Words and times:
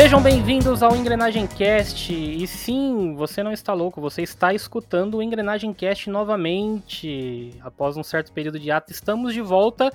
Sejam 0.00 0.22
bem-vindos 0.22 0.82
ao 0.82 0.96
Engrenagem 0.96 1.46
Cast. 1.46 2.10
E 2.10 2.46
sim, 2.46 3.14
você 3.16 3.42
não 3.42 3.52
está 3.52 3.74
louco, 3.74 4.00
você 4.00 4.22
está 4.22 4.54
escutando 4.54 5.18
o 5.18 5.22
Engrenagem 5.22 5.74
Cast 5.74 6.08
novamente. 6.08 7.54
Após 7.60 7.98
um 7.98 8.02
certo 8.02 8.32
período 8.32 8.58
de 8.58 8.70
ato, 8.70 8.90
estamos 8.90 9.34
de 9.34 9.42
volta 9.42 9.92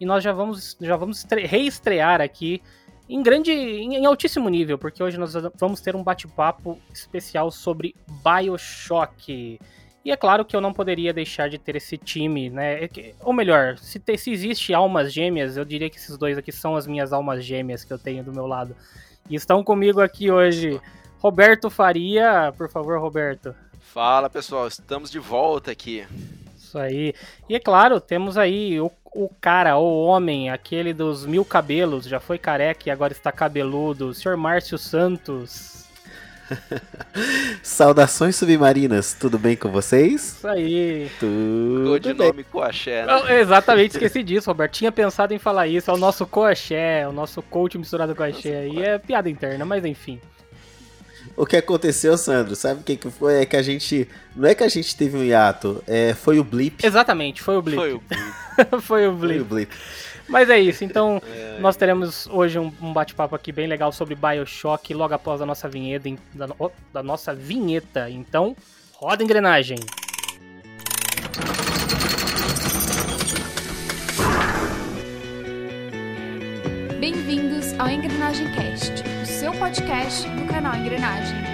e 0.00 0.06
nós 0.06 0.24
já 0.24 0.32
vamos, 0.32 0.74
já 0.80 0.96
vamos 0.96 1.26
reestrear 1.30 2.22
aqui 2.22 2.62
em 3.06 3.22
grande, 3.22 3.52
em, 3.52 4.06
altíssimo 4.06 4.48
nível, 4.48 4.78
porque 4.78 5.02
hoje 5.02 5.18
nós 5.18 5.34
vamos 5.60 5.82
ter 5.82 5.94
um 5.94 6.02
bate-papo 6.02 6.78
especial 6.90 7.50
sobre 7.50 7.94
BioShock. 8.24 9.60
E 10.02 10.10
é 10.10 10.16
claro 10.16 10.46
que 10.46 10.56
eu 10.56 10.62
não 10.62 10.72
poderia 10.72 11.12
deixar 11.12 11.50
de 11.50 11.58
ter 11.58 11.76
esse 11.76 11.98
time, 11.98 12.48
né? 12.48 12.84
É 12.84 13.14
ou 13.20 13.34
melhor, 13.34 13.76
se, 13.76 14.00
te, 14.00 14.16
se 14.16 14.32
existe 14.32 14.72
almas 14.72 15.12
gêmeas, 15.12 15.58
eu 15.58 15.64
diria 15.66 15.90
que 15.90 15.98
esses 15.98 16.16
dois 16.16 16.38
aqui 16.38 16.50
são 16.50 16.74
as 16.74 16.86
minhas 16.86 17.12
almas 17.12 17.44
gêmeas 17.44 17.84
que 17.84 17.92
eu 17.92 17.98
tenho 17.98 18.24
do 18.24 18.32
meu 18.32 18.46
lado. 18.46 18.74
E 19.28 19.34
estão 19.34 19.62
comigo 19.62 20.00
aqui 20.00 20.30
hoje 20.30 20.80
Roberto 21.18 21.70
Faria. 21.70 22.52
Por 22.56 22.68
favor, 22.68 22.98
Roberto. 22.98 23.54
Fala 23.80 24.30
pessoal, 24.30 24.66
estamos 24.66 25.10
de 25.10 25.18
volta 25.18 25.70
aqui. 25.70 26.06
Isso 26.56 26.78
aí. 26.78 27.14
E 27.48 27.54
é 27.54 27.60
claro, 27.60 28.00
temos 28.00 28.38
aí 28.38 28.80
o, 28.80 28.90
o 29.14 29.28
cara, 29.40 29.76
o 29.76 30.04
homem, 30.04 30.48
aquele 30.48 30.94
dos 30.94 31.26
mil 31.26 31.44
cabelos, 31.44 32.06
já 32.06 32.18
foi 32.18 32.38
careca 32.38 32.88
e 32.88 32.90
agora 32.90 33.12
está 33.12 33.30
cabeludo, 33.30 34.08
o 34.08 34.14
senhor 34.14 34.36
Márcio 34.36 34.78
Santos. 34.78 35.81
Saudações 37.62 38.36
submarinas, 38.36 39.14
tudo 39.18 39.38
bem 39.38 39.56
com 39.56 39.70
vocês? 39.70 40.36
Isso 40.36 40.48
aí. 40.48 41.10
Tudo 41.18 41.90
Codinome 41.90 42.44
Coaxé, 42.44 43.06
né? 43.06 43.40
exatamente, 43.40 43.92
esqueci 43.92 44.22
disso, 44.22 44.50
Roberto. 44.50 44.72
Tinha 44.72 44.92
pensado 44.92 45.32
em 45.34 45.38
falar 45.38 45.66
isso. 45.66 45.90
É 45.90 45.94
o 45.94 45.96
nosso 45.96 46.26
Coaxé, 46.26 47.06
o 47.06 47.12
nosso 47.12 47.42
coach 47.42 47.78
misturado 47.78 48.14
com 48.14 48.22
Axé. 48.22 48.56
aí. 48.60 48.82
É 48.82 48.98
piada 48.98 49.28
interna, 49.28 49.64
mas 49.64 49.84
enfim. 49.84 50.20
O 51.36 51.46
que 51.46 51.56
aconteceu, 51.56 52.16
Sandro? 52.18 52.54
Sabe 52.54 52.80
o 52.80 52.84
que, 52.84 52.96
que 52.96 53.10
foi? 53.10 53.42
É 53.42 53.46
que 53.46 53.56
a 53.56 53.62
gente. 53.62 54.08
Não 54.36 54.48
é 54.48 54.54
que 54.54 54.62
a 54.62 54.68
gente 54.68 54.94
teve 54.96 55.16
um 55.16 55.24
hiato, 55.24 55.82
é, 55.86 56.14
foi 56.14 56.38
o 56.38 56.44
blip. 56.44 56.84
Exatamente, 56.84 57.42
foi 57.42 57.56
o 57.56 57.62
blip. 57.62 57.76
Foi 57.78 57.92
o 57.92 58.02
blip. 58.08 58.82
foi 58.82 59.06
o 59.06 59.12
blip. 59.12 59.34
Foi 59.34 59.40
o 59.40 59.44
blip. 59.44 59.72
Mas 60.28 60.48
é 60.48 60.58
isso, 60.58 60.84
então 60.84 61.20
é, 61.26 61.58
nós 61.58 61.76
teremos 61.76 62.26
hoje 62.28 62.58
um, 62.58 62.72
um 62.80 62.92
bate-papo 62.92 63.34
aqui 63.34 63.52
bem 63.52 63.66
legal 63.66 63.92
sobre 63.92 64.14
Bioshock 64.14 64.94
logo 64.94 65.14
após 65.14 65.40
a 65.42 65.46
nossa 65.46 65.68
vinheta, 65.68 66.08
da, 66.34 66.48
da 66.92 67.02
nossa 67.02 67.34
vinheta. 67.34 68.08
Então, 68.08 68.56
roda 68.94 69.22
a 69.22 69.24
engrenagem. 69.24 69.78
Bem-vindos 77.00 77.78
ao 77.80 77.88
Engrenagem 77.88 78.46
Cast, 78.54 79.02
o 79.22 79.26
seu 79.26 79.52
podcast 79.52 80.28
do 80.28 80.46
canal 80.46 80.76
Engrenagem. 80.76 81.51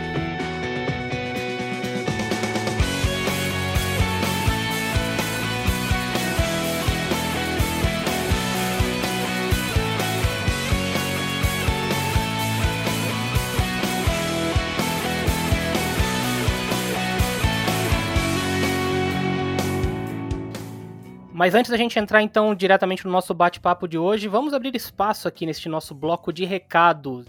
Mas 21.38 21.54
antes 21.54 21.70
da 21.70 21.76
gente 21.76 21.96
entrar 21.96 22.20
então 22.20 22.52
diretamente 22.52 23.06
no 23.06 23.12
nosso 23.12 23.32
bate-papo 23.32 23.86
de 23.86 23.96
hoje, 23.96 24.26
vamos 24.26 24.52
abrir 24.52 24.74
espaço 24.74 25.28
aqui 25.28 25.46
neste 25.46 25.68
nosso 25.68 25.94
bloco 25.94 26.32
de 26.32 26.44
recados. 26.44 27.26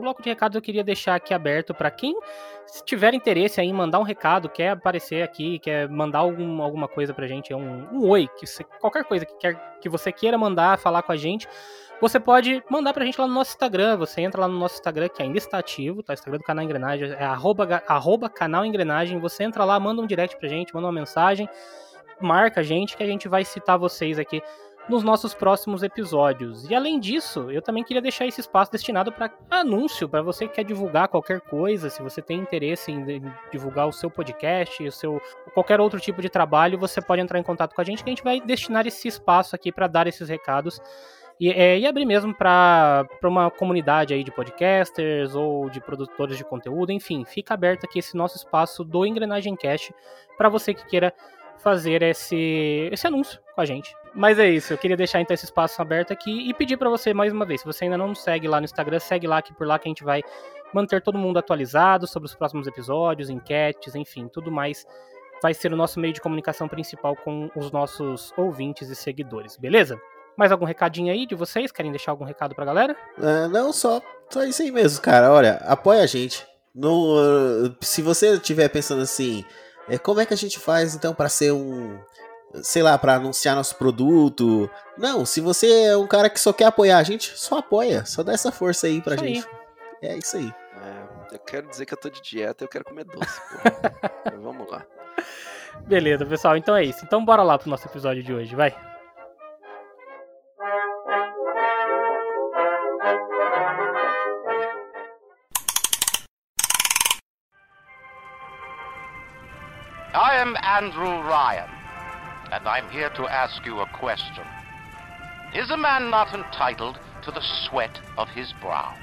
Bloco 0.00 0.22
de 0.22 0.30
recados 0.30 0.56
eu 0.56 0.62
queria 0.62 0.82
deixar 0.82 1.16
aqui 1.16 1.34
aberto 1.34 1.74
para 1.74 1.90
quem 1.90 2.18
tiver 2.86 3.12
interesse 3.12 3.60
em 3.60 3.70
mandar 3.74 3.98
um 3.98 4.02
recado, 4.02 4.48
quer 4.48 4.70
aparecer 4.70 5.22
aqui, 5.22 5.58
quer 5.58 5.86
mandar 5.86 6.20
algum, 6.20 6.62
alguma 6.62 6.88
coisa 6.88 7.12
pra 7.12 7.26
gente, 7.26 7.52
é 7.52 7.56
um, 7.56 7.86
um 7.92 8.08
oi, 8.08 8.26
que 8.38 8.46
qualquer 8.80 9.04
coisa 9.04 9.26
que, 9.26 9.36
quer, 9.36 9.78
que 9.82 9.88
você 9.88 10.10
queira 10.10 10.38
mandar, 10.38 10.78
falar 10.78 11.02
com 11.02 11.12
a 11.12 11.16
gente 11.16 11.46
você 12.00 12.20
pode 12.20 12.62
mandar 12.70 12.92
pra 12.92 13.04
gente 13.04 13.20
lá 13.20 13.26
no 13.26 13.34
nosso 13.34 13.50
Instagram. 13.50 13.96
Você 13.96 14.20
entra 14.20 14.42
lá 14.42 14.48
no 14.48 14.58
nosso 14.58 14.74
Instagram, 14.76 15.08
que 15.08 15.22
ainda 15.22 15.38
está 15.38 15.58
ativo, 15.58 16.02
tá? 16.02 16.12
O 16.12 16.14
Instagram 16.14 16.38
do 16.38 16.44
canal 16.44 16.64
Engrenagem 16.64 17.10
é 17.10 17.24
arroba, 17.24 17.82
arroba 17.86 18.28
canal 18.28 18.64
Engrenagem. 18.64 19.18
Você 19.20 19.42
entra 19.44 19.64
lá, 19.64 19.78
manda 19.80 20.00
um 20.00 20.06
direct 20.06 20.36
pra 20.36 20.48
gente, 20.48 20.74
manda 20.74 20.86
uma 20.86 20.92
mensagem, 20.92 21.48
marca 22.20 22.60
a 22.60 22.62
gente, 22.62 22.96
que 22.96 23.02
a 23.02 23.06
gente 23.06 23.28
vai 23.28 23.44
citar 23.44 23.78
vocês 23.78 24.18
aqui 24.18 24.42
nos 24.88 25.02
nossos 25.02 25.34
próximos 25.34 25.82
episódios. 25.82 26.68
E 26.70 26.74
além 26.74 26.98
disso, 26.98 27.50
eu 27.50 27.60
também 27.60 27.84
queria 27.84 28.00
deixar 28.00 28.26
esse 28.26 28.40
espaço 28.40 28.72
destinado 28.72 29.12
para 29.12 29.30
anúncio, 29.50 30.08
para 30.08 30.22
você 30.22 30.48
que 30.48 30.54
quer 30.54 30.64
divulgar 30.64 31.08
qualquer 31.08 31.40
coisa, 31.42 31.90
se 31.90 32.02
você 32.02 32.22
tem 32.22 32.38
interesse 32.38 32.90
em 32.90 33.22
divulgar 33.52 33.86
o 33.86 33.92
seu 33.92 34.10
podcast, 34.10 34.82
o 34.82 34.92
seu 34.92 35.20
qualquer 35.52 35.78
outro 35.80 36.00
tipo 36.00 36.22
de 36.22 36.30
trabalho, 36.30 36.78
você 36.78 37.02
pode 37.02 37.20
entrar 37.20 37.38
em 37.38 37.42
contato 37.42 37.74
com 37.74 37.80
a 37.80 37.84
gente 37.84 38.02
que 38.02 38.08
a 38.08 38.12
gente 38.12 38.24
vai 38.24 38.40
destinar 38.40 38.86
esse 38.86 39.06
espaço 39.06 39.54
aqui 39.54 39.70
para 39.70 39.86
dar 39.86 40.06
esses 40.06 40.28
recados 40.28 40.80
e, 41.40 41.50
é, 41.50 41.78
e 41.78 41.86
abrir 41.86 42.04
mesmo 42.04 42.34
para 42.34 43.06
uma 43.24 43.50
comunidade 43.50 44.12
aí 44.12 44.24
de 44.24 44.30
podcasters 44.30 45.34
ou 45.34 45.70
de 45.70 45.80
produtores 45.80 46.36
de 46.36 46.44
conteúdo, 46.44 46.90
enfim, 46.90 47.24
fica 47.24 47.54
aberto 47.54 47.84
aqui 47.84 48.00
esse 48.00 48.16
nosso 48.16 48.36
espaço 48.36 48.84
do 48.84 49.06
Engrenagem 49.06 49.54
Cast 49.54 49.94
para 50.36 50.48
você 50.48 50.74
que 50.74 50.84
queira 50.86 51.12
fazer 51.58 52.02
esse, 52.02 52.88
esse 52.92 53.06
anúncio 53.06 53.40
com 53.54 53.60
a 53.60 53.64
gente. 53.64 53.94
Mas 54.14 54.38
é 54.38 54.48
isso, 54.48 54.72
eu 54.72 54.78
queria 54.78 54.96
deixar 54.96 55.20
então 55.20 55.34
esse 55.34 55.44
espaço 55.44 55.80
aberto 55.80 56.12
aqui 56.12 56.48
e 56.48 56.54
pedir 56.54 56.76
para 56.76 56.88
você 56.88 57.14
mais 57.14 57.32
uma 57.32 57.44
vez, 57.44 57.60
se 57.60 57.66
você 57.66 57.84
ainda 57.84 57.98
não 57.98 58.08
nos 58.08 58.22
segue 58.22 58.48
lá 58.48 58.60
no 58.60 58.64
Instagram, 58.64 58.98
segue 58.98 59.26
lá 59.26 59.40
que 59.42 59.54
por 59.54 59.66
lá 59.66 59.78
que 59.78 59.88
a 59.88 59.90
gente 59.90 60.04
vai 60.04 60.22
manter 60.72 61.00
todo 61.02 61.18
mundo 61.18 61.38
atualizado 61.38 62.06
sobre 62.06 62.26
os 62.26 62.34
próximos 62.34 62.66
episódios, 62.66 63.30
enquetes, 63.30 63.94
enfim, 63.94 64.28
tudo 64.28 64.50
mais 64.50 64.86
vai 65.40 65.54
ser 65.54 65.72
o 65.72 65.76
nosso 65.76 66.00
meio 66.00 66.12
de 66.12 66.20
comunicação 66.20 66.68
principal 66.68 67.14
com 67.14 67.48
os 67.54 67.70
nossos 67.70 68.32
ouvintes 68.36 68.88
e 68.88 68.96
seguidores, 68.96 69.56
beleza? 69.56 70.00
Mais 70.38 70.52
algum 70.52 70.64
recadinho 70.64 71.12
aí 71.12 71.26
de 71.26 71.34
vocês? 71.34 71.72
Querem 71.72 71.90
deixar 71.90 72.12
algum 72.12 72.24
recado 72.24 72.54
pra 72.54 72.64
galera? 72.64 72.96
Uh, 73.18 73.48
não, 73.48 73.72
só, 73.72 74.00
só 74.30 74.44
isso 74.44 74.62
aí 74.62 74.70
mesmo, 74.70 75.02
cara. 75.02 75.32
Olha, 75.32 75.54
apoia 75.66 76.00
a 76.00 76.06
gente. 76.06 76.46
No, 76.72 77.16
uh, 77.16 77.74
se 77.80 78.00
você 78.00 78.34
estiver 78.34 78.68
pensando 78.68 79.02
assim, 79.02 79.44
é, 79.88 79.98
como 79.98 80.20
é 80.20 80.26
que 80.26 80.32
a 80.32 80.36
gente 80.36 80.60
faz 80.60 80.94
então 80.94 81.12
para 81.12 81.28
ser 81.28 81.50
um. 81.50 81.98
Sei 82.62 82.84
lá, 82.84 82.96
para 82.96 83.16
anunciar 83.16 83.56
nosso 83.56 83.74
produto. 83.74 84.70
Não, 84.96 85.26
se 85.26 85.40
você 85.40 85.86
é 85.86 85.96
um 85.96 86.06
cara 86.06 86.30
que 86.30 86.38
só 86.38 86.52
quer 86.52 86.66
apoiar 86.66 86.98
a 86.98 87.02
gente, 87.02 87.36
só 87.36 87.58
apoia. 87.58 88.06
Só 88.06 88.22
dá 88.22 88.32
essa 88.32 88.52
força 88.52 88.86
aí 88.86 89.02
pra 89.02 89.16
isso 89.16 89.24
gente. 89.24 89.48
Aí. 90.00 90.08
É 90.08 90.16
isso 90.16 90.36
aí. 90.36 90.54
É, 90.80 91.34
eu 91.34 91.38
quero 91.40 91.66
dizer 91.66 91.84
que 91.84 91.94
eu 91.94 91.98
tô 91.98 92.08
de 92.08 92.22
dieta 92.22 92.62
eu 92.64 92.68
quero 92.68 92.84
comer 92.84 93.04
doce. 93.04 93.40
Vamos 94.40 94.70
lá. 94.70 94.86
Beleza, 95.80 96.24
pessoal. 96.24 96.56
Então 96.56 96.76
é 96.76 96.84
isso. 96.84 97.04
Então 97.04 97.24
bora 97.24 97.42
lá 97.42 97.58
pro 97.58 97.68
nosso 97.68 97.88
episódio 97.88 98.22
de 98.22 98.32
hoje, 98.32 98.54
vai. 98.54 98.72
Am 110.38 110.56
Andrew 110.62 111.20
Ryan, 111.28 111.68
and 112.52 112.68
I'm 112.68 112.88
here 112.90 113.10
to 113.10 113.26
ask 113.26 113.66
you 113.66 113.80
a 113.80 113.86
question. 113.86 114.44
Is 115.52 115.72
a 115.72 115.76
man 115.76 116.10
not 116.10 116.32
entitled 116.32 116.96
to 117.22 117.32
the 117.32 117.40
sweat 117.40 117.98
of 118.16 118.28
his 118.28 118.52
brow? 118.60 118.94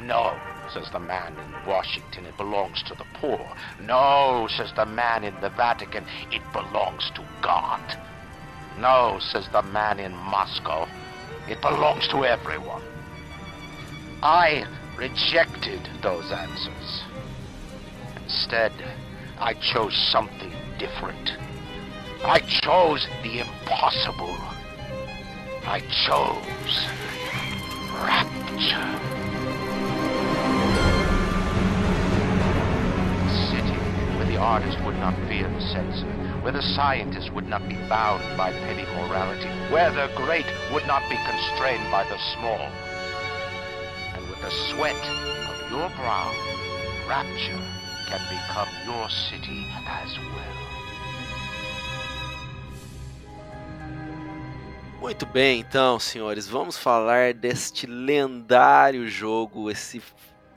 No, 0.00 0.34
says 0.72 0.88
the 0.92 0.98
man 0.98 1.34
in 1.36 1.66
Washington, 1.68 2.24
it 2.24 2.38
belongs 2.38 2.82
to 2.84 2.94
the 2.94 3.04
poor. 3.20 3.54
No, 3.82 4.48
says 4.56 4.72
the 4.74 4.86
man 4.86 5.24
in 5.24 5.38
the 5.42 5.50
Vatican, 5.50 6.06
it 6.32 6.42
belongs 6.54 7.10
to 7.14 7.22
God. 7.42 7.82
No, 8.78 9.18
says 9.20 9.46
the 9.52 9.62
man 9.62 10.00
in 10.00 10.16
Moscow, 10.16 10.88
it 11.50 11.60
belongs 11.60 12.08
to 12.08 12.24
everyone. 12.24 12.82
I 14.22 14.64
rejected 14.96 15.86
those 16.00 16.32
answers. 16.32 17.02
Instead, 18.16 18.72
I 19.40 19.54
chose 19.54 19.96
something 20.10 20.52
different. 20.78 21.36
I 22.24 22.40
chose 22.40 23.06
the 23.22 23.38
impossible. 23.38 24.36
I 25.64 25.78
chose 26.06 26.86
rapture. 27.94 28.98
A 33.22 33.46
city 33.48 33.78
where 34.16 34.26
the 34.26 34.38
artist 34.38 34.76
would 34.84 34.96
not 34.96 35.14
fear 35.28 35.48
the 35.48 35.60
censor, 35.60 36.10
where 36.42 36.52
the 36.52 36.62
scientist 36.74 37.32
would 37.32 37.46
not 37.46 37.66
be 37.68 37.76
bound 37.88 38.36
by 38.36 38.50
petty 38.50 38.86
morality, 38.96 39.46
where 39.70 39.92
the 39.92 40.10
great 40.16 40.46
would 40.72 40.86
not 40.88 41.08
be 41.08 41.16
constrained 41.16 41.88
by 41.92 42.02
the 42.08 42.18
small. 42.34 42.66
And 44.16 44.28
with 44.28 44.40
the 44.40 44.50
sweat 44.50 44.96
of 44.96 45.70
your 45.70 45.88
brow, 45.90 46.34
rapture 47.08 47.67
can 48.08 48.20
become 48.30 48.68
your 48.86 49.10
city 49.10 49.66
as 49.86 50.16
well. 50.16 50.58
Muito 54.98 55.26
bem, 55.26 55.60
então, 55.60 55.98
senhores, 56.00 56.48
vamos 56.48 56.78
falar 56.78 57.34
deste 57.34 57.86
lendário 57.86 59.06
jogo, 59.06 59.70
esse 59.70 60.02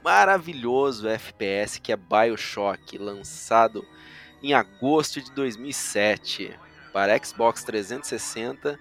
maravilhoso 0.04 1.08
FPS 1.08 1.78
que 1.78 1.92
é 1.92 1.98
BioShock, 1.98 2.98
lançado 2.98 3.86
em 4.42 4.54
agosto 4.54 5.22
de 5.22 5.32
2007 5.34 6.58
para 6.94 7.22
Xbox 7.24 7.64
360, 7.64 8.80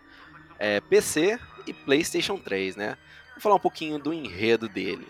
é, 0.59 0.81
PC 0.81 1.39
e 1.67 1.75
PlayStation 1.75 2.39
3, 2.39 2.77
né? 2.77 2.97
Vou 3.33 3.41
falar 3.41 3.57
um 3.57 3.61
pouquinho 3.61 3.99
do 3.99 4.15
enredo 4.15 4.69
dele. 4.69 5.07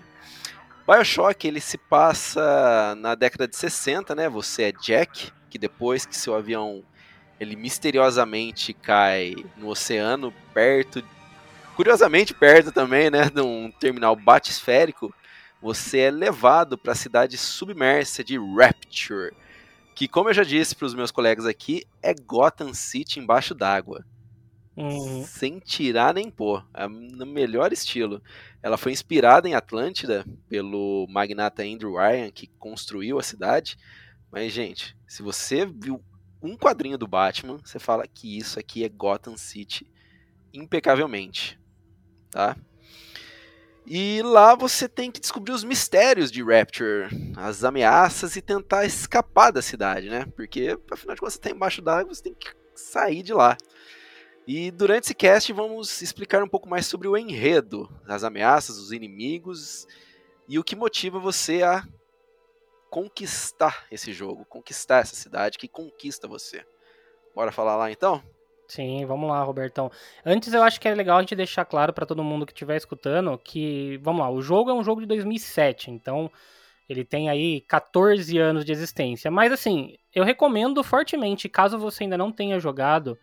BioShock 0.91 1.47
ele 1.47 1.61
se 1.61 1.79
passa 1.79 2.97
na 2.97 3.15
década 3.15 3.47
de 3.47 3.55
60, 3.57 4.13
né? 4.13 4.29
Você 4.29 4.65
é 4.65 4.73
Jack, 4.73 5.31
que 5.49 5.57
depois 5.57 6.05
que 6.05 6.17
seu 6.17 6.35
avião 6.35 6.83
ele 7.39 7.55
misteriosamente 7.55 8.73
cai 8.73 9.37
no 9.57 9.69
oceano, 9.69 10.35
perto, 10.53 11.01
curiosamente 11.77 12.35
perto 12.35 12.73
também, 12.73 13.09
né, 13.09 13.31
de 13.31 13.41
um 13.41 13.71
terminal 13.71 14.17
batisférico, 14.17 15.15
você 15.63 16.01
é 16.01 16.11
levado 16.11 16.77
para 16.77 16.91
a 16.91 16.97
cidade 16.97 17.39
submersa 17.39 18.25
de 18.25 18.37
Rapture, 18.37 19.33
que, 19.95 20.09
como 20.09 20.29
eu 20.29 20.35
já 20.35 20.43
disse 20.43 20.75
para 20.75 20.87
os 20.87 20.95
meus 20.95 21.13
colegas 21.13 21.47
aqui, 21.47 21.85
é 22.03 22.13
Gotham 22.13 22.75
City 22.75 23.21
embaixo 23.21 23.55
d'água. 23.55 24.05
Uhum. 24.77 25.25
Sem 25.25 25.59
tirar 25.59 26.15
nem 26.15 26.31
pôr, 26.31 26.65
é 26.75 26.87
no 26.89 27.27
melhor 27.27 27.73
estilo. 27.73 28.23
Ela 28.63 28.77
foi 28.77 28.93
inspirada 28.93 29.49
em 29.49 29.55
Atlântida 29.55 30.25
pelo 30.49 31.07
magnata 31.09 31.63
Andrew 31.63 31.97
Ryan, 31.97 32.31
que 32.31 32.47
construiu 32.59 33.19
a 33.19 33.23
cidade. 33.23 33.77
Mas, 34.31 34.53
gente, 34.53 34.97
se 35.07 35.23
você 35.23 35.67
viu 35.67 36.03
um 36.43 36.57
quadrinho 36.57 36.97
do 36.97 37.07
Batman, 37.07 37.59
você 37.63 37.79
fala 37.79 38.07
que 38.07 38.39
isso 38.39 38.59
aqui 38.59 38.85
é 38.85 38.89
Gotham 38.89 39.37
City 39.37 39.91
impecavelmente, 40.53 41.59
tá? 42.31 42.57
E 43.87 44.23
lá 44.23 44.55
você 44.55 44.89
tem 44.89 45.11
que 45.11 45.21
descobrir 45.21 45.53
os 45.53 45.65
mistérios 45.65 46.31
de 46.31 46.43
Rapture, 46.43 47.09
as 47.37 47.65
ameaças 47.65 48.37
e 48.37 48.43
tentar 48.43 48.85
escapar 48.85 49.51
da 49.51 49.61
cidade, 49.61 50.09
né? 50.09 50.27
Porque 50.37 50.79
afinal 50.91 51.15
de 51.15 51.21
contas 51.21 51.35
você 51.35 51.41
está 51.41 51.51
embaixo 51.51 51.83
d'água, 51.83 52.15
você 52.15 52.23
tem 52.23 52.35
que 52.35 52.53
sair 52.75 53.23
de 53.23 53.33
lá. 53.33 53.57
E 54.53 54.73
durante 54.73 55.05
esse 55.05 55.15
cast 55.15 55.53
vamos 55.53 56.03
explicar 56.03 56.43
um 56.43 56.49
pouco 56.49 56.69
mais 56.69 56.85
sobre 56.85 57.07
o 57.07 57.17
enredo, 57.17 57.89
as 58.05 58.25
ameaças, 58.25 58.79
os 58.79 58.91
inimigos 58.91 59.87
e 60.49 60.59
o 60.59 60.65
que 60.65 60.75
motiva 60.75 61.21
você 61.21 61.63
a 61.63 61.87
conquistar 62.91 63.87
esse 63.93 64.13
jogo, 64.13 64.45
conquistar 64.45 65.03
essa 65.03 65.15
cidade 65.15 65.57
que 65.57 65.69
conquista 65.69 66.27
você. 66.27 66.67
Bora 67.33 67.53
falar 67.53 67.77
lá 67.77 67.93
então? 67.93 68.21
Sim, 68.67 69.07
vamos 69.07 69.31
lá, 69.31 69.41
Robertão. 69.45 69.89
Antes 70.27 70.53
eu 70.53 70.65
acho 70.65 70.81
que 70.81 70.89
é 70.89 70.97
legal 70.97 71.19
a 71.19 71.21
gente 71.21 71.37
deixar 71.37 71.65
claro 71.65 71.93
para 71.93 72.05
todo 72.05 72.25
mundo 72.25 72.45
que 72.45 72.53
estiver 72.53 72.77
escutando 72.77 73.39
que, 73.39 74.01
vamos 74.03 74.21
lá, 74.21 74.29
o 74.33 74.43
jogo 74.43 74.69
é 74.69 74.75
um 74.75 74.83
jogo 74.83 75.01
de 75.01 75.07
2007, 75.07 75.93
então 75.93 76.29
ele 76.89 77.05
tem 77.05 77.31
aí 77.31 77.61
14 77.69 78.37
anos 78.37 78.65
de 78.65 78.73
existência. 78.73 79.31
Mas 79.31 79.53
assim, 79.53 79.97
eu 80.13 80.25
recomendo 80.25 80.83
fortemente, 80.83 81.49
caso 81.49 81.79
você 81.79 82.03
ainda 82.03 82.19
não 82.19 82.33
tenha 82.33 82.59
jogado, 82.59 83.17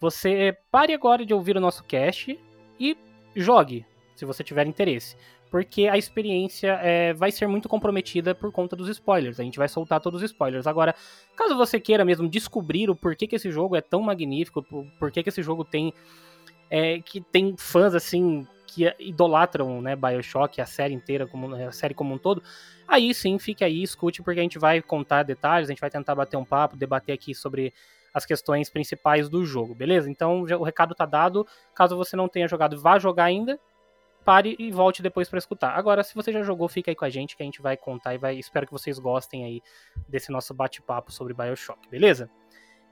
você 0.00 0.56
pare 0.70 0.92
agora 0.92 1.24
de 1.24 1.34
ouvir 1.34 1.56
o 1.56 1.60
nosso 1.60 1.84
cast 1.84 2.38
e 2.78 2.96
jogue, 3.34 3.86
se 4.14 4.24
você 4.24 4.42
tiver 4.42 4.66
interesse 4.66 5.16
porque 5.54 5.86
a 5.86 5.96
experiência 5.96 6.80
é, 6.82 7.12
vai 7.12 7.30
ser 7.30 7.46
muito 7.46 7.68
comprometida 7.68 8.34
por 8.34 8.50
conta 8.50 8.74
dos 8.74 8.88
spoilers. 8.88 9.38
A 9.38 9.44
gente 9.44 9.56
vai 9.56 9.68
soltar 9.68 10.00
todos 10.00 10.20
os 10.20 10.32
spoilers. 10.32 10.66
Agora, 10.66 10.92
caso 11.36 11.56
você 11.56 11.78
queira 11.78 12.04
mesmo 12.04 12.28
descobrir 12.28 12.90
o 12.90 12.96
porquê 12.96 13.24
que 13.24 13.36
esse 13.36 13.52
jogo 13.52 13.76
é 13.76 13.80
tão 13.80 14.00
magnífico, 14.00 14.64
por 14.64 14.84
porquê 14.98 15.22
que 15.22 15.28
esse 15.28 15.44
jogo 15.44 15.64
tem 15.64 15.94
é, 16.68 16.98
que 16.98 17.20
tem 17.20 17.54
fãs 17.56 17.94
assim 17.94 18.44
que 18.66 18.92
idolatram, 18.98 19.80
né, 19.80 19.94
BioShock, 19.94 20.60
a 20.60 20.66
série 20.66 20.92
inteira, 20.92 21.24
como 21.24 21.54
a 21.54 21.70
série 21.70 21.94
como 21.94 22.12
um 22.12 22.18
todo, 22.18 22.42
aí 22.88 23.14
sim, 23.14 23.38
fique 23.38 23.62
aí, 23.62 23.80
escute, 23.80 24.24
porque 24.24 24.40
a 24.40 24.42
gente 24.42 24.58
vai 24.58 24.82
contar 24.82 25.22
detalhes, 25.22 25.68
a 25.68 25.72
gente 25.72 25.80
vai 25.80 25.90
tentar 25.90 26.16
bater 26.16 26.36
um 26.36 26.44
papo, 26.44 26.76
debater 26.76 27.14
aqui 27.14 27.32
sobre 27.32 27.72
as 28.14 28.24
questões 28.24 28.70
principais 28.70 29.28
do 29.28 29.44
jogo, 29.44 29.74
beleza? 29.74 30.08
Então 30.08 30.46
já, 30.46 30.56
o 30.56 30.62
recado 30.62 30.94
tá 30.94 31.04
dado. 31.04 31.46
Caso 31.74 31.96
você 31.96 32.16
não 32.16 32.28
tenha 32.28 32.48
jogado, 32.48 32.80
vá 32.80 32.98
jogar 32.98 33.24
ainda 33.24 33.60
pare 34.24 34.56
e 34.58 34.72
volte 34.72 35.02
depois 35.02 35.28
para 35.28 35.38
escutar. 35.38 35.76
Agora, 35.76 36.02
se 36.02 36.14
você 36.14 36.32
já 36.32 36.42
jogou, 36.42 36.66
fica 36.66 36.90
aí 36.90 36.94
com 36.94 37.04
a 37.04 37.10
gente 37.10 37.36
que 37.36 37.42
a 37.42 37.46
gente 37.46 37.60
vai 37.60 37.76
contar 37.76 38.14
e 38.14 38.18
vai. 38.18 38.36
Espero 38.36 38.66
que 38.66 38.72
vocês 38.72 38.98
gostem 38.98 39.44
aí 39.44 39.62
desse 40.08 40.32
nosso 40.32 40.54
bate-papo 40.54 41.12
sobre 41.12 41.34
BioShock, 41.34 41.88
beleza? 41.88 42.30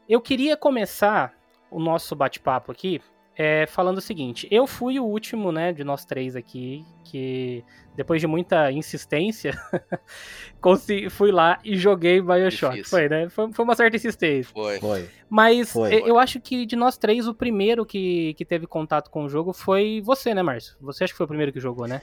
Eu 0.09 0.21
queria 0.21 0.57
começar 0.57 1.33
o 1.71 1.81
nosso 1.81 2.15
bate-papo 2.15 2.71
aqui 2.71 3.01
é, 3.43 3.67
falando 3.67 3.99
o 3.99 4.01
seguinte: 4.01 4.47
eu 4.53 4.69
fui 4.69 5.01
o 5.01 5.05
último, 5.05 5.51
né, 5.51 5.73
de 5.73 5.83
nós 5.83 6.05
três 6.05 6.37
aqui, 6.37 6.85
que 7.05 7.65
depois 7.97 8.21
de 8.21 8.27
muita 8.29 8.71
insistência, 8.71 9.53
fui 11.11 11.33
lá 11.33 11.59
e 11.65 11.77
joguei 11.77 12.21
Bioshock. 12.21 12.77
Difícil. 12.77 12.99
Foi, 12.99 13.09
né? 13.09 13.29
Foi, 13.29 13.53
foi, 13.53 13.65
uma 13.65 13.75
certa 13.75 13.97
insistência. 13.97 14.53
Foi. 14.55 14.79
foi. 14.79 15.09
Mas 15.29 15.73
foi, 15.73 16.09
eu 16.09 16.21
acho 16.21 16.41
que 16.41 16.65
de 16.65 16.77
nós 16.77 16.97
três, 16.97 17.27
o 17.27 17.35
primeiro 17.35 17.85
que, 17.85 18.33
que 18.35 18.45
teve 18.45 18.65
contato 18.65 19.11
com 19.11 19.25
o 19.25 19.29
jogo 19.29 19.53
foi 19.53 20.01
você, 20.05 20.33
né, 20.33 20.43
Márcio? 20.43 20.77
Você 20.81 21.03
acha 21.03 21.13
que 21.13 21.17
foi 21.17 21.25
o 21.25 21.29
primeiro 21.29 21.53
que 21.53 21.59
jogou, 21.59 21.89
né? 21.89 22.01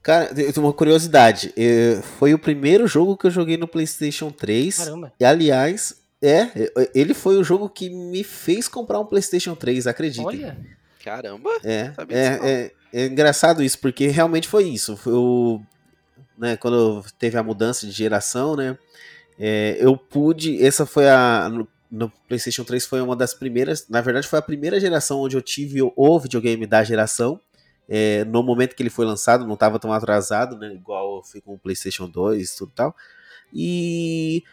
Cara, 0.00 0.30
eu 0.30 0.52
tenho 0.52 0.64
uma 0.64 0.72
curiosidade. 0.72 1.52
Foi 2.18 2.32
o 2.32 2.38
primeiro 2.38 2.86
jogo 2.86 3.16
que 3.16 3.26
eu 3.26 3.30
joguei 3.30 3.56
no 3.56 3.66
PlayStation 3.66 4.30
3. 4.30 4.78
Caramba. 4.78 5.12
E, 5.18 5.24
aliás, 5.24 5.99
é, 6.22 6.70
ele 6.94 7.14
foi 7.14 7.38
o 7.38 7.44
jogo 7.44 7.68
que 7.68 7.88
me 7.88 8.22
fez 8.22 8.68
comprar 8.68 9.00
um 9.00 9.06
PlayStation 9.06 9.54
3, 9.54 9.86
acredita? 9.86 10.26
Olha, 10.26 10.58
caramba. 11.02 11.50
É, 11.64 11.92
é, 12.10 12.18
é, 12.18 12.72
é, 12.92 13.06
engraçado 13.06 13.62
isso, 13.62 13.78
porque 13.78 14.08
realmente 14.08 14.46
foi 14.46 14.64
isso. 14.64 14.98
O, 15.06 15.62
né, 16.36 16.56
quando 16.56 17.02
teve 17.18 17.38
a 17.38 17.42
mudança 17.42 17.86
de 17.86 17.92
geração, 17.92 18.54
né? 18.54 18.76
É, 19.38 19.78
eu 19.80 19.96
pude. 19.96 20.62
Essa 20.62 20.84
foi 20.84 21.08
a. 21.08 21.48
No, 21.48 21.66
no, 21.90 22.12
PlayStation 22.28 22.64
3 22.64 22.84
foi 22.84 23.00
uma 23.00 23.16
das 23.16 23.32
primeiras. 23.32 23.88
Na 23.88 24.02
verdade, 24.02 24.28
foi 24.28 24.38
a 24.38 24.42
primeira 24.42 24.78
geração 24.78 25.20
onde 25.20 25.36
eu 25.36 25.42
tive 25.42 25.80
o, 25.80 25.90
o 25.96 26.20
videogame 26.20 26.66
da 26.66 26.84
geração. 26.84 27.40
É, 27.88 28.24
no 28.26 28.42
momento 28.42 28.76
que 28.76 28.82
ele 28.82 28.90
foi 28.90 29.06
lançado, 29.06 29.46
não 29.46 29.54
estava 29.54 29.78
tão 29.78 29.90
atrasado, 29.90 30.58
né? 30.58 30.74
Igual 30.74 31.24
foi 31.24 31.40
com 31.40 31.54
o 31.54 31.58
PlayStation 31.58 32.06
2 32.06 32.50
e 32.50 32.56
tudo 32.58 32.72
tal. 32.74 32.94
E 33.52 34.44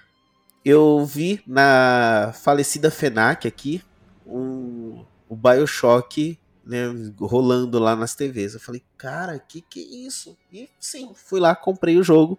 eu 0.68 1.06
vi 1.06 1.42
na 1.48 2.34
falecida 2.44 2.92
FENAC 2.92 3.48
aqui 3.48 3.82
um, 4.26 5.06
o 5.30 5.34
Bioshock 5.34 6.38
né, 6.66 6.88
rolando 7.18 7.80
lá 7.80 7.96
nas 7.96 8.14
TVs. 8.14 8.54
Eu 8.54 8.60
falei, 8.60 8.84
cara, 8.98 9.40
que 9.40 9.62
que 9.62 9.80
é 9.80 10.08
isso? 10.08 10.38
E 10.52 10.70
sim, 10.78 11.14
fui 11.16 11.40
lá, 11.40 11.56
comprei 11.56 11.96
o 11.96 12.04
jogo, 12.04 12.38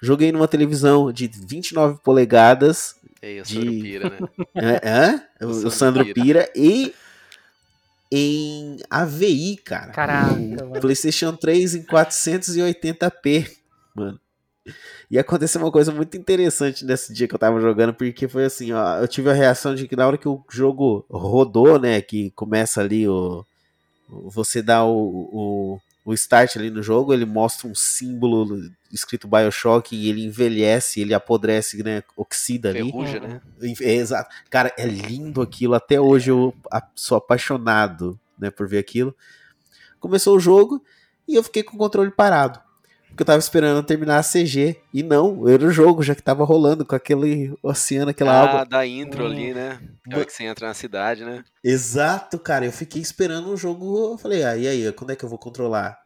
joguei 0.00 0.32
numa 0.32 0.48
televisão 0.48 1.12
de 1.12 1.28
29 1.28 2.00
polegadas. 2.02 2.96
Ei, 3.20 3.42
o 3.42 3.44
de... 3.44 3.54
Sandro 3.54 3.82
Pira, 3.82 4.10
né? 4.10 4.18
É, 4.80 5.42
é? 5.42 5.44
O, 5.44 5.48
o, 5.48 5.70
Sandro 5.70 6.04
Pira. 6.04 6.14
Pira 6.14 6.52
e 6.56 6.94
em 8.10 8.78
AVI, 8.88 9.58
cara. 9.58 9.92
Caraca, 9.92 10.34
PlayStation 10.80 11.36
3 11.36 11.74
em 11.74 11.82
480p, 11.82 13.50
mano. 13.94 14.18
E 15.10 15.18
aconteceu 15.18 15.60
uma 15.60 15.70
coisa 15.70 15.92
muito 15.92 16.16
interessante 16.16 16.84
nesse 16.84 17.12
dia 17.12 17.28
que 17.28 17.34
eu 17.34 17.38
tava 17.38 17.60
jogando, 17.60 17.94
porque 17.94 18.26
foi 18.26 18.44
assim, 18.44 18.72
ó, 18.72 18.98
eu 18.98 19.06
tive 19.06 19.30
a 19.30 19.34
reação 19.34 19.74
de 19.74 19.86
que 19.86 19.94
na 19.94 20.06
hora 20.06 20.18
que 20.18 20.28
o 20.28 20.42
jogo 20.50 21.04
rodou, 21.08 21.78
né, 21.78 22.00
que 22.00 22.30
começa 22.32 22.80
ali 22.80 23.08
o 23.08 23.44
você 24.08 24.62
dá 24.62 24.84
o, 24.84 24.96
o, 25.32 25.80
o 26.04 26.14
start 26.14 26.56
ali 26.56 26.70
no 26.70 26.82
jogo, 26.82 27.12
ele 27.12 27.24
mostra 27.24 27.66
um 27.66 27.74
símbolo 27.74 28.70
escrito 28.92 29.26
BioShock 29.26 29.94
e 29.96 30.08
ele 30.08 30.24
envelhece, 30.24 31.00
ele 31.00 31.12
apodrece, 31.12 31.82
né, 31.82 32.02
oxida 32.16 32.70
ali. 32.70 32.84
Ferruja, 32.84 33.20
né? 33.20 33.40
É, 33.80 33.94
exato. 33.94 34.34
Cara, 34.48 34.72
é 34.78 34.86
lindo 34.86 35.42
aquilo, 35.42 35.74
até 35.74 36.00
hoje 36.00 36.30
eu 36.30 36.54
sou 36.94 37.18
apaixonado, 37.18 38.18
né, 38.38 38.50
por 38.50 38.68
ver 38.68 38.78
aquilo. 38.78 39.14
Começou 39.98 40.36
o 40.36 40.40
jogo 40.40 40.82
e 41.26 41.34
eu 41.34 41.42
fiquei 41.42 41.62
com 41.62 41.74
o 41.74 41.78
controle 41.78 42.10
parado 42.10 42.65
porque 43.16 43.22
eu 43.22 43.26
tava 43.28 43.38
esperando 43.38 43.82
terminar 43.82 44.18
a 44.18 44.22
CG. 44.22 44.76
E 44.92 45.02
não, 45.02 45.48
era 45.48 45.64
o 45.64 45.70
jogo 45.70 46.02
já 46.02 46.14
que 46.14 46.22
tava 46.22 46.44
rolando 46.44 46.84
com 46.84 46.94
aquele 46.94 47.56
oceano, 47.62 48.10
aquela 48.10 48.30
ah, 48.30 48.42
água. 48.42 48.60
Ah, 48.60 48.64
da 48.64 48.86
intro 48.86 49.24
hum. 49.24 49.26
ali, 49.26 49.54
né? 49.54 49.80
É 50.10 50.22
que 50.22 50.30
você 50.30 50.44
entra 50.44 50.68
na 50.68 50.74
cidade, 50.74 51.24
né? 51.24 51.42
Exato, 51.64 52.38
cara. 52.38 52.66
Eu 52.66 52.72
fiquei 52.72 53.00
esperando 53.00 53.48
o 53.48 53.56
jogo. 53.56 54.12
Eu 54.12 54.18
falei, 54.18 54.44
ah, 54.44 54.54
e 54.54 54.68
aí, 54.68 54.92
quando 54.92 55.12
é 55.12 55.16
que 55.16 55.24
eu 55.24 55.30
vou 55.30 55.38
controlar? 55.38 55.98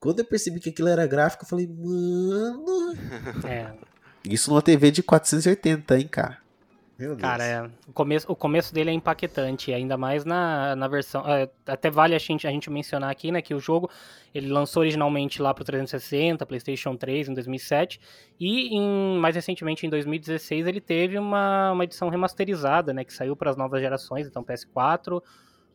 Quando 0.00 0.18
eu 0.18 0.24
percebi 0.24 0.58
que 0.58 0.70
aquilo 0.70 0.88
era 0.88 1.06
gráfico, 1.06 1.44
eu 1.44 1.48
falei, 1.48 1.68
mano. 1.68 2.96
É. 3.48 3.70
Isso 4.24 4.50
numa 4.50 4.60
TV 4.60 4.90
de 4.90 5.00
480, 5.00 5.96
hein, 5.96 6.08
cara. 6.08 6.38
Meu 6.98 7.10
Deus. 7.10 7.20
Cara, 7.20 7.44
é, 7.44 7.70
o, 7.86 7.92
começo, 7.92 8.32
o 8.32 8.34
começo 8.34 8.74
dele 8.74 8.90
é 8.90 8.92
impactante, 8.92 9.72
ainda 9.72 9.96
mais 9.96 10.24
na, 10.24 10.74
na 10.74 10.88
versão. 10.88 11.22
é, 11.28 11.48
até 11.64 11.88
vale 11.88 12.12
a 12.12 12.18
gente, 12.18 12.44
a 12.44 12.50
gente 12.50 12.68
mencionar 12.68 13.08
aqui, 13.08 13.30
né, 13.30 13.40
que 13.40 13.54
o 13.54 13.60
jogo 13.60 13.88
ele 14.34 14.48
lançou 14.48 14.80
originalmente 14.80 15.40
lá 15.40 15.54
pro 15.54 15.64
360, 15.64 16.44
PlayStation 16.44 16.96
3 16.96 17.28
em 17.28 17.34
2007, 17.34 18.00
e 18.40 18.76
em, 18.76 19.16
mais 19.16 19.36
recentemente 19.36 19.86
em 19.86 19.90
2016 19.90 20.66
ele 20.66 20.80
teve 20.80 21.16
uma, 21.16 21.70
uma 21.70 21.84
edição 21.84 22.08
remasterizada, 22.08 22.92
né, 22.92 23.04
que 23.04 23.14
saiu 23.14 23.36
para 23.36 23.50
as 23.50 23.56
novas 23.56 23.80
gerações, 23.80 24.26
então 24.26 24.42
PS4, 24.42 25.22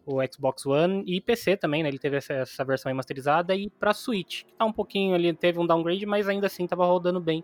o 0.05 0.19
Xbox 0.29 0.65
One 0.65 1.05
e 1.07 1.21
PC 1.21 1.55
também, 1.55 1.81
né? 1.81 1.87
Ele 1.87 1.97
teve 1.97 2.17
essa, 2.17 2.33
essa 2.33 2.65
versão 2.65 2.89
remasterizada 2.89 3.55
e 3.55 3.69
para 3.69 3.93
Switch, 3.93 4.43
que 4.43 4.51
tá 4.51 4.65
um 4.65 4.73
pouquinho 4.73 5.15
ali, 5.15 5.33
teve 5.33 5.57
um 5.59 5.65
downgrade, 5.65 6.05
mas 6.05 6.27
ainda 6.27 6.47
assim 6.47 6.67
tava 6.67 6.85
rodando 6.85 7.21
bem 7.21 7.41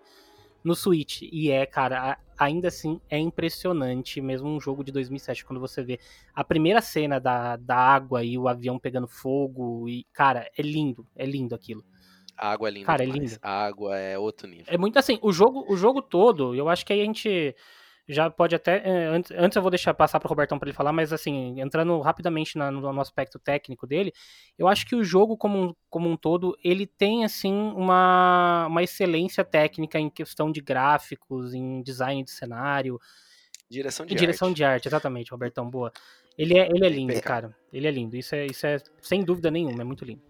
no 0.63 0.75
Switch. 0.75 1.21
E 1.23 1.51
é, 1.51 1.65
cara, 1.65 2.17
ainda 2.37 2.67
assim 2.69 2.99
é 3.09 3.17
impressionante, 3.17 4.21
mesmo 4.21 4.47
um 4.49 4.59
jogo 4.59 4.83
de 4.83 4.91
2007, 4.91 5.45
quando 5.45 5.59
você 5.59 5.83
vê 5.83 5.99
a 6.33 6.43
primeira 6.43 6.81
cena 6.81 7.19
da, 7.19 7.55
da 7.55 7.75
água 7.75 8.23
e 8.23 8.37
o 8.37 8.47
avião 8.47 8.79
pegando 8.79 9.07
fogo 9.07 9.87
e, 9.87 10.05
cara, 10.13 10.49
é 10.57 10.61
lindo, 10.61 11.05
é 11.15 11.25
lindo 11.25 11.53
aquilo. 11.55 11.83
A 12.37 12.51
água 12.51 12.69
é 12.69 12.71
linda 12.71 12.85
Cara, 12.85 13.03
é 13.03 13.05
demais. 13.05 13.31
lindo. 13.31 13.39
A 13.41 13.65
água 13.65 13.97
é 13.97 14.17
outro 14.17 14.47
nível. 14.47 14.65
É 14.67 14.77
muito 14.77 14.97
assim, 14.97 15.19
o 15.21 15.31
jogo, 15.33 15.65
o 15.67 15.75
jogo 15.75 16.01
todo, 16.01 16.55
eu 16.55 16.69
acho 16.69 16.85
que 16.85 16.93
aí 16.93 17.01
a 17.01 17.05
gente 17.05 17.53
já 18.09 18.29
pode 18.29 18.55
até. 18.55 18.81
eh, 18.83 19.05
Antes, 19.05 19.31
antes 19.37 19.55
eu 19.55 19.61
vou 19.61 19.69
deixar 19.71 19.93
passar 19.93 20.19
pro 20.19 20.27
Robertão 20.27 20.57
para 20.57 20.67
ele 20.67 20.75
falar, 20.75 20.91
mas 20.91 21.13
assim, 21.13 21.59
entrando 21.61 21.97
rapidamente 22.01 22.57
na- 22.57 22.71
no, 22.71 22.81
no 22.91 23.01
aspecto 23.01 23.37
técnico 23.39 23.85
dele, 23.87 24.11
eu 24.57 24.67
acho 24.67 24.85
que 24.85 24.95
o 24.95 25.03
jogo 25.03 25.37
como, 25.37 25.57
um- 25.59 25.75
como 25.89 26.09
um 26.09 26.17
todo, 26.17 26.57
ele 26.63 26.87
tem 26.87 27.23
assim 27.23 27.53
uma, 27.53 28.65
uma 28.67 28.83
excelência 28.83 29.43
técnica 29.45 29.99
em 29.99 30.09
questão 30.09 30.51
de 30.51 30.59
gráficos, 30.59 31.53
em 31.53 31.81
design 31.83 32.23
de 32.23 32.31
cenário, 32.31 32.99
Direção 33.69 34.05
de 34.05 34.15
direção 34.15 34.47
arte. 34.47 34.55
de 34.57 34.63
arte, 34.63 34.87
exatamente, 34.87 35.29
Robertão, 35.31 35.69
boa. 35.69 35.91
Ele 36.35 36.57
é, 36.57 36.67
ele 36.69 36.85
é 36.85 36.89
lindo, 36.89 37.21
cara. 37.21 37.55
Ele 37.71 37.87
é 37.87 37.91
lindo. 37.91 38.15
Isso 38.17 38.33
é, 38.33 38.45
isso 38.47 38.65
é 38.65 38.77
sem 39.01 39.23
dúvida 39.23 39.51
nenhuma, 39.51 39.81
é 39.81 39.85
muito 39.85 40.03
lindo. 40.03 40.21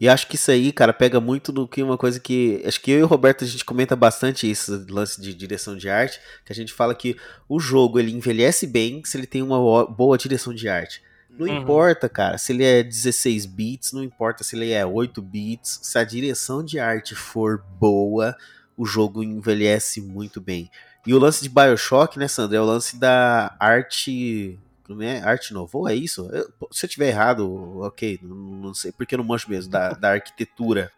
E 0.00 0.08
acho 0.08 0.28
que 0.28 0.36
isso 0.36 0.50
aí, 0.50 0.70
cara, 0.70 0.92
pega 0.92 1.20
muito 1.20 1.50
do 1.50 1.66
que 1.66 1.82
uma 1.82 1.96
coisa 1.98 2.20
que. 2.20 2.62
Acho 2.64 2.80
que 2.80 2.90
eu 2.90 2.98
e 3.00 3.02
o 3.02 3.06
Roberto 3.06 3.42
a 3.42 3.46
gente 3.46 3.64
comenta 3.64 3.96
bastante 3.96 4.48
isso, 4.48 4.86
lance 4.88 5.20
de 5.20 5.34
direção 5.34 5.76
de 5.76 5.88
arte, 5.88 6.20
que 6.44 6.52
a 6.52 6.54
gente 6.54 6.72
fala 6.72 6.94
que 6.94 7.16
o 7.48 7.58
jogo 7.58 7.98
ele 7.98 8.12
envelhece 8.12 8.66
bem 8.66 9.02
se 9.04 9.16
ele 9.16 9.26
tem 9.26 9.42
uma 9.42 9.86
boa 9.86 10.16
direção 10.16 10.54
de 10.54 10.68
arte. 10.68 11.02
Não 11.30 11.46
Uhum. 11.46 11.62
importa, 11.62 12.08
cara, 12.08 12.36
se 12.36 12.52
ele 12.52 12.64
é 12.64 12.82
16 12.82 13.46
bits, 13.46 13.92
não 13.92 14.02
importa 14.02 14.42
se 14.42 14.56
ele 14.56 14.70
é 14.72 14.84
8 14.84 15.22
bits, 15.22 15.80
se 15.82 15.98
a 15.98 16.04
direção 16.04 16.64
de 16.64 16.78
arte 16.80 17.14
for 17.14 17.62
boa, 17.78 18.36
o 18.76 18.84
jogo 18.84 19.22
envelhece 19.22 20.00
muito 20.00 20.40
bem. 20.40 20.70
E 21.06 21.14
o 21.14 21.18
lance 21.18 21.42
de 21.42 21.48
BioShock, 21.48 22.18
né, 22.18 22.28
Sandra, 22.28 22.58
é 22.58 22.60
o 22.60 22.64
lance 22.64 22.96
da 22.96 23.56
arte. 23.58 24.58
Como 24.88 25.02
é? 25.02 25.20
Arte 25.20 25.52
Novo? 25.54 25.88
É 25.88 25.94
isso? 25.94 26.28
Eu- 26.32 26.52
se 26.72 26.84
eu 26.86 26.90
tiver 26.90 27.08
errado, 27.08 27.78
ok, 27.82 28.18
não, 28.22 28.34
não 28.36 28.74
sei, 28.74 28.90
porque 28.90 29.14
eu 29.14 29.18
não 29.18 29.24
manjo 29.24 29.48
mesmo, 29.48 29.70
da, 29.70 29.90
da 29.90 30.10
arquitetura, 30.12 30.90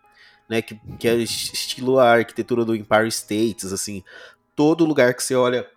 né, 0.49 0.63
que, 0.63 0.81
que 0.99 1.07
é 1.09 1.15
es- 1.17 1.53
estilo 1.53 1.99
a 1.99 2.13
arquitetura 2.13 2.65
do 2.65 2.75
Empire 2.75 3.09
States, 3.09 3.73
assim, 3.73 4.03
todo 4.57 4.85
lugar 4.87 5.13
que 5.15 5.23
você 5.23 5.35
olha 5.35 5.69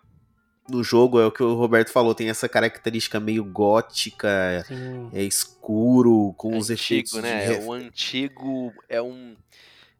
no 0.68 0.82
jogo 0.82 1.20
é 1.20 1.26
o 1.26 1.32
que 1.32 1.42
o 1.42 1.54
Roberto 1.54 1.90
falou, 1.90 2.14
tem 2.14 2.30
essa 2.30 2.48
característica 2.48 3.20
meio 3.20 3.44
gótica, 3.44 4.28
Assim, 4.60 5.10
é 5.12 5.22
escuro, 5.22 6.32
com 6.38 6.54
É 6.54 6.58
os 6.58 6.70
efeitos 6.70 7.12
antigo, 7.12 7.26
de 7.26 7.32
né? 7.32 7.46
ref- 7.46 7.62
É 7.62 7.66
um 7.66 7.72
antigo. 7.72 8.74
É 8.88 9.02
um. 9.02 9.36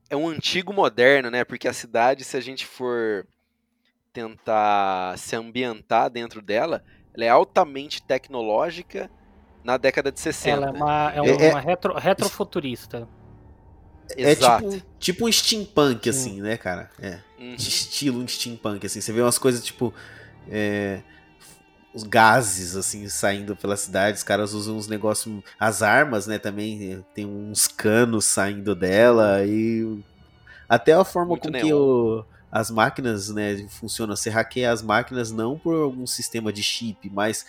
É 0.08 0.16
um 0.16 0.28
antigo 0.28 0.72
moderno, 0.72 1.30
né? 1.30 1.44
Porque 1.44 1.66
a 1.68 1.72
cidade, 1.72 2.24
se 2.24 2.36
a 2.36 2.40
gente 2.40 2.64
for 2.64 3.26
tentar 4.12 5.18
se 5.18 5.34
ambientar 5.34 6.08
dentro 6.10 6.40
dela, 6.40 6.82
ela 7.14 7.24
é 7.24 7.28
altamente 7.28 8.02
tecnológica 8.02 9.10
na 9.62 9.76
década 9.76 10.10
de 10.12 10.20
60. 10.20 10.50
ela 10.50 10.66
é 10.68 10.70
uma, 10.70 11.12
é 11.14 11.18
É- 11.18 11.46
é- 11.46 11.50
uma 11.50 11.60
retro, 11.60 11.94
retrofuturista. 11.94 13.08
É 14.16 14.30
Exato. 14.32 14.68
tipo, 14.70 14.86
tipo 14.98 15.26
um 15.26 15.32
steampunk, 15.32 16.02
Sim. 16.04 16.10
assim, 16.10 16.40
né, 16.42 16.56
cara? 16.56 16.90
É. 17.00 17.18
Uhum. 17.38 17.56
de 17.56 17.68
estilo 17.68 18.20
um 18.22 18.28
steampunk, 18.28 18.84
assim. 18.86 19.00
Você 19.00 19.12
vê 19.12 19.20
umas 19.22 19.38
coisas 19.38 19.62
tipo. 19.64 19.92
é, 20.50 21.00
os 21.94 22.02
gases, 22.02 22.74
assim, 22.74 23.08
saindo 23.08 23.54
pela 23.54 23.76
cidade. 23.76 24.16
Os 24.18 24.22
caras 24.24 24.52
usam 24.52 24.76
uns 24.76 24.88
negócios. 24.88 25.42
As 25.58 25.80
armas, 25.80 26.26
né, 26.26 26.38
também. 26.38 27.04
Tem 27.14 27.24
uns 27.24 27.66
canos 27.68 28.24
saindo 28.26 28.74
dela. 28.74 29.44
E. 29.46 30.02
Até 30.68 30.92
a 30.92 31.04
forma 31.04 31.28
Muito 31.30 31.42
com 31.44 31.50
neon. 31.50 31.64
que 31.66 31.72
o, 31.72 32.24
as 32.54 32.70
máquinas, 32.70 33.30
né, 33.30 33.66
funcionam. 33.68 34.14
Você 34.14 34.30
hackeia 34.30 34.70
as 34.70 34.80
máquinas 34.80 35.32
não 35.32 35.58
por 35.58 35.74
algum 35.74 36.06
sistema 36.06 36.52
de 36.52 36.62
chip, 36.62 37.10
mas 37.10 37.44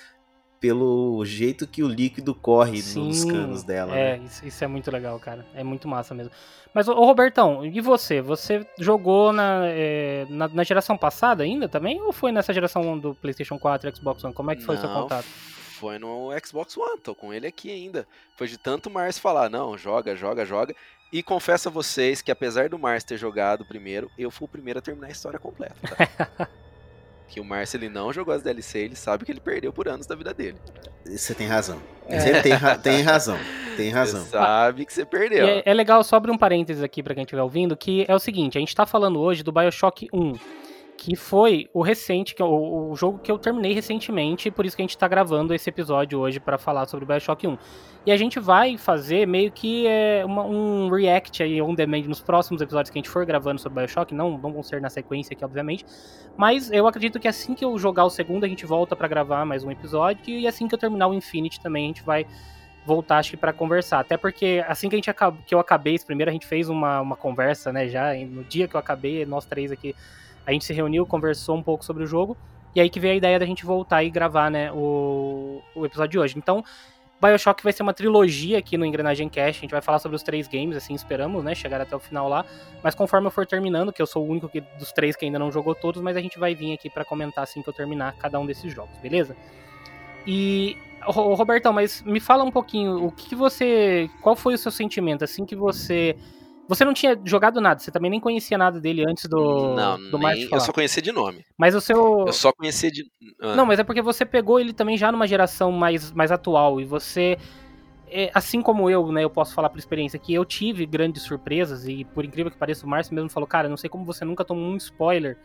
pelo 0.59 1.23
jeito 1.23 1.67
que 1.67 1.83
o 1.83 1.87
líquido 1.87 2.33
corre 2.33 2.77
nos 2.77 3.17
Sim, 3.19 3.27
canos 3.31 3.63
dela. 3.63 3.95
É, 3.95 4.17
né? 4.17 4.23
isso, 4.25 4.47
isso 4.47 4.63
é 4.63 4.67
muito 4.67 4.89
legal, 4.89 5.19
cara. 5.19 5.45
É 5.53 5.63
muito 5.63 5.87
massa 5.87 6.15
mesmo. 6.15 6.31
Mas, 6.73 6.87
ô 6.87 6.93
ô, 6.93 7.05
Robertão, 7.05 7.63
e 7.63 7.79
você? 7.79 8.19
Você 8.19 8.67
jogou 8.79 9.31
na, 9.31 9.67
é, 9.67 10.25
na, 10.27 10.47
na 10.47 10.63
geração 10.63 10.97
passada 10.97 11.43
ainda 11.43 11.69
também? 11.69 12.01
Ou 12.01 12.11
foi 12.11 12.31
nessa 12.31 12.51
geração 12.51 12.97
do 12.97 13.13
PlayStation 13.13 13.59
4 13.59 13.87
e 13.87 13.95
Xbox 13.95 14.23
One? 14.23 14.33
Como 14.33 14.49
é 14.49 14.55
que 14.55 14.63
foi 14.63 14.75
o 14.75 14.79
seu 14.79 14.89
contato? 14.89 15.27
Foi 15.75 15.99
no 15.99 16.29
Xbox 16.43 16.75
One, 16.75 16.99
tô 16.99 17.13
com 17.13 17.31
ele 17.31 17.45
aqui 17.45 17.69
ainda. 17.69 18.07
Foi 18.35 18.47
de 18.47 18.57
tanto 18.57 18.89
o 18.89 18.91
Mars 18.91 19.19
falar, 19.19 19.51
não, 19.51 19.77
joga, 19.77 20.15
joga, 20.15 20.45
joga. 20.47 20.75
E 21.15 21.23
confesso 21.23 21.69
a 21.69 21.71
vocês 21.71 22.21
que 22.21 22.29
apesar 22.29 22.67
do 22.67 22.77
Mars 22.77 23.01
ter 23.01 23.15
jogado 23.15 23.63
primeiro, 23.63 24.11
eu 24.17 24.29
fui 24.29 24.43
o 24.43 24.49
primeiro 24.49 24.79
a 24.79 24.81
terminar 24.81 25.07
a 25.07 25.11
história 25.11 25.39
completa. 25.39 25.75
tá? 25.95 26.49
que 27.29 27.39
o 27.39 27.45
Márcio 27.45 27.77
ele 27.77 27.87
não 27.87 28.11
jogou 28.11 28.33
as 28.33 28.43
DLC, 28.43 28.79
ele 28.79 28.97
sabe 28.97 29.23
que 29.23 29.31
ele 29.31 29.39
perdeu 29.39 29.71
por 29.71 29.87
anos 29.87 30.05
da 30.05 30.13
vida 30.13 30.33
dele. 30.33 30.57
Você 31.05 31.33
tem 31.33 31.47
razão. 31.47 31.81
É. 32.09 32.19
Você 32.19 32.41
tem, 32.41 32.51
ra- 32.51 32.77
tem 32.77 33.01
razão. 33.01 33.39
Tem 33.77 33.91
razão. 33.91 34.23
Você 34.25 34.29
sabe 34.31 34.85
que 34.85 34.91
você 34.91 35.05
perdeu. 35.05 35.47
é, 35.47 35.63
é 35.65 35.73
legal, 35.73 36.03
só 36.03 36.17
abrir 36.17 36.31
um 36.31 36.37
parênteses 36.37 36.83
aqui 36.83 37.01
pra 37.01 37.13
quem 37.15 37.23
estiver 37.23 37.41
ouvindo, 37.41 37.77
que 37.77 38.03
é 38.09 38.13
o 38.13 38.19
seguinte, 38.19 38.57
a 38.57 38.59
gente 38.59 38.75
tá 38.75 38.85
falando 38.85 39.17
hoje 39.21 39.41
do 39.41 39.53
Bioshock 39.53 40.09
1, 40.11 40.33
que 40.97 41.15
foi 41.15 41.69
o 41.73 41.81
recente, 41.81 42.33
que 42.33 42.41
o, 42.41 42.89
o 42.91 42.95
jogo 42.95 43.19
que 43.19 43.31
eu 43.31 43.37
terminei 43.37 43.73
recentemente, 43.73 44.49
por 44.49 44.65
isso 44.65 44.75
que 44.75 44.81
a 44.81 44.85
gente 44.85 44.97
tá 44.97 45.07
gravando 45.07 45.53
esse 45.53 45.69
episódio 45.69 46.19
hoje 46.19 46.39
pra 46.39 46.57
falar 46.57 46.85
sobre 46.87 47.05
Bioshock 47.05 47.45
1. 47.47 47.57
E 48.05 48.11
a 48.11 48.17
gente 48.17 48.39
vai 48.39 48.77
fazer 48.77 49.27
meio 49.27 49.51
que 49.51 49.85
é, 49.87 50.23
uma- 50.25 50.45
um 50.45 50.89
react 50.89 51.43
aí, 51.43 51.61
on 51.61 51.73
demand, 51.73 52.03
nos 52.03 52.21
próximos 52.21 52.61
episódios 52.61 52.89
que 52.89 52.97
a 52.97 53.01
gente 53.01 53.09
for 53.09 53.25
gravando 53.25 53.59
sobre 53.59 53.79
Bioshock, 53.81 54.13
não, 54.13 54.37
não 54.37 54.53
vão 54.53 54.63
ser 54.63 54.79
na 54.79 54.89
sequência 54.89 55.33
aqui, 55.33 55.43
obviamente, 55.43 55.85
mas 56.37 56.71
eu 56.71 56.87
acredito 56.87 57.19
que 57.19 57.27
assim 57.27 57.53
que 57.53 57.65
eu 57.65 57.77
jogar 57.77 58.05
o 58.05 58.09
segundo, 58.09 58.43
a 58.43 58.47
gente 58.47 58.65
volta 58.65 58.95
pra 58.95 59.07
gravar 59.07 59.45
mais 59.45 59.63
um 59.63 59.71
episódio, 59.71 60.21
e 60.29 60.47
assim 60.47 60.67
que 60.67 60.75
eu 60.75 60.79
terminar 60.79 61.07
o 61.07 61.13
Infinity 61.13 61.59
também, 61.59 61.85
a 61.85 61.87
gente 61.87 62.03
vai 62.03 62.25
voltar 62.85 63.17
acho 63.17 63.31
que 63.31 63.37
para 63.37 63.51
conversar. 63.51 63.99
Até 63.99 64.15
porque 64.15 64.63
assim 64.67 64.87
que 64.87 64.95
a 64.95 64.97
gente 64.97 65.09
acab... 65.09 65.35
que 65.45 65.55
eu 65.55 65.59
acabei 65.59 65.95
esse 65.95 66.05
primeiro, 66.05 66.29
a 66.29 66.33
gente 66.33 66.45
fez 66.45 66.69
uma, 66.69 67.01
uma 67.01 67.15
conversa, 67.15 67.73
né, 67.73 67.87
já 67.87 68.13
no 68.13 68.43
dia 68.43 68.67
que 68.67 68.75
eu 68.75 68.79
acabei, 68.79 69.25
nós 69.25 69.45
três 69.45 69.71
aqui, 69.71 69.95
a 70.45 70.51
gente 70.51 70.65
se 70.65 70.73
reuniu, 70.73 71.05
conversou 71.05 71.55
um 71.55 71.63
pouco 71.63 71.83
sobre 71.83 72.03
o 72.03 72.07
jogo, 72.07 72.37
e 72.75 72.81
aí 72.81 72.89
que 72.89 72.99
veio 72.99 73.13
a 73.13 73.17
ideia 73.17 73.39
da 73.39 73.45
gente 73.45 73.65
voltar 73.65 74.03
e 74.03 74.09
gravar, 74.09 74.51
né, 74.51 74.71
o, 74.71 75.61
o 75.75 75.85
episódio 75.85 76.11
de 76.11 76.19
hoje. 76.19 76.37
Então, 76.37 76.63
BioShock 77.21 77.63
vai 77.63 77.71
ser 77.71 77.81
uma 77.83 77.93
trilogia 77.93 78.57
aqui 78.59 78.77
no 78.77 78.85
Engrenagem 78.85 79.29
Cast, 79.29 79.59
a 79.59 79.61
gente 79.61 79.71
vai 79.71 79.81
falar 79.81 79.99
sobre 79.99 80.15
os 80.15 80.23
três 80.23 80.47
games, 80.47 80.75
assim, 80.75 80.93
esperamos, 80.93 81.43
né, 81.43 81.55
chegar 81.55 81.79
até 81.79 81.95
o 81.95 81.99
final 81.99 82.27
lá, 82.27 82.45
mas 82.83 82.93
conforme 82.93 83.27
eu 83.27 83.31
for 83.31 83.45
terminando, 83.45 83.93
que 83.93 84.01
eu 84.01 84.05
sou 84.05 84.25
o 84.25 84.29
único 84.29 84.49
que, 84.49 84.61
dos 84.77 84.91
três 84.91 85.15
que 85.15 85.25
ainda 85.25 85.39
não 85.39 85.51
jogou 85.51 85.73
todos, 85.73 86.01
mas 86.01 86.17
a 86.17 86.21
gente 86.21 86.37
vai 86.37 86.53
vir 86.53 86.73
aqui 86.73 86.89
para 86.89 87.05
comentar 87.05 87.43
assim 87.43 87.61
que 87.61 87.69
eu 87.69 87.73
terminar 87.73 88.13
cada 88.17 88.39
um 88.39 88.45
desses 88.45 88.73
jogos, 88.73 88.97
beleza? 88.97 89.35
E 90.27 90.77
Ro- 91.01 91.33
Robertão, 91.35 91.71
mas 91.71 92.01
me 92.03 92.19
fala 92.19 92.43
um 92.43 92.51
pouquinho, 92.51 93.05
o 93.05 93.11
que, 93.11 93.29
que 93.29 93.35
você. 93.35 94.09
Qual 94.21 94.35
foi 94.35 94.55
o 94.55 94.57
seu 94.57 94.71
sentimento 94.71 95.23
assim 95.23 95.45
que 95.45 95.55
você. 95.55 96.17
Você 96.67 96.83
não 96.83 96.93
tinha 96.93 97.19
jogado 97.23 97.61
nada, 97.61 97.79
você 97.79 97.91
também 97.91 98.09
nem 98.09 98.19
conhecia 98.19 98.57
nada 98.57 98.79
dele 98.79 99.03
antes 99.07 99.25
do, 99.29 99.75
não, 99.75 99.97
do 100.09 100.17
nem, 100.17 100.47
eu 100.51 100.59
só 100.59 100.73
conhecia 100.73 101.01
de 101.01 101.11
nome. 101.11 101.45
Mas 101.57 101.75
o 101.75 101.81
seu. 101.81 102.25
Eu 102.25 102.33
só 102.33 102.51
conhecia 102.51 102.89
de. 102.91 103.05
Ah, 103.39 103.55
Não, 103.55 103.65
mas 103.65 103.77
é 103.79 103.83
porque 103.83 104.01
você 104.01 104.25
pegou 104.25 104.59
ele 104.59 104.73
também 104.73 104.97
já 104.97 105.11
numa 105.11 105.27
geração 105.27 105.71
mais, 105.71 106.11
mais 106.11 106.31
atual 106.31 106.81
e 106.81 106.85
você. 106.85 107.37
é, 108.07 108.31
assim 108.33 108.61
como 108.61 108.89
eu, 108.89 109.11
né, 109.11 109.23
eu 109.23 109.29
posso 109.29 109.53
falar 109.53 109.69
por 109.69 109.77
experiência 109.77 110.17
que 110.17 110.33
eu 110.33 110.43
tive 110.43 110.85
grandes 110.87 111.21
surpresas 111.21 111.87
e 111.87 112.03
por 112.03 112.25
incrível 112.25 112.51
que 112.51 112.57
pareça 112.57 112.85
o 112.85 112.89
Márcio 112.89 113.13
mesmo 113.13 113.29
falou, 113.29 113.47
cara, 113.47 113.69
não 113.69 113.77
sei 113.77 113.89
como 113.89 114.03
você 114.03 114.25
nunca 114.25 114.43
tomou 114.43 114.65
um 114.65 114.77
spoiler 114.77 115.37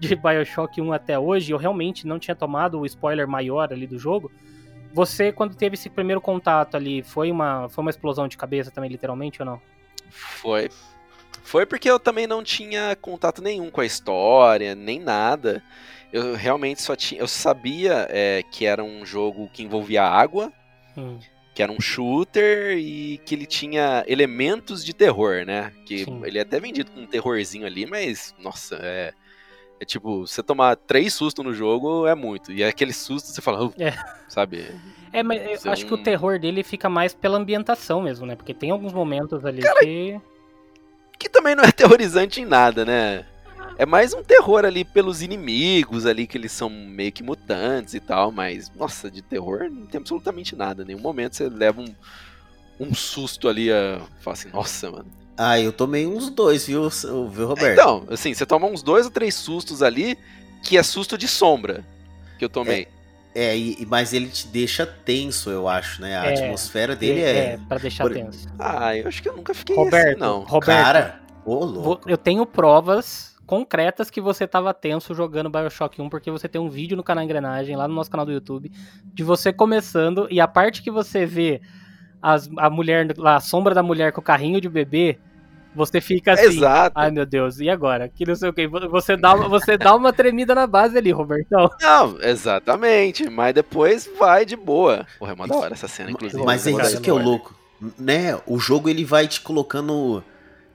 de 0.00 0.14
BioShock 0.16 0.80
1 0.80 0.92
até 0.92 1.16
hoje, 1.16 1.52
eu 1.52 1.58
realmente 1.58 2.04
não 2.04 2.18
tinha 2.18 2.34
tomado 2.34 2.80
o 2.80 2.86
spoiler 2.86 3.28
maior 3.28 3.72
ali 3.72 3.86
do 3.86 3.98
jogo. 3.98 4.30
Você, 4.92 5.30
quando 5.32 5.56
teve 5.56 5.74
esse 5.74 5.90
primeiro 5.90 6.20
contato 6.20 6.76
ali, 6.76 7.02
foi 7.02 7.30
uma, 7.30 7.68
foi 7.68 7.82
uma 7.82 7.90
explosão 7.90 8.26
de 8.28 8.36
cabeça 8.36 8.70
também, 8.70 8.90
literalmente, 8.90 9.40
ou 9.42 9.46
não? 9.46 9.60
Foi. 10.14 10.70
Foi 11.42 11.66
porque 11.66 11.90
eu 11.90 11.98
também 11.98 12.26
não 12.26 12.42
tinha 12.42 12.96
contato 12.96 13.42
nenhum 13.42 13.70
com 13.70 13.80
a 13.80 13.86
história, 13.86 14.74
nem 14.74 14.98
nada. 14.98 15.62
Eu 16.12 16.34
realmente 16.34 16.80
só 16.80 16.94
tinha. 16.96 17.20
Eu 17.20 17.28
sabia 17.28 18.06
é, 18.08 18.42
que 18.50 18.64
era 18.64 18.82
um 18.82 19.04
jogo 19.04 19.48
que 19.52 19.62
envolvia 19.62 20.04
água, 20.04 20.52
Hum, 20.96 21.18
que 21.54 21.62
era 21.62 21.72
um 21.72 21.80
shooter 21.80 22.78
e 22.78 23.18
que 23.18 23.34
ele 23.34 23.46
tinha 23.46 24.04
elementos 24.06 24.84
de 24.84 24.94
terror, 24.94 25.44
né? 25.44 25.72
Que 25.84 26.04
Sim. 26.04 26.22
ele 26.24 26.38
é 26.38 26.42
até 26.42 26.58
vendido 26.60 26.90
com 26.92 27.00
um 27.00 27.06
terrorzinho 27.06 27.66
ali, 27.66 27.84
mas, 27.84 28.34
nossa, 28.38 28.76
é. 28.80 29.12
É 29.80 29.84
tipo, 29.84 30.24
você 30.24 30.40
tomar 30.40 30.76
três 30.76 31.12
sustos 31.12 31.44
no 31.44 31.52
jogo 31.52 32.06
é 32.06 32.14
muito. 32.14 32.52
E 32.52 32.62
aquele 32.62 32.92
susto 32.92 33.26
você 33.28 33.42
fala, 33.42 33.64
"Uh", 33.66 33.74
É. 33.76 33.92
sabe? 34.28 34.70
É, 35.14 35.22
mas 35.22 35.64
eu 35.64 35.70
acho 35.70 35.86
que 35.86 35.94
o 35.94 35.96
um- 35.96 36.02
terror 36.02 36.40
dele 36.40 36.64
fica 36.64 36.88
mais 36.88 37.14
pela 37.14 37.38
ambientação 37.38 38.02
mesmo, 38.02 38.26
né? 38.26 38.34
Porque 38.34 38.52
tem 38.52 38.72
alguns 38.72 38.92
momentos 38.92 39.44
ali 39.44 39.62
que. 39.62 40.20
Que 41.16 41.28
também 41.28 41.54
não 41.54 41.62
é 41.62 41.70
terrorizante 41.72 42.40
em 42.40 42.44
nada, 42.44 42.84
né? 42.84 43.24
É 43.78 43.86
mais 43.86 44.12
um 44.12 44.24
terror 44.24 44.64
ali 44.64 44.84
pelos 44.84 45.22
inimigos 45.22 46.04
ali, 46.04 46.26
que 46.26 46.36
eles 46.36 46.50
são 46.50 46.68
meio 46.68 47.12
que 47.12 47.22
mutantes 47.22 47.94
e 47.94 48.00
tal, 48.00 48.32
mas, 48.32 48.70
nossa, 48.74 49.08
de 49.08 49.22
terror 49.22 49.70
não 49.70 49.86
tem 49.86 50.00
absolutamente 50.00 50.56
nada. 50.56 50.84
Nenhum 50.84 51.00
momento 51.00 51.36
você 51.36 51.48
leva 51.48 51.80
um, 51.80 51.94
um 52.78 52.92
susto 52.92 53.48
ali, 53.48 53.70
a... 53.72 54.00
fala 54.20 54.34
assim, 54.34 54.48
nossa, 54.50 54.90
mano. 54.90 55.06
Ah, 55.36 55.60
eu 55.60 55.72
tomei 55.72 56.06
uns 56.06 56.28
dois, 56.28 56.66
viu, 56.66 56.88
viu 56.88 57.46
Roberto? 57.46 57.72
Então, 57.80 58.04
assim, 58.10 58.34
você 58.34 58.44
toma 58.44 58.66
uns 58.66 58.82
dois 58.82 59.06
ou 59.06 59.12
três 59.12 59.34
sustos 59.34 59.80
ali, 59.82 60.18
que 60.62 60.76
é 60.76 60.82
susto 60.82 61.16
de 61.16 61.28
sombra, 61.28 61.84
que 62.38 62.44
eu 62.44 62.48
tomei. 62.48 62.82
É, 62.82 62.93
e- 63.34 63.86
mas 63.88 64.12
ele 64.12 64.28
te 64.28 64.46
deixa 64.46 64.86
tenso, 64.86 65.50
eu 65.50 65.66
acho, 65.68 66.00
né? 66.00 66.16
A 66.16 66.26
É, 66.26 66.34
atmosfera 66.34 66.94
dele 66.94 67.20
é, 67.22 67.36
é. 67.54 67.58
pra 67.68 67.78
deixar 67.78 68.04
por- 68.04 68.12
tenso. 68.14 68.46
Ah, 68.58 68.96
eu 68.96 69.08
acho 69.08 69.22
que 69.22 69.28
eu 69.28 69.36
nunca 69.36 69.52
fiquei 69.52 69.74
Roberto, 69.74 70.08
assim, 70.10 70.20
não. 70.20 70.40
Roberto, 70.44 70.82
Cara, 70.84 71.20
ô 71.44 71.64
louco. 71.64 72.08
eu 72.08 72.16
tenho 72.16 72.46
provas 72.46 73.34
concretas 73.46 74.08
que 74.08 74.20
você 74.20 74.46
tava 74.46 74.72
tenso 74.72 75.14
jogando 75.14 75.50
Bioshock 75.50 76.00
1, 76.00 76.08
porque 76.08 76.30
você 76.30 76.48
tem 76.48 76.60
um 76.60 76.70
vídeo 76.70 76.96
no 76.96 77.02
canal 77.02 77.24
Engrenagem, 77.24 77.76
lá 77.76 77.86
no 77.88 77.94
nosso 77.94 78.10
canal 78.10 78.24
do 78.24 78.32
YouTube, 78.32 78.70
de 79.04 79.22
você 79.24 79.52
começando, 79.52 80.26
e 80.30 80.40
a 80.40 80.48
parte 80.48 80.82
que 80.82 80.90
você 80.90 81.26
vê 81.26 81.60
as- 82.22 82.48
a 82.56 82.70
mulher, 82.70 83.12
lá, 83.18 83.36
a 83.36 83.40
sombra 83.40 83.74
da 83.74 83.82
mulher 83.82 84.12
com 84.12 84.20
o 84.20 84.24
carrinho 84.24 84.60
de 84.60 84.68
bebê, 84.68 85.18
você 85.74 86.00
fica 86.00 86.32
assim. 86.32 86.44
Exato. 86.44 86.92
Ai 86.98 87.10
meu 87.10 87.26
Deus, 87.26 87.58
e 87.60 87.68
agora? 87.68 88.08
Que 88.08 88.24
não 88.26 88.34
sei 88.34 88.48
o 88.48 88.52
que. 88.52 88.66
Você 88.66 89.16
dá, 89.16 89.34
uma- 89.34 89.48
você 89.48 89.76
dá 89.76 89.94
uma 89.94 90.12
tremida 90.12 90.54
na 90.54 90.66
base 90.66 90.96
ali, 90.96 91.10
Robertão. 91.10 91.70
Não, 91.80 92.18
exatamente, 92.22 93.28
mas 93.28 93.54
depois 93.54 94.08
vai 94.18 94.44
de 94.44 94.56
boa. 94.56 95.06
Porra, 95.18 95.32
é 95.32 95.34
uma 95.34 95.46
da 95.48 95.56
hora 95.56 95.74
essa 95.74 95.88
cena, 95.88 96.10
inclusive. 96.10 96.42
Mas 96.44 96.66
é 96.66 96.70
Eu 96.70 96.74
vou 96.74 96.82
dar 96.82 96.88
isso 96.88 97.00
que 97.00 97.10
é 97.10 97.12
o 97.12 97.18
louco. 97.18 97.54
Né? 97.98 98.38
O 98.46 98.58
jogo 98.58 98.88
ele 98.88 99.04
vai 99.04 99.26
te 99.28 99.40
colocando 99.40 100.22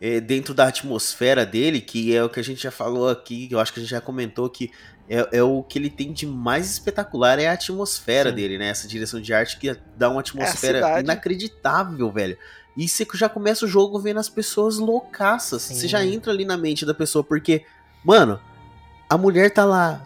é, 0.01 0.19
dentro 0.19 0.53
da 0.53 0.67
atmosfera 0.67 1.45
dele, 1.45 1.81
que 1.81 2.15
é 2.15 2.23
o 2.23 2.29
que 2.29 2.39
a 2.39 2.43
gente 2.43 2.61
já 2.61 2.71
falou 2.71 3.09
aqui, 3.09 3.47
que 3.47 3.55
eu 3.55 3.59
acho 3.59 3.73
que 3.73 3.79
a 3.79 3.83
gente 3.83 3.91
já 3.91 3.99
comentou 4.01 4.49
que 4.49 4.71
é, 5.09 5.39
é 5.39 5.43
o 5.43 5.63
que 5.63 5.79
ele 5.79 5.89
tem 5.89 6.13
de 6.13 6.27
mais 6.27 6.69
espetacular 6.71 7.39
é 7.39 7.47
a 7.47 7.53
atmosfera 7.53 8.29
Sim. 8.29 8.35
dele, 8.35 8.57
né? 8.59 8.67
Essa 8.69 8.87
direção 8.87 9.19
de 9.19 9.33
arte 9.33 9.57
que 9.57 9.75
dá 9.97 10.09
uma 10.09 10.19
atmosfera 10.19 10.77
cidade. 10.77 11.03
inacreditável, 11.03 12.11
velho. 12.11 12.37
E 12.75 12.87
você 12.87 13.05
já 13.13 13.27
começa 13.27 13.65
o 13.65 13.67
jogo 13.67 13.99
vendo 13.99 14.19
as 14.19 14.29
pessoas 14.29 14.77
loucaças. 14.77 15.63
Sim. 15.63 15.75
Você 15.75 15.87
já 15.87 16.05
entra 16.05 16.31
ali 16.31 16.45
na 16.45 16.57
mente 16.57 16.85
da 16.85 16.93
pessoa, 16.93 17.23
porque, 17.23 17.65
mano, 18.03 18.39
a 19.09 19.17
mulher 19.17 19.51
tá 19.51 19.65
lá 19.65 20.03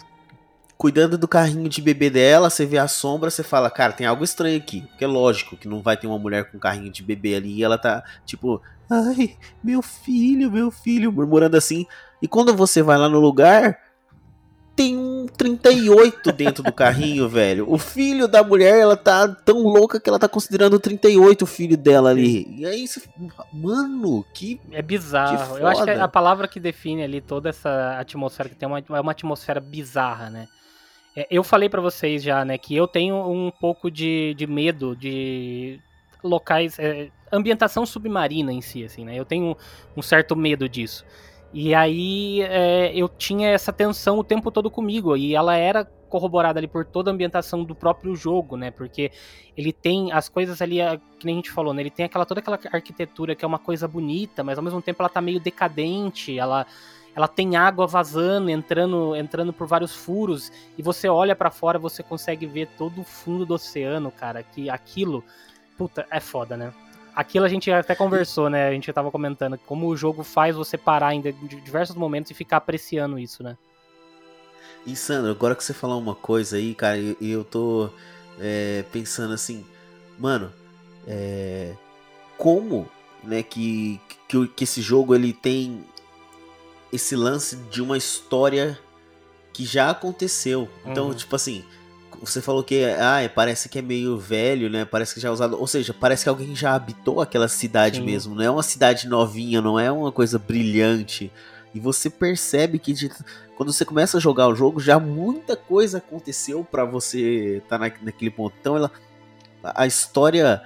cuidando 0.77 1.17
do 1.17 1.27
carrinho 1.27 1.69
de 1.69 1.81
bebê 1.81 2.09
dela, 2.09 2.49
você 2.49 2.65
vê 2.65 2.77
a 2.77 2.87
sombra, 2.87 3.29
você 3.29 3.41
fala, 3.41 3.69
cara, 3.69 3.93
tem 3.93 4.05
algo 4.05 4.23
estranho 4.23 4.57
aqui. 4.57 4.81
Porque 4.81 5.05
é 5.05 5.07
lógico 5.07 5.55
que 5.55 5.67
não 5.67 5.81
vai 5.81 5.95
ter 5.95 6.07
uma 6.07 6.19
mulher 6.19 6.51
com 6.51 6.59
carrinho 6.59 6.91
de 6.91 7.03
bebê 7.03 7.35
ali 7.35 7.53
e 7.57 7.63
ela 7.63 7.77
tá, 7.77 8.03
tipo, 8.25 8.61
ai, 8.89 9.37
meu 9.63 9.81
filho, 9.81 10.51
meu 10.51 10.69
filho, 10.69 11.11
murmurando 11.11 11.55
assim. 11.55 11.85
E 12.21 12.27
quando 12.27 12.53
você 12.55 12.81
vai 12.81 12.97
lá 12.97 13.07
no 13.07 13.19
lugar, 13.19 13.77
um 15.23 15.27
38 15.27 16.31
dentro 16.31 16.63
do 16.63 16.71
carrinho, 16.71 17.27
velho. 17.27 17.65
O 17.69 17.77
filho 17.77 18.27
da 18.27 18.43
mulher, 18.43 18.79
ela 18.79 18.97
tá 18.97 19.27
tão 19.27 19.63
louca 19.63 19.99
que 19.99 20.09
ela 20.09 20.19
tá 20.19 20.27
considerando 20.27 20.75
o 20.75 20.79
38 20.79 21.41
o 21.41 21.45
filho 21.45 21.77
dela 21.77 22.09
ali. 22.09 22.45
E 22.57 22.65
aí 22.65 22.87
você. 22.87 23.01
Mano, 23.51 24.25
que. 24.33 24.59
É 24.71 24.81
bizarro. 24.81 25.55
Que 25.55 25.61
Eu 25.61 25.67
acho 25.67 25.83
que 25.83 25.89
a 25.91 26.07
palavra 26.07 26.47
que 26.47 26.59
define 26.59 27.03
ali 27.03 27.21
toda 27.21 27.49
essa 27.49 27.97
atmosfera 27.99 28.49
que 28.49 28.55
tem 28.55 28.67
uma, 28.67 28.79
é 28.79 29.01
uma 29.01 29.11
atmosfera 29.11 29.59
bizarra, 29.59 30.29
né? 30.29 30.47
É, 31.15 31.27
eu 31.29 31.43
falei 31.43 31.69
pra 31.69 31.81
vocês 31.81 32.23
já, 32.23 32.43
né, 32.43 32.57
que 32.57 32.75
eu 32.75 32.87
tenho 32.87 33.15
um 33.15 33.51
pouco 33.51 33.91
de, 33.91 34.33
de 34.33 34.47
medo 34.47 34.95
de 34.95 35.79
locais. 36.23 36.79
é, 36.79 37.09
ambientação 37.31 37.85
submarina 37.85 38.53
em 38.53 38.61
si, 38.61 38.83
assim, 38.83 39.05
né? 39.05 39.17
Eu 39.17 39.25
tenho 39.25 39.57
um 39.97 40.01
certo 40.01 40.35
medo 40.35 40.69
disso. 40.69 41.05
E 41.53 41.75
aí 41.75 42.41
é, 42.41 42.91
eu 42.95 43.07
tinha 43.07 43.49
essa 43.49 43.71
tensão 43.71 44.17
o 44.17 44.23
tempo 44.23 44.49
todo 44.51 44.71
comigo. 44.71 45.15
E 45.15 45.35
ela 45.35 45.55
era 45.55 45.85
corroborada 46.09 46.59
ali 46.59 46.67
por 46.67 46.85
toda 46.85 47.09
a 47.11 47.13
ambientação 47.13 47.63
do 47.63 47.73
próprio 47.75 48.15
jogo, 48.15 48.55
né? 48.57 48.71
Porque 48.71 49.11
ele 49.57 49.71
tem 49.73 50.11
as 50.11 50.29
coisas 50.29 50.61
ali, 50.61 50.81
a- 50.81 50.99
que 51.19 51.25
nem 51.25 51.35
a 51.35 51.37
gente 51.37 51.51
falou, 51.51 51.73
né? 51.73 51.81
Ele 51.81 51.89
tem 51.89 52.05
aquela, 52.05 52.25
toda 52.25 52.39
aquela 52.39 52.59
arquitetura 52.71 53.35
que 53.35 53.45
é 53.45 53.47
uma 53.47 53.59
coisa 53.59 53.87
bonita, 53.87 54.43
mas 54.43 54.57
ao 54.57 54.63
mesmo 54.63 54.81
tempo 54.81 55.01
ela 55.01 55.09
tá 55.09 55.21
meio 55.21 55.39
decadente, 55.39 56.37
ela, 56.37 56.65
ela 57.15 57.27
tem 57.27 57.55
água 57.55 57.87
vazando, 57.87 58.49
entrando, 58.49 59.15
entrando 59.15 59.53
por 59.53 59.67
vários 59.67 59.95
furos, 59.95 60.51
e 60.77 60.81
você 60.83 61.07
olha 61.07 61.35
pra 61.35 61.49
fora, 61.51 61.79
você 61.79 62.01
consegue 62.03 62.45
ver 62.45 62.67
todo 62.77 63.01
o 63.01 63.03
fundo 63.03 63.45
do 63.45 63.53
oceano, 63.55 64.11
cara, 64.11 64.43
que 64.43 64.69
aquilo, 64.69 65.23
puta, 65.77 66.05
é 66.11 66.19
foda, 66.19 66.55
né? 66.57 66.73
Aquilo 67.15 67.45
a 67.45 67.49
gente 67.49 67.71
até 67.71 67.95
conversou, 67.95 68.49
né? 68.49 68.67
A 68.67 68.71
gente 68.71 68.91
tava 68.91 69.11
comentando 69.11 69.57
como 69.67 69.87
o 69.87 69.95
jogo 69.95 70.23
faz 70.23 70.55
você 70.55 70.77
parar 70.77 71.13
em 71.13 71.21
diversos 71.21 71.95
momentos 71.95 72.31
e 72.31 72.33
ficar 72.33 72.57
apreciando 72.57 73.19
isso, 73.19 73.43
né? 73.43 73.57
E 74.85 74.95
Sandro, 74.95 75.31
agora 75.31 75.55
que 75.55 75.63
você 75.63 75.73
falou 75.73 75.99
uma 75.99 76.15
coisa 76.15 76.57
aí, 76.57 76.73
cara, 76.75 76.97
e 76.97 77.15
e 77.21 77.31
eu 77.31 77.43
tô 77.43 77.89
é, 78.39 78.83
pensando 78.91 79.33
assim, 79.33 79.65
mano, 80.17 80.51
é, 81.07 81.73
como, 82.37 82.89
né, 83.23 83.43
que, 83.43 84.01
que, 84.27 84.47
que 84.47 84.63
esse 84.63 84.81
jogo 84.81 85.15
ele 85.15 85.31
tem 85.33 85.85
esse 86.91 87.15
lance 87.15 87.55
de 87.55 87.81
uma 87.81 87.97
história 87.97 88.79
que 89.53 89.65
já 89.65 89.89
aconteceu. 89.91 90.69
Então, 90.85 91.07
Uhum. 91.07 91.13
tipo 91.13 91.35
assim, 91.35 91.63
você 92.25 92.41
falou 92.41 92.63
que 92.63 92.83
ah, 92.85 93.29
parece 93.33 93.67
que 93.69 93.79
é 93.79 93.81
meio 93.81 94.17
velho, 94.17 94.69
né? 94.69 94.85
Parece 94.85 95.13
que 95.13 95.19
já 95.19 95.29
é 95.29 95.31
usado, 95.31 95.59
ou 95.59 95.67
seja, 95.67 95.93
parece 95.93 96.23
que 96.23 96.29
alguém 96.29 96.55
já 96.55 96.73
habitou 96.73 97.21
aquela 97.21 97.47
cidade 97.47 97.97
Sim. 97.97 98.05
mesmo. 98.05 98.35
Não 98.35 98.43
é 98.43 98.49
uma 98.49 98.63
cidade 98.63 99.07
novinha, 99.07 99.61
não 99.61 99.79
é 99.79 99.91
uma 99.91 100.11
coisa 100.11 100.39
brilhante. 100.39 101.31
E 101.73 101.79
você 101.79 102.09
percebe 102.09 102.79
que 102.79 102.93
de- 102.93 103.11
quando 103.57 103.73
você 103.73 103.83
começa 103.83 104.17
a 104.17 104.21
jogar 104.21 104.47
o 104.47 104.55
jogo, 104.55 104.79
já 104.79 104.99
muita 104.99 105.55
coisa 105.55 105.97
aconteceu 105.97 106.63
pra 106.63 106.85
você 106.85 107.57
estar 107.57 107.77
na, 107.77 107.91
naquele 108.01 108.31
ponto. 108.31 108.53
Então, 108.59 108.75
ela, 108.77 108.91
a 109.63 109.85
história 109.87 110.61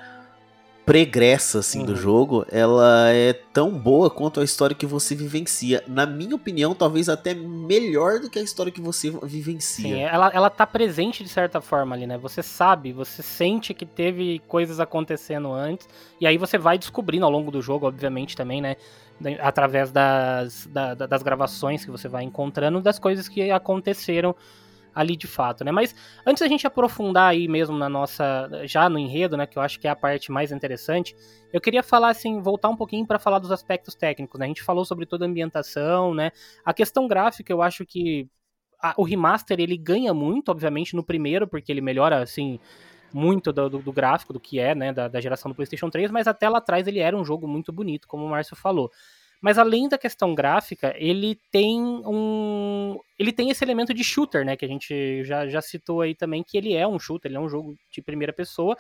pregressa 0.88 1.60
assim 1.60 1.84
do 1.84 1.91
Uhum. 1.91 1.97
jogo, 1.97 2.45
ela 2.50 3.10
é 3.12 3.34
tão 3.34 3.71
boa 3.78 4.10
quanto 4.10 4.39
a 4.39 4.43
história 4.45 4.73
que 4.73 4.86
você 4.86 5.13
vivencia. 5.13 5.84
Na 5.86 6.06
minha 6.06 6.34
opinião, 6.34 6.73
talvez 6.73 7.10
até 7.10 7.34
melhor 7.34 8.21
do 8.21 8.30
que 8.30 8.39
a 8.39 8.41
história 8.41 8.71
que 8.71 8.80
você 8.80 9.12
vivencia. 9.23 9.84
Sim, 9.95 10.02
ela, 10.02 10.32
ela 10.34 10.50
tá 10.50 10.65
presente 10.65 11.26
de 11.26 11.30
certa 11.30 11.60
forma 11.60 11.93
ali, 11.93 12.08
né? 12.08 12.17
Você 12.17 12.41
sabe, 12.41 12.93
você 12.93 13.21
sente 13.21 13.73
que 13.73 13.86
teve 13.86 14.39
coisas 14.47 14.80
acontecendo 14.80 15.52
antes, 15.52 15.89
e 16.21 16.26
aí 16.26 16.38
você 16.38 16.58
vai 16.58 16.78
descobrindo 16.78 17.26
ao 17.26 17.32
longo 17.32 17.52
do 17.52 17.62
jogo, 17.62 17.86
obviamente, 17.86 18.34
também, 18.34 18.62
né? 18.62 18.78
Através 19.41 19.91
das, 19.91 20.67
da- 20.71 20.93
da- 20.93 21.06
das 21.06 21.21
gravações 21.21 21.84
que 21.84 21.91
você 21.91 22.08
vai 22.08 22.23
encontrando, 22.23 22.80
das 22.80 22.97
coisas 22.97 23.28
que 23.28 23.52
aconteceram 23.52 24.34
ali 24.99 25.15
de 25.15 25.27
fato, 25.27 25.63
né? 25.63 25.71
Mas 25.71 25.93
antes 26.25 26.41
da 26.41 26.47
gente 26.47 26.65
aprofundar 26.65 27.29
aí 27.31 27.47
mesmo 27.47 27.77
na 27.77 27.88
nossa, 27.89 28.49
já 28.65 28.89
no 28.89 28.97
enredo, 28.99 29.38
né, 29.38 29.45
que 29.45 29.57
eu 29.57 29.62
acho 29.62 29.79
que 29.79 29.88
é 29.88 29.91
a 29.91 29.95
parte 29.95 30.31
mais 30.31 30.51
interessante, 30.51 31.15
eu 31.53 31.62
queria 31.62 31.83
falar 31.83 32.10
assim, 32.10 32.41
voltar 32.41 32.69
um 32.69 32.75
pouquinho 32.75 33.05
para 33.05 33.19
falar 33.19 33.39
dos 33.39 33.51
aspectos 33.51 33.95
técnicos, 33.95 34.39
né? 34.39 34.45
A 34.45 34.47
gente 34.49 34.63
falou 34.63 34.83
sobre 34.86 35.05
toda 35.05 35.25
a 35.25 35.27
ambientação, 35.27 36.13
né? 36.13 36.31
A 36.65 36.73
questão 36.73 37.07
gráfica, 37.07 37.51
eu 37.53 37.62
acho 37.62 37.86
que 37.86 38.27
a- 38.81 38.93
o 38.97 39.03
remaster 39.03 39.60
ele 39.60 39.77
ganha 39.77 40.13
muito, 40.13 40.49
obviamente, 40.49 40.95
no 40.95 41.03
primeiro, 41.03 41.47
porque 41.47 41.71
ele 41.71 41.81
melhora 41.81 42.21
assim 42.21 42.60
muito 43.13 43.53
do, 43.53 43.69
do- 43.69 43.93
gráfico 43.93 44.33
do 44.33 44.39
que 44.39 44.60
é, 44.60 44.75
né, 44.75 44.93
da, 44.93 45.07
da 45.07 45.21
geração 45.21 45.49
do 45.51 45.55
PlayStation 45.55 45.89
3, 45.89 46.12
mas 46.12 46.27
até 46.27 46.49
lá 46.49 46.57
atrás 46.60 46.88
ele 46.88 46.99
era 46.99 47.15
um 47.17 47.23
jogo 47.25 47.47
muito 47.47 47.71
bonito, 47.71 48.07
como 48.07 48.25
o 48.25 48.29
Márcio 48.29 48.55
falou. 48.55 48.91
Mas 49.41 49.58
além 49.58 49.88
da 49.88 49.97
questão 49.97 50.34
gráfica, 50.34 50.93
ele 50.97 51.39
tem 51.52 51.80
um. 51.82 53.00
Ele 53.19 53.32
tem 53.32 53.50
esse 53.50 53.63
elemento 53.63 53.93
de 53.93 54.04
shooter, 54.04 54.43
né? 54.43 54.58
Que 54.58 54.65
a 54.65 54.67
gente 54.67 55.23
já, 55.23 55.47
já 55.47 55.62
citou 55.62 56.02
aí 56.02 56.15
também, 56.15 56.43
que 56.43 56.58
ele 56.58 56.73
é 56.73 56.88
um 56.88 56.97
shooter, 56.97 57.30
ele 57.30 57.38
é 57.38 57.41
um 57.41 57.50
jogo 57.50 57.76
de 57.91 58.02
primeira 58.02 58.34
pessoa, 58.34 58.76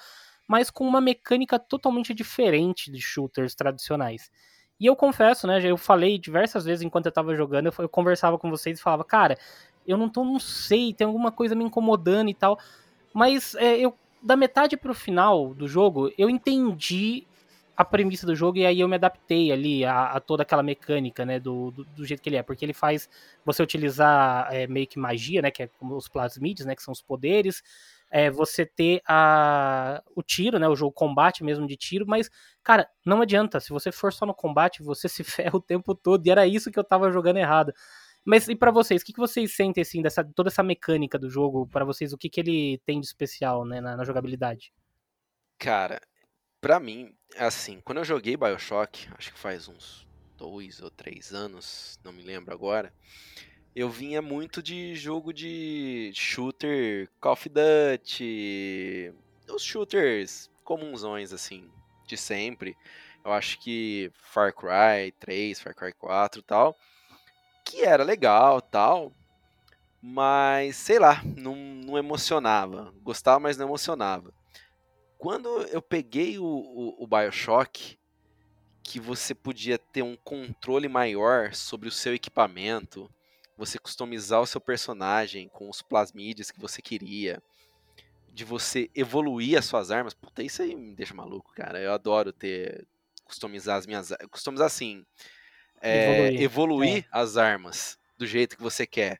mas 0.47 0.69
com 0.71 0.87
uma 0.87 0.99
mecânica 0.99 1.59
totalmente 1.59 2.13
diferente 2.13 2.91
de 2.91 2.99
shooters 2.99 3.53
tradicionais. 3.53 4.31
E 4.79 4.85
eu 4.85 4.95
confesso, 4.95 5.45
né? 5.47 5.59
Eu 5.63 5.77
falei 5.77 6.17
diversas 6.17 6.65
vezes 6.65 6.83
enquanto 6.83 7.07
eu 7.07 7.11
tava 7.11 7.35
jogando, 7.35 7.71
eu, 7.77 7.89
conversava 7.89 8.37
com 8.37 8.49
vocês 8.49 8.79
e 8.79 8.81
falava, 8.81 9.03
cara, 9.03 9.37
eu 9.85 9.97
não 9.97 10.09
tô, 10.09 10.23
não 10.23 10.39
sei, 10.39 10.93
tem 10.93 11.05
alguma 11.05 11.31
coisa 11.31 11.55
me 11.55 11.63
incomodando 11.63 12.29
e 12.29 12.33
tal. 12.33 12.59
Mas 13.13 13.55
é, 13.55 13.77
eu, 13.79 13.95
da 14.21 14.35
metade 14.35 14.77
pro 14.77 14.93
final 14.93 15.53
do 15.53 15.67
jogo, 15.67 16.11
eu 16.17 16.29
entendi 16.29 17.25
a 17.77 17.85
premissa 17.85 18.25
do 18.25 18.35
jogo 18.35 18.57
e 18.57 18.65
aí 18.65 18.79
eu 18.79 18.87
me 18.87 18.95
adaptei 18.95 19.51
ali 19.51 19.85
a, 19.85 20.13
a 20.13 20.19
toda 20.19 20.41
aquela 20.41 20.63
mecânica, 20.63 21.23
né, 21.23 21.39
do, 21.39 21.69
do, 21.69 21.85
do 21.85 22.03
jeito 22.03 22.23
que 22.23 22.27
ele 22.27 22.37
é, 22.37 22.41
porque 22.41 22.65
ele 22.65 22.73
faz 22.73 23.07
você 23.45 23.61
utilizar 23.61 24.51
é, 24.51 24.65
meio 24.65 24.87
que 24.87 24.97
magia, 24.97 25.43
né, 25.43 25.51
que 25.51 25.61
é 25.61 25.67
como 25.67 25.95
os 25.95 26.09
plasmides, 26.09 26.65
né, 26.65 26.75
que 26.75 26.81
são 26.81 26.91
os 26.91 27.03
poderes, 27.03 27.61
é, 28.09 28.31
você 28.31 28.65
ter 28.65 28.99
a, 29.07 30.01
o 30.15 30.23
tiro, 30.23 30.57
né, 30.57 30.67
o 30.67 30.75
jogo 30.75 30.91
combate 30.91 31.43
mesmo 31.43 31.67
de 31.67 31.77
tiro, 31.77 32.07
mas, 32.07 32.31
cara, 32.63 32.89
não 33.05 33.21
adianta, 33.21 33.59
se 33.59 33.69
você 33.69 33.91
for 33.91 34.11
só 34.11 34.25
no 34.25 34.33
combate, 34.33 34.81
você 34.81 35.07
se 35.07 35.23
ferra 35.23 35.55
o 35.55 35.61
tempo 35.61 35.93
todo, 35.93 36.25
e 36.25 36.31
era 36.31 36.47
isso 36.47 36.71
que 36.71 36.79
eu 36.79 36.83
tava 36.83 37.11
jogando 37.11 37.37
errado. 37.37 37.71
Mas 38.25 38.47
e 38.49 38.55
para 38.55 38.71
vocês, 38.71 39.03
o 39.03 39.05
que, 39.05 39.13
que 39.13 39.19
vocês 39.19 39.55
sentem 39.55 39.83
assim 39.83 40.01
dessa 40.01 40.21
toda 40.21 40.49
essa 40.49 40.61
mecânica 40.61 41.17
do 41.17 41.29
jogo 41.29 41.65
para 41.67 41.85
vocês? 41.85 42.11
O 42.11 42.17
que, 42.17 42.27
que 42.27 42.41
ele 42.41 42.81
tem 42.85 42.99
de 42.99 43.05
especial, 43.05 43.63
né, 43.63 43.79
na, 43.79 43.95
na 43.95 44.03
jogabilidade? 44.03 44.73
Cara, 45.57 46.01
pra 46.61 46.79
mim, 46.79 47.13
assim, 47.37 47.81
quando 47.81 47.99
eu 47.99 48.05
joguei 48.05 48.37
BioShock, 48.37 49.07
acho 49.17 49.33
que 49.33 49.39
faz 49.39 49.67
uns 49.67 50.07
dois 50.37 50.81
ou 50.81 50.89
três 50.89 51.33
anos, 51.33 51.99
não 52.03 52.11
me 52.11 52.23
lembro 52.23 52.53
agora, 52.53 52.93
eu 53.75 53.89
vinha 53.89 54.21
muito 54.21 54.61
de 54.61 54.95
jogo 54.95 55.31
de 55.31 56.11
shooter, 56.13 57.09
Call 57.19 57.33
of 57.33 57.49
Duty, 57.49 59.13
os 59.49 59.63
shooters 59.63 60.49
comunsões, 60.63 61.31
assim, 61.31 61.69
de 62.05 62.17
sempre. 62.17 62.75
Eu 63.23 63.31
acho 63.31 63.59
que 63.59 64.11
Far 64.15 64.53
Cry 64.53 65.11
3, 65.19 65.59
Far 65.59 65.75
Cry 65.75 65.93
4 65.93 66.39
e 66.39 66.43
tal, 66.43 66.77
que 67.63 67.83
era 67.83 68.03
legal 68.03 68.61
tal, 68.61 69.11
mas 70.01 70.75
sei 70.75 70.99
lá, 70.99 71.21
não, 71.37 71.55
não 71.55 71.97
emocionava. 71.97 72.93
Gostava, 73.03 73.39
mas 73.39 73.57
não 73.57 73.67
emocionava. 73.67 74.33
Quando 75.17 75.47
eu 75.63 75.81
peguei 75.81 76.37
o, 76.37 76.45
o, 76.45 77.03
o 77.03 77.07
Bioshock, 77.07 77.97
que 78.83 78.99
você 78.99 79.33
podia 79.33 79.77
ter 79.77 80.01
um 80.01 80.15
controle 80.15 80.87
maior 80.87 81.53
sobre 81.53 81.89
o 81.89 81.91
seu 81.91 82.13
equipamento, 82.13 83.09
você 83.57 83.79
customizar 83.79 84.39
o 84.41 84.45
seu 84.45 84.61
personagem 84.61 85.49
com 85.49 85.69
os 85.69 85.81
plasmides 85.81 86.51
que 86.51 86.59
você 86.59 86.81
queria, 86.81 87.41
de 88.31 88.45
você 88.45 88.89
evoluir 88.93 89.57
as 89.57 89.65
suas 89.65 89.89
armas, 89.89 90.13
puta, 90.13 90.43
isso 90.43 90.61
aí 90.61 90.75
me 90.75 90.93
deixa 90.93 91.13
maluco, 91.13 91.51
cara. 91.53 91.79
Eu 91.79 91.91
adoro 91.91 92.31
ter 92.31 92.85
customizar 93.25 93.77
as 93.77 93.87
minhas, 93.87 94.13
customizar 94.29 94.67
assim, 94.67 95.03
é, 95.81 96.11
evoluir, 96.11 96.41
evoluir 96.41 96.97
é. 97.03 97.07
as 97.11 97.35
armas 97.35 97.97
do 98.17 98.25
jeito 98.25 98.55
que 98.55 98.63
você 98.63 98.85
quer. 98.85 99.19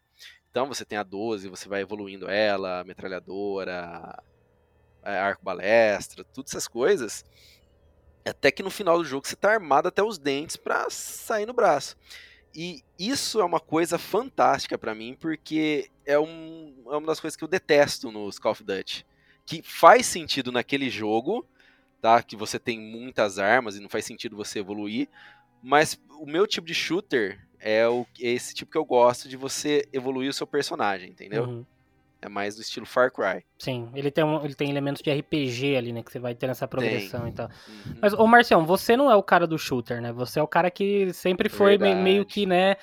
Então 0.49 0.67
você 0.67 0.85
tem 0.85 0.97
a 0.97 1.03
12, 1.03 1.49
você 1.49 1.67
vai 1.67 1.81
evoluindo 1.81 2.29
ela, 2.29 2.83
metralhadora, 2.83 4.23
é, 5.07 5.17
arco 5.17 5.43
balestra, 5.43 6.23
todas 6.25 6.51
essas 6.51 6.67
coisas. 6.67 7.23
Até 8.25 8.51
que 8.51 8.61
no 8.61 8.69
final 8.69 8.97
do 8.97 9.05
jogo 9.05 9.25
você 9.25 9.35
tá 9.35 9.51
armado 9.53 9.87
até 9.87 10.03
os 10.03 10.17
dentes 10.17 10.57
para 10.57 10.89
sair 10.89 11.45
no 11.45 11.53
braço. 11.53 11.95
E 12.53 12.83
isso 12.99 13.39
é 13.39 13.45
uma 13.45 13.59
coisa 13.59 13.97
fantástica 13.97 14.77
para 14.77 14.93
mim, 14.93 15.15
porque 15.17 15.89
é, 16.05 16.19
um, 16.19 16.83
é 16.87 16.97
uma 16.97 17.07
das 17.07 17.19
coisas 17.19 17.37
que 17.37 17.43
eu 17.43 17.47
detesto 17.47 18.11
nos 18.11 18.37
Call 18.37 18.51
of 18.51 18.63
Duty. 18.63 19.05
Que 19.45 19.61
faz 19.61 20.05
sentido 20.05 20.51
naquele 20.51 20.89
jogo, 20.89 21.47
tá? 22.01 22.21
Que 22.21 22.35
você 22.35 22.59
tem 22.59 22.77
muitas 22.77 23.39
armas 23.39 23.77
e 23.77 23.79
não 23.79 23.87
faz 23.87 24.03
sentido 24.03 24.35
você 24.35 24.59
evoluir. 24.59 25.07
Mas 25.63 25.99
o 26.19 26.25
meu 26.25 26.45
tipo 26.45 26.67
de 26.67 26.73
shooter 26.73 27.47
é, 27.59 27.87
o, 27.87 28.05
é 28.19 28.29
esse 28.29 28.53
tipo 28.53 28.71
que 28.71 28.77
eu 28.77 28.85
gosto 28.85 29.29
de 29.29 29.37
você 29.37 29.87
evoluir 29.93 30.29
o 30.29 30.33
seu 30.33 30.45
personagem, 30.45 31.09
entendeu? 31.11 31.45
Uhum. 31.45 31.65
É 32.21 32.29
mais 32.29 32.55
do 32.55 32.61
estilo 32.61 32.85
Far 32.85 33.11
Cry. 33.11 33.43
Sim, 33.59 33.89
ele 33.93 34.09
tem, 34.09 34.23
um, 34.23 34.43
ele 34.43 34.55
tem 34.55 34.69
elementos 34.69 35.01
de 35.01 35.11
RPG 35.11 35.75
ali, 35.75 35.93
né? 35.93 36.01
Que 36.01 36.11
você 36.11 36.19
vai 36.19 36.33
ter 36.33 36.47
nessa 36.47 36.67
progressão 36.67 37.21
tem. 37.21 37.29
e 37.29 37.33
tal. 37.33 37.47
Uhum. 37.47 37.95
Mas, 38.01 38.13
ô 38.13 38.25
Marcião, 38.25 38.65
você 38.65 38.97
não 38.97 39.11
é 39.11 39.15
o 39.15 39.23
cara 39.23 39.45
do 39.45 39.57
shooter, 39.57 40.01
né? 40.01 40.11
Você 40.13 40.39
é 40.39 40.43
o 40.43 40.47
cara 40.47 40.71
que 40.71 41.13
sempre 41.13 41.49
foi 41.49 41.77
me, 41.77 41.93
meio 41.93 42.25
que, 42.25 42.45
né? 42.45 42.75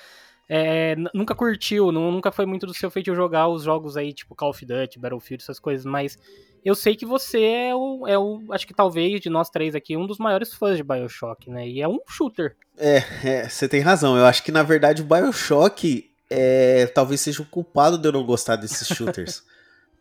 É, 0.47 0.95
nunca 1.13 1.33
curtiu, 1.33 1.91
não, 1.91 2.11
nunca 2.11 2.31
foi 2.31 2.45
muito 2.45 2.67
do 2.67 2.73
seu 2.73 2.91
feito 2.91 3.13
jogar 3.15 3.47
os 3.47 3.63
jogos 3.63 3.97
aí, 3.97 4.13
tipo 4.13 4.35
Call 4.35 4.51
of 4.51 4.63
Duty, 4.63 4.99
Battlefield, 4.99 5.43
essas 5.43 5.59
coisas, 5.59 5.85
mas 5.85 6.19
eu 6.63 6.75
sei 6.75 6.95
que 6.95 7.05
você 7.05 7.43
é 7.43 7.75
o, 7.75 8.07
é 8.07 8.17
o, 8.17 8.41
acho 8.51 8.67
que 8.67 8.73
talvez 8.73 9.21
de 9.21 9.29
nós 9.29 9.49
três 9.49 9.75
aqui, 9.75 9.97
um 9.97 10.05
dos 10.05 10.19
maiores 10.19 10.53
fãs 10.53 10.77
de 10.77 10.83
Bioshock, 10.83 11.49
né? 11.49 11.67
E 11.67 11.81
é 11.81 11.87
um 11.87 11.99
shooter. 12.07 12.55
É, 12.77 12.97
é 13.23 13.49
você 13.49 13.67
tem 13.67 13.81
razão. 13.81 14.17
Eu 14.17 14.25
acho 14.25 14.43
que 14.43 14.51
na 14.51 14.63
verdade 14.63 15.01
o 15.01 15.05
Bioshock 15.05 16.11
é, 16.37 16.87
talvez 16.87 17.21
seja 17.21 17.41
o 17.41 17.45
culpado 17.45 17.97
de 17.97 18.07
eu 18.07 18.11
não 18.11 18.25
gostar 18.25 18.55
desses 18.55 18.87
shooters. 18.87 19.43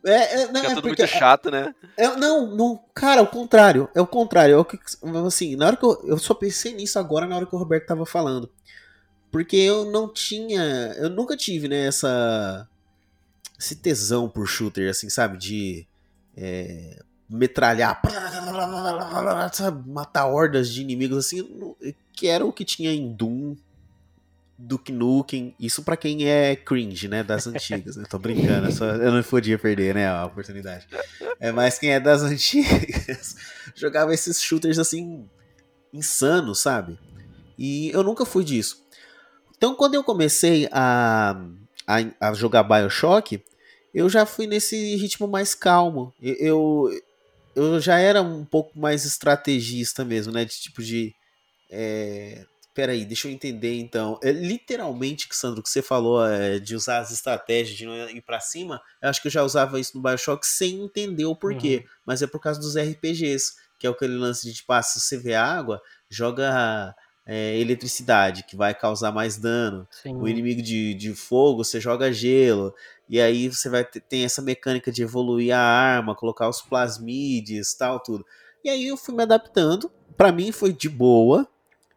É, 0.07 0.43
é, 0.43 0.47
não, 0.49 0.61
Fica 0.61 0.73
é 0.73 0.75
tudo 0.75 0.89
muito 0.89 1.07
chato, 1.07 1.51
né? 1.51 1.75
É, 1.97 2.15
não, 2.17 2.55
não, 2.55 2.79
cara, 2.95 3.23
é 3.23 3.25
o 3.25 3.27
contrário. 3.27 3.89
É 3.95 4.03
o 4.03 4.07
contrário. 4.07 4.55
É 4.55 5.27
assim, 5.27 5.57
na 5.57 5.67
hora 5.67 5.79
que 5.79 5.85
eu, 5.87 5.99
eu 6.05 6.19
só 6.19 6.35
pensei 6.35 6.75
nisso 6.75 6.99
agora 6.99 7.27
na 7.27 7.35
hora 7.35 7.47
que 7.47 7.55
o 7.55 7.59
Roberto 7.59 7.87
tava 7.87 8.05
falando. 8.05 8.51
Porque 9.33 9.57
eu 9.57 9.91
não 9.91 10.13
tinha. 10.13 10.63
Eu 10.99 11.09
nunca 11.09 11.37
tive, 11.39 11.69
né, 11.69 11.87
essa. 11.87 12.69
Esse 13.59 13.77
tesão 13.77 14.29
por 14.29 14.47
shooter, 14.47 14.91
assim, 14.91 15.09
sabe? 15.09 15.39
De. 15.39 15.87
É, 16.37 17.03
metralhar. 17.29 18.01
Sabe, 19.53 19.89
matar 19.89 20.27
hordas 20.27 20.69
de 20.69 20.83
inimigos, 20.83 21.19
assim. 21.19 21.75
Que 22.13 22.29
era 22.29 22.45
o 22.45 22.53
que 22.53 22.65
tinha 22.65 22.93
em 22.93 23.13
Doom, 23.13 23.57
Duke 24.57 24.93
Nukem, 24.93 25.55
isso 25.59 25.83
para 25.83 25.97
quem 25.97 26.29
é 26.29 26.55
cringe, 26.55 27.09
né, 27.09 27.23
das 27.23 27.47
antigas, 27.47 27.97
né? 27.97 28.05
Tô 28.09 28.19
brincando, 28.19 28.71
só, 28.73 28.87
eu 28.87 29.11
não 29.13 29.23
podia 29.23 29.59
perder, 29.59 29.95
né, 29.95 30.09
a 30.09 30.27
oportunidade. 30.27 30.87
É 31.41 31.51
mais 31.51 31.79
quem 31.79 31.91
é 31.91 31.99
das 31.99 32.23
antigas, 32.23 33.37
jogava 33.75 34.15
esses 34.15 34.41
shooters 34.41 34.79
assim 34.79 35.29
insanos, 35.93 36.61
sabe? 36.61 36.99
E 37.59 37.91
eu 37.91 38.03
nunca 38.03 38.25
fui 38.25 38.45
disso. 38.45 38.85
Então, 39.57 39.75
quando 39.75 39.95
eu 39.95 40.05
comecei 40.05 40.69
a, 40.71 41.41
a, 41.87 42.29
a 42.29 42.35
jogar 42.35 42.65
BioShock, 42.65 43.43
eu 43.95 44.09
já 44.09 44.27
fui 44.27 44.47
nesse 44.47 44.97
ritmo 44.97 45.29
mais 45.29 45.55
calmo. 45.55 46.13
Eu, 46.21 46.91
eu 47.55 47.81
já 47.81 47.99
era 47.99 48.21
um 48.21 48.45
pouco 48.45 48.79
mais 48.79 49.05
estrategista 49.05 50.05
mesmo, 50.05 50.33
né? 50.33 50.45
De 50.45 50.61
tipo 50.61 50.83
de. 50.83 51.15
É... 51.71 52.45
Peraí, 52.75 53.05
deixa 53.05 53.29
eu 53.29 53.33
entender 53.33 53.79
então. 53.79 54.19
É, 54.21 54.33
literalmente, 54.33 55.29
Sandro, 55.31 55.63
que 55.63 55.71
você 55.71 55.81
falou 55.81 56.27
é, 56.27 56.59
de 56.59 56.75
usar 56.75 56.99
as 56.99 57.13
estratégias, 57.13 57.79
de 57.79 57.87
não 57.87 58.11
ir 58.11 58.21
para 58.21 58.41
cima, 58.41 58.83
eu 59.01 59.09
acho 59.09 59.23
que 59.23 59.29
eu 59.29 59.33
já 59.33 59.45
usava 59.45 59.79
isso 59.79 59.97
no 59.97 60.03
Bioshock 60.03 60.45
sem 60.45 60.83
entender 60.83 61.25
o 61.25 61.37
porquê. 61.37 61.85
Uhum. 61.85 61.91
Mas 62.05 62.21
é 62.21 62.27
por 62.27 62.41
causa 62.41 62.59
dos 62.59 62.77
RPGs, 62.77 63.53
que 63.79 63.87
é 63.87 63.91
aquele 63.91 64.17
lance 64.17 64.45
de, 64.49 64.55
tipo, 64.55 64.73
ah, 64.73 64.83
se 64.83 64.99
você 64.99 65.17
vê 65.17 65.37
água, 65.37 65.81
joga 66.11 66.93
é, 67.25 67.57
eletricidade, 67.59 68.43
que 68.43 68.57
vai 68.57 68.75
causar 68.75 69.13
mais 69.13 69.37
dano. 69.37 69.87
Sim. 69.91 70.17
O 70.17 70.29
inimigo 70.29 70.61
de, 70.61 70.95
de 70.95 71.15
fogo, 71.15 71.63
você 71.63 71.81
joga 71.81 72.13
gelo. 72.13 72.75
E 73.09 73.21
aí 73.21 73.49
você 73.49 73.69
vai 73.69 73.85
ter 73.85 74.01
tem 74.01 74.25
essa 74.25 74.43
mecânica 74.43 74.91
de 74.91 75.03
evoluir 75.03 75.55
a 75.55 75.61
arma, 75.61 76.17
colocar 76.17 76.49
os 76.49 76.61
plasmides, 76.61 77.73
tal, 77.75 78.01
tudo. 78.01 78.27
E 78.65 78.69
aí 78.69 78.89
eu 78.89 78.97
fui 78.97 79.15
me 79.15 79.23
adaptando. 79.23 79.93
Para 80.17 80.33
mim 80.33 80.51
foi 80.51 80.73
de 80.73 80.89
boa. 80.89 81.49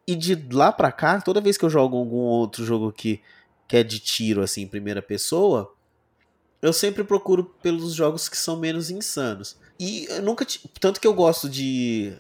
E 0.08 0.16
de 0.16 0.36
lá 0.52 0.72
pra 0.72 0.92
cá, 0.92 1.20
toda 1.20 1.42
vez 1.42 1.58
que 1.58 1.66
eu 1.66 1.70
jogo 1.70 1.98
algum 1.98 2.18
outro 2.18 2.66
jogo 2.66 2.92
que, 2.92 3.22
que 3.68 3.78
é 3.78 3.84
de 3.84 4.00
tiro, 4.00 4.42
assim, 4.42 4.62
em 4.62 4.68
primeira 4.68 5.02
pessoa, 5.02 5.74
eu 6.62 6.72
sempre 6.72 7.04
procuro 7.04 7.44
pelos 7.62 7.94
jogos 7.94 8.30
que 8.30 8.38
são 8.38 8.58
menos 8.58 8.90
insanos. 8.90 9.58
E 9.80 10.06
eu 10.10 10.22
nunca. 10.22 10.46
Tanto 10.80 11.02
que 11.02 11.06
eu 11.06 11.14
gosto 11.14 11.50
de 11.50 12.18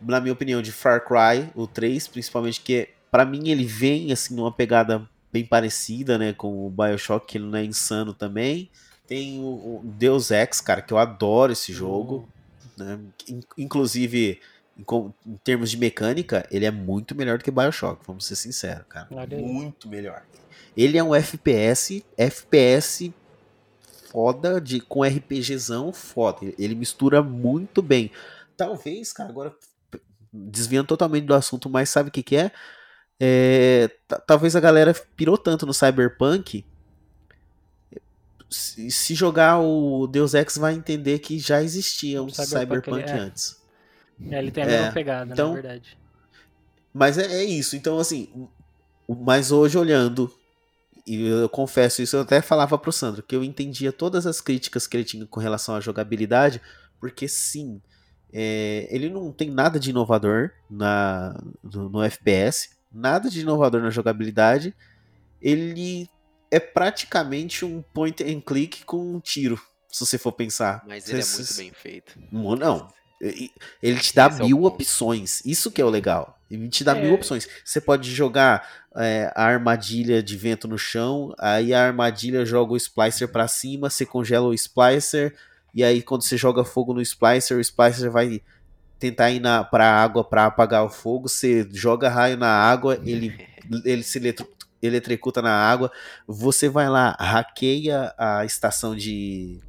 na 0.00 0.20
minha 0.20 0.32
opinião, 0.32 0.62
de 0.62 0.72
Far 0.72 1.04
Cry, 1.04 1.50
o 1.54 1.66
3, 1.66 2.08
principalmente, 2.08 2.60
que 2.60 2.88
para 3.10 3.24
mim 3.24 3.48
ele 3.48 3.64
vem 3.64 4.12
assim 4.12 4.34
numa 4.34 4.52
pegada 4.52 5.08
bem 5.32 5.44
parecida, 5.44 6.16
né, 6.16 6.32
com 6.32 6.66
o 6.66 6.70
BioShock, 6.70 7.26
que 7.26 7.38
ele 7.38 7.46
não 7.46 7.58
é 7.58 7.64
insano 7.64 8.14
também. 8.14 8.70
Tem 9.06 9.40
o, 9.40 9.44
o 9.44 9.80
Deus 9.84 10.30
Ex, 10.30 10.60
cara, 10.60 10.82
que 10.82 10.92
eu 10.92 10.98
adoro 10.98 11.52
esse 11.52 11.72
jogo, 11.72 12.28
uhum. 12.78 12.84
né? 12.84 12.98
Inclusive, 13.56 14.40
em, 14.78 15.36
termos 15.44 15.70
de 15.70 15.76
mecânica, 15.76 16.46
ele 16.50 16.64
é 16.64 16.70
muito 16.70 17.14
melhor 17.14 17.38
do 17.38 17.44
que 17.44 17.50
BioShock, 17.50 18.02
vamos 18.06 18.26
ser 18.26 18.36
sinceros, 18.36 18.84
cara. 18.88 19.08
Muito 19.10 19.88
melhor. 19.88 20.22
Ele 20.76 20.96
é 20.96 21.02
um 21.02 21.14
FPS, 21.14 22.04
FPS 22.16 23.12
foda 24.10 24.60
de 24.60 24.80
com 24.80 25.02
RPGzão 25.02 25.92
foda. 25.92 26.52
Ele 26.58 26.74
mistura 26.74 27.22
muito 27.22 27.82
bem 27.82 28.10
talvez, 28.58 29.12
cara, 29.12 29.30
agora 29.30 29.54
desviando 30.32 30.88
totalmente 30.88 31.24
do 31.24 31.32
assunto, 31.32 31.70
mas 31.70 31.88
sabe 31.88 32.08
o 32.08 32.12
que, 32.12 32.22
que 32.22 32.36
é? 32.36 32.50
é 33.18 33.88
talvez 34.26 34.54
a 34.56 34.60
galera 34.60 34.92
pirou 35.16 35.38
tanto 35.38 35.64
no 35.64 35.72
Cyberpunk. 35.72 36.66
Se, 38.50 38.90
se, 38.90 39.14
jogar 39.14 39.60
o 39.60 40.06
Deus 40.06 40.34
Ex, 40.34 40.56
vai 40.56 40.74
entender 40.74 41.18
que 41.20 41.38
já 41.38 41.62
existia 41.62 42.22
um 42.22 42.30
Cyberpunk, 42.30 42.58
Cyberpunk 42.58 43.10
é. 43.10 43.12
antes. 43.12 43.57
É, 44.30 44.38
ele 44.38 44.50
tem 44.50 44.64
a 44.64 44.66
mesma 44.66 44.86
é, 44.86 44.92
pegada, 44.92 45.32
então, 45.32 45.48
na 45.48 45.54
verdade. 45.54 45.98
Mas 46.92 47.18
é, 47.18 47.26
é, 47.26 47.44
isso. 47.44 47.76
Então, 47.76 47.98
assim, 47.98 48.48
mas 49.08 49.52
hoje 49.52 49.78
olhando, 49.78 50.32
e 51.06 51.26
eu 51.26 51.48
confesso 51.48 52.02
isso, 52.02 52.16
eu 52.16 52.22
até 52.22 52.40
falava 52.40 52.76
pro 52.76 52.92
Sandro, 52.92 53.22
que 53.22 53.34
eu 53.34 53.44
entendia 53.44 53.92
todas 53.92 54.26
as 54.26 54.40
críticas 54.40 54.86
que 54.86 54.96
ele 54.96 55.04
tinha 55.04 55.26
com 55.26 55.40
relação 55.40 55.74
à 55.74 55.80
jogabilidade, 55.80 56.60
porque 57.00 57.28
sim, 57.28 57.80
é, 58.32 58.86
ele 58.90 59.08
não 59.08 59.32
tem 59.32 59.50
nada 59.50 59.78
de 59.78 59.90
inovador 59.90 60.50
na, 60.68 61.38
no, 61.62 61.88
no, 61.88 62.02
FPS, 62.02 62.70
nada 62.92 63.30
de 63.30 63.40
inovador 63.40 63.80
na 63.80 63.90
jogabilidade. 63.90 64.74
Ele 65.40 66.08
é 66.50 66.58
praticamente 66.58 67.64
um 67.64 67.80
point 67.80 68.22
and 68.22 68.40
click 68.40 68.84
com 68.84 69.14
um 69.14 69.20
tiro, 69.20 69.60
se 69.88 70.04
você 70.04 70.18
for 70.18 70.32
pensar. 70.32 70.84
Mas 70.86 71.08
ele 71.08 71.22
é 71.22 71.24
muito 71.24 71.54
bem 71.54 71.72
feito. 71.72 72.18
Não, 72.30 72.88
Ele 73.20 73.98
te 74.00 74.14
dá 74.14 74.26
Esse 74.28 74.42
é 74.42 74.44
mil 74.46 74.58
ponto. 74.58 74.74
opções. 74.74 75.42
Isso 75.44 75.70
que 75.70 75.80
é 75.80 75.84
o 75.84 75.90
legal. 75.90 76.38
Ele 76.50 76.68
te 76.68 76.82
dá 76.84 76.96
É. 76.96 77.02
mil 77.02 77.14
opções. 77.14 77.46
Você 77.64 77.80
pode 77.80 78.10
jogar 78.14 78.66
é, 78.96 79.30
a 79.34 79.44
armadilha 79.44 80.22
de 80.22 80.36
vento 80.36 80.66
no 80.66 80.78
chão, 80.78 81.34
aí 81.38 81.72
a 81.74 81.84
armadilha 81.86 82.44
joga 82.44 82.72
o 82.72 82.76
splicer 82.76 83.28
pra 83.28 83.46
cima, 83.46 83.88
você 83.90 84.04
congela 84.06 84.46
o 84.46 84.54
splicer, 84.54 85.34
e 85.74 85.84
aí 85.84 86.02
quando 86.02 86.22
você 86.22 86.36
joga 86.36 86.64
fogo 86.64 86.92
no 86.94 87.00
splicer, 87.00 87.56
o 87.56 87.60
splicer 87.60 88.10
vai 88.10 88.40
tentar 88.98 89.30
ir 89.30 89.38
na, 89.40 89.62
pra 89.62 89.88
água 89.88 90.24
pra 90.24 90.46
apagar 90.46 90.84
o 90.84 90.88
fogo, 90.88 91.28
você 91.28 91.68
joga 91.72 92.08
raio 92.08 92.36
na 92.36 92.48
água, 92.48 92.98
ele, 93.04 93.38
ele 93.84 94.02
se 94.02 94.18
eletro- 94.18 94.48
eletricuta 94.82 95.40
na 95.42 95.52
água, 95.54 95.92
você 96.26 96.68
vai 96.68 96.88
lá, 96.88 97.14
hackeia 97.20 98.12
a 98.18 98.44
estação 98.44 98.96
de, 98.96 99.60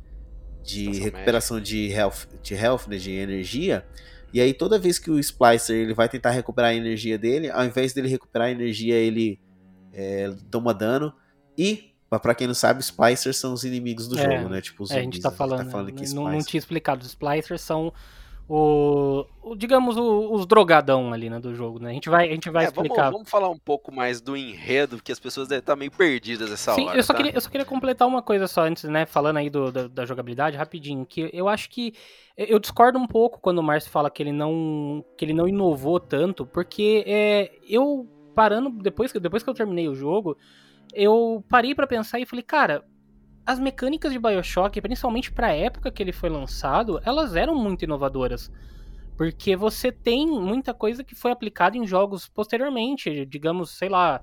de 0.70 0.84
Estação 0.90 1.04
recuperação 1.04 1.62
de 1.62 1.88
health, 1.88 2.28
de 2.44 2.54
health, 2.54 2.82
né, 2.88 2.98
de 2.98 3.12
energia, 3.12 3.86
e 4.34 4.40
aí 4.40 4.54
toda 4.54 4.78
vez 4.78 5.00
que 5.00 5.10
o 5.10 5.20
Splicer 5.20 5.76
ele 5.76 5.94
vai 5.94 6.08
tentar 6.08 6.32
recuperar 6.32 6.72
a 6.72 6.76
energia 6.76 7.18
dele, 7.18 7.50
ao 7.50 7.66
invés 7.66 7.94
dele 7.94 8.08
recuperar 8.08 8.48
a 8.48 8.52
energia, 8.52 8.96
ele 8.96 9.40
é, 9.94 10.32
toma 10.52 10.74
dano. 10.74 11.12
E, 11.58 11.94
pra- 12.10 12.20
pra 12.20 12.36
quem 12.36 12.46
não 12.48 12.54
sabe, 12.54 12.80
Splicers 12.82 13.38
são 13.38 13.54
os 13.54 13.64
inimigos 13.64 14.08
do 14.08 14.18
É, 14.20 14.22
jogo, 14.22 14.50
né? 14.50 14.62
Tipo, 14.62 14.84
os 14.84 14.92
É, 14.92 15.00
a 15.00 15.02
gente 15.02 15.20
tá 15.20 15.32
né? 15.32 15.36
falando, 15.36 15.92
que 15.92 16.06
não, 16.14 16.24
não 16.24 16.30
Splicer- 16.30 16.50
tinha 16.52 16.60
explicado. 16.60 17.02
Os 17.02 17.08
splicers 17.10 17.62
são 17.62 17.92
o, 18.50 19.26
o- 19.44 19.56
digamos, 19.56 19.96
o- 19.96 20.34
os 20.34 20.48
drogadão 20.48 21.14
ali, 21.14 21.30
né, 21.30 21.40
do 21.40 21.54
jogo, 21.54 21.78
né? 21.80 21.92
A 21.92 21.94
gente 21.94 22.10
vai, 22.10 22.28
a 22.28 22.32
gente 22.34 22.50
vai 22.50 22.66
É, 22.66 22.72
vamos, 22.72 22.86
explicar. 22.88 23.12
vamos 23.12 23.30
falar 23.30 23.48
um 23.50 23.58
pouco 23.60 23.94
mais 23.94 24.20
do 24.20 24.36
enredo, 24.36 25.02
que 25.02 25.12
as 25.12 25.20
pessoas 25.20 25.48
devem 25.48 25.60
estar 25.60 25.76
meio 25.76 25.92
perdidas 25.92 26.52
essa 26.52 26.74
Sim, 26.74 26.88
hora. 26.88 26.98
eu 26.98 27.04
só, 27.04 27.14
tá? 27.14 27.18
queria, 27.18 27.34
eu 27.36 27.40
só 27.42 27.50
queria 27.50 27.66
completar 27.66 28.08
uma 28.08 28.24
coisa 28.24 28.48
só 28.48 28.64
antes, 28.64 28.86
né? 28.86 29.06
Falando 29.06 29.38
aí 29.38 29.50
do, 29.52 29.72
da, 29.72 29.88
da 29.88 30.06
jogabilidade, 30.06 30.58
rapidinho. 30.58 31.06
Que 31.06 31.30
eu 31.32 31.48
acho 31.48 31.70
que. 31.70 31.94
Eu 32.36 32.58
discordo 32.58 32.98
um 32.98 33.06
pouco 33.06 33.40
quando 33.40 33.60
o 33.60 33.64
Márcio 33.64 33.92
fala 33.92 34.10
que 34.10 34.24
ele 34.24 34.32
não. 34.32 35.06
que 35.16 35.24
ele 35.26 35.34
não 35.34 35.48
inovou 35.48 36.00
tanto, 36.00 36.46
porque 36.46 37.04
é, 37.06 37.52
eu 37.70 38.08
parando, 38.34 38.70
depois, 38.72 39.12
que- 39.12 39.20
depois 39.20 39.44
que 39.44 39.50
eu 39.50 39.54
terminei 39.54 39.88
o 39.88 39.94
jogo, 39.96 40.36
eu 40.94 41.44
parei 41.50 41.76
pra 41.76 41.86
pensar 41.86 42.20
e 42.20 42.26
falei, 42.26 42.42
cara. 42.44 42.84
As 43.50 43.58
mecânicas 43.60 44.12
de 44.14 44.20
Bioshock, 44.20 44.80
principalmente 44.80 45.32
pra 45.32 45.52
época 45.52 45.90
que 45.90 46.04
ele 46.04 46.12
foi 46.12 46.30
lançado, 46.30 47.02
elas 47.04 47.36
eram 47.36 47.56
muito 47.56 47.84
inovadoras. 47.84 48.52
Porque 49.18 49.56
você 49.56 49.92
tem 49.92 50.28
muita 50.28 50.72
coisa 50.72 51.04
que 51.04 51.16
foi 51.16 51.32
aplicada 51.32 51.76
em 51.76 51.88
jogos 51.88 52.28
posteriormente, 52.28 53.26
digamos, 53.26 53.72
sei 53.72 53.90
lá, 53.90 54.22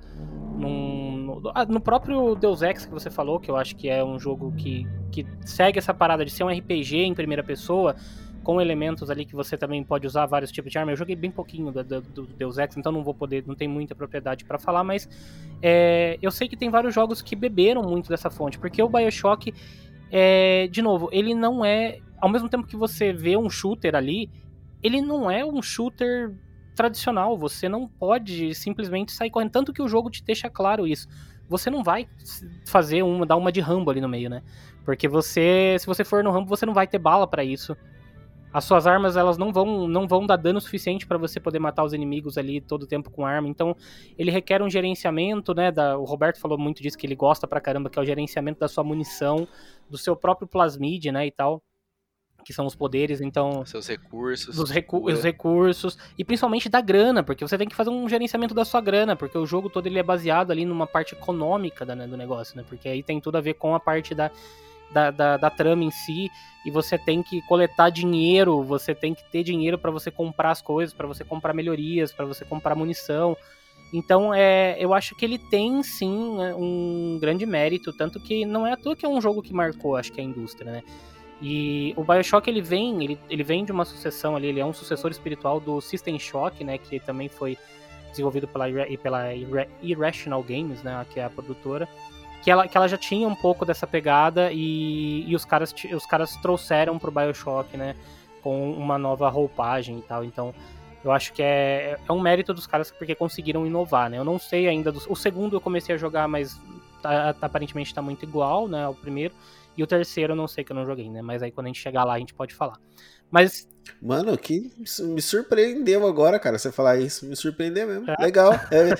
num- 0.56 1.40
no, 1.42 1.50
ah, 1.52 1.64
no 1.66 1.80
próprio 1.80 2.36
Deus 2.36 2.62
Ex 2.62 2.86
que 2.86 2.92
você 2.92 3.10
falou, 3.10 3.40
que 3.40 3.50
eu 3.50 3.56
acho 3.56 3.74
que 3.74 3.88
é 3.88 4.04
um 4.04 4.16
jogo 4.16 4.52
que, 4.56 4.86
que 5.10 5.26
segue 5.44 5.80
essa 5.80 5.92
parada 5.92 6.24
de 6.24 6.30
ser 6.30 6.44
um 6.44 6.48
RPG 6.48 6.98
em 6.98 7.12
primeira 7.12 7.42
pessoa, 7.42 7.96
com 8.46 8.60
elementos 8.60 9.10
ali 9.10 9.24
que 9.24 9.34
você 9.34 9.56
também 9.58 9.82
pode 9.82 10.06
usar 10.06 10.24
vários 10.26 10.52
tipos 10.52 10.70
de 10.70 10.78
arma. 10.78 10.92
Eu 10.92 10.96
joguei 10.96 11.16
bem 11.16 11.32
pouquinho 11.32 11.72
do, 11.72 11.82
do- 11.82 12.00
do 12.00 12.22
Deus 12.28 12.58
Ex, 12.58 12.76
então 12.76 12.92
não 12.92 13.02
vou 13.02 13.12
poder, 13.12 13.42
não 13.44 13.56
tem 13.56 13.66
muita 13.66 13.92
propriedade 13.92 14.44
pra 14.44 14.56
falar, 14.56 14.84
mas 14.84 15.08
é, 15.60 16.16
eu 16.22 16.30
sei 16.30 16.46
que 16.48 16.56
tem 16.56 16.70
vários 16.70 16.94
jogos 16.94 17.20
que 17.20 17.34
beberam 17.34 17.82
muito 17.82 18.08
dessa 18.08 18.30
fonte, 18.30 18.56
porque 18.56 18.80
o 18.80 18.88
Bioshock, 18.88 19.52
é, 20.12 20.68
de 20.68 20.80
novo, 20.80 21.08
ele 21.10 21.34
não 21.34 21.64
é, 21.64 21.98
ao 22.20 22.28
mesmo 22.28 22.48
tempo 22.48 22.68
que 22.68 22.76
você 22.76 23.12
vê 23.12 23.36
um 23.36 23.50
shooter 23.50 23.96
ali, 23.96 24.30
ele 24.80 25.02
não 25.02 25.28
é 25.28 25.44
um 25.44 25.60
shooter 25.60 26.32
tradicional. 26.76 27.36
Você 27.36 27.68
não 27.68 27.88
pode 27.88 28.54
simplesmente 28.54 29.10
sair 29.10 29.30
correndo. 29.30 29.50
Tanto 29.50 29.72
que 29.72 29.82
o 29.82 29.88
jogo 29.88 30.08
te 30.10 30.22
deixa 30.22 30.48
claro 30.48 30.86
isso. 30.86 31.08
Você 31.48 31.68
não 31.70 31.82
vai 31.82 32.06
fazer 32.66 33.02
uma, 33.02 33.26
dar 33.26 33.36
uma 33.36 33.50
de 33.50 33.60
Rambo 33.60 33.90
ali 33.90 34.00
no 34.00 34.08
meio, 34.08 34.30
né? 34.30 34.42
Porque 34.84 35.08
você, 35.08 35.76
se 35.80 35.86
você 35.86 36.04
for 36.04 36.22
no 36.22 36.30
Rambo, 36.30 36.48
você 36.48 36.64
não 36.66 36.74
vai 36.74 36.86
ter 36.86 36.98
bala 36.98 37.26
pra 37.26 37.42
isso. 37.42 37.76
As 38.56 38.64
suas 38.64 38.86
armas, 38.86 39.18
elas 39.18 39.36
não 39.36 39.52
vão, 39.52 39.86
não 39.86 40.08
vão 40.08 40.24
dar 40.24 40.36
dano 40.36 40.58
suficiente 40.62 41.06
pra 41.06 41.18
você 41.18 41.38
poder 41.38 41.58
matar 41.58 41.84
os 41.84 41.92
inimigos 41.92 42.38
ali 42.38 42.58
todo 42.58 42.84
o 42.84 42.86
tempo 42.86 43.10
com 43.10 43.26
arma. 43.26 43.46
Então, 43.46 43.76
ele 44.16 44.30
requer 44.30 44.62
um 44.62 44.70
gerenciamento, 44.70 45.52
né? 45.52 45.70
Da, 45.70 45.98
o 45.98 46.04
Roberto 46.04 46.40
falou 46.40 46.56
muito 46.56 46.82
disso, 46.82 46.96
que 46.96 47.06
ele 47.06 47.14
gosta 47.14 47.46
pra 47.46 47.60
caramba, 47.60 47.90
que 47.90 47.98
é 47.98 48.02
o 48.02 48.04
gerenciamento 48.06 48.58
da 48.58 48.66
sua 48.66 48.82
munição, 48.82 49.46
do 49.90 49.98
seu 49.98 50.16
próprio 50.16 50.48
plasmid, 50.48 51.12
né? 51.12 51.26
E 51.26 51.30
tal. 51.30 51.62
Que 52.46 52.52
são 52.54 52.64
os 52.64 52.74
poderes. 52.74 53.20
Então, 53.20 53.62
Seus 53.66 53.88
recursos. 53.88 54.56
dos 54.56 54.70
recu 54.70 55.04
os 55.04 55.22
recursos 55.22 55.98
e 56.16 56.24
principalmente 56.24 56.70
da 56.70 56.80
grana, 56.80 57.22
porque 57.22 57.46
você 57.46 57.58
tem 57.58 57.68
que 57.68 57.76
fazer 57.76 57.90
um 57.90 58.08
gerenciamento 58.08 58.54
da 58.54 58.64
sua 58.64 58.80
grana, 58.80 59.14
porque 59.14 59.36
o 59.36 59.44
jogo 59.44 59.68
todo 59.68 59.86
ele 59.86 59.98
é 59.98 60.02
baseado 60.02 60.50
ali 60.50 60.64
numa 60.64 60.86
parte 60.86 61.14
econômica 61.14 61.84
da, 61.84 61.94
né, 61.94 62.06
do 62.06 62.16
negócio, 62.16 62.56
né? 62.56 62.64
Porque 62.66 62.88
aí 62.88 63.02
tem 63.02 63.20
tudo 63.20 63.36
a 63.36 63.40
ver 63.42 63.52
com 63.52 63.74
a 63.74 63.80
parte 63.80 64.14
da, 64.14 64.30
da, 64.92 65.10
da, 65.10 65.36
da 65.36 65.50
trama 65.50 65.84
em 65.84 65.90
si, 65.90 66.30
e 66.64 66.70
você 66.70 66.98
tem 66.98 67.22
que 67.22 67.40
coletar 67.42 67.90
dinheiro, 67.90 68.62
você 68.62 68.94
tem 68.94 69.14
que 69.14 69.22
ter 69.30 69.42
dinheiro 69.42 69.78
para 69.78 69.90
você 69.90 70.10
comprar 70.10 70.50
as 70.50 70.60
coisas, 70.60 70.94
para 70.94 71.06
você 71.06 71.24
comprar 71.24 71.54
melhorias, 71.54 72.12
para 72.12 72.24
você 72.24 72.44
comprar 72.44 72.74
munição. 72.74 73.36
Então, 73.94 74.34
é, 74.34 74.76
eu 74.78 74.92
acho 74.92 75.14
que 75.14 75.24
ele 75.24 75.38
tem 75.38 75.82
sim 75.82 76.42
é, 76.42 76.54
um 76.54 77.18
grande 77.20 77.46
mérito, 77.46 77.92
tanto 77.92 78.18
que 78.18 78.44
não 78.44 78.66
é 78.66 78.72
à 78.72 78.76
toa 78.76 78.96
que 78.96 79.06
é 79.06 79.08
um 79.08 79.20
jogo 79.20 79.42
que 79.42 79.54
marcou, 79.54 79.94
acho 79.96 80.12
que 80.12 80.20
a 80.20 80.24
indústria, 80.24 80.72
né? 80.72 80.82
E 81.40 81.92
o 81.96 82.02
BioShock 82.02 82.48
ele 82.48 82.62
vem, 82.62 83.04
ele, 83.04 83.20
ele 83.28 83.44
vem 83.44 83.64
de 83.64 83.70
uma 83.70 83.84
sucessão 83.84 84.34
ali, 84.34 84.48
ele 84.48 84.58
é 84.58 84.64
um 84.64 84.72
sucessor 84.72 85.10
espiritual 85.10 85.60
do 85.60 85.80
System 85.80 86.18
Shock, 86.18 86.64
né, 86.64 86.78
que 86.78 86.98
também 86.98 87.28
foi 87.28 87.58
desenvolvido 88.10 88.48
pela, 88.48 88.64
pela 89.02 89.34
Irra- 89.34 89.68
Irrational 89.82 90.42
Games, 90.42 90.82
né, 90.82 91.04
que 91.12 91.20
é 91.20 91.24
a 91.24 91.30
produtora, 91.30 91.86
que 92.46 92.50
ela, 92.52 92.68
que 92.68 92.76
ela 92.76 92.86
já 92.86 92.96
tinha 92.96 93.26
um 93.26 93.34
pouco 93.34 93.64
dessa 93.64 93.88
pegada 93.88 94.52
e, 94.52 95.28
e 95.28 95.34
os, 95.34 95.44
caras, 95.44 95.74
os 95.92 96.06
caras 96.06 96.36
trouxeram 96.36 96.96
pro 96.96 97.10
BioShock, 97.10 97.76
né, 97.76 97.96
com 98.40 98.70
uma 98.70 98.96
nova 98.96 99.28
roupagem 99.28 99.98
e 99.98 100.02
tal, 100.02 100.22
então 100.22 100.54
eu 101.02 101.10
acho 101.10 101.32
que 101.32 101.42
é, 101.42 101.98
é 102.08 102.12
um 102.12 102.20
mérito 102.20 102.54
dos 102.54 102.64
caras 102.64 102.88
porque 102.92 103.16
conseguiram 103.16 103.66
inovar, 103.66 104.08
né, 104.08 104.18
eu 104.18 104.24
não 104.24 104.38
sei 104.38 104.68
ainda, 104.68 104.92
dos, 104.92 105.08
o 105.08 105.16
segundo 105.16 105.56
eu 105.56 105.60
comecei 105.60 105.96
a 105.96 105.98
jogar, 105.98 106.28
mas 106.28 106.56
tá- 107.02 107.34
tá- 107.34 107.46
aparentemente 107.46 107.92
tá 107.92 108.00
muito 108.00 108.22
igual, 108.22 108.68
né, 108.68 108.84
ao 108.84 108.94
primeiro, 108.94 109.34
e 109.76 109.82
o 109.82 109.86
terceiro 109.86 110.30
eu 110.34 110.36
não 110.36 110.46
sei 110.46 110.62
que 110.62 110.70
eu 110.70 110.76
não 110.76 110.86
joguei, 110.86 111.10
né? 111.10 111.20
Mas 111.20 111.42
aí 111.42 111.50
quando 111.50 111.66
a 111.66 111.68
gente 111.68 111.80
chegar 111.80 112.02
lá 112.04 112.14
a 112.14 112.18
gente 112.18 112.32
pode 112.32 112.54
falar. 112.54 112.78
Mas 113.30 113.66
Mano, 114.00 114.36
que 114.36 114.72
me 115.00 115.22
surpreendeu 115.22 116.06
agora, 116.06 116.38
cara. 116.38 116.58
Você 116.58 116.70
falar 116.70 116.98
isso 116.98 117.26
me 117.26 117.34
surpreendeu 117.34 117.86
mesmo. 117.86 118.10
É. 118.10 118.22
Legal. 118.22 118.52
É, 118.70 118.90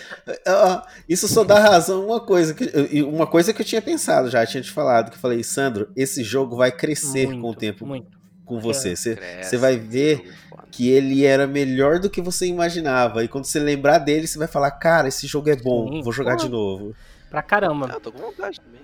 é, 0.46 0.52
ó, 0.52 0.82
isso 1.08 1.28
só 1.28 1.44
dá 1.44 1.58
razão 1.58 2.06
uma 2.06 2.20
coisa 2.20 2.54
que 2.54 3.02
uma 3.02 3.26
coisa 3.26 3.52
que 3.52 3.60
eu 3.60 3.66
tinha 3.66 3.82
pensado 3.82 4.30
já, 4.30 4.44
tinha 4.46 4.62
te 4.62 4.70
falado, 4.70 5.10
que 5.10 5.16
eu 5.16 5.20
falei, 5.20 5.42
Sandro, 5.42 5.90
esse 5.94 6.24
jogo 6.24 6.56
vai 6.56 6.72
crescer 6.72 7.26
muito, 7.26 7.40
com 7.42 7.50
o 7.50 7.54
tempo 7.54 7.86
muito. 7.86 8.18
com 8.44 8.58
você. 8.58 8.96
Você, 8.96 9.16
Cresce, 9.16 9.50
você 9.50 9.56
vai 9.56 9.76
ver 9.76 10.32
que 10.70 10.88
ele 10.88 11.24
era 11.24 11.46
melhor 11.46 11.98
do 11.98 12.08
que 12.08 12.20
você 12.20 12.46
imaginava. 12.46 13.22
E 13.22 13.28
quando 13.28 13.44
você 13.44 13.58
lembrar 13.58 13.98
dele, 13.98 14.26
você 14.26 14.38
vai 14.38 14.48
falar, 14.48 14.70
cara, 14.72 15.08
esse 15.08 15.26
jogo 15.26 15.50
é 15.50 15.56
bom, 15.56 15.88
Sim, 15.88 16.02
vou 16.02 16.12
jogar 16.12 16.36
pô. 16.36 16.44
de 16.44 16.48
novo. 16.48 16.94
Pra 17.30 17.42
caramba. 17.42 17.88
Ah, 17.90 17.94
eu 17.94 18.00
tô 18.00 18.12
com 18.12 18.18
vontade 18.18 18.60
também. 18.60 18.80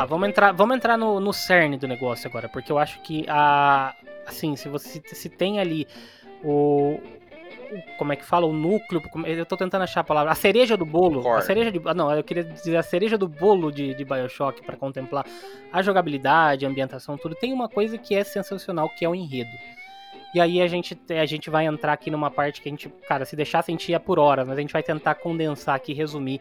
Lá, 0.00 0.06
vamos 0.06 0.28
entrar, 0.28 0.52
vamos 0.52 0.76
entrar 0.76 0.96
no, 0.96 1.20
no 1.20 1.32
cerne 1.32 1.76
do 1.76 1.86
negócio 1.88 2.28
agora, 2.28 2.48
porque 2.48 2.70
eu 2.72 2.78
acho 2.78 3.00
que 3.00 3.24
a. 3.28 3.94
Assim, 4.26 4.54
se 4.56 4.68
você 4.68 5.02
se 5.06 5.28
tem 5.28 5.58
ali 5.60 5.86
o. 6.44 6.98
Como 7.98 8.12
é 8.12 8.16
que 8.16 8.24
fala? 8.24 8.46
O 8.46 8.52
núcleo. 8.52 9.00
Eu 9.24 9.46
tô 9.46 9.56
tentando 9.56 9.82
achar 9.82 10.00
a 10.00 10.04
palavra. 10.04 10.32
A 10.32 10.34
cereja 10.34 10.76
do 10.76 10.84
bolo. 10.84 11.20
A 11.20 11.22
Core. 11.22 11.42
cereja 11.42 11.70
de. 11.70 11.80
ah, 11.84 11.94
Não, 11.94 12.12
eu 12.12 12.24
queria 12.24 12.42
dizer 12.42 12.76
a 12.76 12.82
cereja 12.82 13.16
do 13.16 13.28
bolo 13.28 13.70
de, 13.70 13.94
de 13.94 14.04
Bioshock 14.04 14.62
pra 14.62 14.76
contemplar 14.76 15.24
a 15.72 15.80
jogabilidade, 15.80 16.66
a 16.66 16.68
ambientação, 16.68 17.16
tudo. 17.16 17.34
Tem 17.34 17.52
uma 17.52 17.68
coisa 17.68 17.96
que 17.96 18.14
é 18.14 18.24
sensacional, 18.24 18.88
que 18.88 19.04
é 19.04 19.08
o 19.08 19.14
enredo. 19.14 19.50
E 20.34 20.40
aí 20.40 20.62
a 20.62 20.66
gente, 20.68 20.96
a 21.10 21.26
gente 21.26 21.50
vai 21.50 21.66
entrar 21.66 21.92
aqui 21.92 22.10
numa 22.10 22.30
parte 22.30 22.60
que 22.60 22.68
a 22.68 22.72
gente, 22.72 22.88
cara, 23.08 23.24
se 23.24 23.34
deixar 23.34 23.62
sentir 23.62 23.94
é 23.94 23.98
por 23.98 24.18
horas, 24.18 24.46
mas 24.46 24.56
a 24.56 24.60
gente 24.60 24.72
vai 24.72 24.82
tentar 24.82 25.16
condensar 25.16 25.74
aqui, 25.74 25.92
resumir 25.92 26.40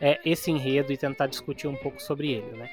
é, 0.00 0.20
esse 0.24 0.50
enredo 0.50 0.92
e 0.92 0.96
tentar 0.96 1.26
discutir 1.26 1.66
um 1.66 1.76
pouco 1.76 2.02
sobre 2.02 2.32
ele, 2.32 2.56
né? 2.56 2.68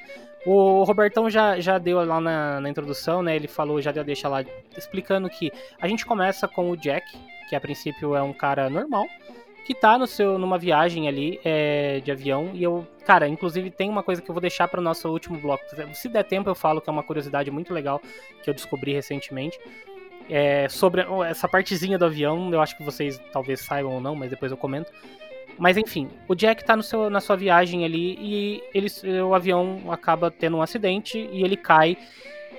O 0.46 0.84
Robertão 0.84 1.30
já, 1.30 1.60
já 1.60 1.78
deu 1.78 2.04
lá 2.06 2.22
na, 2.22 2.62
na 2.62 2.70
introdução, 2.70 3.22
né? 3.22 3.36
Ele 3.36 3.48
falou, 3.48 3.82
já 3.82 3.92
deu 3.92 4.04
deixa 4.04 4.30
lá 4.30 4.44
explicando 4.78 5.30
que 5.30 5.52
a 5.80 5.88
gente 5.88 6.06
começa 6.06 6.48
com 6.48 6.70
o 6.70 6.78
Jack, 6.78 7.06
que 7.50 7.56
a 7.56 7.62
princípio 7.62 8.16
é 8.16 8.22
um 8.22 8.34
cara 8.34 8.70
normal, 8.70 9.06
que 9.66 9.76
tá 9.76 9.98
no 9.98 10.08
seu, 10.08 10.40
numa 10.40 10.58
viagem 10.58 11.10
ali 11.10 11.42
é, 11.44 12.00
de 12.00 12.10
avião. 12.10 12.52
E 12.54 12.64
eu, 12.64 12.88
cara, 13.06 13.28
inclusive 13.28 13.70
tem 13.70 13.90
uma 13.90 14.02
coisa 14.02 14.22
que 14.22 14.30
eu 14.30 14.34
vou 14.34 14.42
deixar 14.42 14.70
para 14.70 14.80
o 14.80 14.84
nosso 14.84 15.10
último 15.10 15.38
bloco. 15.38 15.64
Se 15.94 16.08
der 16.08 16.24
tempo, 16.24 16.50
eu 16.50 16.56
falo 16.56 16.80
que 16.80 16.90
é 16.90 16.94
uma 16.94 17.04
curiosidade 17.04 17.52
muito 17.52 17.74
legal 17.74 18.02
que 18.42 18.50
eu 18.50 18.54
descobri 18.54 18.94
recentemente. 18.94 19.60
É, 20.30 20.68
sobre 20.68 21.06
essa 21.30 21.48
partezinha 21.48 21.98
do 21.98 22.06
avião, 22.06 22.52
eu 22.52 22.62
acho 22.62 22.76
que 22.76 22.84
vocês 22.84 23.20
talvez 23.32 23.62
saibam 23.62 23.94
ou 23.94 24.02
não, 24.02 24.16
mas 24.16 24.30
depois 24.30 24.52
eu 24.52 24.58
comento. 24.58 24.92
Mas 25.58 25.76
enfim, 25.78 26.10
o 26.28 26.36
Jack 26.36 26.64
tá 26.64 26.76
no 26.76 26.84
seu, 26.84 27.10
na 27.10 27.20
sua 27.20 27.36
viagem 27.36 27.84
ali 27.84 28.18
e 28.20 28.64
ele, 28.74 28.90
o 29.22 29.34
avião 29.34 29.92
acaba 29.92 30.30
tendo 30.30 30.58
um 30.58 30.62
acidente 30.62 31.18
e 31.32 31.44
ele 31.44 31.58
cai 31.58 31.98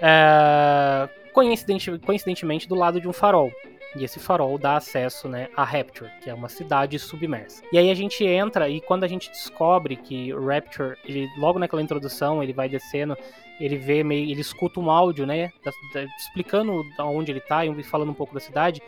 é, 0.01 1.09
coincidente, 1.33 1.97
coincidentemente 1.99 2.69
do 2.69 2.75
lado 2.75 3.01
de 3.01 3.07
um 3.07 3.13
farol. 3.13 3.53
E 3.97 4.05
esse 4.05 4.19
farol 4.19 4.59
dá 4.59 4.77
acesso 4.77 5.29
né, 5.29 5.49
a 5.57 5.65
Rapture, 5.65 6.11
que 6.23 6.29
é 6.29 6.35
uma 6.35 6.49
cidade 6.49 6.99
submersa. 6.99 7.63
E 7.73 7.79
aí 7.79 7.91
a 7.91 7.95
gente 7.95 8.25
entra 8.25 8.69
e 8.69 8.81
quando 8.81 9.05
a 9.05 9.09
gente 9.09 9.31
descobre 9.31 9.97
que 9.97 10.33
o 10.35 10.47
Rapture, 10.47 10.97
ele, 11.05 11.29
logo 11.39 11.59
naquela 11.59 11.83
introdução, 11.83 12.43
ele 12.43 12.53
vai 12.53 12.69
descendo, 12.69 13.17
ele 13.59 13.77
vê 13.77 14.05
meio. 14.05 14.31
ele 14.31 14.41
escuta 14.41 14.79
um 14.79 14.91
áudio, 14.91 15.27
né? 15.27 15.51
Da, 15.65 15.73
da, 15.95 16.05
explicando 16.19 16.85
onde 17.01 17.33
ele 17.33 17.41
tá 17.41 17.65
e 17.65 17.83
falando 17.83 18.11
um 18.11 18.15
pouco 18.15 18.35
da 18.35 18.41
cidade. 18.41 18.83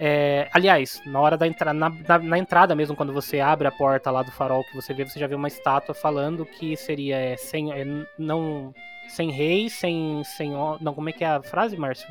É, 0.00 0.48
aliás, 0.52 1.00
na 1.06 1.20
hora 1.20 1.36
da 1.36 1.46
entrada, 1.46 1.78
na, 1.78 1.90
na, 1.90 2.18
na, 2.18 2.38
entrada 2.38 2.74
mesmo, 2.74 2.96
quando 2.96 3.12
você 3.12 3.38
abre 3.38 3.68
a 3.68 3.70
porta 3.70 4.10
lá 4.10 4.22
do 4.22 4.32
farol 4.32 4.64
que 4.64 4.74
você 4.74 4.92
vê, 4.94 5.04
você 5.04 5.20
já 5.20 5.26
vê 5.26 5.34
uma 5.34 5.48
estátua 5.48 5.94
falando 5.94 6.44
que 6.46 6.76
seria 6.76 7.16
é, 7.16 7.36
sem, 7.36 7.72
é, 7.72 7.84
não, 8.18 8.74
sem 9.12 9.30
rei, 9.30 9.68
sem, 9.68 10.22
sem. 10.24 10.52
Não, 10.80 10.94
como 10.94 11.08
é 11.08 11.12
que 11.12 11.22
é 11.22 11.28
a 11.28 11.42
frase, 11.42 11.76
Márcio? 11.76 12.08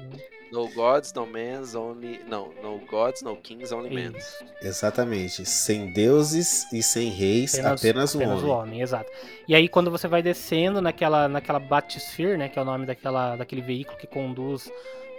No 0.52 0.68
gods, 0.70 1.14
no 1.14 1.26
men's, 1.26 1.76
only. 1.76 2.20
Não, 2.28 2.52
no 2.62 2.80
gods, 2.86 3.22
no 3.22 3.36
kings, 3.38 3.74
only 3.74 3.90
men. 3.90 4.14
Exatamente. 4.62 5.46
Sem 5.46 5.92
deuses 5.94 6.72
e 6.72 6.84
sem 6.84 7.10
reis, 7.10 7.56
apenas, 7.56 7.80
apenas, 7.82 8.16
apenas 8.16 8.40
homem. 8.40 8.52
o 8.52 8.54
homem. 8.54 8.82
Exato. 8.82 9.10
E 9.48 9.56
aí, 9.56 9.68
quando 9.68 9.90
você 9.90 10.08
vai 10.08 10.22
descendo 10.22 10.82
naquela, 10.82 11.28
naquela 11.28 11.60
Batisphere, 11.60 12.38
né? 12.38 12.50
Que 12.50 12.60
é 12.60 12.62
o 12.62 12.66
nome 12.66 12.86
daquela, 12.86 13.36
daquele 13.36 13.62
veículo 13.62 13.98
que 13.98 14.08
conduz 14.08 14.70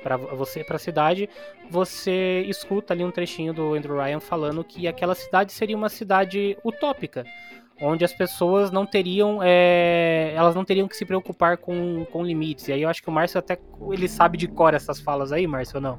para 0.03 0.17
você 0.17 0.65
para 0.65 0.77
a 0.77 0.81
cidade, 0.81 1.29
você 1.71 2.45
escuta 2.49 2.93
ali 2.93 3.05
um 3.05 3.11
trechinho 3.11 3.55
do 3.55 3.75
Andrew 3.75 3.97
Ryan 3.97 4.21
falando 4.21 4.65
que 4.65 4.89
aquela 4.89 5.15
cidade 5.15 5.53
seria 5.53 5.77
uma 5.77 5.89
cidade 5.89 6.59
utópica, 6.65 7.25
onde 7.83 8.05
as 8.05 8.13
pessoas 8.13 8.71
não 8.71 8.87
teriam 8.87 9.41
é, 9.43 10.33
elas 10.35 10.55
não 10.55 10.65
teriam 10.65 10.87
que 10.87 10.97
se 10.97 11.05
preocupar 11.05 11.59
com, 11.59 12.07
com 12.07 12.25
limites. 12.25 12.69
E 12.69 12.73
aí 12.73 12.83
eu 12.83 12.89
acho 12.89 13.03
que 13.03 13.09
o 13.09 13.13
Márcio 13.13 13.39
até 13.39 13.59
ele 13.91 14.09
sabe 14.09 14.39
de 14.39 14.47
cor 14.47 14.73
essas 14.73 15.01
falas 15.01 15.33
aí, 15.33 15.47
Márcio, 15.47 15.77
ou 15.77 15.83
não? 15.83 15.99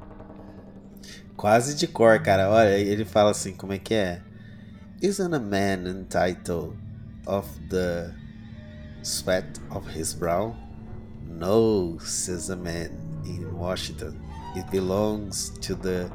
Quase 1.36 1.76
de 1.76 1.86
cor, 1.86 2.20
cara. 2.22 2.50
Olha, 2.50 2.78
ele 2.78 3.04
fala 3.04 3.30
assim, 3.30 3.54
como 3.54 3.72
é 3.72 3.78
que 3.78 3.92
é? 3.94 4.22
Isn't 5.02 5.34
a 5.34 5.38
man 5.38 5.86
entitled 5.86 6.76
of 7.26 7.48
the 7.68 8.14
sweat 9.02 9.60
of 9.70 9.86
his 9.96 10.14
brow? 10.14 10.56
No, 11.28 11.98
says 12.00 12.50
a 12.50 12.56
man 12.56 12.90
in 13.26 13.44
Washington. 13.52 14.18
It 14.56 14.70
belongs 14.70 15.50
to 15.60 15.74
the 15.74 16.08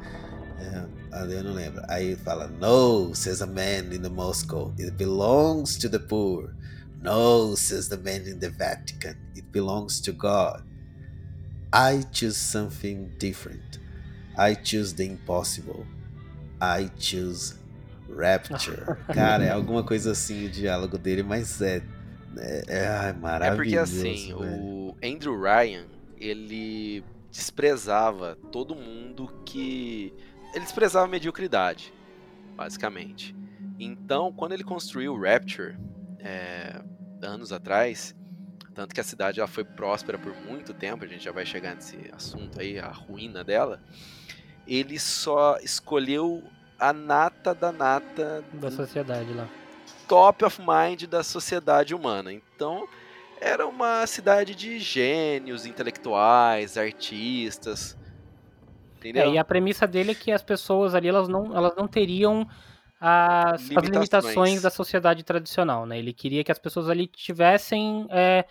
eu 1.30 1.44
não 1.44 1.52
lembro. 1.52 1.82
Aí 1.88 2.16
fala, 2.16 2.48
No, 2.48 3.14
says 3.14 3.40
a 3.42 3.46
man 3.46 3.92
in 3.92 4.02
the 4.02 4.08
Moscow. 4.08 4.72
It 4.78 4.92
belongs 4.92 5.78
to 5.78 5.88
the 5.88 5.98
poor. 5.98 6.54
No, 7.02 7.56
says 7.56 7.88
the 7.88 7.96
man 7.96 8.26
in 8.26 8.38
the 8.38 8.50
Vatican. 8.50 9.16
It 9.34 9.50
belongs 9.50 10.00
to 10.02 10.12
God. 10.12 10.62
I 11.72 12.02
choose 12.12 12.36
something 12.36 13.12
different. 13.18 13.78
I 14.36 14.54
choose 14.54 14.94
the 14.94 15.04
impossible. 15.04 15.86
I 16.60 16.90
choose 16.98 17.54
rapture. 18.08 18.98
Cara, 19.12 19.44
é 19.44 19.50
alguma 19.50 19.82
coisa 19.82 20.12
assim 20.12 20.46
o 20.46 20.50
diálogo 20.50 20.98
dele, 20.98 21.22
mas 21.22 21.60
é. 21.62 21.82
É, 22.36 23.08
é 23.08 23.12
maravilhoso. 23.12 23.52
É 23.52 23.56
porque 23.56 23.76
assim, 23.76 24.36
velho. 24.36 24.62
o 24.62 24.96
Andrew 25.02 25.40
Ryan, 25.40 25.86
ele 26.18 27.02
desprezava 27.30 28.36
todo 28.52 28.74
mundo 28.74 29.30
que 29.44 30.12
ele 30.54 30.64
desprezava 30.64 31.04
a 31.04 31.08
mediocridade, 31.08 31.92
basicamente. 32.56 33.34
Então, 33.78 34.32
quando 34.32 34.52
ele 34.52 34.64
construiu 34.64 35.14
o 35.14 35.20
Rapture, 35.20 35.76
é, 36.18 36.82
anos 37.22 37.52
atrás, 37.52 38.14
tanto 38.74 38.94
que 38.94 39.00
a 39.00 39.04
cidade 39.04 39.38
já 39.38 39.46
foi 39.46 39.64
próspera 39.64 40.18
por 40.18 40.34
muito 40.34 40.74
tempo, 40.74 41.04
a 41.04 41.06
gente 41.06 41.24
já 41.24 41.32
vai 41.32 41.46
chegar 41.46 41.74
nesse 41.74 41.98
assunto 42.12 42.60
aí, 42.60 42.78
a 42.78 42.88
ruína 42.88 43.42
dela, 43.42 43.82
ele 44.66 44.98
só 44.98 45.58
escolheu 45.58 46.42
a 46.78 46.92
nata 46.92 47.54
da 47.54 47.72
nata 47.72 48.44
da 48.52 48.70
sociedade 48.70 49.32
lá. 49.32 49.48
Top 50.08 50.44
of 50.44 50.60
mind 50.60 51.04
da 51.04 51.22
sociedade 51.22 51.94
humana. 51.94 52.32
Então, 52.32 52.88
era 53.40 53.66
uma 53.66 54.06
cidade 54.06 54.54
de 54.54 54.78
gênios 54.78 55.66
intelectuais, 55.66 56.76
artistas, 56.76 57.96
Entendeu? 59.00 59.30
É, 59.30 59.34
e 59.34 59.38
a 59.38 59.44
premissa 59.44 59.86
dele 59.86 60.12
é 60.12 60.14
que 60.14 60.30
as 60.30 60.42
pessoas 60.42 60.94
ali 60.94 61.08
elas 61.08 61.26
não, 61.26 61.56
elas 61.56 61.74
não 61.74 61.88
teriam 61.88 62.46
as 63.00 63.62
limitações. 63.62 63.78
as 63.78 63.90
limitações 63.90 64.62
da 64.62 64.70
sociedade 64.70 65.24
tradicional, 65.24 65.86
né? 65.86 65.98
Ele 65.98 66.12
queria 66.12 66.44
que 66.44 66.52
as 66.52 66.58
pessoas 66.58 66.88
ali 66.90 67.06
tivessem 67.06 68.06
é, 68.10 68.44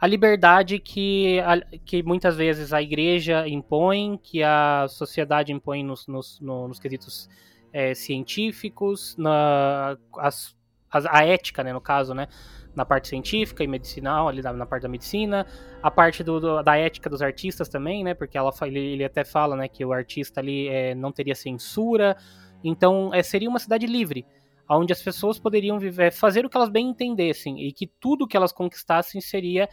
a 0.00 0.06
liberdade 0.06 0.78
que, 0.78 1.38
a, 1.40 1.60
que 1.84 2.02
muitas 2.02 2.34
vezes 2.34 2.72
a 2.72 2.80
igreja 2.80 3.46
impõe, 3.46 4.18
que 4.22 4.42
a 4.42 4.86
sociedade 4.88 5.52
impõe 5.52 5.84
nos, 5.84 6.06
nos, 6.06 6.40
no, 6.40 6.68
nos 6.68 6.80
quesitos 6.80 7.28
é, 7.70 7.94
científicos, 7.94 9.14
na, 9.18 9.98
as, 10.18 10.56
as, 10.90 11.04
a 11.04 11.24
ética, 11.26 11.62
né, 11.62 11.72
no 11.72 11.80
caso, 11.80 12.14
né? 12.14 12.28
Na 12.74 12.84
parte 12.84 13.08
científica 13.08 13.62
e 13.62 13.66
medicinal, 13.66 14.28
ali 14.28 14.42
na, 14.42 14.52
na 14.52 14.66
parte 14.66 14.82
da 14.82 14.88
medicina, 14.88 15.46
a 15.82 15.90
parte 15.90 16.24
do, 16.24 16.40
do, 16.40 16.62
da 16.62 16.76
ética 16.76 17.10
dos 17.10 17.22
artistas 17.22 17.68
também, 17.68 18.02
né? 18.02 18.14
Porque 18.14 18.36
ela, 18.38 18.52
ele, 18.62 18.78
ele 18.78 19.04
até 19.04 19.24
fala, 19.24 19.56
né, 19.56 19.68
que 19.68 19.84
o 19.84 19.92
artista 19.92 20.40
ali 20.40 20.68
é, 20.68 20.94
não 20.94 21.12
teria 21.12 21.34
censura. 21.34 22.16
Então, 22.64 23.12
é, 23.12 23.22
seria 23.22 23.48
uma 23.48 23.58
cidade 23.58 23.86
livre, 23.86 24.24
onde 24.68 24.92
as 24.92 25.02
pessoas 25.02 25.38
poderiam 25.38 25.78
viver, 25.78 26.12
fazer 26.12 26.46
o 26.46 26.50
que 26.50 26.56
elas 26.56 26.70
bem 26.70 26.88
entendessem 26.88 27.66
e 27.66 27.72
que 27.72 27.86
tudo 27.86 28.26
que 28.26 28.36
elas 28.36 28.52
conquistassem 28.52 29.20
seria 29.20 29.68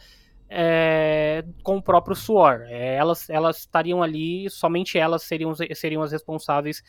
é, 0.48 1.44
com 1.62 1.76
o 1.76 1.82
próprio 1.82 2.16
suor. 2.16 2.62
É, 2.66 2.96
elas, 2.96 3.30
elas 3.30 3.58
estariam 3.60 4.02
ali, 4.02 4.50
somente 4.50 4.98
elas 4.98 5.22
seriam, 5.22 5.54
seriam 5.74 6.02
as 6.02 6.12
responsáveis 6.12 6.82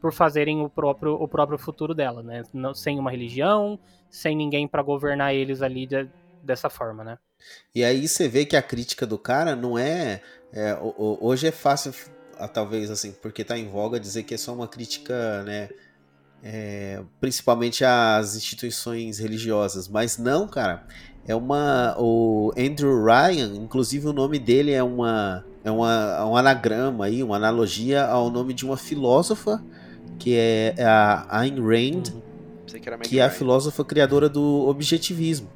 por 0.00 0.12
fazerem 0.12 0.62
o 0.62 0.68
próprio, 0.68 1.14
o 1.14 1.26
próprio 1.26 1.58
futuro 1.58 1.94
dela, 1.94 2.22
né? 2.22 2.42
Não, 2.52 2.72
sem 2.72 2.98
uma 2.98 3.10
religião, 3.10 3.78
sem 4.10 4.36
ninguém 4.36 4.66
para 4.68 4.82
governar 4.82 5.34
eles 5.34 5.62
ali 5.62 5.86
de, 5.86 6.08
dessa 6.42 6.70
forma, 6.70 7.04
né? 7.04 7.18
E 7.74 7.84
aí 7.84 8.06
você 8.06 8.28
vê 8.28 8.44
que 8.44 8.56
a 8.56 8.62
crítica 8.62 9.06
do 9.06 9.18
cara 9.18 9.54
não 9.54 9.78
é, 9.78 10.22
é 10.52 10.76
hoje 10.82 11.46
é 11.46 11.52
fácil, 11.52 11.92
talvez 12.52 12.90
assim, 12.90 13.12
porque 13.12 13.44
tá 13.44 13.56
em 13.56 13.68
voga 13.68 13.98
dizer 13.98 14.22
que 14.24 14.34
é 14.34 14.38
só 14.38 14.54
uma 14.54 14.68
crítica, 14.68 15.42
né? 15.44 15.68
É, 16.42 17.02
principalmente 17.20 17.84
às 17.84 18.36
instituições 18.36 19.18
religiosas, 19.18 19.88
mas 19.88 20.18
não, 20.18 20.46
cara. 20.46 20.86
É 21.26 21.34
uma. 21.34 21.94
O 21.98 22.52
Andrew 22.56 23.04
Ryan, 23.04 23.54
inclusive 23.56 24.06
o 24.06 24.12
nome 24.12 24.38
dele 24.38 24.72
é 24.72 24.82
uma. 24.82 25.44
É 25.64 25.70
uma, 25.70 26.24
um 26.24 26.36
anagrama 26.36 27.04
aí, 27.04 27.22
uma 27.22 27.36
analogia 27.36 28.06
ao 28.06 28.30
nome 28.30 28.54
de 28.54 28.64
uma 28.64 28.76
filósofa 28.78 29.62
que 30.18 30.36
é, 30.36 30.74
é 30.76 30.84
a 30.84 31.26
Ayn 31.30 31.60
Rand, 31.60 32.12
uhum. 32.12 32.22
que, 32.66 33.08
que 33.08 33.20
é 33.20 33.24
a 33.24 33.30
filósofa 33.30 33.84
criadora 33.84 34.28
do 34.28 34.66
objetivismo. 34.68 35.48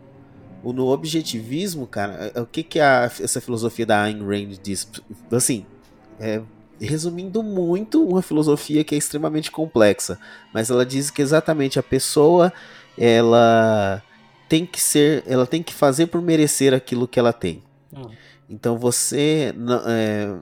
O, 0.62 0.72
no 0.72 0.86
objetivismo, 0.86 1.86
cara, 1.86 2.32
é, 2.34 2.38
é, 2.38 2.40
o 2.40 2.46
que, 2.46 2.62
que 2.62 2.78
a, 2.78 3.10
essa 3.20 3.40
filosofia 3.40 3.84
da 3.84 4.02
Ayn 4.02 4.24
Rand 4.24 4.58
diz? 4.62 4.88
Assim, 5.30 5.66
é, 6.20 6.40
resumindo 6.80 7.42
muito, 7.42 8.06
uma 8.06 8.22
filosofia 8.22 8.84
que 8.84 8.94
é 8.94 8.98
extremamente 8.98 9.50
complexa, 9.50 10.18
mas 10.52 10.70
ela 10.70 10.86
diz 10.86 11.10
que 11.10 11.20
exatamente 11.20 11.78
a 11.78 11.82
pessoa 11.82 12.52
ela 12.96 14.02
tem 14.48 14.66
que 14.66 14.80
ser, 14.80 15.24
ela 15.26 15.46
tem 15.46 15.62
que 15.62 15.72
fazer 15.72 16.06
por 16.06 16.20
merecer 16.20 16.74
aquilo 16.74 17.08
que 17.08 17.18
ela 17.18 17.32
tem. 17.32 17.62
Uhum. 17.92 18.10
Então 18.48 18.76
você 18.76 19.54
é, 19.86 20.36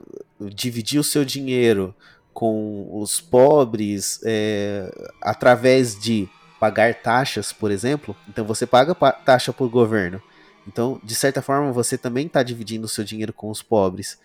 dividir 0.53 0.99
o 0.99 1.03
seu 1.03 1.23
dinheiro 1.23 1.95
com 2.33 2.87
os 2.91 3.19
pobres 3.19 4.19
é, 4.23 4.91
através 5.21 5.99
de 5.99 6.29
pagar 6.59 6.95
taxas, 6.95 7.51
por 7.51 7.71
exemplo. 7.71 8.15
Então 8.29 8.45
você 8.45 8.65
paga 8.65 8.93
taxa 8.93 9.51
por 9.51 9.69
governo. 9.69 10.21
Então, 10.67 11.01
de 11.03 11.15
certa 11.15 11.41
forma, 11.41 11.71
você 11.71 11.97
também 11.97 12.27
está 12.27 12.43
dividindo 12.43 12.85
o 12.85 12.89
seu 12.89 13.03
dinheiro 13.03 13.33
com 13.33 13.49
os 13.49 13.61
pobres. 13.61 14.19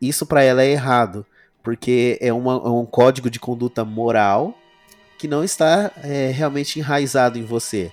Isso 0.00 0.24
para 0.24 0.42
ela 0.42 0.62
é 0.62 0.70
errado, 0.70 1.26
porque 1.62 2.18
é, 2.20 2.32
uma, 2.32 2.54
é, 2.54 2.68
um 2.68 2.86
código 2.86 3.28
de 3.28 3.40
conduta 3.40 3.84
moral 3.84 4.56
que 5.18 5.28
não 5.28 5.44
está 5.44 5.90
é, 6.02 6.30
realmente 6.30 6.78
enraizado 6.78 7.38
em 7.38 7.44
você. 7.44 7.92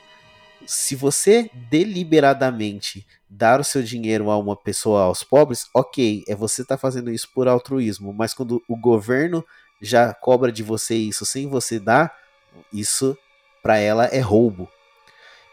Se 0.65 0.95
você 0.95 1.49
deliberadamente 1.69 3.05
dar 3.29 3.59
o 3.59 3.63
seu 3.63 3.83
dinheiro 3.83 4.31
a 4.31 4.37
uma 4.37 4.55
pessoa, 4.55 5.03
aos 5.03 5.23
pobres, 5.23 5.69
ok, 5.73 6.23
é 6.27 6.35
você 6.35 6.65
tá 6.65 6.77
fazendo 6.77 7.11
isso 7.11 7.29
por 7.33 7.47
altruísmo, 7.47 8.11
mas 8.11 8.33
quando 8.33 8.63
o 8.67 8.75
governo 8.75 9.45
já 9.79 10.13
cobra 10.13 10.51
de 10.51 10.63
você 10.63 10.95
isso 10.95 11.25
sem 11.25 11.47
você 11.47 11.79
dar, 11.79 12.13
isso 12.73 13.15
para 13.61 13.77
ela 13.77 14.05
é 14.05 14.19
roubo. 14.19 14.67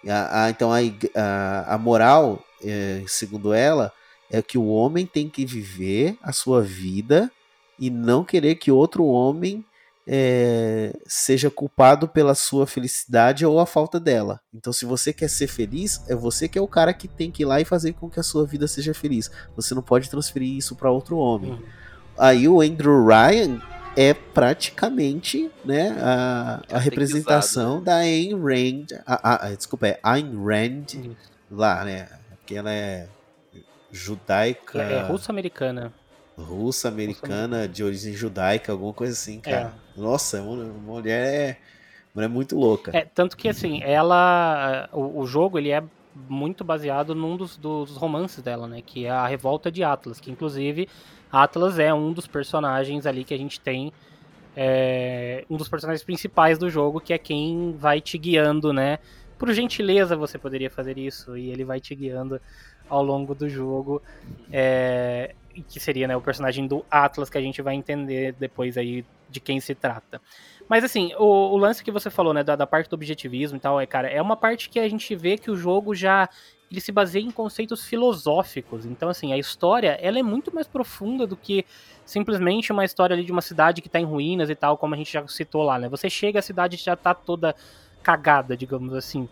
A, 0.09 0.45
a, 0.45 0.51
então 0.51 0.73
a, 0.73 0.79
a, 1.15 1.75
a 1.75 1.79
moral, 1.79 2.43
é, 2.65 3.03
segundo 3.07 3.53
ela, 3.53 3.93
é 4.31 4.41
que 4.41 4.57
o 4.57 4.67
homem 4.67 5.07
tem 5.07 5.29
que 5.29 5.45
viver 5.45 6.17
a 6.23 6.33
sua 6.33 6.63
vida 6.63 7.31
e 7.79 7.91
não 7.91 8.25
querer 8.25 8.55
que 8.57 8.71
outro 8.73 9.05
homem 9.05 9.65
é, 10.07 10.93
seja 11.07 11.51
culpado 11.51 12.07
pela 12.07 12.35
sua 12.35 12.67
felicidade 12.67 13.45
ou 13.45 13.59
a 13.59 13.67
falta 13.67 13.99
dela. 13.99 14.41
Então, 14.55 14.73
se 14.73 14.85
você 14.85 15.13
quer 15.13 15.29
ser 15.29 15.49
feliz, 15.49 16.03
é 16.09 16.15
você 16.15 16.49
que 16.49 16.59
é 16.59 16.63
o 16.63 16.69
cara 16.69 16.95
que 16.95 17.09
tem 17.09 17.31
que 17.31 17.43
ir 17.43 17.47
lá 17.47 17.61
e 17.61 17.65
fazer 17.65 17.93
com 17.95 18.09
que 18.09 18.21
a 18.21 18.23
sua 18.23 18.47
vida 18.47 18.69
seja 18.69 18.95
feliz. 18.95 19.31
Você 19.57 19.75
não 19.75 19.83
pode 19.83 20.09
transferir 20.09 20.57
isso 20.57 20.77
para 20.77 20.91
outro 20.91 21.17
homem. 21.17 21.53
Uhum. 21.53 21.63
Aí 22.17 22.49
o 22.49 22.61
Andrew 22.61 23.05
Ryan 23.05 23.61
é 23.97 24.15
praticamente 24.15 25.51
né, 25.65 25.97
a, 26.01 26.63
a 26.71 26.79
representação 26.79 27.83
da 27.83 27.97
Ayn 27.97 28.35
Rand. 28.35 28.87
A, 29.07 29.47
a- 29.47 29.55
desculpa, 29.55 29.89
é 29.89 29.99
Ayn 30.03 30.33
Rand 30.45 30.85
Isso. 30.95 31.17
lá, 31.51 31.85
né? 31.85 32.09
Porque 32.39 32.55
ela 32.55 32.73
é 32.73 33.09
judaica, 33.91 34.81
É 34.83 35.03
russo-americana. 35.03 35.93
Russa, 36.37 36.89
americana, 36.89 37.67
de 37.67 37.83
origem 37.83 38.13
judaica, 38.13 38.73
alguma 38.73 38.93
coisa 38.93 39.13
assim, 39.13 39.41
cara. 39.41 39.75
É. 39.97 40.01
Nossa, 40.01 40.41
uma, 40.43 40.65
uma 40.65 40.95
mulher 40.95 41.35
é, 41.35 41.59
mulher 42.15 42.29
muito 42.29 42.57
louca. 42.59 42.91
É, 42.95 43.05
tanto 43.05 43.37
que 43.37 43.49
assim, 43.49 43.81
ela. 43.83 44.89
O, 44.93 45.21
o 45.21 45.27
jogo 45.27 45.59
ele 45.59 45.71
é 45.71 45.83
muito 46.29 46.65
baseado 46.65 47.15
num 47.15 47.37
dos, 47.37 47.57
dos 47.57 47.97
romances 47.97 48.43
dela, 48.43 48.67
né? 48.67 48.83
Que 48.85 49.07
é 49.07 49.11
a 49.11 49.27
Revolta 49.27 49.71
de 49.71 49.83
Atlas, 49.83 50.19
que 50.21 50.31
inclusive 50.31 50.89
Atlas 51.31 51.79
é 51.79 51.93
um 51.93 52.13
dos 52.13 52.27
personagens 52.27 53.07
ali 53.07 53.25
que 53.25 53.35
a 53.35 53.39
gente 53.39 53.61
tem. 53.61 53.93
é, 54.57 55.45
um 55.51 55.57
dos 55.57 55.69
personagens 55.69 56.03
principais 56.03 56.59
do 56.59 56.71
jogo, 56.71 56.99
que 57.01 57.13
é 57.13 57.19
quem 57.19 57.75
vai 57.79 58.01
te 58.01 58.17
guiando, 58.17 58.73
né? 58.73 58.99
Por 59.39 59.53
gentileza 59.53 60.17
você 60.17 60.39
poderia 60.39 60.71
fazer 60.71 60.97
isso, 60.97 61.37
e 61.37 61.51
ele 61.51 61.63
vai 61.63 61.79
te 61.79 61.95
guiando 61.95 62.41
ao 62.89 63.03
longo 63.05 63.35
do 63.35 63.49
jogo. 63.51 64.03
É, 64.51 65.35
que 65.63 65.81
seria 65.81 66.07
né, 66.09 66.17
o 66.17 66.21
personagem 66.21 66.67
do 66.67 66.85
Atlas, 66.91 67.31
que 67.31 67.39
a 67.39 67.41
gente 67.41 67.63
vai 67.63 67.75
entender 67.75 68.33
depois 68.33 68.77
aí 68.77 69.05
de 69.29 69.41
quem 69.41 69.61
se 69.61 69.75
trata. 69.75 70.21
Mas 70.69 70.85
assim, 70.85 71.13
o, 71.19 71.55
o 71.55 71.57
lance 71.57 71.83
que 71.83 71.91
você 71.91 72.11
falou, 72.11 72.35
né, 72.35 72.43
da, 72.43 72.57
da 72.57 72.67
parte 72.67 72.89
do 72.89 72.95
objetivismo 72.95 73.57
e 73.57 73.61
tal, 73.61 73.81
é, 73.81 73.87
cara, 73.87 74.09
é 74.09 74.21
uma 74.21 74.37
parte 74.37 74.69
que 74.69 74.79
a 74.79 74.89
gente 74.89 75.15
vê 75.15 75.37
que 75.39 75.51
o 75.51 75.57
jogo 75.57 75.95
já 75.95 76.29
ele 76.71 76.81
se 76.81 76.91
baseia 76.91 77.23
em 77.23 77.31
conceitos 77.31 77.85
filosóficos. 77.85 78.85
Então, 78.87 79.09
assim, 79.09 79.33
a 79.33 79.39
história, 79.39 79.99
ela 80.01 80.19
é 80.19 80.23
muito 80.23 80.53
mais 80.53 80.67
profunda 80.67 81.27
do 81.27 81.37
que 81.37 81.65
simplesmente 82.05 82.73
uma 82.73 82.85
história 82.85 83.15
ali 83.15 83.25
de 83.25 83.33
uma 83.33 83.41
cidade 83.41 83.81
que 83.81 83.89
tá 83.89 84.01
em 84.01 84.05
ruínas 84.05 84.51
e 84.51 84.55
tal, 84.55 84.77
como 84.77 84.95
a 84.95 84.97
gente 84.97 85.13
já 85.13 85.27
citou 85.29 85.63
lá, 85.63 85.79
né? 85.79 85.89
Você 85.89 86.11
chega, 86.11 86.41
a 86.41 86.43
cidade 86.43 86.77
já 86.77 86.97
tá 86.97 87.15
toda 87.15 87.55
cagada, 88.03 88.57
digamos 88.57 88.95
assim. 88.95 89.29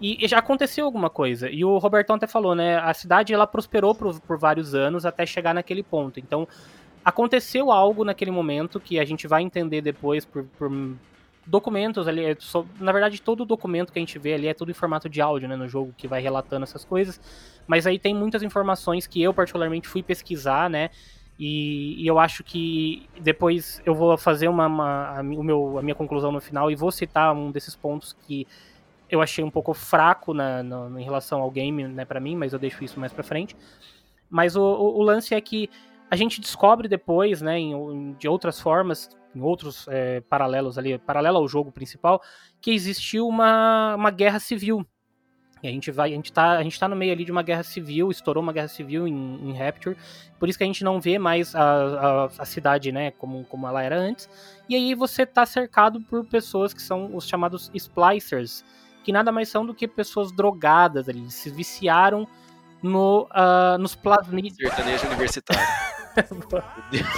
E 0.00 0.26
já 0.28 0.38
aconteceu 0.38 0.84
alguma 0.84 1.10
coisa. 1.10 1.50
E 1.50 1.64
o 1.64 1.76
Robertão 1.78 2.16
até 2.16 2.26
falou, 2.26 2.54
né? 2.54 2.78
A 2.78 2.94
cidade 2.94 3.34
ela 3.34 3.46
prosperou 3.46 3.94
por, 3.94 4.20
por 4.20 4.38
vários 4.38 4.74
anos 4.74 5.04
até 5.04 5.26
chegar 5.26 5.52
naquele 5.52 5.82
ponto. 5.82 6.20
Então, 6.20 6.46
aconteceu 7.04 7.72
algo 7.72 8.04
naquele 8.04 8.30
momento 8.30 8.78
que 8.78 8.98
a 9.00 9.04
gente 9.04 9.26
vai 9.26 9.42
entender 9.42 9.80
depois 9.80 10.24
por, 10.24 10.44
por 10.56 10.70
documentos 11.44 12.06
ali. 12.06 12.24
é 12.24 12.36
na 12.78 12.92
verdade, 12.92 13.20
todo 13.20 13.44
documento 13.44 13.92
que 13.92 13.98
a 13.98 14.02
gente 14.02 14.18
vê 14.18 14.34
ali 14.34 14.46
é 14.46 14.54
tudo 14.54 14.70
em 14.70 14.74
formato 14.74 15.08
de 15.08 15.20
áudio, 15.20 15.48
né? 15.48 15.56
No 15.56 15.68
jogo 15.68 15.92
que 15.96 16.06
vai 16.06 16.20
relatando 16.22 16.62
essas 16.62 16.84
coisas. 16.84 17.20
Mas 17.66 17.86
aí 17.86 17.98
tem 17.98 18.14
muitas 18.14 18.42
informações 18.42 19.06
que 19.06 19.20
eu, 19.20 19.34
particularmente, 19.34 19.88
fui 19.88 20.02
pesquisar, 20.02 20.70
né? 20.70 20.90
E, 21.38 22.02
e 22.02 22.06
eu 22.06 22.18
acho 22.18 22.42
que 22.42 23.08
depois 23.20 23.80
eu 23.86 23.94
vou 23.94 24.16
fazer 24.18 24.48
uma, 24.48 24.66
uma- 24.66 25.18
a, 25.18 25.20
o 25.20 25.42
meu, 25.42 25.78
a 25.78 25.82
minha 25.82 25.94
conclusão 25.94 26.32
no 26.32 26.40
final 26.40 26.70
e 26.70 26.74
vou 26.74 26.90
citar 26.90 27.32
um 27.34 27.50
desses 27.52 27.76
pontos 27.76 28.12
que 28.26 28.46
eu 29.10 29.20
achei 29.22 29.42
um 29.44 29.50
pouco 29.50 29.72
fraco 29.74 30.34
na, 30.34 30.62
em 30.98 31.02
relação 31.02 31.40
ao 31.40 31.50
game, 31.50 31.86
né, 31.88 32.04
para 32.04 32.20
mim, 32.20 32.36
mas 32.36 32.52
eu 32.52 32.58
deixo 32.58 32.82
isso 32.84 32.98
mais 33.00 33.12
pra 33.12 33.22
frente. 33.24 33.56
Mas 34.30 34.56
o, 34.56 34.62
o- 34.62 34.98
o 34.98 35.02
lance 35.02 35.34
é 35.34 35.40
que 35.40 35.70
a 36.10 36.16
gente 36.16 36.40
descobre 36.40 36.88
depois, 36.88 37.40
né, 37.42 37.58
em, 37.58 37.72
em- 37.72 38.12
de 38.14 38.28
outras 38.28 38.60
formas, 38.60 39.08
em 39.34 39.40
outros 39.40 39.86
é, 39.88 40.20
paralelos 40.22 40.78
ali, 40.78 40.98
paralelo 40.98 41.38
ao 41.38 41.48
jogo 41.48 41.70
principal, 41.72 42.20
que 42.60 42.70
existiu 42.70 43.26
uma, 43.26 43.94
uma 43.94 44.10
guerra 44.10 44.38
civil. 44.38 44.86
E 45.60 45.66
a 45.66 45.70
gente 45.72 45.90
vai, 45.90 46.12
a 46.12 46.14
gente 46.14 46.32
tá, 46.32 46.52
a 46.52 46.62
gente 46.62 46.78
tá 46.78 46.86
no 46.86 46.94
meio 46.94 47.12
ali 47.12 47.24
de 47.24 47.32
uma 47.32 47.42
guerra 47.42 47.64
civil, 47.64 48.10
estourou 48.12 48.40
uma 48.42 48.52
guerra 48.52 48.68
civil 48.68 49.08
em, 49.08 49.50
em 49.50 49.52
Rapture, 49.56 49.96
por 50.38 50.48
isso 50.48 50.56
que 50.56 50.62
a 50.62 50.66
gente 50.66 50.84
não 50.84 51.00
vê 51.00 51.18
mais 51.18 51.52
a, 51.54 51.62
a, 51.62 52.24
a 52.38 52.44
cidade, 52.44 52.92
né, 52.92 53.10
como, 53.12 53.44
como 53.44 53.66
ela 53.66 53.82
era 53.82 53.98
antes. 53.98 54.28
E 54.68 54.76
aí 54.76 54.94
você 54.94 55.26
tá 55.26 55.44
cercado 55.44 56.00
por 56.02 56.24
pessoas 56.26 56.72
que 56.72 56.80
são 56.80 57.14
os 57.16 57.26
chamados 57.26 57.72
splicers, 57.74 58.64
que 59.08 59.12
nada 59.12 59.32
mais 59.32 59.48
são 59.48 59.64
do 59.64 59.72
que 59.72 59.88
pessoas 59.88 60.30
drogadas 60.30 61.08
ali, 61.08 61.30
se 61.30 61.48
viciaram 61.48 62.28
no, 62.82 63.26
ah, 63.30 63.78
nos 63.80 63.94
plasmídios. 63.94 64.68
Sertanejo 64.68 65.06
universitário. 65.06 65.66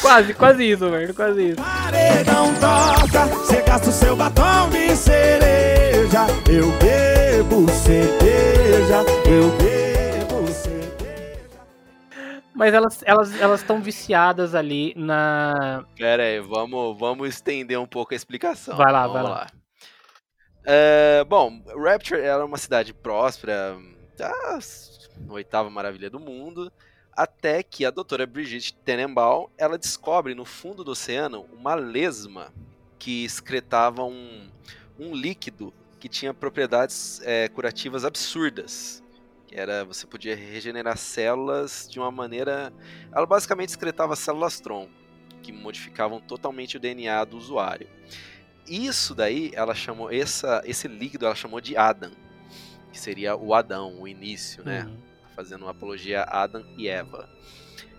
Quase, 0.00 0.34
quase 0.34 0.68
isso, 0.68 0.90
velho, 0.90 1.14
quase 1.14 1.50
isso. 1.50 1.62
Paredão 1.62 2.52
toca, 2.54 3.28
cê 3.44 3.62
gasta 3.62 3.88
o 3.88 3.92
seu 3.92 4.16
batom 4.16 4.68
de 4.70 4.96
cereja. 4.96 6.26
Eu 6.50 6.72
bebo 6.78 7.70
cerveja, 7.70 9.04
eu 9.26 9.48
bebo. 9.58 9.81
Mas 12.54 12.74
elas 12.74 13.02
elas 13.04 13.40
elas 13.40 13.60
estão 13.60 13.80
viciadas 13.80 14.54
ali 14.54 14.92
na 14.96 15.84
Pera 15.96 16.22
aí, 16.22 16.40
vamos, 16.40 16.98
vamos 16.98 17.28
estender 17.28 17.78
um 17.78 17.86
pouco 17.86 18.12
a 18.12 18.16
explicação. 18.16 18.76
Vai 18.76 18.92
lá, 18.92 19.06
Vamos 19.06 19.22
vai 19.22 19.30
lá. 19.30 19.46
É, 20.64 21.24
bom, 21.24 21.62
Rapture 21.76 22.20
era 22.20 22.44
uma 22.44 22.56
cidade 22.56 22.94
próspera, 22.94 23.76
a 24.20 24.58
oitava 25.32 25.68
maravilha 25.68 26.08
do 26.08 26.20
mundo, 26.20 26.70
até 27.16 27.62
que 27.62 27.84
a 27.84 27.90
doutora 27.90 28.26
Brigitte 28.26 28.72
Tenenbaum, 28.72 29.48
ela 29.58 29.76
descobre 29.76 30.34
no 30.34 30.44
fundo 30.44 30.84
do 30.84 30.92
oceano 30.92 31.46
uma 31.52 31.74
lesma 31.74 32.52
que 32.98 33.24
excretava 33.24 34.04
um, 34.04 34.48
um 34.98 35.14
líquido 35.14 35.74
que 35.98 36.08
tinha 36.08 36.32
propriedades 36.32 37.20
é, 37.24 37.48
curativas 37.48 38.04
absurdas. 38.04 39.01
Era, 39.54 39.84
você 39.84 40.06
podia 40.06 40.34
regenerar 40.34 40.96
células 40.96 41.86
de 41.90 41.98
uma 41.98 42.10
maneira... 42.10 42.72
Ela 43.12 43.26
basicamente 43.26 43.68
excretava 43.68 44.16
células-tronco, 44.16 44.90
que 45.42 45.52
modificavam 45.52 46.20
totalmente 46.20 46.76
o 46.76 46.80
DNA 46.80 47.24
do 47.24 47.36
usuário. 47.36 47.88
Isso 48.66 49.14
daí, 49.14 49.50
ela 49.54 49.74
chamou 49.74 50.10
essa, 50.10 50.62
esse 50.64 50.88
líquido, 50.88 51.26
ela 51.26 51.34
chamou 51.34 51.60
de 51.60 51.76
Adam, 51.76 52.12
que 52.92 52.98
seria 52.98 53.36
o 53.36 53.54
Adão, 53.54 54.00
o 54.00 54.08
início, 54.08 54.64
né? 54.64 54.84
Uhum. 54.84 54.96
Fazendo 55.34 55.62
uma 55.62 55.70
apologia 55.72 56.22
a 56.22 56.42
Adam 56.42 56.64
e 56.76 56.88
Eva. 56.88 57.28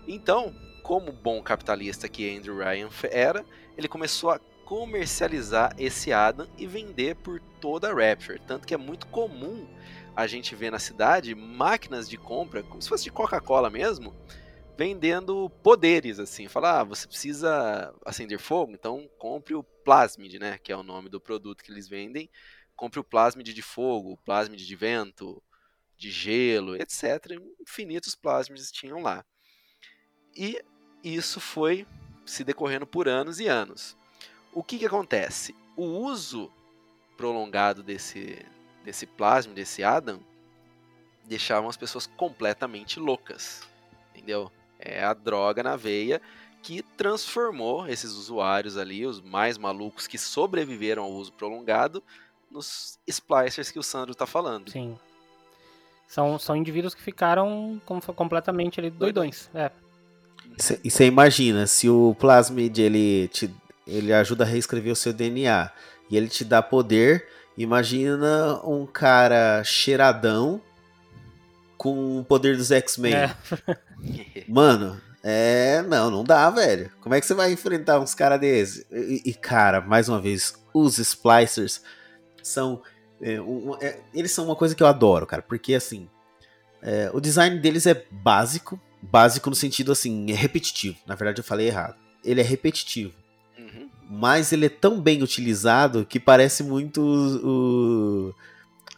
Então, 0.06 0.54
como 0.82 1.12
bom 1.12 1.42
capitalista 1.42 2.08
que 2.08 2.36
Andrew 2.36 2.58
Ryan 2.58 2.88
era, 3.10 3.44
ele 3.76 3.88
começou 3.88 4.30
a 4.30 4.38
comercializar 4.64 5.74
esse 5.78 6.12
Adam 6.12 6.48
e 6.56 6.66
vender 6.66 7.16
por 7.16 7.40
toda 7.60 7.90
a 7.90 7.94
Rapture. 7.94 8.40
Tanto 8.46 8.66
que 8.66 8.74
é 8.74 8.76
muito 8.76 9.06
comum 9.08 9.66
a 10.16 10.26
gente 10.26 10.54
ver 10.54 10.70
na 10.70 10.78
cidade 10.78 11.34
máquinas 11.34 12.08
de 12.08 12.16
compra, 12.16 12.62
como 12.62 12.80
se 12.80 12.88
fosse 12.88 13.04
de 13.04 13.10
Coca-Cola 13.10 13.68
mesmo, 13.68 14.14
vendendo 14.76 15.50
poderes, 15.62 16.18
assim. 16.18 16.48
Falar, 16.48 16.80
ah, 16.80 16.84
você 16.84 17.06
precisa 17.06 17.94
acender 18.04 18.38
fogo? 18.38 18.72
Então 18.72 19.08
compre 19.18 19.54
o 19.54 19.62
Plasmid, 19.62 20.38
né? 20.38 20.58
Que 20.58 20.72
é 20.72 20.76
o 20.76 20.82
nome 20.82 21.08
do 21.08 21.20
produto 21.20 21.62
que 21.62 21.70
eles 21.70 21.88
vendem. 21.88 22.30
Compre 22.76 23.00
o 23.00 23.04
Plasmid 23.04 23.52
de 23.52 23.62
fogo, 23.62 24.18
Plasmid 24.24 24.64
de 24.64 24.76
vento, 24.76 25.42
de 25.96 26.10
gelo, 26.10 26.76
etc. 26.76 27.38
Infinitos 27.60 28.14
Plasmids 28.14 28.70
tinham 28.70 29.00
lá. 29.00 29.24
E 30.36 30.60
isso 31.02 31.40
foi 31.40 31.86
se 32.24 32.42
decorrendo 32.42 32.86
por 32.86 33.08
anos 33.08 33.38
e 33.38 33.46
anos. 33.46 33.96
O 34.52 34.62
que, 34.62 34.78
que 34.78 34.86
acontece? 34.86 35.54
O 35.76 35.84
uso 35.84 36.50
prolongado 37.16 37.82
desse, 37.82 38.44
desse 38.84 39.06
Plasmid, 39.06 39.56
desse 39.56 39.82
Adam, 39.82 40.20
deixavam 41.24 41.68
as 41.68 41.76
pessoas 41.76 42.06
completamente 42.06 43.00
loucas. 43.00 43.62
Entendeu? 44.14 44.50
É 44.78 45.02
a 45.02 45.14
droga 45.14 45.62
na 45.62 45.76
veia 45.76 46.20
que 46.62 46.82
transformou 46.96 47.86
esses 47.86 48.12
usuários 48.12 48.76
ali, 48.76 49.04
os 49.06 49.20
mais 49.20 49.58
malucos 49.58 50.06
que 50.06 50.16
sobreviveram 50.16 51.02
ao 51.04 51.12
uso 51.12 51.32
prolongado, 51.32 52.02
nos 52.50 52.98
splicers 53.06 53.70
que 53.70 53.78
o 53.78 53.82
Sandro 53.82 54.14
tá 54.14 54.26
falando. 54.26 54.70
Sim. 54.70 54.96
São, 56.06 56.38
são 56.38 56.54
indivíduos 56.56 56.94
que 56.94 57.02
ficaram 57.02 57.80
com- 57.84 58.00
completamente 58.00 58.78
ali 58.78 58.90
doidões. 58.90 59.50
É. 59.54 59.70
E 60.82 60.90
você 60.90 61.06
imagina, 61.06 61.66
se 61.66 61.88
o 61.88 62.14
Plasmid 62.18 62.78
ele, 62.78 63.28
te, 63.28 63.52
ele 63.86 64.12
ajuda 64.12 64.44
a 64.44 64.46
reescrever 64.46 64.92
o 64.92 64.96
seu 64.96 65.12
DNA 65.12 65.70
e 66.08 66.16
ele 66.16 66.28
te 66.28 66.44
dá 66.44 66.62
poder, 66.62 67.26
imagina 67.56 68.60
um 68.64 68.86
cara 68.86 69.62
cheiradão 69.64 70.60
com 71.76 72.18
o 72.20 72.24
poder 72.24 72.56
dos 72.56 72.70
X-Men. 72.70 73.14
É. 73.14 73.36
Mano, 74.48 75.00
é. 75.22 75.82
Não, 75.82 76.10
não 76.10 76.24
dá, 76.24 76.48
velho. 76.50 76.90
Como 77.00 77.14
é 77.14 77.20
que 77.20 77.26
você 77.26 77.34
vai 77.34 77.52
enfrentar 77.52 78.00
uns 78.00 78.14
caras 78.14 78.40
desses? 78.40 78.84
E, 78.90 79.22
e, 79.26 79.34
cara, 79.34 79.80
mais 79.80 80.08
uma 80.08 80.20
vez, 80.20 80.54
os 80.72 80.98
Splicers 80.98 81.82
são. 82.42 82.82
é, 83.20 83.40
um- 83.40 83.76
é, 83.80 84.00
eles 84.14 84.32
são 84.32 84.44
uma 84.44 84.56
coisa 84.56 84.74
que 84.74 84.82
eu 84.82 84.86
adoro, 84.86 85.26
cara, 85.26 85.42
porque 85.42 85.74
assim. 85.74 86.08
é, 86.82 87.10
o 87.14 87.20
design 87.20 87.58
deles 87.60 87.86
é 87.86 88.04
básico. 88.10 88.80
Básico 89.02 89.50
no 89.50 89.56
sentido 89.56 89.92
assim, 89.92 90.30
é 90.30 90.34
repetitivo. 90.34 90.96
Na 91.06 91.14
verdade, 91.14 91.38
eu 91.40 91.44
falei 91.44 91.66
errado. 91.68 91.96
ele 92.24 92.40
é 92.40 92.44
repetitivo. 92.44 93.12
Mas 94.10 94.52
ele 94.52 94.66
é 94.66 94.68
tão 94.68 95.00
bem 95.00 95.22
utilizado 95.22 96.04
que 96.08 96.20
parece 96.20 96.62
muito 96.62 97.00
o, 97.00 98.28
o- 98.28 98.34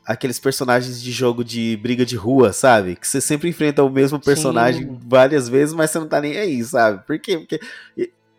aqueles 0.05 0.39
personagens 0.39 1.03
de 1.03 1.11
jogo 1.13 1.45
de 1.45 1.77
briga 1.83 2.05
de 2.07 2.17
rua, 2.17 2.53
sabe? 2.53 2.97
Que 2.97 3.07
você 3.09 3.21
sempre 3.21 3.49
enfrenta 3.49 3.83
o 3.83 3.91
mesmo 3.91 4.21
personagem 4.21 4.83
Sim. 4.85 4.99
várias 5.07 5.49
vezes, 5.49 5.75
mas 5.75 5.91
você 5.91 5.99
não 5.99 6.09
tá 6.09 6.21
nem 6.21 6.37
aí, 6.37 6.63
sabe? 6.65 7.05
Por 7.07 7.19
quê? 7.19 7.39
Porque 7.39 7.61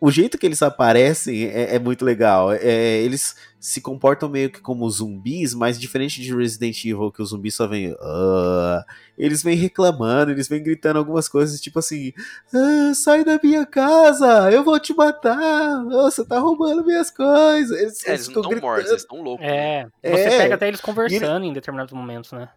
o 0.00 0.10
jeito 0.10 0.38
que 0.38 0.46
eles 0.46 0.62
aparecem 0.62 1.44
é, 1.46 1.74
é 1.74 1.78
muito 1.78 2.04
legal. 2.04 2.52
É, 2.52 2.98
eles 3.00 3.34
se 3.60 3.80
comportam 3.80 4.28
meio 4.28 4.50
que 4.50 4.60
como 4.60 4.88
zumbis, 4.88 5.52
mas 5.54 5.78
diferente 5.80 6.22
de 6.22 6.34
Resident 6.34 6.84
Evil, 6.84 7.10
que 7.10 7.20
o 7.20 7.26
zumbi 7.26 7.50
só 7.50 7.66
vem. 7.66 7.94
"Ah", 8.00 8.84
eles 9.18 9.42
vêm 9.42 9.56
reclamando, 9.56 10.30
eles 10.30 10.46
vêm 10.48 10.62
gritando 10.62 10.98
algumas 10.98 11.28
coisas, 11.28 11.60
tipo 11.60 11.78
assim: 11.80 12.12
"Ah, 12.54 12.92
sai 12.94 13.24
da 13.24 13.38
minha 13.42 13.66
casa, 13.66 14.50
eu 14.52 14.62
vou 14.62 14.78
te 14.78 14.94
matar, 14.94 15.84
você 15.84 16.24
tá 16.24 16.38
roubando 16.38 16.84
minhas 16.84 17.10
coisas. 17.10 17.76
Eles, 17.78 18.04
É, 18.06 18.10
eles 18.14 18.28
não 18.28 18.42
estão 18.42 18.60
mortos, 18.60 18.90
eles 18.90 19.02
estão 19.02 19.20
loucos. 19.22 19.44
né? 19.46 19.88
É, 20.02 20.10
você 20.12 20.28
É. 20.28 20.38
pega 20.38 20.54
até 20.54 20.68
eles 20.68 20.80
conversando 20.80 21.44
em 21.44 21.52
determinados 21.52 21.92
momentos, 21.92 22.30
né? 22.32 22.48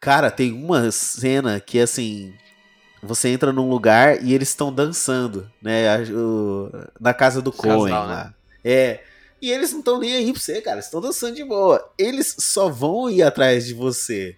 Cara, 0.00 0.30
tem 0.30 0.52
uma 0.52 0.90
cena 0.90 1.60
que 1.60 1.78
assim. 1.78 2.34
Você 3.06 3.28
entra 3.28 3.52
num 3.52 3.68
lugar 3.68 4.22
e 4.24 4.32
eles 4.34 4.48
estão 4.48 4.72
dançando, 4.72 5.50
né? 5.62 5.88
a- 5.88 6.00
o- 6.12 6.70
na 7.00 7.12
casa 7.14 7.40
do 7.42 7.52
Casal, 7.52 7.78
Cohen 7.78 7.92
né? 7.94 7.98
lá. 8.00 8.34
É. 8.64 9.00
E 9.42 9.50
eles 9.50 9.72
não 9.72 9.80
estão 9.80 9.98
nem 9.98 10.14
aí 10.14 10.32
pra 10.32 10.40
você, 10.40 10.60
cara. 10.62 10.76
Eles 10.76 10.86
estão 10.86 11.00
dançando 11.00 11.34
de 11.36 11.44
boa. 11.44 11.86
Eles 11.98 12.34
só 12.38 12.68
vão 12.70 13.10
ir 13.10 13.22
atrás 13.22 13.66
de 13.66 13.74
você. 13.74 14.36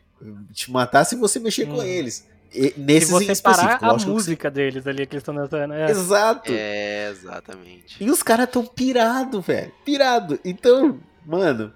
Te 0.53 0.71
matar 0.71 1.05
se 1.05 1.15
você 1.15 1.39
mexer 1.39 1.67
com 1.67 1.75
Hum. 1.79 1.83
eles. 1.83 2.27
E, 2.53 2.73
nesses 2.77 3.09
Se 3.11 3.13
você 3.27 3.43
parar 3.43 3.79
a 3.83 3.95
música 3.99 4.51
deles 4.51 4.87
ali 4.87 5.07
que 5.07 5.15
eles 5.15 5.21
estão 5.23 5.35
dançando. 5.35 5.75
É. 5.75 5.91
Exato. 5.91 6.51
É, 6.53 7.11
exatamente. 7.11 8.03
E 8.03 8.11
os 8.11 8.23
caras 8.23 8.49
tão 8.51 8.65
pirado, 8.65 9.41
velho. 9.41 9.71
Pirado. 9.85 10.41
Então, 10.45 10.99
mano, 11.25 11.73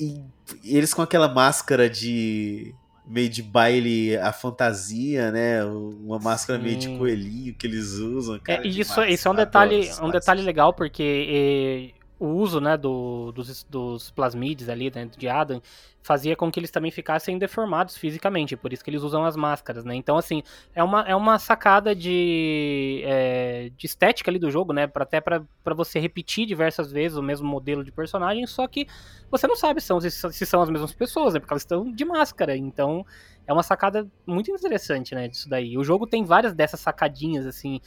e, 0.00 0.20
e 0.64 0.76
eles 0.76 0.94
com 0.94 1.02
aquela 1.02 1.28
máscara 1.28 1.88
de 1.90 2.74
meio 3.06 3.28
de 3.28 3.42
baile 3.42 4.16
a 4.18 4.32
fantasia, 4.32 5.30
né? 5.30 5.64
Uma 5.64 6.18
máscara 6.18 6.58
meio 6.58 6.76
de 6.76 6.86
Sim. 6.86 6.98
coelhinho 6.98 7.54
que 7.54 7.66
eles 7.66 7.92
usam, 7.92 8.36
É, 8.36 8.38
cara. 8.40 8.66
e 8.66 8.80
isso, 8.80 8.94
demais. 8.94 9.14
isso 9.14 9.28
é 9.28 9.30
um 9.30 9.34
detalhe, 9.34 9.90
um 10.02 10.10
detalhe 10.10 10.42
legal, 10.42 10.72
porque 10.74 11.92
eh, 11.94 12.05
o 12.18 12.26
uso 12.28 12.60
né, 12.60 12.76
do- 12.76 13.30
dos, 13.32 13.64
dos 13.64 14.10
plasmides 14.10 14.68
ali 14.68 14.90
dentro 14.90 15.18
de 15.20 15.28
Adam 15.28 15.60
fazia 16.02 16.36
com 16.36 16.50
que 16.50 16.60
eles 16.60 16.70
também 16.70 16.90
ficassem 16.90 17.36
deformados 17.36 17.96
fisicamente, 17.96 18.56
por 18.56 18.72
isso 18.72 18.82
que 18.84 18.88
eles 18.90 19.02
usam 19.02 19.24
as 19.24 19.36
máscaras, 19.36 19.84
né? 19.84 19.94
Então, 19.94 20.16
assim, 20.16 20.42
é 20.74 20.82
uma, 20.82 21.02
é 21.02 21.14
uma 21.16 21.36
sacada 21.38 21.94
de, 21.94 23.02
eh, 23.04 23.70
de 23.76 23.86
estética 23.86 24.30
ali 24.30 24.38
do 24.38 24.50
jogo, 24.50 24.72
né? 24.72 24.86
Pra, 24.86 25.02
até 25.02 25.20
pra 25.20 25.42
você 25.74 25.98
repetir 25.98 26.46
diversas 26.46 26.92
vezes 26.92 27.18
o 27.18 27.22
mesmo 27.22 27.46
modelo 27.48 27.82
de 27.84 27.90
personagem, 27.90 28.46
só 28.46 28.66
que 28.68 28.86
você 29.30 29.46
não 29.46 29.56
sabe 29.56 29.80
se 29.80 29.88
são, 29.88 30.00
se 30.00 30.46
são 30.46 30.62
as 30.62 30.70
mesmas 30.70 30.92
pessoas, 30.94 31.34
né? 31.34 31.40
Porque 31.40 31.52
elas 31.52 31.62
estão 31.62 31.90
de 31.92 32.04
máscara, 32.04 32.56
então 32.56 33.04
é 33.46 33.52
uma 33.52 33.62
sacada 33.62 34.06
muito 34.26 34.50
interessante, 34.50 35.14
né? 35.14 35.28
Disso 35.28 35.48
daí. 35.48 35.76
O 35.76 35.84
jogo 35.84 36.06
tem 36.06 36.24
várias 36.24 36.54
dessas 36.54 36.80
sacadinhas, 36.80 37.46
assim, 37.46 37.80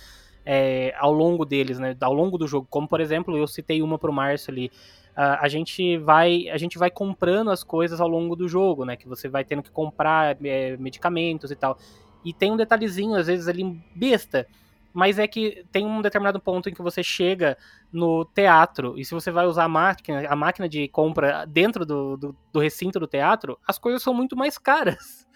é, 0.52 0.96
ao 0.98 1.14
longo 1.14 1.46
deles, 1.46 1.78
né? 1.78 1.96
Ao 2.02 2.12
longo 2.12 2.36
do 2.36 2.48
jogo. 2.48 2.66
Como, 2.68 2.88
por 2.88 3.00
exemplo, 3.00 3.38
eu 3.38 3.46
citei 3.46 3.84
uma 3.84 4.00
pro 4.00 4.12
Márcio 4.12 4.52
ali. 4.52 4.72
a 5.16 5.46
a 5.46 5.48
gente 5.48 5.96
vai 5.98 6.50
a 6.50 6.58
gente 6.58 6.76
vai 6.80 6.90
comprando 6.90 7.52
as 7.52 7.64
coisas 7.64 8.02
ao 8.02 8.08
longo 8.08 8.36
do 8.36 8.48
jogo, 8.48 8.84
né? 8.84 8.96
Que 8.96 9.08
você 9.08 9.30
vai 9.30 9.46
tendo 9.46 9.62
que 9.62 9.70
comprar 9.70 10.36
é, 10.44 10.76
medicamentos 10.78 11.52
e 11.52 11.56
tal. 11.56 11.78
E 12.26 12.34
tem 12.34 12.52
um 12.52 12.58
detalhezinho, 12.58 13.16
às 13.16 13.28
vezes, 13.28 13.48
ali 13.48 13.64
besta. 13.96 14.48
Mas 14.92 15.20
é 15.20 15.28
que 15.28 15.64
tem 15.72 15.86
um 15.86 16.02
determinado 16.02 16.40
ponto 16.40 16.68
em 16.68 16.74
que 16.74 16.82
você 16.82 17.04
chega 17.04 17.56
no 17.94 18.26
teatro, 18.26 18.98
e 18.98 19.06
se 19.06 19.14
você 19.14 19.30
vai 19.30 19.46
usar 19.46 19.66
a 19.66 19.70
máquina, 19.70 20.28
a 20.28 20.36
máquina 20.36 20.68
de 20.68 20.88
compra 20.88 21.46
dentro 21.46 21.86
do, 21.86 22.18
do, 22.18 22.36
do 22.52 22.60
recinto 22.60 23.00
do 23.00 23.06
teatro, 23.06 23.58
as 23.68 23.78
coisas 23.78 24.02
são 24.02 24.16
muito 24.16 24.36
mais 24.36 24.58
caras. 24.58 25.28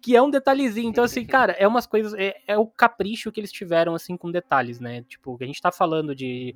Que 0.00 0.14
é 0.14 0.22
um 0.22 0.30
detalhezinho. 0.30 0.88
Então, 0.90 1.02
assim, 1.04 1.24
cara, 1.24 1.52
é 1.58 1.66
umas 1.66 1.86
coisas. 1.86 2.14
É, 2.14 2.36
é 2.46 2.56
o 2.56 2.66
capricho 2.66 3.32
que 3.32 3.40
eles 3.40 3.50
tiveram, 3.52 3.94
assim, 3.94 4.16
com 4.16 4.30
detalhes, 4.30 4.78
né? 4.80 5.02
Tipo, 5.08 5.36
a 5.40 5.44
gente 5.44 5.60
tá 5.60 5.72
falando 5.72 6.14
de. 6.14 6.54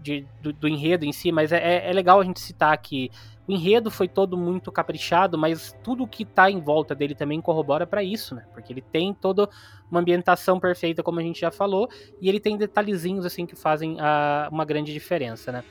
de- 0.00 0.24
do, 0.40 0.52
do 0.52 0.68
enredo 0.68 1.04
em 1.04 1.12
si, 1.12 1.32
mas 1.32 1.50
é, 1.50 1.56
é- 1.58 1.90
é 1.90 1.92
legal 1.92 2.20
a 2.20 2.24
gente 2.24 2.38
citar 2.38 2.76
que 2.78 3.10
o 3.48 3.50
enredo 3.52 3.90
foi 3.90 4.06
todo 4.06 4.36
muito 4.36 4.70
caprichado, 4.70 5.36
mas 5.36 5.74
tudo 5.82 6.06
que 6.06 6.24
tá 6.24 6.48
em 6.48 6.60
volta 6.60 6.94
dele 6.94 7.14
também 7.14 7.40
corrobora 7.40 7.86
pra 7.86 8.04
isso, 8.04 8.32
né? 8.34 8.44
Porque 8.54 8.72
ele 8.72 8.82
tem 8.82 9.12
toda 9.12 9.48
uma 9.90 9.98
ambientação 10.00 10.60
perfeita, 10.60 11.02
como 11.02 11.18
a 11.18 11.22
gente 11.22 11.40
já 11.40 11.50
falou, 11.50 11.88
e 12.20 12.28
ele 12.28 12.38
tem 12.38 12.56
detalhezinhos, 12.56 13.24
assim, 13.26 13.46
que 13.46 13.56
fazem 13.56 13.96
a- 13.98 14.48
uma 14.52 14.64
grande 14.64 14.92
diferença, 14.92 15.50
né? 15.50 15.64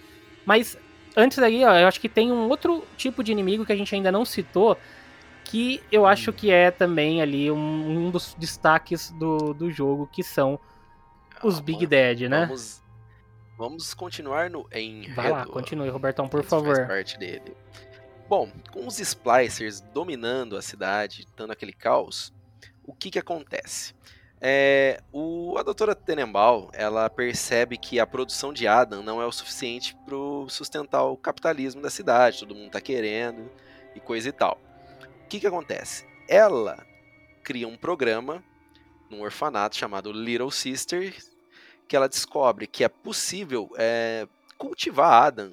Mas 0.46 0.78
antes 1.16 1.38
daí, 1.38 1.64
ó, 1.64 1.74
eu 1.78 1.88
acho 1.88 2.02
que 2.02 2.10
tem 2.10 2.30
um 2.32 2.50
outro 2.50 2.84
tipo 2.98 3.24
de 3.24 3.32
inimigo 3.32 3.66
que 3.66 3.72
a 3.72 3.76
gente 3.78 3.94
ainda 3.96 4.12
não 4.12 4.26
citou, 4.26 4.78
que 5.46 5.82
eu 5.92 6.06
acho 6.06 6.34
que 6.34 6.52
é 6.52 6.72
também 6.72 7.22
ali 7.22 7.50
um, 7.50 8.08
um 8.08 8.12
dos 8.12 8.36
destaques 8.38 9.12
do, 9.12 9.54
do 9.54 9.72
jogo, 9.72 10.08
que 10.12 10.24
são 10.24 10.60
os 11.44 11.56
Calma, 11.56 11.62
Big 11.62 11.88
Dead, 11.88 12.22
né? 12.30 12.46
Vamos, 12.46 12.84
vamos 13.58 13.94
continuar 13.94 14.50
no 14.50 14.68
enredo. 14.74 15.16
Vai 15.16 15.32
lá, 15.32 15.46
continue, 15.46 15.90
Robertão, 15.90 16.28
por 16.28 16.42
Isso 16.42 16.50
faz 16.50 16.64
favor. 16.64 16.88
parte 16.88 17.18
dele. 17.18 17.56
Bom, 18.28 18.50
com 18.72 18.88
os 18.88 19.00
splicers 19.00 19.82
dominando 19.94 20.58
a 20.58 20.62
cidade, 20.62 21.28
dando 21.38 21.52
aquele 21.52 21.74
caos, 21.74 22.34
o 22.84 22.94
que 22.94 23.12
que 23.12 23.20
acontece? 23.20 23.94
É, 24.42 25.02
o, 25.14 25.56
a 25.58 25.64
doutora 25.64 25.96
Tenenbaum, 25.96 26.70
ela 26.74 27.10
percebe 27.10 27.78
que 27.78 28.00
a 28.00 28.06
produção 28.06 28.52
de 28.52 28.68
Adam 28.68 29.02
não 29.02 29.22
é 29.22 29.26
o 29.26 29.32
suficiente 29.32 29.96
para 30.06 30.16
sustentar 30.50 31.04
o 31.04 31.16
capitalismo 31.16 31.82
da 31.82 31.90
cidade, 31.90 32.40
todo 32.40 32.56
mundo 32.56 32.72
tá 32.72 32.82
querendo 32.82 33.50
e 33.96 34.00
coisa 34.00 34.30
e 34.30 34.32
tal. 34.32 34.60
O 35.26 35.28
que 35.28 35.40
que 35.40 35.48
acontece? 35.48 36.06
Ela 36.30 36.86
cria 37.44 37.68
um 37.68 37.76
programa 37.76 38.44
num 39.10 39.22
orfanato 39.22 39.76
chamado 39.76 40.12
Little 40.12 40.52
Sisters, 40.52 41.32
que 41.88 41.96
ela 41.96 42.08
descobre 42.08 42.68
que 42.68 42.84
é 42.84 42.88
possível 42.88 43.72
é, 43.76 44.28
cultivar 44.58 45.26
Adam 45.26 45.52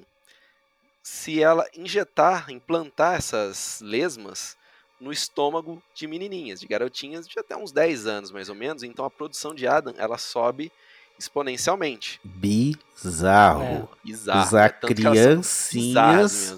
se 1.01 1.41
ela 1.41 1.67
injetar, 1.75 2.49
implantar 2.49 3.15
essas 3.15 3.81
lesmas 3.81 4.55
no 5.01 5.11
estômago 5.11 5.81
de 5.93 6.07
menininhas, 6.07 6.59
de 6.59 6.67
garotinhas 6.67 7.27
de 7.27 7.37
até 7.37 7.57
uns 7.57 7.71
10 7.71 8.05
anos 8.07 8.31
mais 8.31 8.49
ou 8.49 8.55
menos, 8.55 8.83
então 8.83 9.03
a 9.03 9.09
produção 9.09 9.53
de 9.55 9.67
Adam 9.67 9.93
ela 9.97 10.17
sobe 10.17 10.71
exponencialmente. 11.17 12.21
Bizarro. 12.23 13.89
Bizarro. 14.03 14.47
Usar 14.47 14.65
é 14.65 14.87
criancinhas. 14.87 16.57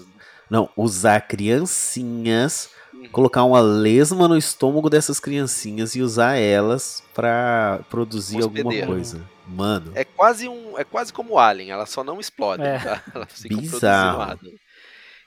Não, 0.50 0.70
usar 0.76 1.20
criancinhas. 1.22 2.75
Colocar 3.12 3.44
uma 3.44 3.60
lesma 3.60 4.26
no 4.28 4.36
estômago 4.36 4.88
dessas 4.90 5.18
criancinhas 5.20 5.94
e 5.94 6.02
usar 6.02 6.36
elas 6.36 7.02
pra 7.14 7.80
produzir 7.90 8.42
alguma 8.42 8.60
Hospedeiro. 8.62 8.86
coisa. 8.86 9.30
Mano, 9.46 9.92
É 9.94 10.04
quase 10.04 10.48
um, 10.48 10.76
é 10.78 10.82
quase 10.84 11.12
como 11.12 11.38
Alien, 11.38 11.70
elas 11.70 11.90
só 11.90 12.02
não 12.02 12.18
explodem, 12.18 12.66
É. 12.66 12.78
tá? 12.80 13.02
Elas 13.14 13.40
ficam 13.40 13.58
Bizarro. 13.60 14.16
produzindo 14.18 14.48
Adam. 14.50 14.58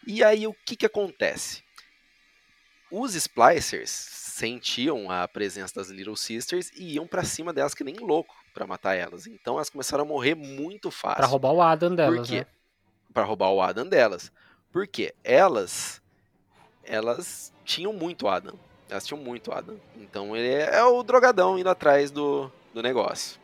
E 0.06 0.24
aí 0.24 0.46
o 0.46 0.54
que 0.66 0.76
que 0.76 0.86
acontece? 0.86 1.64
Os 2.92 3.14
splicers 3.16 3.90
sentiam 3.92 5.10
a 5.12 5.28
presença 5.28 5.74
das 5.76 5.90
Little 5.90 6.16
Sisters 6.16 6.72
e 6.76 6.96
iam 6.96 7.06
pra 7.08 7.24
cima 7.24 7.54
delas 7.54 7.74
que 7.74 7.84
nem 7.84 7.96
louco 7.98 8.34
pra 8.54 8.66
matar 8.68 8.96
elas. 8.96 9.28
Então 9.28 9.56
elas 9.56 9.70
começaram 9.70 10.04
a 10.04 10.08
morrer 10.08 10.36
muito 10.36 10.90
fácil. 10.92 11.18
Pra 11.18 11.28
roubar 11.28 11.52
o 11.54 11.62
Adam 11.62 11.90
Por 11.92 11.96
delas, 11.96 12.28
quê? 12.30 12.40
né? 12.40 12.46
Pra 13.14 13.24
roubar 13.24 13.52
o 13.52 13.62
Adam 13.62 13.88
delas. 13.88 14.32
Porque 14.72 15.14
elas 15.24 16.02
elas 16.90 17.54
tinham 17.64 17.94
muito 17.94 18.28
Adam. 18.28 18.56
Elas 18.90 19.06
tinham 19.06 19.22
muito 19.22 19.52
Adam. 19.52 19.80
Então 19.96 20.36
ele 20.36 20.48
é, 20.48 20.78
é 20.78 20.84
o 20.84 21.04
drogadão 21.04 21.58
indo 21.58 21.70
atrás 21.70 22.10
do, 22.10 22.52
do 22.74 22.82
negócio. 22.82 23.40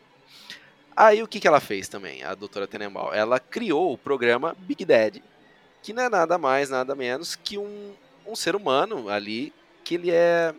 Aí 0.95 1.21
o 1.21 1.27
que, 1.27 1.39
que 1.39 1.47
ela 1.47 1.59
fez 1.59 1.87
também, 1.87 2.23
a 2.23 2.33
doutora 2.33 2.67
Tenenbaum? 2.67 3.13
Ela 3.13 3.39
criou 3.39 3.93
o 3.93 3.97
programa 3.97 4.55
Big 4.59 4.83
Daddy, 4.83 5.23
que 5.83 5.93
não 5.93 6.03
é 6.03 6.09
nada 6.09 6.37
mais, 6.37 6.69
nada 6.69 6.95
menos 6.95 7.35
que 7.35 7.57
um, 7.57 7.93
um 8.25 8.35
ser 8.35 8.55
humano 8.55 9.09
ali, 9.09 9.53
que 9.83 9.95
ele 9.95 10.09
é 10.09 10.55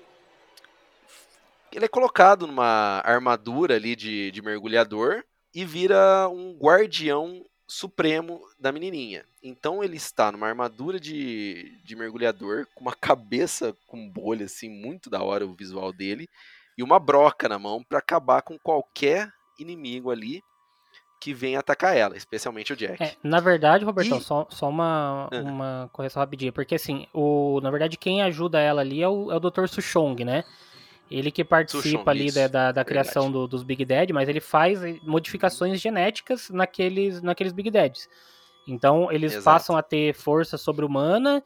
ele 1.72 1.84
é 1.84 1.89
colocado 1.89 2.47
numa 2.47 3.03
armadura 3.05 3.74
ali 3.74 3.97
de, 3.97 4.30
de 4.30 4.41
mergulhador 4.41 5.24
e 5.55 5.64
vira 5.64 6.28
um 6.28 6.57
guardião 6.59 7.45
supremo 7.66 8.40
da 8.60 8.70
menininha. 8.70 9.24
Então 9.42 9.82
ele 9.82 9.96
está 9.96 10.30
numa 10.30 10.46
armadura 10.48 11.00
de, 11.00 11.72
de 11.84 11.96
mergulhador, 11.96 12.66
com 12.74 12.80
uma 12.82 12.94
cabeça 12.94 13.74
com 13.86 14.08
bolha, 14.08 14.46
assim, 14.46 14.68
muito 14.68 15.10
da 15.10 15.22
hora 15.22 15.46
o 15.46 15.54
visual 15.54 15.92
dele, 15.92 16.28
e 16.78 16.82
uma 16.82 16.98
broca 17.00 17.48
na 17.48 17.58
mão 17.58 17.82
para 17.82 17.98
acabar 17.98 18.42
com 18.42 18.58
qualquer 18.58 19.32
inimigo 19.58 20.10
ali 20.10 20.42
que 21.20 21.32
venha 21.32 21.58
atacar 21.58 21.96
ela, 21.96 22.16
especialmente 22.16 22.72
o 22.72 22.76
Jack. 22.76 23.02
É, 23.02 23.16
na 23.22 23.40
verdade, 23.40 23.84
Robertão, 23.84 24.18
E- 24.18 24.20
só, 24.22 24.46
só 24.50 24.68
uma, 24.68 25.28
Ah. 25.32 25.40
uma 25.40 25.90
correção 25.92 26.20
rapidinha, 26.20 26.52
porque 26.52 26.74
assim, 26.74 27.06
o, 27.12 27.58
na 27.62 27.70
verdade 27.70 27.96
quem 27.96 28.20
ajuda 28.22 28.60
ela 28.60 28.82
ali 28.82 29.02
é 29.02 29.08
o, 29.08 29.32
é 29.32 29.36
o 29.36 29.40
Dr. 29.40 29.66
Sushong, 29.66 30.24
né? 30.24 30.44
Ele 31.11 31.30
que 31.30 31.44
participa 31.44 32.11
ali 32.11 32.32
da, 32.32 32.48
da, 32.48 32.72
da 32.72 32.84
criação 32.84 33.24
verdade. 33.24 33.42
do- 33.44 33.48
dos 33.48 33.62
Big 33.62 33.84
Dead, 33.84 34.11
mas 34.11 34.28
ele 34.28 34.40
faz 34.40 34.80
modificações 35.04 35.80
genéticas 35.80 36.50
naqueles, 36.50 37.22
naqueles 37.22 37.52
Big 37.52 37.70
Deads. 37.70 38.09
Então 38.66 39.12
eles 39.12 39.32
Exato. 39.34 39.44
passam 39.44 39.76
a 39.76 39.82
ter 39.82 40.12
força 40.14 40.59
sobre-humana 40.59 41.42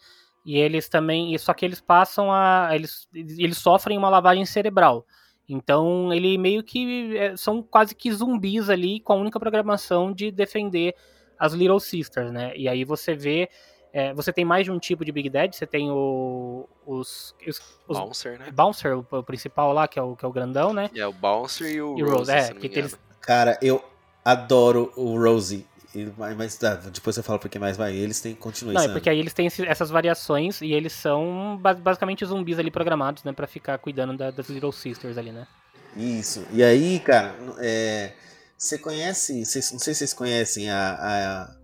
e 0.46 0.56
eles 0.56 0.88
também. 0.88 1.36
Só 1.36 1.52
que 1.52 1.64
eles 1.66 1.80
passam 1.80 2.32
a. 2.32 2.70
Eles, 2.72 3.06
eles 3.14 3.58
sofrem 3.58 3.98
uma 3.98 4.08
lavagem 4.08 4.46
cerebral. 4.46 5.04
Então 5.46 6.10
ele 6.12 6.38
meio 6.38 6.62
que. 6.62 7.14
é, 7.18 7.36
são 7.36 7.62
quase 7.62 7.94
que 7.94 8.10
zumbis 8.10 8.70
ali 8.70 9.00
com 9.00 9.12
a 9.12 9.16
única 9.16 9.38
programação 9.38 10.12
de 10.12 10.30
defender 10.30 10.94
as 11.38 11.52
Little 11.52 11.80
Sisters, 11.80 12.32
né? 12.32 12.56
E 12.56 12.66
aí 12.68 12.84
você 12.84 13.14
vê. 13.14 13.50
É, 13.92 14.12
você 14.14 14.32
tem 14.32 14.44
mais 14.44 14.64
de 14.64 14.70
um 14.70 14.78
tipo 14.78 15.04
de 15.04 15.12
Big 15.12 15.28
Dead, 15.28 15.52
você 15.54 15.66
tem 15.66 15.90
o, 15.90 16.68
os, 16.86 17.34
os, 17.46 17.60
os 17.88 17.98
Bouncer, 17.98 18.38
né? 18.38 18.50
Bouncer, 18.52 18.96
o, 18.98 19.06
o 19.10 19.22
principal 19.22 19.72
lá, 19.72 19.86
que 19.88 19.98
é 19.98 20.02
o, 20.02 20.14
que 20.16 20.24
é 20.24 20.28
o 20.28 20.32
grandão, 20.32 20.72
né? 20.72 20.90
É 20.94 21.06
o 21.06 21.12
Bouncer 21.12 21.70
e 21.70 21.80
o 21.82 21.98
E 21.98 22.02
o 22.02 22.06
Rose, 22.06 22.18
Rose, 22.18 22.30
é, 22.32 22.40
se 22.42 22.54
não 22.54 22.60
me 22.60 22.68
que 22.68 22.78
eles-. 22.78 22.98
Cara, 23.20 23.58
eu 23.60 23.84
adoro 24.24 24.92
o 24.96 25.18
Rosie. 25.20 25.66
Ele- 25.92 26.12
Mas, 26.16 26.36
mas 26.36 26.56
tá, 26.56 26.74
depois 26.74 27.16
eu 27.16 27.22
falo 27.24 27.40
porque 27.40 27.58
mais 27.58 27.76
vai. 27.76 27.92
Eles 27.96 28.20
têm 28.20 28.32
continua 28.34 28.72
Não, 28.74 28.82
é 28.82 28.88
porque 28.88 29.10
aí 29.10 29.18
eles 29.18 29.32
têm 29.34 29.48
essas 29.66 29.90
variações 29.90 30.60
e 30.60 30.72
eles 30.72 30.92
são 30.92 31.58
ba- 31.60 31.74
basicamente 31.74 32.24
zumbis 32.24 32.60
ali 32.60 32.70
programados, 32.70 33.24
né? 33.24 33.32
Pra 33.32 33.48
ficar 33.48 33.76
cuidando 33.78 34.16
da- 34.16 34.30
das 34.30 34.48
Little 34.48 34.70
Sisters 34.70 35.18
ali, 35.18 35.32
né? 35.32 35.48
Isso. 35.96 36.46
E 36.52 36.62
aí, 36.62 37.00
cara, 37.00 37.34
é, 37.58 38.12
você 38.56 38.78
conhece. 38.78 39.44
cês- 39.44 39.72
não 39.72 39.80
sei 39.80 39.92
se 39.92 39.98
vocês 39.98 40.14
conhecem 40.14 40.70
a, 40.70 40.92
a- 40.92 41.56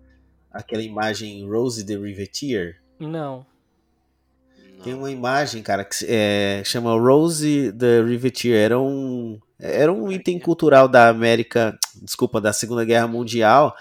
aquela 0.57 0.83
imagem 0.83 1.49
Rose 1.49 1.85
the 1.85 1.97
Riveteer. 1.97 2.81
Não. 2.99 3.45
Tem 4.83 4.95
uma 4.95 5.11
imagem, 5.11 5.63
cara, 5.63 5.85
que 5.85 5.97
se- 5.97 6.07
é, 6.09 6.63
chama 6.65 6.93
Rose 6.99 7.73
the 7.73 8.03
Riveteer. 8.03 8.57
Era 8.57 8.79
um, 8.79 9.39
era 9.59 9.93
um 9.93 10.11
item 10.13 10.39
cultural 10.39 10.87
da 10.89 11.09
América, 11.09 11.77
desculpa, 12.03 12.41
da 12.41 12.53
Segunda 12.53 12.85
Guerra 12.85 13.07
Mundial. 13.09 13.75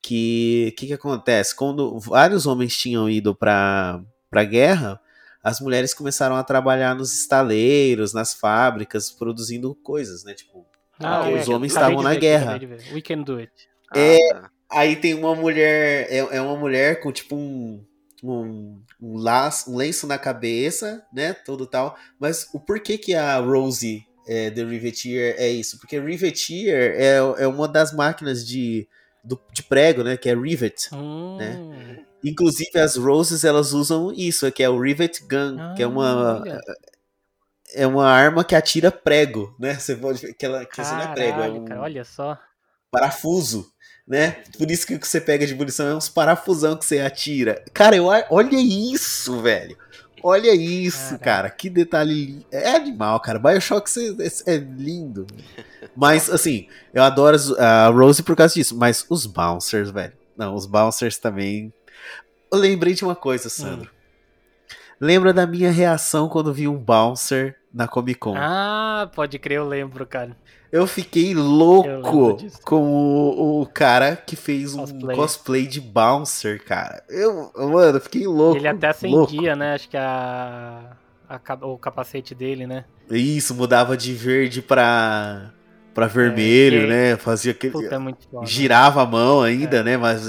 Que 0.00 0.74
que, 0.76 0.88
que 0.88 0.92
acontece? 0.92 1.54
Quando 1.54 1.98
vários 2.00 2.44
homens 2.46 2.76
tinham 2.76 3.08
ido 3.08 3.34
para 3.34 4.02
a 4.32 4.44
guerra, 4.44 5.00
as 5.42 5.60
mulheres 5.60 5.94
começaram 5.94 6.36
a 6.36 6.42
trabalhar 6.44 6.94
nos 6.94 7.14
estaleiros, 7.14 8.12
nas 8.12 8.34
fábricas, 8.34 9.10
produzindo 9.10 9.74
coisas, 9.76 10.24
né? 10.24 10.34
Tipo, 10.34 10.66
Ah, 11.00 11.28
os 11.28 11.48
é, 11.48 11.52
homens 11.54 11.72
estavam 11.72 12.02
na 12.02 12.10
ver 12.10 12.18
guerra. 12.20 12.60
We 12.92 13.00
can 13.00 13.22
do 13.22 13.36
it. 13.38 13.52
Ah, 13.92 13.98
É, 13.98 14.18
tá. 14.34 14.50
Aí 14.72 14.96
tem 14.96 15.14
uma 15.14 15.34
mulher, 15.34 16.06
é, 16.10 16.18
é 16.18 16.40
uma 16.40 16.56
mulher 16.56 17.00
com 17.00 17.12
tipo 17.12 17.36
um, 17.36 17.84
um, 18.22 18.80
um, 19.00 19.16
laço, 19.18 19.70
um 19.70 19.76
lenço 19.76 20.06
na 20.06 20.18
cabeça, 20.18 21.04
né? 21.12 21.32
Todo 21.34 21.66
tal. 21.66 21.96
Mas 22.18 22.48
o 22.52 22.58
porquê 22.60 22.96
que 22.96 23.14
a 23.14 23.36
Rosie 23.38 24.06
é, 24.26 24.50
The 24.50 24.64
Riveteer 24.64 25.34
é 25.38 25.48
isso? 25.50 25.78
Porque 25.78 25.98
Riveteer 26.00 26.94
é, 26.96 27.16
é 27.16 27.46
uma 27.46 27.68
das 27.68 27.92
máquinas 27.92 28.46
de, 28.46 28.88
do- 29.22 29.40
de 29.52 29.62
prego, 29.62 30.02
né? 30.02 30.16
Que 30.16 30.30
é 30.30 30.34
Rivet. 30.34 30.88
Hum, 30.92 31.38
Inclusive 32.24 32.78
as 32.78 32.96
Roses 32.96 33.42
elas 33.44 33.72
usam 33.72 34.12
isso, 34.12 34.50
que 34.52 34.62
é 34.62 34.68
o 34.70 34.80
Rivet 34.80 35.20
Gun, 35.28 35.74
que 35.74 35.82
é 35.82 35.86
uma 35.86 36.40
olha. 36.40 36.60
é 37.74 37.86
uma 37.86 38.06
arma 38.08 38.44
que 38.44 38.54
atira 38.54 38.90
prego, 38.92 39.54
né? 39.58 39.74
Você 39.74 39.96
pode 39.96 40.20
ver 40.20 40.34
que 40.34 40.46
ela 40.46 40.64
que 40.64 40.80
isso 40.80 40.94
não 40.94 41.02
é 41.02 41.14
prego, 41.14 41.30
é 41.30 41.32
Caralho, 41.34 41.60
um 41.62 41.64
cara, 41.64 41.80
olha 41.80 42.04
só. 42.04 42.38
parafuso, 42.90 43.72
né? 44.06 44.42
Por 44.58 44.70
isso 44.70 44.86
que 44.86 44.94
o 44.94 44.98
que 44.98 45.06
você 45.06 45.20
pega 45.20 45.46
de 45.46 45.54
munição 45.54 45.88
é 45.88 45.94
uns 45.94 46.08
parafusão 46.08 46.76
que 46.76 46.84
você 46.84 47.00
atira. 47.00 47.64
Cara, 47.72 47.96
eu, 47.96 48.06
olha 48.06 48.56
isso, 48.60 49.40
velho. 49.40 49.76
Olha 50.22 50.54
isso, 50.54 51.18
Caraca. 51.18 51.24
cara. 51.24 51.50
Que 51.50 51.68
detalhe. 51.68 52.46
É 52.50 52.76
animal, 52.76 53.18
cara. 53.20 53.38
Bioshock 53.40 53.90
é, 54.46 54.54
é 54.54 54.56
lindo. 54.56 55.26
Mas, 55.96 56.30
assim, 56.30 56.68
eu 56.94 57.02
adoro 57.02 57.36
a 57.58 57.88
Rose 57.88 58.22
por 58.22 58.36
causa 58.36 58.54
disso. 58.54 58.76
Mas 58.76 59.04
os 59.08 59.26
Bouncers, 59.26 59.90
velho. 59.90 60.12
Não, 60.36 60.54
os 60.54 60.64
Bouncers 60.64 61.18
também. 61.18 61.72
Eu 62.52 62.58
lembrei 62.58 62.94
de 62.94 63.04
uma 63.04 63.16
coisa, 63.16 63.48
Sandro. 63.48 63.90
Lembra 65.00 65.32
da 65.32 65.44
minha 65.44 65.72
reação 65.72 66.28
quando 66.28 66.54
vi 66.54 66.68
um 66.68 66.78
Bouncer 66.78 67.56
na 67.74 67.88
Comic 67.88 68.20
Con? 68.20 68.36
Ah, 68.36 69.10
pode 69.12 69.36
crer, 69.40 69.58
eu 69.58 69.66
lembro, 69.66 70.06
cara. 70.06 70.36
Eu 70.72 70.86
fiquei 70.86 71.34
Eu 71.34 71.42
louco 71.42 72.36
disso. 72.38 72.58
com 72.64 72.82
o, 72.82 73.60
o 73.60 73.66
cara 73.66 74.16
que 74.16 74.34
fez 74.34 74.74
um 74.74 74.86
Cosplay. 75.14 75.66
de 75.66 75.80
Bouncer, 75.80 76.64
cara. 76.64 77.04
Eu, 77.10 77.52
mano, 77.54 77.98
eu 77.98 78.00
fiquei 78.00 78.26
louco. 78.26 78.56
Ele 78.56 78.66
até 78.66 78.88
acendia, 78.88 79.54
né? 79.54 79.74
Acho 79.74 79.88
que 79.90 79.96
a, 79.98 80.96
a 81.28 81.54
o 81.66 81.76
capacete 81.76 82.34
dele, 82.34 82.66
né? 82.66 82.86
Isso, 83.10 83.54
mudava 83.54 83.96
de 83.98 84.14
verde 84.14 84.62
pra, 84.62 85.50
pra 85.92 86.06
vermelho, 86.06 86.80
que- 86.82 86.86
né? 86.86 87.16
Fazia 87.18 87.52
aquele. 87.52 87.72
Puta, 87.74 87.94
é 87.94 87.98
muito 87.98 88.26
foda. 88.30 88.46
girava 88.46 89.02
a 89.02 89.06
mão 89.06 89.42
ainda, 89.42 89.82
né? 89.82 89.98
Mas. 89.98 90.26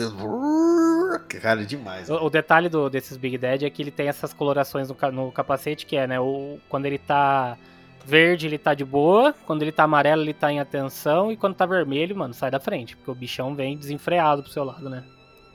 Cara, 1.42 1.66
demais. 1.66 2.10
O, 2.10 2.16
o 2.16 2.30
detalhe 2.30 2.70
do, 2.70 2.90
desses 2.90 3.18
Big 3.18 3.38
Dead 3.38 3.64
é 3.64 3.70
que 3.70 3.82
ele 3.82 3.92
tem 3.92 4.08
essas 4.08 4.34
colorações 4.34 4.90
no, 4.90 4.96
no 5.12 5.32
capacete, 5.32 5.86
que 5.86 5.96
é, 5.96 6.06
né? 6.08 6.20
O, 6.20 6.58
quando 6.70 6.86
ele 6.86 6.98
tá 6.98 7.58
verde, 8.06 8.48
ele 8.48 8.58
tá 8.58 8.74
de 8.74 8.86
boa. 8.86 9.34
Quando 9.46 9.62
ele 9.62 9.72
tá 9.72 9.84
amarelo, 9.84 10.22
ele 10.22 10.34
tá 10.34 10.52
em 10.52 10.60
atenção. 10.60 11.32
E 11.32 11.38
quando 11.38 11.56
tá 11.56 11.66
vermelho, 11.66 12.16
mano, 12.16 12.34
sai 12.34 12.52
da 12.52 12.60
frente. 12.60 12.96
Porque 12.96 13.12
o 13.12 13.16
bichão 13.16 13.56
vem 13.56 13.78
desenfreado 13.78 14.44
pro 14.44 14.52
seu 14.52 14.64
lado, 14.64 14.90
né? 14.90 15.04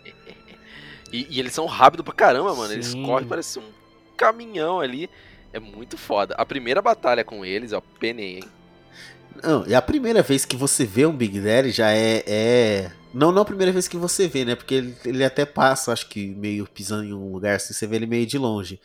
E, 1.10 1.26
e 1.30 1.40
eles 1.40 1.54
são 1.54 1.64
rápidos 1.64 2.04
pra 2.04 2.12
caramba, 2.12 2.54
mano. 2.54 2.70
Eles 2.70 2.88
Sim. 2.88 3.02
correm, 3.02 3.26
parece 3.26 3.58
um 3.58 3.70
caminhão 4.14 4.78
ali. 4.78 5.08
É 5.54 5.58
muito 5.58 5.96
foda. 5.96 6.34
A 6.34 6.44
primeira 6.44 6.82
batalha 6.82 7.24
com 7.24 7.46
eles, 7.46 7.72
ó, 7.72 7.80
penei, 7.98 8.36
hein? 8.36 8.44
Não, 9.42 9.66
e 9.66 9.74
a 9.74 9.80
primeira 9.80 10.22
vez 10.22 10.44
que 10.44 10.54
você 10.54 10.84
vê 10.84 11.06
um 11.06 11.16
Big 11.16 11.40
Daddy 11.40 11.70
já 11.70 11.90
é. 11.92 12.22
é... 12.26 12.92
Não, 13.14 13.32
não 13.32 13.40
a 13.40 13.44
primeira 13.46 13.72
vez 13.72 13.88
que 13.88 13.96
você 13.96 14.28
vê, 14.28 14.44
né? 14.44 14.54
Porque 14.54 14.74
ele, 14.74 14.96
ele 15.04 15.24
até 15.24 15.46
passa, 15.46 15.92
acho 15.92 16.08
que 16.10 16.26
meio 16.26 16.66
pisando 16.66 17.04
em 17.04 17.14
um 17.14 17.32
lugar 17.32 17.56
assim, 17.56 17.72
você 17.72 17.86
vê 17.86 17.96
ele 17.96 18.06
meio 18.06 18.26
de 18.26 18.36
longe. 18.36 18.78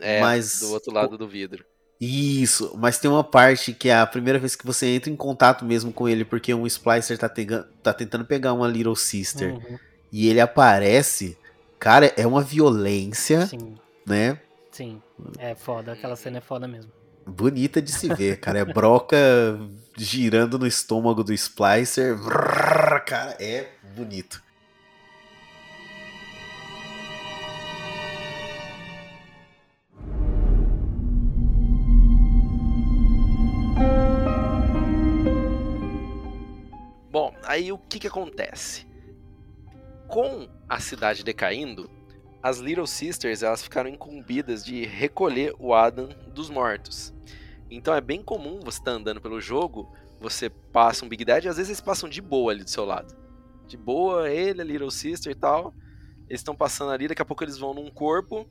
É, 0.00 0.20
Mas- 0.20 0.60
do 0.60 0.72
outro 0.72 0.92
lado 0.92 1.18
do 1.18 1.28
vidro. 1.28 1.62
Isso, 2.00 2.76
mas 2.76 2.98
tem 2.98 3.10
uma 3.10 3.24
parte 3.24 3.72
que 3.72 3.88
é 3.88 3.98
a 3.98 4.06
primeira 4.06 4.38
vez 4.38 4.54
que 4.54 4.66
você 4.66 4.86
entra 4.94 5.10
em 5.10 5.16
contato 5.16 5.64
mesmo 5.64 5.92
com 5.92 6.06
ele, 6.08 6.24
porque 6.24 6.52
um 6.52 6.66
Splicer 6.66 7.16
tá, 7.16 7.28
tega- 7.28 7.66
tá 7.82 7.92
tentando 7.92 8.24
pegar 8.24 8.52
uma 8.52 8.68
Little 8.68 8.94
Sister 8.94 9.54
Uhum, 9.54 9.78
e 10.12 10.28
ele 10.28 10.40
aparece. 10.40 11.38
Cara, 11.78 12.12
é 12.16 12.26
uma 12.26 12.42
violência, 12.42 13.46
sim, 13.46 13.74
né? 14.06 14.38
sim. 14.70 15.00
É 15.38 15.54
foda, 15.54 15.92
aquela 15.92 16.16
cena 16.16 16.38
é 16.38 16.40
foda 16.40 16.68
mesmo. 16.68 16.90
Bonita 17.26 17.80
de 17.80 17.90
se 17.92 18.08
ver, 18.08 18.38
cara. 18.40 18.58
É 18.60 18.64
broca 18.64 19.16
girando 19.96 20.58
no 20.58 20.66
estômago 20.66 21.24
do 21.24 21.32
Splicer. 21.32 22.14
Vrrr, 22.16 23.04
Cara, 23.06 23.36
é 23.40 23.68
bonito. 23.96 24.45
Aí 37.56 37.72
o 37.72 37.78
que 37.78 37.98
que 37.98 38.06
acontece? 38.06 38.86
Com 40.08 40.48
a 40.68 40.78
cidade 40.78 41.24
decaindo, 41.24 41.90
as 42.42 42.58
Little 42.58 42.86
Sisters 42.86 43.42
elas 43.42 43.62
ficaram 43.62 43.90
incumbidas 43.90 44.64
de 44.64 44.84
recolher 44.84 45.54
o 45.58 45.74
Adam 45.74 46.08
dos 46.32 46.48
mortos. 46.48 47.12
Então 47.70 47.94
é 47.94 48.00
bem 48.00 48.22
comum 48.22 48.60
você 48.60 48.78
estar 48.78 48.92
andando 48.92 49.20
pelo 49.20 49.40
jogo, 49.40 49.92
você 50.20 50.48
passa 50.48 51.04
um 51.04 51.08
Big 51.08 51.24
Dad 51.24 51.44
e 51.44 51.48
às 51.48 51.56
vezes 51.56 51.70
eles 51.70 51.80
passam 51.80 52.08
de 52.08 52.22
boa 52.22 52.52
ali 52.52 52.62
do 52.62 52.70
seu 52.70 52.84
lado. 52.84 53.16
De 53.66 53.76
boa, 53.76 54.30
ele, 54.30 54.62
a 54.62 54.64
Little 54.64 54.90
Sister 54.90 55.32
e 55.32 55.34
tal. 55.34 55.74
Eles 56.28 56.40
estão 56.40 56.54
passando 56.54 56.92
ali, 56.92 57.08
daqui 57.08 57.22
a 57.22 57.24
pouco 57.24 57.42
eles 57.42 57.58
vão 57.58 57.74
num 57.74 57.90
corpo 57.90 58.46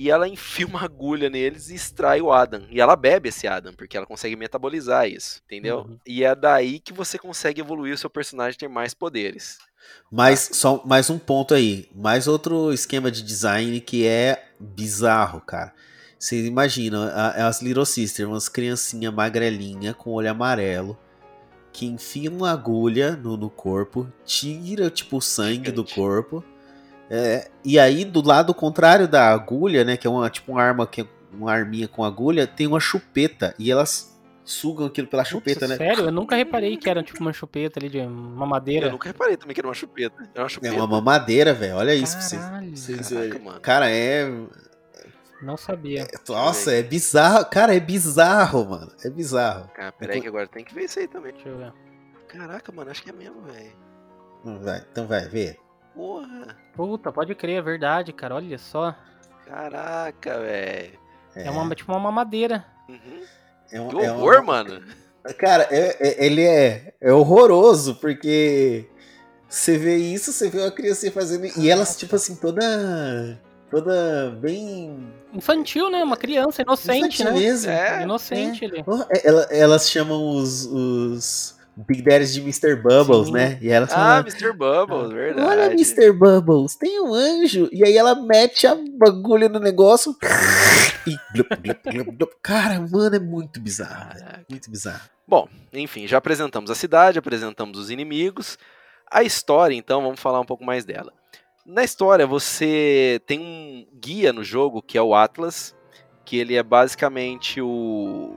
e 0.00 0.10
ela 0.10 0.26
enfia 0.26 0.66
uma 0.66 0.82
agulha 0.82 1.28
neles 1.28 1.68
e 1.68 1.74
extrai 1.74 2.20
o 2.22 2.32
Adam. 2.32 2.62
E 2.70 2.80
ela 2.80 2.96
bebe 2.96 3.28
esse 3.28 3.46
Adam, 3.46 3.74
porque 3.74 3.96
ela 3.96 4.06
consegue 4.06 4.34
metabolizar 4.34 5.06
isso, 5.06 5.42
entendeu? 5.44 5.80
Uhum. 5.80 5.98
E 6.06 6.24
é 6.24 6.34
daí 6.34 6.80
que 6.80 6.92
você 6.92 7.18
consegue 7.18 7.60
evoluir 7.60 7.94
o 7.94 7.98
seu 7.98 8.08
personagem 8.08 8.58
ter 8.58 8.68
mais 8.68 8.94
poderes. 8.94 9.58
Mas 10.10 10.50
só 10.52 10.82
mais 10.86 11.10
um 11.10 11.18
ponto 11.18 11.52
aí. 11.52 11.88
Mais 11.94 12.26
outro 12.26 12.72
esquema 12.72 13.10
de 13.10 13.22
design 13.22 13.80
que 13.80 14.06
é 14.06 14.48
bizarro, 14.58 15.40
cara. 15.40 15.72
Você 16.18 16.46
imagina, 16.46 17.10
a- 17.12 17.46
as 17.48 17.60
Little 17.62 17.84
Sisters, 17.86 18.28
umas 18.28 18.48
criancinhas 18.48 19.12
magrelinha 19.12 19.94
com 19.94 20.10
olho 20.10 20.30
amarelo, 20.30 20.98
que 21.72 21.86
enfia 21.86 22.30
uma 22.30 22.50
agulha 22.50 23.16
no, 23.16 23.36
no 23.36 23.48
corpo, 23.48 24.10
tira 24.24 24.90
tipo 24.90 25.18
o 25.18 25.20
sangue 25.20 25.70
do 25.70 25.84
corpo. 25.84 26.44
É, 27.10 27.50
e 27.64 27.78
aí, 27.78 28.04
do 28.04 28.24
lado 28.26 28.54
contrário 28.54 29.08
da 29.08 29.28
agulha, 29.30 29.84
né? 29.84 29.96
Que 29.96 30.06
é 30.06 30.10
uma 30.10 30.30
tipo 30.30 30.52
uma 30.52 30.62
arma, 30.62 30.86
que 30.86 31.00
é 31.02 31.06
uma 31.32 31.52
arminha 31.52 31.88
com 31.88 32.04
agulha, 32.04 32.46
tem 32.46 32.66
uma 32.66 32.80
chupeta. 32.80 33.54
E 33.58 33.70
elas 33.70 34.08
sugam 34.44 34.86
aquilo 34.86 35.06
pela 35.06 35.24
chupeta, 35.24 35.60
Putz, 35.66 35.70
né? 35.70 35.76
Sério? 35.76 36.04
Eu 36.06 36.12
nunca 36.12 36.34
reparei 36.36 36.76
que 36.76 36.88
era 36.88 37.02
tipo 37.02 37.20
uma 37.20 37.32
chupeta 37.32 37.78
ali 37.78 37.88
de 37.88 37.98
uma 38.00 38.46
madeira. 38.46 38.86
Eu 38.86 38.92
nunca 38.92 39.08
reparei 39.08 39.36
também 39.36 39.54
que 39.54 39.60
era 39.60 39.68
uma 39.68 39.74
chupeta. 39.74 40.22
Era 40.34 40.42
uma 40.42 40.46
É 40.46 40.48
chupeta. 40.48 40.74
uma 40.74 40.86
mamadeira, 40.86 41.52
velho. 41.52 41.76
Olha 41.76 41.94
isso 41.94 42.12
pra 42.16 42.22
vocês. 42.22 42.42
Caralho. 42.42 42.76
vocês 42.76 43.08
Caraca, 43.08 43.28
verem. 43.28 43.42
mano. 43.44 43.60
Cara, 43.60 43.90
é. 43.90 44.28
Não 45.42 45.56
sabia. 45.56 46.06
Nossa, 46.28 46.72
é 46.72 46.82
bizarro. 46.82 47.46
Cara, 47.46 47.74
é 47.74 47.80
bizarro, 47.80 48.68
mano. 48.68 48.92
É 49.04 49.08
bizarro. 49.08 49.70
Ah, 49.78 49.90
peraí 49.90 50.20
que 50.20 50.28
agora 50.28 50.46
tem 50.46 50.64
que 50.64 50.74
ver 50.74 50.84
isso 50.84 50.98
aí 50.98 51.08
também. 51.08 51.32
Deixa 51.32 51.48
eu 51.48 51.56
ver. 51.56 51.72
Caraca, 52.28 52.70
mano, 52.72 52.90
acho 52.90 53.02
que 53.02 53.10
é 53.10 53.12
mesmo, 53.12 53.40
velho. 53.42 53.72
Hum, 54.44 54.58
Vai, 54.62 54.84
então 54.92 55.06
vai, 55.06 55.26
vê. 55.28 55.56
Porra. 56.00 56.56
Puta, 56.74 57.12
pode 57.12 57.34
crer, 57.34 57.58
é 57.58 57.62
verdade, 57.62 58.10
cara. 58.12 58.34
Olha 58.36 58.56
só. 58.56 58.94
Caraca, 59.46 60.38
velho. 60.40 60.98
É, 61.36 61.50
uma, 61.50 61.74
tipo 61.74 61.92
uma 61.92 62.00
mamadeira. 62.00 62.64
Uhum. 62.88 63.20
é 63.70 63.80
um- 63.80 63.88
Que 63.88 63.96
é 63.98 64.12
um- 64.12 64.16
horror, 64.16 64.42
mano. 64.42 64.82
Cara, 65.38 65.68
é- 65.70 65.96
é- 66.00 66.24
ele 66.24 66.42
é, 66.42 66.94
é 67.00 67.12
horroroso, 67.12 67.96
porque 67.96 68.86
você 69.48 69.76
vê 69.76 69.96
isso, 69.96 70.32
você 70.32 70.48
vê 70.48 70.60
uma 70.60 70.70
criança 70.70 71.10
fazendo. 71.12 71.46
E 71.58 71.68
elas, 71.70 71.96
tipo 71.96 72.16
assim, 72.16 72.34
toda. 72.34 73.38
Toda 73.70 74.30
bem. 74.40 75.12
Infantil, 75.32 75.88
né? 75.90 76.02
Uma 76.02 76.16
criança 76.16 76.62
inocente, 76.62 77.22
infantil 77.22 77.24
né? 77.26 77.30
mesmo. 77.32 77.70
É. 77.70 78.02
Inocente 78.02 78.64
ali. 78.64 78.82
Oh, 78.86 79.02
é- 79.10 79.28
ela- 79.28 79.46
elas 79.50 79.88
chamam 79.88 80.20
os, 80.36 80.64
os 80.66 81.56
Big 81.76 82.02
Daddies 82.02 82.34
de 82.34 82.40
Mr. 82.40 82.76
Bubbles, 82.76 83.26
Sim. 83.28 83.32
né? 83.32 83.58
E 83.60 83.68
elas 83.70 83.90
Ah, 83.92 83.94
falam. 83.94 84.20
Mr. 84.20 84.52
Bubbles, 84.52 85.10
verdade. 85.12 85.48
Olha, 85.48 85.66
Mr. 85.72 86.12
Bubbles, 86.12 86.74
tem 86.76 87.00
um 87.00 87.14
anjo. 87.14 87.68
E 87.72 87.84
aí 87.84 87.96
ela 87.96 88.14
mete 88.14 88.66
a 88.66 88.76
bagulho 88.98 89.48
no 89.48 89.58
negócio. 89.58 90.14
E. 91.06 91.16
Cara, 92.42 92.80
mano, 92.80 93.16
é 93.16 93.18
muito 93.18 93.60
bizarro. 93.60 94.10
Caraca. 94.18 94.44
Muito 94.48 94.70
bizarro. 94.70 95.00
Bom, 95.26 95.48
enfim, 95.72 96.06
já 96.06 96.18
apresentamos 96.18 96.70
a 96.70 96.74
cidade, 96.74 97.18
apresentamos 97.18 97.78
os 97.78 97.90
inimigos. 97.90 98.58
A 99.10 99.22
história, 99.22 99.74
então, 99.74 100.02
vamos 100.02 100.20
falar 100.20 100.40
um 100.40 100.44
pouco 100.44 100.64
mais 100.64 100.84
dela. 100.84 101.12
Na 101.64 101.84
história, 101.84 102.26
você 102.26 103.20
tem 103.26 103.38
um 103.40 103.86
guia 104.00 104.32
no 104.32 104.42
jogo, 104.42 104.82
que 104.82 104.98
é 104.98 105.02
o 105.02 105.14
Atlas, 105.14 105.74
que 106.24 106.36
ele 106.36 106.54
é 106.56 106.62
basicamente 106.62 107.60
o, 107.60 108.36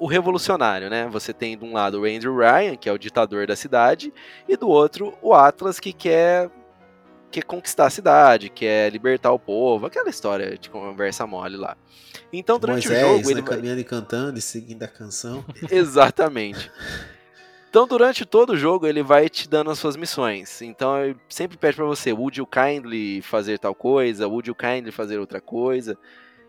o 0.00 0.06
revolucionário, 0.06 0.88
né? 0.88 1.06
Você 1.12 1.32
tem 1.32 1.56
de 1.56 1.64
um 1.64 1.74
lado 1.74 2.00
o 2.00 2.04
Andrew 2.06 2.34
Ryan, 2.34 2.74
que 2.74 2.88
é 2.88 2.92
o 2.92 2.98
ditador 2.98 3.46
da 3.46 3.54
cidade, 3.54 4.12
e 4.48 4.56
do 4.56 4.66
outro 4.66 5.16
o 5.20 5.34
Atlas, 5.34 5.78
que 5.78 5.92
quer, 5.92 6.50
quer 7.30 7.44
conquistar 7.44 7.86
a 7.86 7.90
cidade, 7.90 8.48
quer 8.48 8.90
libertar 8.90 9.30
o 9.30 9.38
povo, 9.38 9.84
aquela 9.86 10.08
história 10.08 10.56
de 10.56 10.70
conversa 10.70 11.26
mole 11.26 11.58
lá. 11.58 11.76
Então, 12.32 12.58
durante 12.58 12.88
Moisés, 12.88 13.04
o 13.04 13.08
jogo, 13.08 13.26
né, 13.26 13.32
ele 13.32 13.42
vai... 13.42 13.56
caminhando 13.56 13.80
e 13.80 13.84
cantando 13.84 14.38
e 14.38 14.42
seguindo 14.42 14.82
a 14.82 14.88
canção. 14.88 15.44
Exatamente. 15.70 16.72
Então, 17.68 17.86
durante 17.86 18.24
todo 18.24 18.54
o 18.54 18.56
jogo, 18.56 18.86
ele 18.86 19.02
vai 19.02 19.28
te 19.28 19.48
dando 19.48 19.70
as 19.70 19.78
suas 19.78 19.96
missões. 19.96 20.62
Então, 20.62 21.04
ele 21.04 21.16
sempre 21.28 21.58
pede 21.58 21.76
pra 21.76 21.84
você, 21.84 22.10
would 22.12 22.38
you 22.38 22.46
kindly 22.46 23.20
fazer 23.20 23.58
tal 23.58 23.74
coisa? 23.74 24.26
Would 24.26 24.48
you 24.48 24.54
kindly 24.54 24.90
fazer 24.90 25.18
outra 25.18 25.40
coisa? 25.40 25.96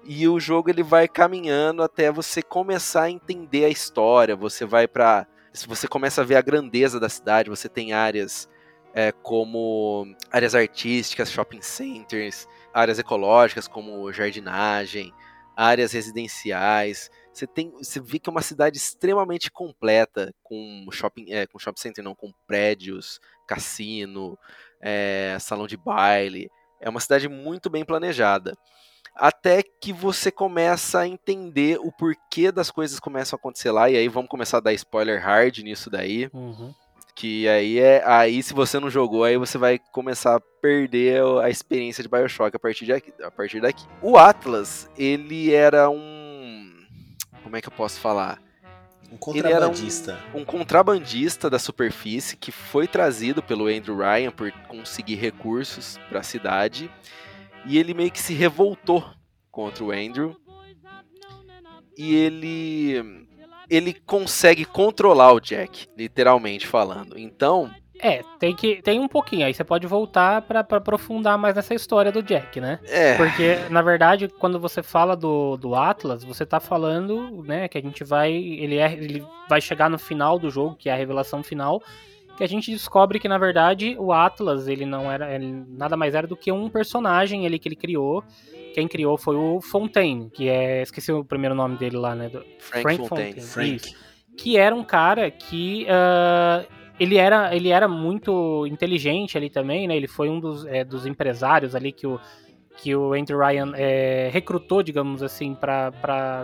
E 0.03 0.27
o 0.27 0.39
jogo 0.39 0.69
ele 0.69 0.81
vai 0.83 1.07
caminhando 1.07 1.83
até 1.83 2.11
você 2.11 2.41
começar 2.41 3.03
a 3.03 3.11
entender 3.11 3.65
a 3.65 3.69
história. 3.69 4.35
Você 4.35 4.65
vai. 4.65 4.87
Se 5.53 5.67
você 5.67 5.87
começa 5.87 6.21
a 6.21 6.25
ver 6.25 6.35
a 6.35 6.41
grandeza 6.41 6.99
da 6.99 7.09
cidade, 7.09 7.49
você 7.49 7.69
tem 7.69 7.93
áreas 7.93 8.49
é, 8.93 9.11
como 9.11 10.07
áreas 10.31 10.55
artísticas, 10.55 11.31
shopping 11.31 11.61
centers, 11.61 12.47
áreas 12.73 12.99
ecológicas 12.99 13.67
como 13.67 14.11
jardinagem, 14.11 15.13
áreas 15.55 15.91
residenciais. 15.91 17.09
Você 17.31 17.45
tem, 17.47 17.71
você 17.71 17.99
vê 17.99 18.19
que 18.19 18.29
é 18.29 18.31
uma 18.31 18.41
cidade 18.41 18.77
extremamente 18.77 19.51
completa, 19.51 20.33
com 20.43 20.87
shopping, 20.91 21.31
é, 21.31 21.45
com 21.45 21.59
shopping 21.59 21.79
center 21.79 22.03
não, 22.03 22.15
com 22.15 22.33
prédios, 22.47 23.19
cassino, 23.47 24.37
é, 24.81 25.37
salão 25.39 25.67
de 25.67 25.77
baile. 25.77 26.49
É 26.79 26.89
uma 26.89 26.99
cidade 26.99 27.29
muito 27.29 27.69
bem 27.69 27.85
planejada. 27.85 28.57
Até 29.16 29.62
que 29.62 29.91
você 29.93 30.32
começa 30.32 30.99
a 30.99 31.07
entender 31.07 31.78
o 31.80 31.91
porquê 31.91 32.51
das 32.51 32.72
coisas 32.72 32.99
começam 32.99 33.36
a 33.36 33.39
acontecer 33.39 33.72
lá, 33.72 33.89
e 33.89 33.97
aí 33.97 34.07
vamos 34.07 34.30
começar 34.30 34.57
a 34.57 34.62
dar 34.62 34.74
spoiler 34.74 35.22
hard 35.22 35.57
nisso 35.59 35.89
daí. 35.89 36.30
Uhum. 36.34 36.74
Que 37.14 37.47
aí 37.47 37.78
é. 37.78 38.01
Aí, 38.05 38.41
se 38.41 38.53
você 38.53 38.80
não 38.80 38.89
jogou, 38.89 39.24
aí 39.26 39.38
você 39.38 39.57
vai 39.57 39.78
começar 39.91 40.38
a 40.38 40.39
perder 40.62 41.22
a 41.43 41.49
experiência 41.49 42.01
de 42.01 42.09
Bioshock 42.09 42.55
a 42.55 42.59
partir, 42.59 42.86
de 42.86 42.93
aqui, 42.93 43.14
a 43.22 43.30
partir 43.30 43.59
daqui. 43.62 43.86
O 44.01 44.18
Atlas, 44.18 44.89
ele 44.97 45.53
era 45.53 45.89
um. 45.89 46.72
Como 47.43 47.57
é 47.57 47.62
que 47.62 47.68
eu 47.68 47.72
posso 47.74 47.99
falar? 47.99 48.39
Um 49.12 49.18
Ele 49.36 49.39
era 49.39 49.66
um- 49.68 49.72
contrabandista. 49.72 50.20
Um 50.34 50.45
contrabandista 50.45 51.49
da 51.49 51.59
superfície 51.59 52.38
que 52.38 52.49
foi 52.49 52.88
trazido 52.88 53.43
pelo 53.43 53.68
Andrew 53.68 53.97
Ryan 53.97 54.32
por 54.32 54.49
conseguir 54.70 55.16
recursos 55.16 55.99
para 56.07 56.22
a 56.22 56.24
cidade. 56.24 56.89
E 57.66 57.78
ele 57.78 57.93
meio 57.93 58.12
que 58.12 58.20
se 58.20 58.34
revoltou 58.34 59.03
contra 59.51 59.84
o 59.84 59.91
Andrew. 59.91 60.36
E 61.97 62.16
ele. 62.16 63.28
Ele 63.70 63.93
consegue 63.93 64.66
controlar 64.66 65.32
o 65.32 65.39
Jack, 65.39 65.88
literalmente 65.97 66.68
falando. 66.68 67.18
Então, 67.18 67.72
É, 68.01 68.22
tem 68.38 68.53
que 68.53 68.82
tem 68.82 68.99
um 68.99 69.07
pouquinho. 69.07 69.45
Aí 69.45 69.53
você 69.53 69.64
pode 69.64 69.88
voltar 69.88 70.41
pra, 70.41 70.62
pra 70.62 70.80
aprofundar 70.80 71.38
mais 71.38 71.55
nessa 71.55 71.74
história 71.74 72.12
do 72.12 72.22
Jack, 72.22 72.59
né? 72.59 72.80
é. 72.86 73.16
Porque, 73.16 73.55
na 73.70 73.82
verdade, 73.82 74.28
quando 74.28 74.59
você 74.59 74.84
fala 74.84 75.16
do, 75.16 75.55
do 75.55 75.74
Atlas, 75.74 76.24
você 76.24 76.45
tá 76.45 76.59
falando, 76.59 77.43
né, 77.43 77.68
que 77.70 77.78
a 77.78 77.82
gente 77.82 78.03
vai. 78.03 78.34
Ele, 78.34 78.78
é, 78.78 78.91
ele 78.91 79.24
vai 79.47 79.62
chegar 79.62 79.89
no 79.89 79.97
final 79.99 80.38
do 80.38 80.49
jogo, 80.49 80.76
que 80.76 80.89
é 80.89 80.93
a 80.93 80.97
revelação 80.97 81.41
final. 81.41 81.82
Que 82.38 82.43
a 82.43 82.47
gente 82.47 82.71
descobre 82.71 83.19
que, 83.19 83.27
na 83.27 83.38
verdade, 83.38 83.95
o 83.99 84.11
Atlas, 84.11 84.67
ele 84.67 84.86
não 84.86 85.11
era. 85.11 85.34
Ele 85.34 85.63
nada 85.69 85.95
mais 85.95 86.15
era 86.15 86.25
do 86.25 86.36
que 86.36 86.51
um 86.51 86.69
personagem 86.69 87.45
ali 87.45 87.59
que 87.59 87.67
ele 87.67 87.75
criou. 87.75 88.23
Quem 88.73 88.88
criou 88.88 89.17
foi 89.17 89.36
o 89.36 89.59
Fontaine, 89.61 90.29
que 90.29 90.47
é. 90.49 90.82
Esqueci 90.82 91.11
o 91.11 91.23
primeiro 91.25 91.53
nome 91.53 91.77
dele 91.77 91.97
lá, 91.97 92.15
né? 92.15 92.29
do- 92.29 92.43
Frank, 92.59 92.97
Fontaine. 93.07 93.41
Frank. 93.41 93.75
Isso. 93.75 93.95
Que 94.38 94.57
era 94.57 94.73
um 94.73 94.84
cara 94.84 95.29
que. 95.29 95.86
ah, 95.89 96.65
ele 96.99 97.17
era, 97.17 97.55
ele 97.55 97.69
era 97.69 97.88
muito 97.88 98.65
inteligente 98.67 99.36
ali 99.36 99.49
também, 99.49 99.88
né? 99.88 99.97
Ele 99.97 100.07
foi 100.07 100.29
um 100.29 100.39
dos, 100.39 100.65
é, 100.67 100.84
dos 100.84 101.07
empresários 101.07 101.73
ali 101.73 101.91
que 101.91 102.05
o, 102.05 102.19
que 102.82 102.95
o 102.95 103.13
Andrew 103.13 103.39
Ryan 103.39 103.73
é, 103.75 104.29
recrutou, 104.32 104.82
digamos 104.82 105.21
assim, 105.21 105.53
pra 105.53 105.91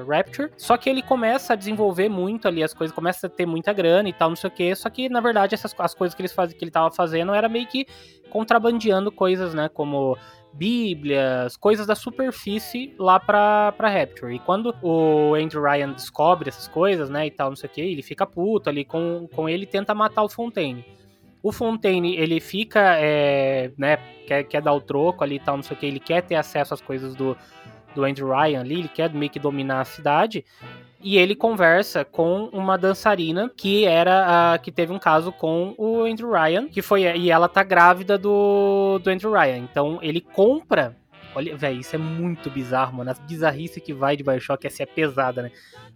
Rapture. 0.08 0.52
Só 0.56 0.78
que 0.78 0.90
ele 0.90 1.02
começa 1.02 1.54
a 1.54 1.56
desenvolver 1.56 2.10
muito 2.10 2.48
ali 2.48 2.64
as 2.64 2.74
coisas, 2.74 2.96
começa 2.96 3.26
a 3.26 3.30
ter 3.30 3.46
muita 3.46 3.74
grana 3.74 4.08
e 4.08 4.14
tal, 4.14 4.30
não 4.30 4.36
sei 4.36 4.50
o 4.50 4.54
quê. 4.54 4.76
Só 4.76 4.90
que, 4.90 5.10
na 5.10 5.20
verdade, 5.20 5.56
essas 5.56 5.74
as 5.78 5.96
coisas 5.96 6.14
que, 6.14 6.22
eles 6.22 6.34
faz, 6.34 6.54
que 6.54 6.64
ele 6.64 6.72
tava 6.72 6.92
fazendo 6.92 7.34
era 7.34 7.50
meio 7.50 7.68
que 7.68 7.88
contrabandeando 8.30 9.12
coisas, 9.12 9.54
né? 9.54 9.68
Como 9.70 10.18
bíblias, 10.54 11.56
coisas 11.56 11.86
da 11.88 11.96
superfície 11.96 12.94
lá 13.00 13.20
pra, 13.20 13.72
pra 13.72 13.90
Rapture. 13.90 14.36
E 14.36 14.40
quando 14.40 14.76
o 14.82 15.34
Andrew 15.36 15.64
Ryan 15.64 15.92
descobre 15.92 16.50
essas 16.50 16.68
coisas, 16.68 17.10
né, 17.10 17.28
e 17.28 17.32
tal, 17.32 17.50
não 17.50 17.56
sei 17.56 17.70
o 17.70 17.74
que, 17.74 17.82
ele 17.82 18.02
fica 18.02 18.26
puto 18.26 18.70
ali 18.70 18.84
com, 18.84 19.28
com 19.34 19.48
ele 19.48 19.64
e 19.64 19.68
tenta 19.68 19.94
matar 19.94 20.24
o 20.24 20.30
Fontaine. 20.30 20.84
O 21.42 21.52
Fontaine, 21.52 22.16
ele 22.16 22.40
fica, 22.40 22.98
é, 22.98 23.72
né, 23.78 23.98
quer, 24.26 24.44
quer 24.44 24.62
dar 24.62 24.74
o 24.74 24.82
troco 24.82 25.24
ali 25.24 25.36
e 25.36 25.40
tal, 25.40 25.56
não 25.56 25.64
sei 25.64 25.78
o 25.78 25.80
que, 25.80 25.86
ele 25.86 26.00
quer 26.00 26.22
ter 26.22 26.36
acesso 26.36 26.74
às 26.74 26.82
coisas 26.82 27.16
do, 27.16 27.38
do 27.94 28.04
Andrew 28.04 28.30
Ryan 28.30 28.62
ali, 28.62 28.80
ele 28.80 28.88
quer 28.88 29.12
meio 29.14 29.32
que 29.32 29.40
dominar 29.40 29.82
a 29.82 29.86
cidade. 29.86 30.46
E 31.02 31.18
ele 31.18 31.36
conversa 31.36 32.04
com 32.04 32.50
uma 32.52 32.78
dançarina 32.78 33.52
que 33.56 33.86
era 33.86 34.54
a 34.54 34.58
que 34.58 34.72
teve 34.72 34.92
um 34.92 35.00
caso 35.00 35.32
com 35.32 35.76
o 35.78 36.04
Andrew 36.04 36.32
Ryan, 36.32 36.68
que 36.68 36.82
foi 36.82 37.04
e 37.04 37.30
ela 37.30 37.48
tá 37.48 37.64
grávida 37.64 38.18
do, 38.18 39.00
do 39.00 39.10
Andrew 39.10 39.32
Ryan. 39.32 39.58
Então 39.58 40.00
ele 40.02 40.20
compra. 40.20 40.98
Olha, 41.36 41.56
velho, 41.56 41.80
isso 41.80 41.96
é 41.96 42.00
muito 42.00 42.50
bizarro, 42.50 42.98
mano. 42.98 43.12
As 43.12 43.20
bizarrices 43.20 43.84
que 43.84 43.94
vai 43.94 44.18
de 44.18 44.24
Bioshock 44.24 44.66
essa 44.66 44.82
é 44.82 44.86
pesada, 44.88 45.44
né? 45.44 45.52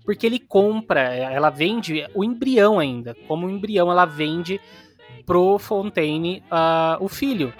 Porque 0.05 0.27
ele 0.27 0.37
compra, 0.37 1.01
ela 1.01 1.49
vende 1.49 2.05
o 2.13 2.23
embrião 2.23 2.77
ainda. 2.77 3.15
Como 3.27 3.47
o 3.47 3.49
embrião, 3.49 3.89
ela 3.89 4.05
vende 4.05 4.61
pro 5.25 5.57
Fontaine 5.57 6.43
ah, 6.49 6.97
o 6.99 7.07
filho. 7.07 7.53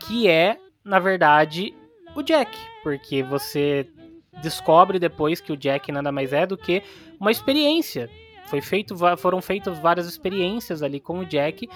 Que 0.00 0.28
é, 0.28 0.58
na 0.84 0.98
verdade, 0.98 1.74
o 2.14 2.22
Jack. 2.22 2.56
Porque 2.82 3.22
você 3.22 3.86
descobre 4.42 4.98
depois 4.98 5.40
que 5.40 5.52
o 5.52 5.56
Jack 5.56 5.90
nada 5.92 6.10
mais 6.10 6.32
é 6.32 6.46
do 6.46 6.56
que 6.56 6.82
uma 7.20 7.30
experiência. 7.30 8.10
Foi 8.46 8.60
feito, 8.60 8.94
foram 9.16 9.40
feitas 9.40 9.78
várias 9.78 10.06
experiências 10.06 10.82
ali 10.82 11.00
com 11.00 11.20
o 11.20 11.24
Jack, 11.24 11.68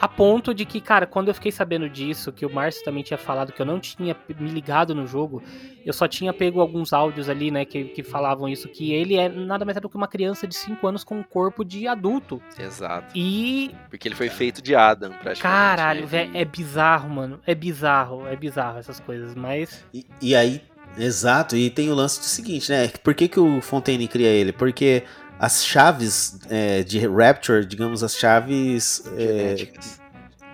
a 0.00 0.08
ponto 0.08 0.54
de 0.54 0.64
que, 0.64 0.80
cara, 0.80 1.06
quando 1.06 1.28
eu 1.28 1.34
fiquei 1.34 1.52
sabendo 1.52 1.88
disso, 1.88 2.32
que 2.32 2.46
o 2.46 2.50
Márcio 2.52 2.82
também 2.84 3.02
tinha 3.02 3.18
falado 3.18 3.52
que 3.52 3.60
eu 3.60 3.66
não 3.66 3.78
tinha 3.78 4.16
me 4.38 4.48
ligado 4.50 4.94
no 4.94 5.06
jogo, 5.06 5.42
eu 5.84 5.92
só 5.92 6.08
tinha 6.08 6.32
pego 6.32 6.60
alguns 6.60 6.92
áudios 6.92 7.28
ali, 7.28 7.50
né, 7.50 7.64
que, 7.64 7.84
que 7.84 8.02
falavam 8.02 8.48
isso, 8.48 8.68
que 8.68 8.92
ele 8.92 9.16
é 9.16 9.28
nada 9.28 9.64
mais 9.64 9.76
é 9.76 9.80
do 9.80 9.88
que 9.88 9.96
uma 9.96 10.08
criança 10.08 10.46
de 10.46 10.54
5 10.54 10.86
anos 10.86 11.04
com 11.04 11.18
um 11.18 11.22
corpo 11.22 11.64
de 11.64 11.86
adulto. 11.86 12.40
Exato. 12.58 13.12
E, 13.14 13.70
Porque 13.90 14.08
ele 14.08 14.14
foi 14.14 14.28
feito 14.30 14.62
de 14.62 14.74
Adam, 14.74 15.10
praticamente. 15.10 15.42
caralho, 15.42 16.00
Ele- 16.00 16.06
velho, 16.06 16.30
é 16.34 16.44
bizarro, 16.44 17.10
mano. 17.10 17.38
É 17.46 17.54
bizarro, 17.54 18.26
é 18.26 18.36
bizarro 18.36 18.78
essas 18.78 18.98
coisas, 19.00 19.34
mas. 19.34 19.84
E, 19.92 20.06
e 20.22 20.34
aí, 20.34 20.62
exato, 20.96 21.56
e 21.56 21.68
tem 21.70 21.90
o 21.90 21.94
lance 21.94 22.18
do 22.20 22.24
seguinte, 22.24 22.70
né? 22.70 22.88
Por 23.02 23.14
que, 23.14 23.28
que 23.28 23.38
o 23.40 23.60
Fontaine 23.60 24.08
cria 24.08 24.28
ele? 24.28 24.52
Porque 24.52 25.02
as 25.40 25.64
chaves 25.64 26.38
é, 26.48 26.82
de 26.84 26.98
Rapture, 27.06 27.64
digamos, 27.64 28.02
as 28.04 28.14
chaves. 28.16 29.02
é, 29.16 29.56
Genéticas. 29.56 30.00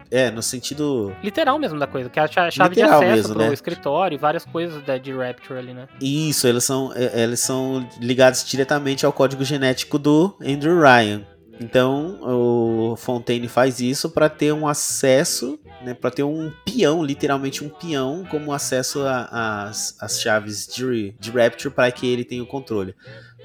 É, 0.09 0.31
no 0.31 0.41
sentido. 0.41 1.13
Literal 1.21 1.59
mesmo 1.59 1.81
da 1.81 1.87
coisa, 1.87 2.09
que 2.09 2.19
é 2.19 2.23
a 2.23 2.29
cha- 2.29 2.49
chave 2.49 2.77
Literal 2.77 3.01
de 3.01 3.07
acesso 3.07 3.17
mesmo, 3.17 3.35
pro 3.35 3.47
né? 3.49 3.53
escritório 3.53 4.15
e 4.15 4.19
várias 4.19 4.45
coisas 4.45 4.81
da, 4.85 4.97
de 4.99 5.13
Rapture 5.13 5.59
ali, 5.59 5.75
né? 5.75 5.89
Isso, 6.01 6.47
eles 6.47 6.63
são, 6.63 6.93
é, 6.95 7.25
eles 7.25 7.41
são 7.41 7.87
ligados 8.01 8.45
diretamente 8.45 9.05
ao 9.05 9.13
código 9.13 9.43
genético 9.45 9.99
do 9.99 10.37
Andrew 10.41 10.81
Ryan. 10.81 11.27
Então, 11.59 12.19
o 12.23 12.95
Fontaine 12.97 13.49
faz 13.49 13.81
isso 13.81 14.11
para 14.11 14.29
ter 14.29 14.53
um 14.53 14.69
acesso, 14.69 15.59
né, 15.83 15.95
para 15.95 16.11
ter 16.11 16.23
um 16.23 16.53
peão, 16.65 17.03
literalmente 17.03 17.65
um 17.65 17.69
peão, 17.71 18.25
como 18.31 18.53
acesso 18.53 19.01
às 19.07 19.97
às 20.01 20.21
chaves 20.21 20.67
de, 20.67 21.15
de 21.19 21.31
Rapture 21.31 21.73
para 21.75 21.91
que 21.91 22.07
ele 22.07 22.25
tenha 22.25 22.43
o 22.43 22.47
controle. 22.47 22.95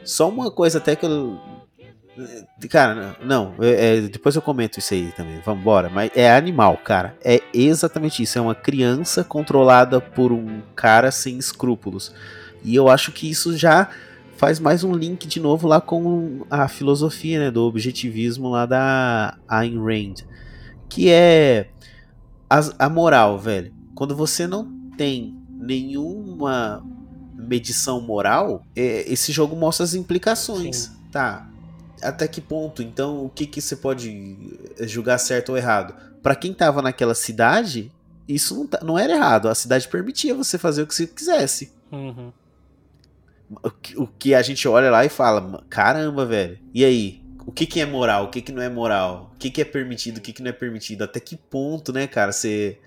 Só 0.03 0.29
uma 0.29 0.49
coisa 0.51 0.77
até 0.79 0.95
que 0.95 1.05
eu. 1.05 1.39
Cara, 2.69 3.15
não, 3.23 3.53
é- 3.59 4.01
depois 4.01 4.35
eu 4.35 4.41
comento 4.41 4.79
isso 4.79 4.93
aí 4.93 5.11
também, 5.13 5.39
vamos 5.45 5.61
embora. 5.61 5.89
Mas 5.89 6.11
é 6.15 6.35
animal, 6.35 6.77
cara. 6.77 7.15
É 7.23 7.41
exatamente 7.53 8.21
isso. 8.21 8.37
É 8.37 8.41
uma 8.41 8.53
criança 8.55 9.23
controlada 9.23 9.99
por 10.01 10.31
um 10.31 10.61
cara 10.75 11.09
sem 11.11 11.37
escrúpulos. 11.37 12.13
E 12.63 12.75
eu 12.75 12.89
acho 12.89 13.11
que 13.11 13.29
isso 13.29 13.57
já 13.57 13.89
faz 14.37 14.59
mais 14.59 14.83
um 14.83 14.93
link 14.93 15.27
de 15.27 15.39
novo 15.39 15.67
lá 15.67 15.79
com 15.79 16.45
a 16.49 16.67
filosofia 16.67 17.39
né, 17.39 17.51
do 17.51 17.61
objetivismo 17.63 18.49
lá 18.49 18.65
da 18.65 19.37
Ayn 19.47 19.77
Rand. 19.79 20.15
Que 20.89 21.09
é 21.09 21.69
as- 22.49 22.75
a 22.77 22.89
moral, 22.89 23.39
velho. 23.39 23.73
Quando 23.95 24.15
você 24.15 24.45
não 24.47 24.65
tem 24.97 25.35
nenhuma 25.49 26.83
medição 27.51 27.99
moral, 27.99 28.65
é, 28.73 29.03
esse 29.11 29.33
jogo 29.33 29.57
mostra 29.57 29.83
as 29.83 29.93
implicações. 29.93 30.77
Sim. 30.77 30.91
Tá. 31.11 31.49
Até 32.01 32.25
que 32.27 32.39
ponto? 32.39 32.81
Então, 32.81 33.25
o 33.25 33.29
que, 33.29 33.45
que 33.45 33.61
você 33.61 33.75
pode 33.75 34.57
julgar 34.79 35.17
certo 35.19 35.49
ou 35.49 35.57
errado? 35.57 35.93
Pra 36.23 36.33
quem 36.33 36.53
tava 36.53 36.81
naquela 36.81 37.13
cidade, 37.13 37.91
isso 38.27 38.55
não, 38.55 38.65
tá- 38.67 38.79
não 38.81 38.97
era 38.97 39.13
errado. 39.13 39.49
A 39.49 39.53
cidade 39.55 39.87
permitia 39.89 40.33
você 40.33 40.57
fazer 40.57 40.81
o 40.81 40.87
que 40.87 40.95
você 40.95 41.05
quisesse. 41.05 41.73
Uhum. 41.91 42.31
O 43.61 43.69
que, 43.69 43.99
o 43.99 44.07
que 44.07 44.33
a 44.33 44.41
gente 44.41 44.65
olha 44.67 44.89
lá 44.89 45.03
e 45.03 45.09
fala, 45.09 45.61
caramba, 45.69 46.25
velho. 46.25 46.57
E 46.73 46.85
aí? 46.85 47.21
O 47.45 47.51
que, 47.51 47.65
que 47.65 47.81
é 47.81 47.85
moral? 47.85 48.25
O 48.25 48.29
que, 48.29 48.41
que 48.41 48.51
não 48.51 48.61
é 48.61 48.69
moral? 48.69 49.31
O 49.35 49.37
que, 49.37 49.51
que 49.51 49.61
é 49.61 49.65
permitido? 49.65 50.17
O 50.17 50.21
que, 50.21 50.31
que 50.31 50.41
não 50.41 50.49
é 50.49 50.53
permitido? 50.53 51.03
Até 51.03 51.19
que 51.19 51.35
ponto, 51.35 51.91
né, 51.91 52.07
cara, 52.07 52.31
você, 52.31 52.79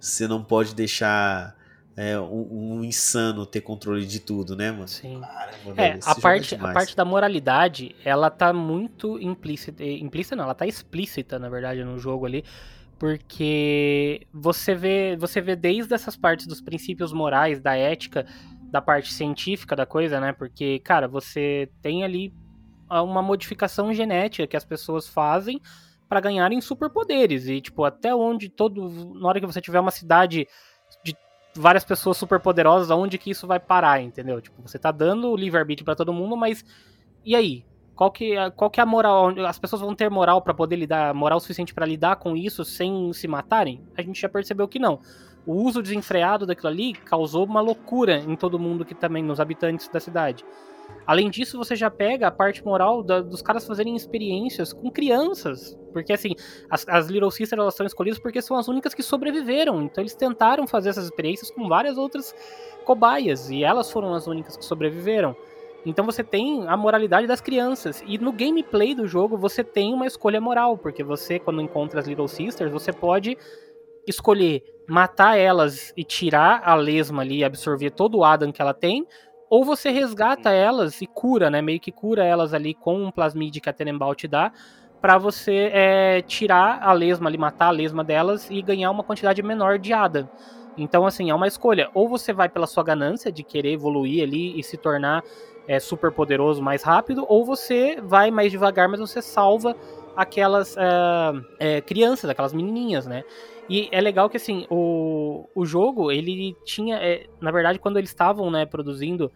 você 0.00 0.26
não 0.26 0.42
pode 0.42 0.74
deixar 0.74 1.57
é, 1.98 2.18
um, 2.20 2.76
um 2.78 2.84
insano 2.84 3.44
ter 3.46 3.60
controle 3.60 4.06
de 4.06 4.20
tudo, 4.20 4.54
né, 4.56 4.70
mano? 4.70 4.86
Sim. 4.86 5.20
Caramba, 5.20 5.74
É, 5.76 5.90
velho, 5.92 6.00
a 6.04 6.14
parte, 6.14 6.54
a 6.54 6.68
parte 6.68 6.96
da 6.96 7.04
moralidade, 7.04 7.94
ela 8.04 8.30
tá 8.30 8.52
muito 8.52 9.18
implícita. 9.20 9.82
eh, 9.82 9.98
Implícita 9.98 10.36
não, 10.36 10.44
ela 10.44 10.54
tá 10.54 10.66
explícita, 10.66 11.38
na 11.38 11.48
verdade, 11.48 11.82
no 11.84 11.98
jogo 11.98 12.26
ali. 12.26 12.44
Porque 12.98 14.26
você 14.32 14.74
vê, 14.74 15.16
você 15.16 15.40
vê 15.40 15.54
desde 15.54 15.94
essas 15.94 16.16
partes 16.16 16.46
dos 16.46 16.60
princípios 16.60 17.12
morais, 17.12 17.60
da 17.60 17.76
ética, 17.76 18.26
da 18.70 18.82
parte 18.82 19.12
científica 19.12 19.76
da 19.76 19.86
coisa, 19.86 20.20
né? 20.20 20.32
Porque, 20.32 20.80
cara, 20.80 21.06
você 21.08 21.70
tem 21.80 22.04
ali 22.04 22.32
uma 22.90 23.22
modificação 23.22 23.92
genética 23.92 24.46
que 24.46 24.56
as 24.56 24.64
pessoas 24.64 25.06
fazem 25.08 25.60
para 26.08 26.20
ganharem 26.20 26.60
superpoderes. 26.60 27.46
E, 27.48 27.60
tipo, 27.60 27.84
até 27.84 28.14
onde 28.14 28.48
todo. 28.48 29.14
Na 29.20 29.28
hora 29.28 29.40
que 29.40 29.46
você 29.46 29.60
tiver 29.60 29.78
uma 29.80 29.90
cidade 29.90 30.38
de 30.40 30.48
várias 31.58 31.84
pessoas 31.84 32.16
superpoderosas, 32.16 32.90
aonde 32.90 33.18
que 33.18 33.30
isso 33.30 33.46
vai 33.46 33.58
parar, 33.60 34.00
entendeu? 34.02 34.40
Tipo, 34.40 34.62
você 34.62 34.78
tá 34.78 34.90
dando 34.90 35.34
livre-arbítrio 35.36 35.84
pra 35.84 35.94
todo 35.96 36.12
mundo, 36.12 36.36
mas 36.36 36.64
e 37.24 37.34
aí? 37.34 37.64
Qual 37.94 38.12
que, 38.12 38.36
é- 38.36 38.48
qual 38.50 38.70
que 38.70 38.78
é 38.78 38.82
a 38.82 38.86
moral? 38.86 39.30
As 39.44 39.58
pessoas 39.58 39.82
vão 39.82 39.92
ter 39.92 40.08
moral 40.08 40.40
pra 40.40 40.54
poder 40.54 40.76
lidar, 40.76 41.12
moral 41.12 41.40
suficiente 41.40 41.74
pra 41.74 41.84
lidar 41.84 42.14
com 42.16 42.36
isso 42.36 42.64
sem 42.64 43.12
se 43.12 43.26
matarem? 43.26 43.82
A 43.96 44.02
gente 44.02 44.20
já 44.20 44.28
percebeu 44.28 44.68
que 44.68 44.78
não. 44.78 45.00
O 45.44 45.54
uso 45.64 45.82
desenfreado 45.82 46.46
daquilo 46.46 46.68
ali 46.68 46.92
causou 46.92 47.44
uma 47.44 47.60
loucura 47.60 48.18
em 48.18 48.36
todo 48.36 48.58
mundo 48.58 48.84
que 48.84 48.94
também, 48.94 49.22
nos 49.24 49.40
habitantes 49.40 49.88
da 49.88 49.98
cidade. 49.98 50.44
Além 51.06 51.30
disso, 51.30 51.56
você 51.56 51.74
já 51.74 51.90
pega 51.90 52.26
a 52.26 52.30
parte 52.30 52.62
moral 52.64 53.02
da- 53.02 53.22
dos 53.22 53.40
caras 53.40 53.66
fazerem 53.66 53.96
experiências 53.96 54.74
com 54.74 54.90
crianças. 54.90 55.78
Porque, 55.92 56.12
assim, 56.12 56.34
as, 56.68 56.86
as 56.86 57.08
Little 57.08 57.30
Sisters 57.30 57.58
elas 57.60 57.74
são 57.74 57.86
escolhidas 57.86 58.18
porque 58.18 58.42
são 58.42 58.58
as 58.58 58.68
únicas 58.68 58.92
que 58.92 59.02
sobreviveram. 59.02 59.80
Então, 59.82 60.02
eles 60.02 60.14
tentaram 60.14 60.66
fazer 60.66 60.90
essas 60.90 61.06
experiências 61.06 61.50
com 61.50 61.66
várias 61.66 61.96
outras 61.96 62.34
cobaias. 62.84 63.50
E 63.50 63.64
elas 63.64 63.90
foram 63.90 64.12
as 64.12 64.26
únicas 64.26 64.56
que 64.56 64.64
sobreviveram. 64.64 65.34
Então, 65.86 66.04
você 66.04 66.22
tem 66.22 66.68
a 66.68 66.76
moralidade 66.76 67.26
das 67.26 67.40
crianças. 67.40 68.02
E 68.06 68.18
no 68.18 68.30
gameplay 68.30 68.94
do 68.94 69.06
jogo, 69.06 69.38
você 69.38 69.64
tem 69.64 69.94
uma 69.94 70.06
escolha 70.06 70.40
moral. 70.40 70.76
Porque 70.76 71.02
você, 71.02 71.38
quando 71.38 71.62
encontra 71.62 72.00
as 72.00 72.06
Little 72.06 72.28
Sisters, 72.28 72.70
você 72.70 72.92
pode 72.92 73.38
escolher 74.06 74.62
matar 74.86 75.36
elas 75.36 75.92
e 75.96 76.02
tirar 76.02 76.62
a 76.64 76.74
lesma 76.74 77.22
ali, 77.22 77.44
absorver 77.44 77.90
todo 77.90 78.18
o 78.18 78.24
Adam 78.24 78.50
que 78.50 78.60
ela 78.60 78.72
tem, 78.72 79.06
ou 79.50 79.64
você 79.64 79.90
resgata 79.90 80.50
elas 80.50 81.00
e 81.00 81.06
cura, 81.12 81.50
né? 81.50 81.62
Meio 81.62 81.80
que 81.80 81.92
cura 81.92 82.24
elas 82.24 82.52
ali 82.54 82.74
com 82.74 83.04
um 83.06 83.10
plasmid 83.12 83.60
que 83.60 83.68
a 83.70 83.72
Tenenbaum 83.72 84.14
te 84.14 84.28
dá, 84.28 84.52
pra 85.00 85.18
você 85.18 85.70
é, 85.72 86.22
tirar 86.22 86.80
a 86.82 86.92
lesma 86.92 87.28
ali, 87.28 87.38
matar 87.38 87.68
a 87.68 87.70
lesma 87.70 88.04
delas 88.04 88.48
e 88.50 88.60
ganhar 88.62 88.90
uma 88.90 89.04
quantidade 89.04 89.42
menor 89.42 89.78
de 89.78 89.92
Adam. 89.92 90.28
Então, 90.76 91.06
assim, 91.06 91.30
é 91.30 91.34
uma 91.34 91.46
escolha. 91.46 91.88
Ou 91.94 92.08
você 92.08 92.32
vai 92.32 92.48
pela 92.48 92.66
sua 92.66 92.84
ganância 92.84 93.32
de 93.32 93.44
querer 93.44 93.72
evoluir 93.72 94.22
ali 94.22 94.58
e 94.58 94.62
se 94.64 94.78
tornar 94.78 95.24
é, 95.66 95.78
super 95.80 96.12
poderoso 96.12 96.62
mais 96.62 96.82
rápido, 96.82 97.24
ou 97.28 97.44
você 97.44 98.00
vai 98.02 98.30
mais 98.30 98.50
devagar, 98.50 98.88
mas 98.88 99.00
você 99.00 99.20
salva 99.22 99.76
aquelas 100.14 100.74
é, 100.76 101.76
é, 101.78 101.82
crianças, 101.82 102.28
aquelas 102.30 102.52
menininhas, 102.52 103.06
né? 103.06 103.22
E 103.68 103.88
é 103.92 104.00
legal 104.00 104.30
que, 104.30 104.36
assim, 104.36 104.66
o, 104.70 105.48
o 105.54 105.66
jogo, 105.66 106.10
ele 106.10 106.56
tinha... 106.64 106.96
é, 106.96 107.26
na 107.40 107.50
verdade, 107.50 107.78
quando 107.78 107.98
eles 107.98 108.10
estavam, 108.10 108.50
né, 108.50 108.64
produzindo 108.64 109.30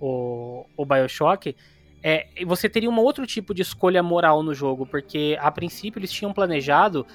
o, 0.00 0.64
o 0.76 0.86
Bioshock, 0.86 1.54
é, 2.02 2.26
você 2.46 2.68
teria 2.68 2.90
um 2.90 2.98
outro 2.98 3.26
tipo 3.26 3.54
de 3.54 3.62
escolha 3.62 4.02
moral 4.02 4.42
no 4.42 4.54
jogo, 4.54 4.86
porque, 4.86 5.36
a 5.40 5.50
princípio, 5.50 5.98
eles 5.98 6.12
tinham 6.12 6.32
planejado 6.32 7.06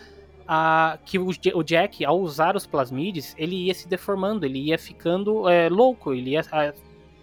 a, 0.47 0.97
que 1.05 1.19
o, 1.19 1.29
o 1.55 1.63
Jack, 1.63 2.03
ao 2.03 2.19
usar 2.19 2.55
os 2.55 2.65
plasmides, 2.65 3.35
ele 3.37 3.67
ia 3.67 3.73
se 3.73 3.87
deformando, 3.87 4.45
ele 4.45 4.59
ia 4.59 4.77
ficando 4.79 5.47
é, 5.47 5.69
louco, 5.69 6.13
ele 6.13 6.31
ia 6.31 6.41
a, 6.51 6.73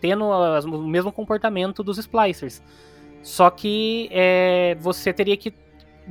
tendo 0.00 0.32
as- 0.32 0.64
o 0.64 0.82
mesmo 0.82 1.10
comportamento 1.10 1.82
dos 1.82 1.98
splicers. 1.98 2.62
Só 3.22 3.50
que 3.50 4.08
é, 4.12 4.76
você 4.78 5.12
teria 5.12 5.36
que 5.36 5.52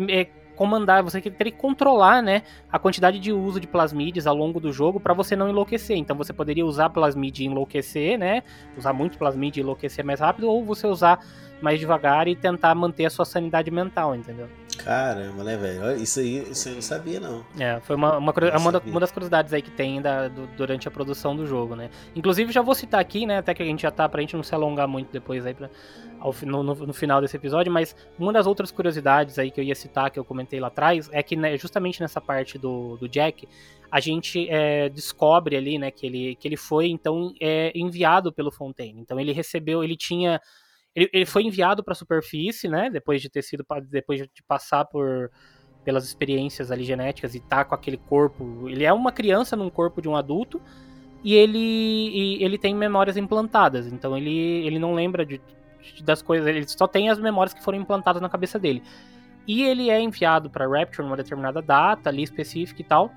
é, 0.09 0.27
comandar, 0.55 1.03
você 1.03 1.21
teria 1.21 1.51
que 1.51 1.57
controlar, 1.59 2.21
né, 2.21 2.43
a 2.71 2.79
quantidade 2.79 3.19
de 3.19 3.31
uso 3.31 3.59
de 3.59 3.67
plasmides 3.67 4.25
ao 4.25 4.35
longo 4.35 4.59
do 4.59 4.71
jogo 4.71 4.99
para 4.99 5.13
você 5.13 5.35
não 5.35 5.49
enlouquecer. 5.49 5.97
Então 5.97 6.15
você 6.15 6.33
poderia 6.33 6.65
usar 6.65 6.89
plasmid 6.89 7.39
e 7.39 7.45
enlouquecer, 7.45 8.17
né, 8.17 8.43
usar 8.77 8.93
muito 8.93 9.17
plasmid 9.17 9.57
e 9.57 9.61
enlouquecer 9.61 10.03
mais 10.03 10.19
rápido, 10.19 10.49
ou 10.49 10.63
você 10.63 10.87
usar 10.87 11.19
mais 11.65 11.79
devagar 11.79 12.27
e 12.27 12.35
tentar 12.35 12.73
manter 12.75 13.05
a 13.05 13.09
sua 13.09 13.25
sanidade 13.25 13.71
mental, 13.71 14.15
entendeu? 14.15 14.47
Caramba, 14.77 15.43
né, 15.43 15.57
velho? 15.57 15.95
Isso 16.01 16.19
aí, 16.19 16.51
isso 16.51 16.67
aí 16.67 16.73
eu 16.73 16.75
não 16.75 16.81
sabia, 16.81 17.19
não. 17.19 17.43
É, 17.59 17.79
foi 17.81 17.95
uma, 17.95 18.17
uma, 18.17 18.31
uma 18.57 18.71
da- 18.71 18.81
uma 18.85 18.99
das 18.99 19.11
curiosidades 19.11 19.51
aí 19.53 19.61
que 19.61 19.71
tem 19.71 20.01
da- 20.01 20.27
do- 20.27 20.45
durante 20.55 20.87
a 20.87 20.91
produção 20.91 21.35
do 21.35 21.47
jogo, 21.47 21.75
né? 21.75 21.89
Inclusive, 22.15 22.51
já 22.51 22.61
vou 22.61 22.75
citar 22.75 22.99
aqui, 23.01 23.25
né? 23.25 23.37
Até 23.39 23.53
que 23.53 23.63
a 23.63 23.65
gente 23.65 23.81
já 23.81 23.89
tá, 23.91 24.07
pra 24.07 24.21
gente 24.21 24.35
não 24.35 24.43
se 24.43 24.53
alongar 24.53 24.87
muito 24.87 25.11
depois 25.11 25.45
aí 25.45 25.53
pra, 25.53 25.69
ao, 26.19 26.35
no, 26.43 26.61
no- 26.61 26.75
no 26.87 26.93
final 26.93 27.19
desse 27.21 27.35
episódio, 27.37 27.71
mas 27.71 27.95
uma 28.19 28.31
das 28.31 28.45
outras 28.45 28.69
curiosidades 28.69 29.39
aí 29.39 29.49
que 29.49 29.59
eu 29.59 29.63
ia 29.63 29.75
citar, 29.75 30.11
que 30.11 30.19
eu 30.19 30.25
comentei 30.25 30.59
lá 30.59 30.67
atrás, 30.67 31.09
é 31.11 31.23
que 31.23 31.35
né, 31.35 31.57
justamente 31.57 31.99
nessa 32.01 32.19
parte 32.21 32.57
do, 32.59 32.97
do 32.97 33.07
Jack, 33.07 33.47
a 33.89 33.99
gente 34.01 34.47
é, 34.49 34.89
descobre 34.89 35.55
ali, 35.55 35.77
né, 35.79 35.89
que 35.89 36.05
ele, 36.05 36.35
que 36.35 36.47
ele 36.47 36.57
foi, 36.57 36.87
então, 36.89 37.33
é, 37.41 37.71
enviado 37.73 38.31
pelo 38.31 38.51
Fontaine. 38.51 38.99
Então, 38.99 39.19
ele 39.19 39.31
recebeu, 39.31 39.83
ele 39.83 39.95
tinha... 39.95 40.39
Ele, 40.95 41.09
ele 41.11 41.25
foi 41.25 41.43
enviado 41.43 41.83
para 41.83 41.91
a 41.91 41.95
superfície, 41.95 42.67
né? 42.67 42.89
Depois 42.89 43.21
de 43.21 43.29
ter 43.29 43.41
sido, 43.41 43.65
depois 43.89 44.21
de 44.21 44.43
passar 44.47 44.85
por 44.85 45.29
pelas 45.85 46.03
experiências 46.03 46.71
ali 46.71 46.83
genéticas 46.83 47.35
e 47.35 47.39
tá 47.39 47.63
com 47.63 47.75
aquele 47.75 47.95
corpo. 47.97 48.67
Ele 48.67 48.83
é 48.83 48.91
uma 48.91 49.11
criança 49.11 49.55
num 49.55 49.69
corpo 49.69 50.01
de 50.01 50.09
um 50.09 50.15
adulto 50.15 50.59
e 51.23 51.35
ele, 51.35 51.59
e 51.59 52.43
ele 52.43 52.57
tem 52.57 52.75
memórias 52.75 53.15
implantadas. 53.15 53.85
Então 53.85 54.17
ele, 54.17 54.65
ele 54.65 54.79
não 54.79 54.95
lembra 54.95 55.23
de, 55.23 55.39
de- 55.95 56.03
das 56.03 56.23
coisas, 56.23 56.47
ele 56.47 56.67
só 56.67 56.87
tem 56.87 57.09
as 57.09 57.19
memórias 57.19 57.53
que 57.53 57.63
foram 57.63 57.77
implantadas 57.77 58.21
na 58.21 58.27
cabeça 58.27 58.57
dele. 58.57 58.81
E 59.47 59.61
ele 59.61 59.91
é 59.91 60.01
enviado 60.01 60.49
para 60.49 60.67
Rapture 60.67 61.03
numa 61.03 61.15
determinada 61.15 61.61
data 61.61 62.09
ali 62.09 62.23
específica 62.23 62.81
e 62.81 62.85
tal, 62.85 63.11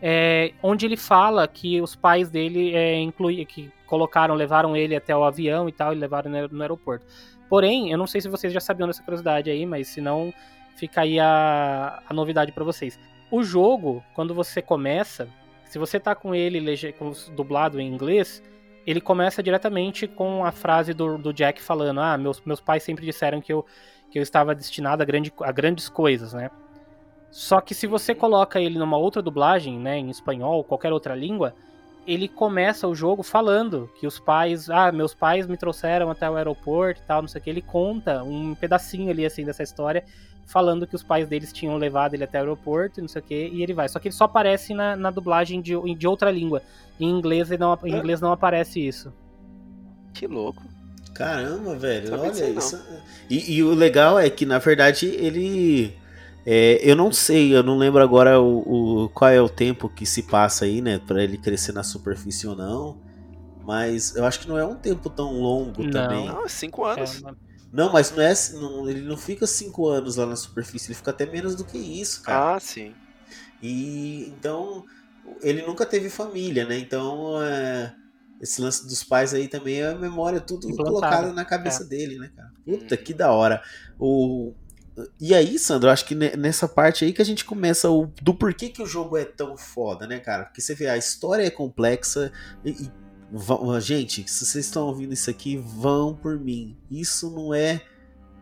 é, 0.00 0.54
onde 0.62 0.86
ele 0.86 0.96
fala 0.96 1.46
que 1.46 1.78
os 1.82 1.94
pais 1.94 2.30
dele 2.30 2.74
é, 2.74 2.96
que 3.46 3.70
colocaram, 3.88 4.34
levaram 4.34 4.76
ele 4.76 4.94
até 4.94 5.16
o 5.16 5.24
avião 5.24 5.68
e 5.68 5.72
tal, 5.72 5.92
e 5.92 5.96
levaram 5.96 6.30
no 6.30 6.36
aer- 6.36 6.52
no 6.52 6.62
aeroporto. 6.62 7.04
Porém, 7.48 7.90
eu 7.90 7.98
não 7.98 8.06
sei 8.06 8.20
se 8.20 8.28
vocês 8.28 8.52
já 8.52 8.60
sabiam 8.60 8.86
dessa 8.86 9.02
curiosidade 9.02 9.50
aí, 9.50 9.64
mas 9.64 9.88
se 9.88 10.00
não, 10.00 10.32
fica 10.76 11.00
aí 11.00 11.18
a, 11.18 12.02
a 12.06 12.14
novidade 12.14 12.52
pra 12.52 12.62
vocês. 12.64 12.98
O 13.30 13.42
jogo, 13.42 14.04
quando 14.14 14.34
você 14.34 14.62
começa, 14.62 15.28
se 15.64 15.78
você 15.78 15.98
tá 15.98 16.14
com 16.14 16.34
ele 16.34 16.60
com 16.92 17.12
dublado 17.34 17.80
em 17.80 17.86
inglês, 17.86 18.42
ele 18.86 19.00
começa 19.00 19.42
diretamente 19.42 20.06
com 20.06 20.44
a 20.44 20.52
frase 20.52 20.94
do, 20.94 21.18
do 21.18 21.32
Jack 21.32 21.60
falando: 21.60 22.00
Ah, 22.00 22.16
meus, 22.16 22.40
meus 22.42 22.60
pais 22.60 22.82
sempre 22.82 23.04
disseram 23.04 23.40
que 23.40 23.52
eu, 23.52 23.64
que 24.10 24.18
eu 24.18 24.22
estava 24.22 24.54
destinado 24.54 25.02
a, 25.02 25.06
grande, 25.06 25.32
a 25.40 25.52
grandes 25.52 25.88
coisas, 25.88 26.32
né? 26.32 26.50
Só 27.30 27.60
que 27.60 27.74
se 27.74 27.86
você 27.86 28.14
coloca 28.14 28.60
ele 28.60 28.78
numa 28.78 28.96
outra 28.96 29.20
dublagem, 29.20 29.78
né, 29.78 29.98
em 29.98 30.08
espanhol, 30.08 30.64
qualquer 30.64 30.92
outra 30.92 31.14
língua, 31.14 31.54
ele 32.08 32.26
começa 32.26 32.88
o 32.88 32.94
jogo 32.94 33.22
falando 33.22 33.90
que 34.00 34.06
os 34.06 34.18
pais, 34.18 34.70
ah, 34.70 34.90
meus 34.90 35.12
pais 35.12 35.46
me 35.46 35.58
trouxeram 35.58 36.10
até 36.10 36.28
o 36.28 36.36
aeroporto 36.36 37.02
e 37.02 37.04
tal, 37.04 37.20
não 37.20 37.28
sei 37.28 37.38
o 37.38 37.44
que. 37.44 37.50
Ele 37.50 37.60
conta 37.60 38.24
um 38.24 38.54
pedacinho 38.54 39.10
ali, 39.10 39.26
assim, 39.26 39.44
dessa 39.44 39.62
história, 39.62 40.02
falando 40.46 40.86
que 40.86 40.96
os 40.96 41.02
pais 41.02 41.28
deles 41.28 41.52
tinham 41.52 41.76
levado 41.76 42.14
ele 42.14 42.24
até 42.24 42.38
o 42.38 42.40
aeroporto 42.40 42.98
e 42.98 43.02
não 43.02 43.08
sei 43.08 43.20
o 43.20 43.24
que, 43.24 43.48
e 43.48 43.62
ele 43.62 43.74
vai. 43.74 43.90
Só 43.90 43.98
que 43.98 44.08
ele 44.08 44.14
só 44.14 44.24
aparece 44.24 44.72
na, 44.72 44.96
na 44.96 45.10
dublagem 45.10 45.60
de, 45.60 45.74
de 45.94 46.08
outra 46.08 46.30
língua. 46.30 46.62
Em 46.98 47.10
inglês, 47.10 47.50
ele 47.50 47.60
não, 47.60 47.78
em 47.84 47.94
inglês 47.94 48.22
não 48.22 48.32
aparece 48.32 48.80
isso. 48.80 49.12
Que 50.14 50.26
louco. 50.26 50.62
Caramba, 51.12 51.74
velho, 51.76 52.18
olha 52.18 52.48
isso. 52.48 52.82
E, 53.28 53.56
e 53.56 53.62
o 53.62 53.74
legal 53.74 54.18
é 54.18 54.30
que, 54.30 54.46
na 54.46 54.58
verdade, 54.58 55.06
ele. 55.06 55.94
É, 56.50 56.78
eu 56.90 56.96
não 56.96 57.12
sei, 57.12 57.54
eu 57.54 57.62
não 57.62 57.76
lembro 57.78 58.02
agora 58.02 58.40
o, 58.40 59.04
o- 59.04 59.08
qual 59.10 59.30
é 59.30 59.40
o 59.40 59.48
tempo 59.48 59.88
que 59.88 60.06
se 60.06 60.22
passa 60.22 60.64
aí, 60.64 60.80
né, 60.80 60.98
Pra 60.98 61.22
ele 61.22 61.36
crescer 61.38 61.72
na 61.72 61.82
superfície 61.82 62.46
ou 62.46 62.56
não. 62.56 62.98
Mas 63.64 64.14
eu 64.16 64.24
acho 64.24 64.40
que 64.40 64.48
não 64.48 64.58
é 64.58 64.64
um 64.64 64.76
tempo 64.76 65.10
tão 65.10 65.32
longo 65.40 65.84
Não. 65.84 65.92
também. 65.92 66.26
Não, 66.26 66.46
é 66.46 66.48
cinco 66.48 66.84
anos. 66.84 67.22
É, 67.22 67.48
Não, 67.72 67.92
mas 67.92 68.10
não 68.10 68.22
é. 68.22 68.32
não- 68.54 68.88
ele 68.88 69.02
não 69.02 69.16
fica 69.16 69.46
cinco 69.46 69.88
anos 69.88 70.16
lá 70.16 70.24
na 70.26 70.36
superfície, 70.36 70.88
ele 70.88 70.94
fica 70.96 71.10
até 71.10 71.26
menos 71.26 71.54
do 71.54 71.66
que 71.66 71.76
isso, 71.78 72.22
cara. 72.22 72.40
Ah, 72.40 72.58
sim. 72.60 72.94
E 73.60 74.28
então 74.30 74.84
ele 75.42 75.62
nunca 75.62 75.84
teve 75.84 76.08
família, 76.08 76.64
né? 76.66 76.78
Então 76.78 77.42
é, 77.42 77.92
esse 78.40 78.60
lance 78.60 78.86
dos 78.86 79.02
pais 79.04 79.34
aí 79.34 79.48
também 79.48 79.80
é 79.80 79.88
a 79.88 79.94
memória 79.98 80.40
tudo 80.40 80.66
Implantado, 80.68 80.86
colocado 80.88 81.32
na 81.34 81.44
cabeça 81.44 81.84
dele, 81.84 82.18
né, 82.18 82.30
cara? 82.34 82.48
Puta 82.64 82.96
que 82.96 83.12
da 83.12 83.32
hora. 83.32 83.62
O 83.98 84.54
e 85.20 85.34
aí, 85.34 85.58
Sandro, 85.58 85.90
acho 85.90 86.04
que 86.04 86.14
ne- 86.14 86.36
nessa 86.36 86.66
parte 86.68 87.04
aí 87.04 87.12
que 87.12 87.22
a 87.22 87.24
gente 87.24 87.44
começa 87.44 87.90
o 87.90 88.06
do 88.22 88.34
porquê 88.34 88.68
que 88.68 88.82
o 88.82 88.86
jogo 88.86 89.16
é 89.16 89.24
tão 89.24 89.56
foda, 89.56 90.06
né, 90.06 90.18
cara? 90.18 90.44
Porque 90.44 90.60
você 90.60 90.74
vê 90.74 90.88
a 90.88 90.96
história 90.96 91.44
é 91.44 91.50
complexa 91.50 92.32
e, 92.64 92.70
e 92.70 92.90
vão- 93.30 93.80
gente, 93.80 94.28
se 94.30 94.44
vocês 94.46 94.64
estão 94.64 94.86
ouvindo 94.86 95.12
isso 95.12 95.28
aqui, 95.30 95.56
vão 95.56 96.14
por 96.14 96.38
mim. 96.38 96.76
Isso 96.90 97.30
não 97.30 97.52
é 97.54 97.80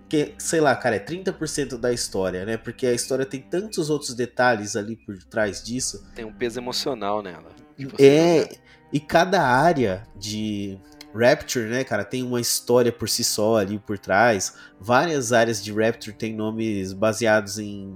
que, 0.08 0.34
sei 0.38 0.60
lá, 0.60 0.74
cara, 0.76 0.96
é 0.96 1.00
30% 1.00 1.76
da 1.78 1.92
história, 1.92 2.44
né? 2.44 2.56
Porque 2.56 2.86
a 2.86 2.92
história 2.92 3.26
tem 3.26 3.40
tantos 3.40 3.90
outros 3.90 4.14
detalhes 4.14 4.76
ali 4.76 4.94
por 4.96 5.18
trás 5.24 5.62
disso. 5.62 6.06
Tem 6.14 6.24
um 6.24 6.32
peso 6.32 6.60
emocional 6.60 7.22
nela. 7.22 7.50
de 7.76 7.86
você 7.86 8.02
É, 8.06 8.40
jogar. 8.42 8.54
e 8.92 9.00
cada 9.00 9.42
área 9.42 10.06
de 10.16 10.78
Rapture, 11.16 11.68
né, 11.68 11.84
cara, 11.84 12.04
tem 12.04 12.22
uma 12.22 12.40
história 12.40 12.92
por 12.92 13.08
si 13.08 13.24
só 13.24 13.56
ali 13.56 13.78
por 13.78 13.98
trás. 13.98 14.54
Várias 14.80 15.32
áreas 15.32 15.62
de 15.62 15.72
Rapture 15.72 16.14
têm 16.16 16.34
nomes 16.34 16.92
baseados 16.92 17.58
em, 17.58 17.94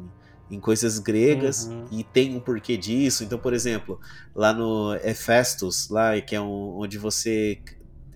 em 0.51 0.59
coisas 0.61 0.99
gregas 0.99 1.67
Uhum. 1.67 1.85
e 1.93 2.03
tem 2.05 2.35
um 2.37 2.41
porquê 2.41 2.77
disso. 2.77 3.23
Então, 3.25 3.39
por 3.39 3.53
exemplo, 3.53 4.01
lá 4.35 4.53
no 4.53 4.95
Hephaestus, 5.05 5.89
lá 5.89 6.21
que 6.21 6.35
é 6.35 6.41
um- 6.41 6.79
onde 6.79 6.99
você 6.99 7.59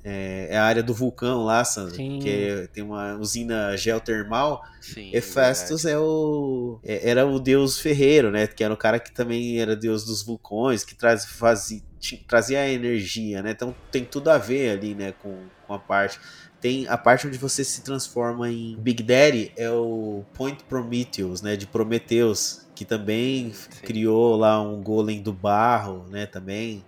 é, 0.05 0.49
é 0.51 0.57
a 0.59 0.65
área 0.65 0.83
do 0.83 0.93
vulcão 0.93 1.45
lá, 1.45 1.65
Sandro, 1.65 1.97
Sim. 1.97 2.19
que 2.21 2.29
é- 2.29 2.67
tem 2.67 2.85
uma 2.85 3.17
usina 3.17 3.75
geotermal. 3.77 4.61
Sim, 4.81 5.11
Hephaestus 5.15 5.87
é 5.87 5.99
o 5.99 6.79
é- 6.85 7.09
era 7.09 7.27
o 7.27 7.41
deus 7.41 7.79
ferreiro, 7.79 8.31
né? 8.31 8.47
Que 8.47 8.63
era 8.63 8.75
o 8.75 8.77
cara 8.77 9.01
que 9.01 9.11
também 9.13 9.59
era 9.59 9.75
deus 9.75 10.05
dos 10.05 10.23
vulcões, 10.23 10.85
que 10.85 10.95
traz, 10.95 11.25
fazia, 11.25 11.81
trazia 12.29 12.61
a 12.61 12.69
energia, 12.69 13.43
né? 13.43 13.53
Então 13.53 13.75
tem 13.91 14.05
tudo 14.05 14.29
a 14.29 14.37
ver 14.37 14.77
ali, 14.77 14.95
né? 14.95 15.13
Com, 15.13 15.49
com 15.67 15.73
a 15.73 15.79
parte. 15.79 16.19
Tem 16.61 16.87
a 16.89 16.97
parte 16.99 17.27
onde 17.27 17.39
você 17.39 17.65
se 17.65 17.83
transforma 17.83 18.51
em 18.51 18.77
Big 18.79 19.03
Daddy 19.03 19.53
é 19.57 19.71
o 19.71 20.25
Point 20.35 20.65
Prometheus, 20.65 21.41
né? 21.41 21.57
De 21.57 21.67
Prometheus, 21.67 22.67
que 22.75 22.85
também 22.85 23.53
Sim. 23.53 23.69
criou 23.83 24.37
lá 24.37 24.61
um 24.61 24.83
golem 24.83 25.23
do 25.23 25.33
barro, 25.33 26.07
né? 26.11 26.27
Também. 26.27 26.85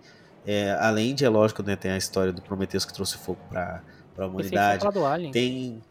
É, 0.47 0.76
além 0.80 1.14
de, 1.14 1.24
é 1.24 1.28
lógico, 1.28 1.62
né? 1.62 1.74
Tem 1.76 1.90
a 1.90 1.97
história 1.97 2.32
do 2.32 2.40
Prometheus 2.40 2.84
que 2.84 2.92
trouxe 2.94 3.18
fogo 3.18 3.38
para 3.51 3.82
a 4.18 4.26
humanidade. 4.26 4.78
falar 4.80 4.92
do 4.92 5.05
Alien. 5.05 5.32
Tem. 5.32 5.82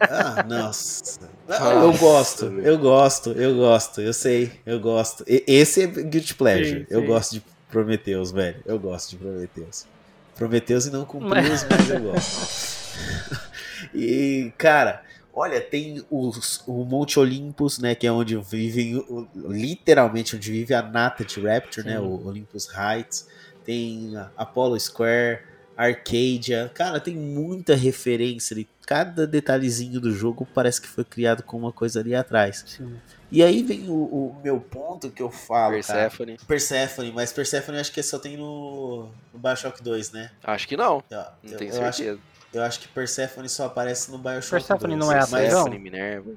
Ah, 0.00 0.44
nossa. 0.46 1.20
Ah, 1.48 1.74
Nossa, 1.74 1.74
eu 1.84 1.92
gosto, 1.96 2.44
eu 2.60 2.76
gosto, 2.78 3.30
eu 3.30 3.54
gosto, 3.56 4.00
eu 4.00 4.12
sei, 4.12 4.50
eu 4.66 4.80
gosto. 4.80 5.22
E- 5.28 5.44
Esse 5.46 5.84
é 5.84 5.86
Guilty 5.86 6.34
Pleasure. 6.34 6.80
Sim, 6.80 6.86
Eu 6.90 7.00
sim. 7.02 7.06
gosto 7.06 7.32
de 7.34 7.44
Prometheus, 7.70 8.32
velho. 8.32 8.60
Eu 8.66 8.80
gosto 8.80 9.10
de 9.10 9.16
Prometheus. 9.18 9.86
Prometheus 10.34 10.86
e 10.86 10.90
não 10.90 11.04
cumpriu, 11.04 11.28
Mas- 11.30 11.64
mas 11.70 11.88
eu 11.88 12.00
gosto. 12.00 12.90
e, 13.94 14.52
cara, 14.58 15.02
olha, 15.36 15.60
tem 15.60 16.02
os, 16.10 16.64
o 16.66 16.82
Monte 16.84 17.20
Olympus, 17.20 17.78
né? 17.78 17.94
Que 17.94 18.06
é 18.06 18.10
onde 18.12 18.34
vivem, 18.38 18.96
o- 18.96 19.28
literalmente, 19.34 20.34
onde 20.34 20.50
vive 20.50 20.72
a 20.74 20.80
nata 20.82 21.24
de 21.24 21.38
Rapture, 21.40 21.86
né? 21.86 21.98
Sim. 21.98 22.02
O 22.04 22.26
Olympus 22.26 22.68
Heights. 22.74 23.28
Tem 23.64 24.16
a 24.16 24.30
Apollo 24.36 24.78
Square, 24.80 25.40
Arcadia. 25.76 26.70
Cara, 26.74 26.98
tem 27.00 27.14
muita 27.16 27.74
referência 27.74 28.54
ali. 28.54 28.66
Cada 28.86 29.26
detalhezinho 29.26 30.00
do 30.00 30.12
jogo 30.12 30.46
parece 30.54 30.80
que 30.80 30.86
foi 30.86 31.04
criado 31.04 31.42
com 31.42 31.56
uma 31.58 31.72
coisa 31.72 31.98
ali 32.00 32.14
atrás. 32.14 32.64
Sim. 32.66 32.94
E 33.32 33.42
aí 33.42 33.64
vem 33.64 33.88
o, 33.88 33.92
o 33.92 34.40
meu 34.44 34.60
ponto 34.60 35.10
que 35.10 35.20
eu 35.20 35.28
falo, 35.32 35.72
cara. 35.82 36.02
Persephone. 36.08 36.38
Persephone, 36.46 37.12
mas 37.12 37.32
Persephone 37.32 37.76
eu 37.78 37.80
acho 37.80 37.92
que 37.92 38.00
só 38.04 38.18
tem 38.20 38.36
no, 38.36 39.08
no 39.34 39.38
Bioshock 39.40 39.82
2, 39.82 40.12
né? 40.12 40.30
Acho 40.44 40.68
que 40.68 40.76
não. 40.76 41.02
Eu, 41.10 41.18
Não 41.42 41.52
eu- 41.52 41.56
tenho 41.58 41.74
eu 41.74 41.84
acho, 41.84 41.98
certeza. 41.98 42.20
Eu 42.56 42.62
acho 42.62 42.80
que 42.80 42.88
Persephone 42.88 43.48
só 43.48 43.66
aparece 43.66 44.10
no 44.10 44.18
Bioshock 44.18 44.50
Persephone 44.50 44.96
2. 44.96 44.98
não 44.98 45.12
é 45.12 45.16
a 45.16 45.26
mas... 45.26 45.30
Persephone, 45.30 45.78
Minerva. 45.78 46.30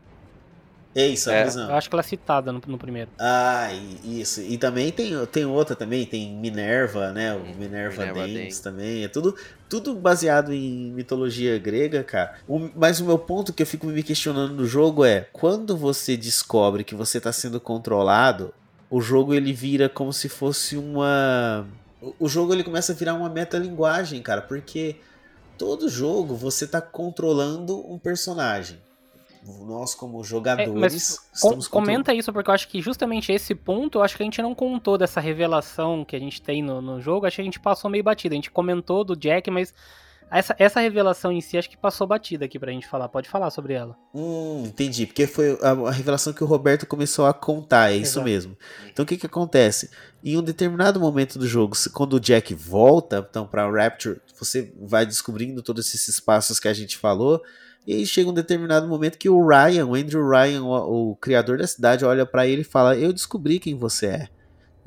É 0.95 1.05
isso, 1.05 1.29
a 1.29 1.33
É. 1.35 1.41
prisão. 1.43 1.69
Eu 1.69 1.75
acho 1.75 1.87
que 1.87 1.95
ela 1.95 2.01
é 2.01 2.03
citada 2.03 2.51
no, 2.51 2.59
no 2.65 2.77
primeiro. 2.77 3.11
Ah, 3.19 3.69
e- 3.71 4.21
isso. 4.21 4.41
E 4.41 4.57
também 4.57 4.91
tem, 4.91 5.13
tem 5.27 5.45
outra 5.45 5.75
também, 5.75 6.03
tem 6.05 6.35
Minerva, 6.35 7.11
né? 7.11 7.33
O 7.35 7.41
Minerva, 7.41 8.05
Minerva 8.07 8.61
também. 8.63 9.03
É 9.03 9.07
tudo, 9.07 9.35
tudo 9.69 9.93
baseado 9.93 10.51
em 10.51 10.91
mitologia 10.91 11.59
grega, 11.59 12.03
cara. 12.03 12.35
O- 12.47 12.69
mas 12.75 12.99
o 12.99 13.05
meu 13.05 13.19
ponto 13.19 13.53
que 13.53 13.61
eu 13.61 13.67
fico 13.67 13.85
me 13.85 14.01
questionando 14.01 14.53
no 14.55 14.65
jogo 14.65 15.05
é, 15.05 15.27
quando 15.31 15.77
você 15.77 16.17
descobre 16.17 16.83
que 16.83 16.95
você 16.95 17.21
tá 17.21 17.31
sendo 17.31 17.59
controlado, 17.61 18.51
o 18.89 18.99
jogo 18.99 19.35
ele 19.35 19.53
vira 19.53 19.87
como 19.87 20.11
se 20.11 20.27
fosse 20.27 20.75
uma... 20.75 21.67
o- 22.01 22.15
O 22.21 22.27
jogo 22.27 22.51
ele 22.51 22.63
começa 22.63 22.93
a 22.93 22.95
virar 22.95 23.13
uma 23.13 23.29
metalinguagem, 23.29 24.19
cara, 24.23 24.41
porque 24.41 24.95
todo 25.59 25.89
jogo 25.89 26.33
você 26.33 26.65
tá 26.65 26.81
controlando 26.81 27.85
um 27.91 27.99
personagem. 27.99 28.79
Nós, 29.65 29.95
como 29.95 30.19
É, 30.19 30.23
jogadores, 30.23 30.73
mas 30.73 31.41
com- 31.41 31.59
comenta 31.69 32.13
isso, 32.13 32.31
porque 32.33 32.49
eu 32.49 32.53
acho 32.53 32.67
que 32.67 32.81
justamente 32.81 33.31
esse 33.31 33.55
ponto, 33.55 33.97
eu 33.99 34.03
acho 34.03 34.15
que 34.17 34.21
a 34.23 34.25
gente 34.25 34.41
não 34.41 34.53
contou 34.53 34.97
dessa 34.97 35.19
revelação 35.19 36.03
que 36.05 36.15
a 36.15 36.19
gente 36.19 36.41
tem 36.41 36.61
no, 36.61 36.81
no 36.81 36.99
jogo, 37.01 37.25
acho 37.25 37.37
que 37.37 37.41
a 37.41 37.45
gente 37.45 37.59
passou 37.59 37.89
meio 37.89 38.03
batida. 38.03 38.33
A 38.33 38.37
gente 38.37 38.51
comentou 38.51 39.03
do 39.03 39.15
Jack, 39.15 39.49
mas 39.49 39.73
essa, 40.31 40.55
essa 40.59 40.79
revelação 40.79 41.31
em 41.31 41.41
si 41.41 41.57
acho 41.57 41.69
que 41.69 41.77
passou 41.77 42.05
batida 42.05 42.45
aqui 42.45 42.59
pra 42.59 42.71
gente 42.71 42.87
falar. 42.87 43.09
Pode 43.09 43.29
falar 43.29 43.49
sobre 43.49 43.73
ela. 43.73 43.97
Hum, 44.13 44.63
entendi. 44.65 45.05
Porque 45.05 45.25
foi 45.27 45.57
a, 45.61 45.71
a 45.71 45.91
revelação 45.91 46.33
que 46.33 46.43
o 46.43 46.47
Roberto 46.47 46.85
começou 46.85 47.25
a 47.25 47.33
contar, 47.33 47.91
é 47.91 47.97
isso 47.97 48.19
Exato. 48.19 48.25
mesmo. 48.25 48.57
Então 48.91 49.03
o 49.03 49.07
que 49.07 49.17
que 49.17 49.25
acontece? 49.25 49.89
Em 50.23 50.37
um 50.37 50.43
determinado 50.43 50.99
momento 50.99 51.39
do 51.39 51.47
jogo, 51.47 51.75
quando 51.93 52.13
o 52.13 52.19
Jack 52.19 52.53
volta 52.53 53.25
então 53.29 53.47
para 53.47 53.69
Rapture, 53.69 54.21
você 54.37 54.73
vai 54.79 55.05
descobrindo 55.05 55.61
todos 55.61 55.93
esses 55.93 56.19
passos 56.19 56.59
que 56.59 56.67
a 56.67 56.73
gente 56.73 56.97
falou. 56.97 57.41
E 57.87 57.93
aí 57.93 58.05
chega 58.05 58.29
um 58.29 58.33
determinado 58.33 58.87
momento 58.87 59.17
que 59.17 59.29
o 59.29 59.47
Ryan, 59.47 59.85
o 59.87 59.95
Andrew 59.95 60.29
Ryan, 60.29 60.63
o, 60.63 61.11
o 61.11 61.15
criador 61.15 61.57
da 61.57 61.65
cidade, 61.65 62.05
olha 62.05 62.25
para 62.25 62.45
ele 62.45 62.61
e 62.61 62.65
fala: 62.65 62.95
"Eu 62.95 63.11
descobri 63.11 63.59
quem 63.59 63.75
você 63.75 64.05
é". 64.07 64.29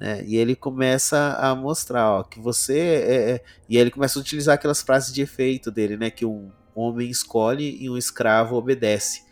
Né? 0.03 0.24
E 0.26 0.36
ele 0.36 0.57
começa 0.57 1.36
a 1.38 1.55
mostrar, 1.55 2.11
ó, 2.11 2.24
que 2.24 2.40
você 2.40 2.76
é, 2.76 3.30
é- 3.30 3.44
e 3.68 3.76
aí 3.76 3.82
ele 3.82 3.90
começa 3.92 4.18
a 4.18 4.20
utilizar 4.20 4.57
aquelas 4.57 4.82
frases 4.82 5.14
de 5.14 5.22
efeito 5.22 5.70
dele, 5.70 5.96
né, 5.96 6.11
que 6.11 6.26
um 6.26 6.50
homem 6.74 7.09
escolhe 7.09 7.76
e 7.80 7.88
um 7.88 7.96
escravo 7.96 8.57
obedece. 8.57 9.22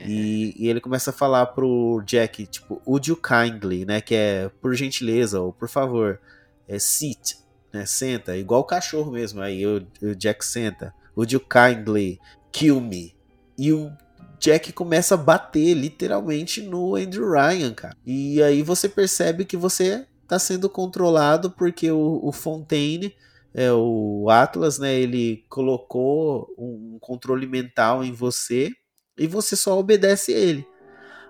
E, 0.00 0.54
e 0.56 0.68
ele 0.68 0.80
começa 0.80 1.10
a 1.10 1.12
falar 1.12 1.46
pro 1.46 2.02
Jack, 2.04 2.48
tipo, 2.48 2.82
would 2.84 3.08
you 3.08 3.16
kindly, 3.16 3.84
né? 3.84 4.00
Que 4.00 4.14
é 4.14 4.48
por 4.60 4.74
gentileza 4.74 5.40
ou 5.40 5.52
por 5.52 5.68
favor. 5.68 6.20
É 6.66 6.78
sit, 6.80 7.36
né? 7.72 7.86
Senta, 7.86 8.36
igual 8.36 8.60
o 8.60 8.64
cachorro 8.64 9.12
mesmo. 9.12 9.40
Aí 9.40 9.64
o, 9.64 9.86
o 10.02 10.14
Jack 10.16 10.44
senta. 10.44 10.92
Would 11.16 11.32
you 11.34 11.40
kindly 11.40 12.18
kill 12.52 12.80
me? 12.80 13.16
O 13.58 13.90
Jack 14.38 14.72
começa 14.72 15.14
a 15.14 15.18
bater 15.18 15.74
literalmente 15.74 16.62
no 16.62 16.94
Andrew 16.94 17.30
Ryan, 17.30 17.72
cara. 17.74 17.96
E 18.06 18.42
aí 18.42 18.62
você 18.62 18.88
percebe 18.88 19.44
que 19.44 19.56
você 19.56 20.06
tá 20.26 20.38
sendo 20.38 20.68
controlado 20.68 21.50
porque 21.50 21.90
o, 21.90 22.20
o 22.22 22.32
Fontaine, 22.32 23.14
é, 23.54 23.72
o 23.72 24.28
Atlas, 24.30 24.78
né? 24.78 24.94
Ele 24.94 25.44
colocou 25.48 26.54
um 26.58 26.98
controle 27.00 27.46
mental 27.46 28.04
em 28.04 28.12
você 28.12 28.70
e 29.18 29.26
você 29.26 29.56
só 29.56 29.78
obedece 29.78 30.32
ele. 30.32 30.66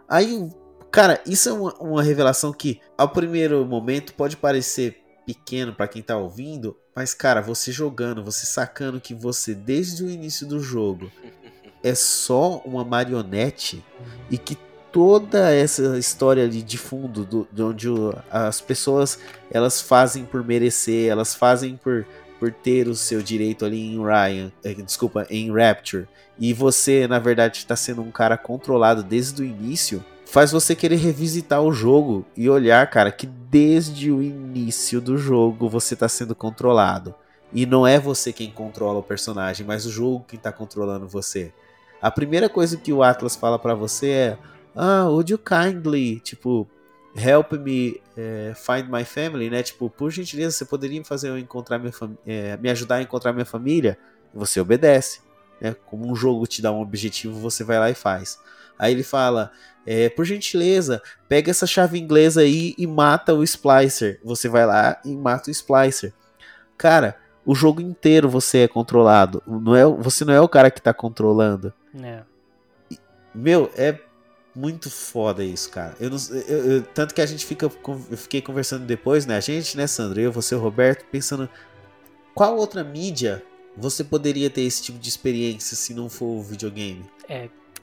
Aí, 0.09 0.49
cara, 0.91 1.21
isso 1.27 1.49
é 1.49 1.53
uma, 1.53 1.75
uma 1.75 2.03
revelação 2.03 2.53
que, 2.53 2.81
ao 2.97 3.09
primeiro 3.09 3.65
momento, 3.65 4.15
pode 4.15 4.37
parecer 4.37 5.03
pequeno 5.25 5.75
pra 5.75 5.87
quem 5.87 6.03
tá 6.03 6.17
ouvindo, 6.17 6.75
mas, 6.97 7.13
cara, 7.13 7.43
você 7.43 7.71
jogando, 7.71 8.25
você 8.25 8.47
sacando 8.47 9.01
que 9.01 9.15
você, 9.15 9.55
desde 9.55 10.03
o 10.03 10.11
início 10.11 10.47
do 10.47 10.59
jogo, 10.59 11.13
é 11.89 11.95
só 11.95 12.59
uma 12.65 12.85
marionete 12.85 13.85
e 14.31 14.39
que 14.39 14.57
toda 14.93 15.51
essa 15.53 15.99
história 15.99 16.45
ali 16.45 16.63
de 16.63 16.79
fundo, 16.79 17.25
do, 17.25 17.49
de 17.53 17.63
onde 17.63 17.89
o- 17.89 18.15
as 18.31 18.61
pessoas 18.61 19.19
elas 19.51 19.81
fazem 19.81 20.25
por 20.25 20.45
merecer, 20.45 21.11
elas 21.11 21.35
fazem 21.35 21.77
por, 21.77 22.07
por 22.39 22.53
ter 22.53 22.89
o 22.89 22.95
seu 22.95 23.23
direito 23.23 23.65
ali 23.65 23.81
em 23.81 23.99
Ryan, 24.03 24.51
eh, 24.65 24.75
desculpa, 24.75 25.27
em 25.29 25.53
Rapture, 25.53 26.09
e 26.39 26.53
você 26.53 27.07
na 27.07 27.19
verdade 27.19 27.59
está 27.59 27.77
sendo 27.77 28.03
um 28.03 28.11
cara 28.11 28.37
controlado 28.39 29.03
desde 29.03 29.43
o 29.43 29.45
início, 29.45 30.05
faz 30.25 30.53
você 30.53 30.75
querer 30.75 30.97
revisitar 30.97 31.63
o 31.63 31.73
jogo 31.73 32.25
e 32.37 32.49
olhar, 32.49 32.89
cara, 32.91 33.11
que 33.13 33.27
desde 33.27 34.11
o 34.11 34.23
início 34.23 35.01
do 35.01 35.17
jogo 35.19 35.69
você 35.69 35.95
está 35.95 36.09
sendo 36.09 36.35
controlado. 36.35 37.15
E 37.53 37.65
não 37.65 37.87
é 37.87 37.99
você 37.99 38.31
quem 38.31 38.51
controla 38.51 38.99
o 38.99 39.03
personagem, 39.03 39.67
mas 39.67 39.87
o 39.87 39.91
jogo 39.91 40.25
quem 40.29 40.39
tá 40.39 40.53
controlando 40.53 41.09
você. 41.09 41.51
A 42.01 42.11
primeira 42.11 42.49
coisa 42.49 42.77
que 42.77 42.93
o 42.93 43.03
Atlas 43.03 43.37
fala 43.37 43.59
pra 43.59 43.75
você 43.75 44.11
é: 44.11 44.39
Ah, 44.75 45.07
would 45.09 45.33
you 45.33 45.39
kindly, 45.39 46.21
tipo, 46.21 46.69
help 47.17 47.53
me 47.53 48.01
eh, 48.17 48.53
find 48.55 48.89
my 48.89 49.05
family, 49.05 49.51
né? 49.51 49.63
Tipo, 49.63 49.91
por 49.91 50.11
gentileza, 50.11 50.57
você 50.57 50.65
poderia 50.65 51.05
fazer 51.05 51.29
eu 51.29 51.39
encontrar 51.39 51.79
minha 51.79 51.93
eh, 52.27 52.57
me 52.57 52.71
ajudar 52.71 52.97
a 52.97 53.03
encontrar 53.03 53.33
minha 53.33 53.45
família? 53.45 53.99
Você 54.33 54.61
obedece, 54.61 55.21
né? 55.61 55.75
Como 55.87 56.11
um 56.11 56.15
jogo 56.15 56.47
te 56.47 56.63
dá 56.63 56.71
um 56.71 56.81
objetivo, 56.81 57.39
você 57.41 57.65
vai 57.65 57.79
lá 57.79 57.91
e 57.91 57.95
faz. 57.95 58.39
Aí 58.79 58.93
ele 58.93 59.03
fala: 59.03 59.51
eh, 59.85 60.09
Por 60.09 60.25
gentileza, 60.25 61.03
pega 61.29 61.51
essa 61.51 61.67
chave 61.67 61.99
inglesa 61.99 62.43
aí 62.43 62.75
e 62.79 62.87
mata 62.87 63.35
o 63.35 63.43
Splicer. 63.43 64.21
Você 64.25 64.49
vai 64.49 64.65
lá 64.65 65.01
e 65.05 65.17
mata 65.17 65.51
o 65.51 65.53
Splicer. 65.53 66.13
Cara, 66.77 67.17
o 67.45 67.55
jogo 67.55 67.81
inteiro 67.81 68.29
você 68.29 68.59
é 68.59 68.69
controlado. 68.69 69.43
Não 69.47 69.75
é, 69.75 69.85
você 69.85 70.25
não 70.25 70.35
é 70.35 70.41
o 70.41 70.49
cara 70.49 70.71
que 70.71 70.83
tá 70.83 70.93
controlando. 70.93 71.73
É. 72.03 72.23
Meu, 73.35 73.71
é 73.77 73.99
muito 74.55 74.91
foda 74.91 75.45
isso, 75.45 75.71
cara. 75.71 75.95
Eu 76.01 76.11
não- 76.11 76.19
eu- 76.49 76.73
eu- 76.73 76.83
tanto 76.83 77.15
que 77.15 77.21
a 77.21 77.27
gente 77.27 77.47
fica. 77.47 77.67
Eu 77.67 78.17
fiquei 78.17 78.41
conversando 78.43 78.85
depois, 78.85 79.27
né? 79.27 79.37
A 79.37 79.41
gente, 79.41 79.77
né, 79.77 79.87
Sandro? 79.87 80.21
Eu, 80.21 80.33
você, 80.33 80.55
o 80.55 80.59
Roberto, 80.59 81.05
pensando. 81.11 81.49
Qual 82.35 82.57
outra 82.57 82.83
mídia 82.85 83.43
você 83.77 84.03
poderia 84.03 84.49
ter 84.51 84.63
esse 84.63 84.83
tipo 84.83 84.99
de 84.99 85.09
experiência 85.09 85.77
se 85.77 85.95
não 85.95 86.09
for 86.09 86.27
o 86.27 86.43
videogame? 86.43 87.05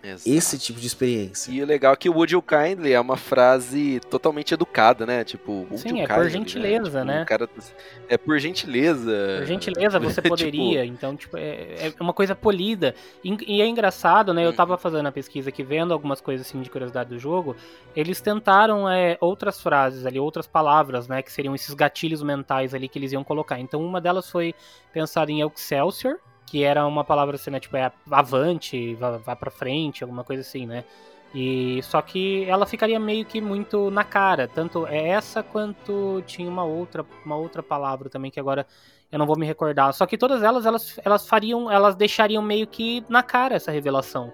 Exato. 0.06 0.30
Esse 0.30 0.60
tipo 0.60 0.80
de 0.80 0.88
experiência. 0.88 1.52
E 1.52 1.62
o 1.62 1.66
legal 1.66 1.94
é 1.94 1.96
que 1.96 2.08
o 2.10 2.14
Would 2.14 2.34
You 2.34 2.42
Kindly 2.42 2.94
é 2.94 3.00
uma 3.00 3.18
frase 3.18 4.00
totalmente 4.10 4.54
educada, 4.54 5.06
né? 5.06 5.24
Tipo, 5.24 5.52
would 5.52 5.78
Sim, 5.80 5.90
you 5.98 6.04
é 6.04 6.08
por 6.08 6.16
kindly, 6.26 6.30
gentileza, 6.32 7.00
Tipo, 7.00 7.06
né? 7.06 7.26
cara 7.26 7.48
tá- 7.48 7.62
é 8.08 8.18
por 8.18 8.38
gentileza. 8.40 9.12
Por 9.40 9.46
gentileza, 9.48 10.00
você 10.00 10.22
Tipo, 10.22 10.30
poderia. 10.30 10.86
Então, 10.86 11.16
tipo, 11.16 11.38
é, 11.38 11.88
é 11.88 11.94
uma 12.00 12.14
coisa 12.14 12.36
polida. 12.36 12.94
E, 13.24 13.36
e 13.48 13.62
é 13.62 13.68
engraçado, 13.68 14.34
né? 14.34 14.44
Eu 14.46 14.50
Uhum. 14.50 14.56
tava 14.56 14.78
fazendo 14.78 15.08
a 15.08 15.12
pesquisa 15.12 15.50
aqui, 15.50 15.64
vendo 15.64 15.94
algumas 15.94 16.22
coisas 16.22 16.46
assim 16.48 16.62
de 16.62 16.70
curiosidade 16.70 17.10
do 17.10 17.18
jogo. 17.20 17.56
Eles 17.96 18.22
tentaram 18.22 18.90
é, 18.90 19.18
outras 19.20 19.60
frases 19.62 20.06
ali, 20.06 20.20
outras 20.20 20.46
palavras, 20.48 21.08
né? 21.08 21.22
Que 21.22 21.32
seriam 21.32 21.56
esses 21.56 21.74
gatilhos 21.74 22.22
mentais 22.22 22.74
ali 22.74 22.88
que 22.88 23.00
eles 23.00 23.12
iam 23.12 23.24
colocar. 23.24 23.60
Então, 23.60 23.82
uma 23.84 24.00
delas 24.00 24.30
foi 24.30 24.54
pensada 24.94 25.32
em 25.32 25.42
Excelsior, 25.42 26.18
que 26.56 26.64
era 26.64 26.88
uma 26.88 27.04
palavra 27.04 27.36
assim, 27.36 27.52
né? 27.52 27.60
Tipo, 27.60 27.76
é 27.76 27.92
avante, 28.10 28.96
vá, 28.96 29.18
vá 29.18 29.36
pra 29.36 29.52
frente, 29.52 30.06
alguma 30.06 30.24
coisa 30.24 30.40
assim, 30.40 30.66
né? 30.66 30.86
E 31.34 31.84
só 31.84 32.02
que 32.02 32.46
ela 32.46 32.66
ficaria 32.66 32.98
meio 32.98 33.26
que 33.26 33.42
muito 33.42 33.92
na 33.92 34.06
cara, 34.06 34.48
tanto 34.48 34.88
é 34.88 35.10
essa 35.10 35.44
quanto 35.44 36.24
tinha 36.26 36.48
uma 36.48 36.64
outra, 36.64 37.06
uma 37.26 37.36
outra 37.36 37.62
palavra 37.62 38.10
também 38.10 38.32
que 38.32 38.40
agora 38.40 38.66
eu 39.12 39.20
não 39.20 39.26
vou 39.26 39.38
me 39.38 39.46
recordar. 39.46 39.94
Só 39.94 40.06
que 40.06 40.18
todas 40.18 40.42
elas, 40.44 40.66
elas, 40.66 40.98
elas 41.04 41.28
fariam, 41.28 41.70
elas 41.70 41.94
deixariam 41.94 42.42
meio 42.42 42.66
que 42.68 43.04
na 43.10 43.22
cara 43.22 43.56
essa 43.56 43.70
revelação. 43.70 44.32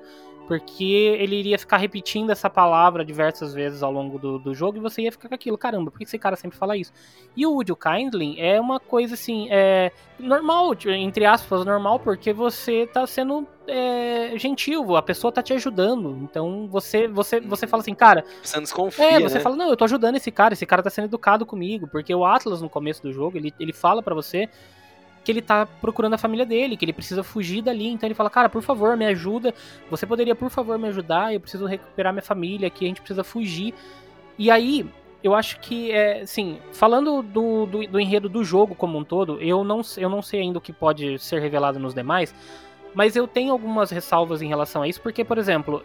Porque 0.51 0.83
ele 0.83 1.37
iria 1.37 1.57
ficar 1.57 1.77
repetindo 1.77 2.29
essa 2.29 2.49
palavra 2.49 3.05
diversas 3.05 3.53
vezes 3.53 3.81
ao 3.81 3.89
longo 3.89 4.19
do, 4.19 4.37
do 4.37 4.53
jogo 4.53 4.75
e 4.75 4.81
você 4.81 5.03
ia 5.03 5.11
ficar 5.11 5.29
com 5.29 5.35
aquilo, 5.35 5.57
caramba, 5.57 5.89
por 5.89 5.97
que 5.97 6.03
esse 6.03 6.19
cara 6.19 6.35
sempre 6.35 6.57
fala 6.57 6.75
isso? 6.75 6.91
E 7.37 7.45
o 7.45 7.53
Would 7.53 7.71
You 7.71 7.77
Kindly 7.77 8.35
é 8.37 8.59
uma 8.59 8.77
coisa 8.77 9.13
assim, 9.13 9.47
é 9.49 9.93
normal, 10.19 10.75
entre 10.87 11.23
aspas, 11.23 11.63
normal, 11.63 12.01
porque 12.01 12.33
você 12.33 12.85
tá 12.85 13.07
sendo 13.07 13.47
é, 13.65 14.33
gentil, 14.37 14.97
a 14.97 15.01
pessoa 15.01 15.31
tá 15.31 15.41
te 15.41 15.53
ajudando. 15.53 16.19
Então 16.21 16.67
você, 16.67 17.07
você, 17.07 17.39
você 17.39 17.65
fala 17.65 17.79
assim, 17.79 17.95
cara, 17.95 18.25
Você 18.43 18.57
não 18.57 18.63
desconfia, 18.63 19.05
é, 19.05 19.19
você 19.21 19.35
né? 19.35 19.39
fala, 19.39 19.55
não, 19.55 19.69
eu 19.69 19.77
tô 19.77 19.85
ajudando 19.85 20.17
esse 20.17 20.31
cara, 20.31 20.53
esse 20.53 20.65
cara 20.65 20.83
tá 20.83 20.89
sendo 20.89 21.05
educado 21.05 21.45
comigo, 21.45 21.87
porque 21.87 22.13
o 22.13 22.25
Atlas, 22.25 22.61
no 22.61 22.69
começo 22.69 23.01
do 23.01 23.13
jogo, 23.13 23.37
ele, 23.37 23.53
ele 23.57 23.71
fala 23.71 24.03
pra 24.03 24.13
você 24.13 24.49
que 25.23 25.31
ele 25.31 25.41
tá 25.41 25.65
procurando 25.65 26.13
a 26.13 26.17
família 26.17 26.45
dele, 26.45 26.75
que 26.75 26.83
ele 26.85 26.93
precisa 26.93 27.23
fugir 27.23 27.61
dali, 27.61 27.87
então 27.87 28.07
ele 28.07 28.15
fala, 28.15 28.29
cara, 28.29 28.49
por 28.49 28.61
favor, 28.61 28.97
me 28.97 29.05
ajuda, 29.05 29.53
você 29.89 30.05
poderia, 30.05 30.35
por 30.35 30.49
favor, 30.49 30.77
me 30.79 30.87
ajudar, 30.87 31.33
eu 31.33 31.39
preciso 31.39 31.65
recuperar 31.65 32.11
minha 32.11 32.23
família 32.23 32.67
aqui, 32.67 32.85
a 32.85 32.87
gente 32.87 33.01
precisa 33.01 33.23
fugir. 33.23 33.73
E 34.37 34.49
aí, 34.49 34.85
eu 35.23 35.35
acho 35.35 35.59
que, 35.59 35.91
é, 35.91 36.21
assim, 36.21 36.57
falando 36.71 37.21
do, 37.21 37.65
do, 37.65 37.87
do 37.87 37.99
enredo 37.99 38.27
do 38.27 38.43
jogo 38.43 38.73
como 38.73 38.97
um 38.97 39.03
todo, 39.03 39.39
eu 39.41 39.63
não, 39.63 39.81
eu 39.97 40.09
não 40.09 40.21
sei 40.21 40.41
ainda 40.41 40.57
o 40.57 40.61
que 40.61 40.73
pode 40.73 41.19
ser 41.19 41.39
revelado 41.39 41.77
nos 41.77 41.93
demais, 41.93 42.33
mas 42.93 43.15
eu 43.15 43.27
tenho 43.27 43.51
algumas 43.51 43.91
ressalvas 43.91 44.41
em 44.41 44.47
relação 44.47 44.81
a 44.81 44.87
isso, 44.87 45.01
porque, 45.01 45.23
por 45.23 45.37
exemplo, 45.37 45.83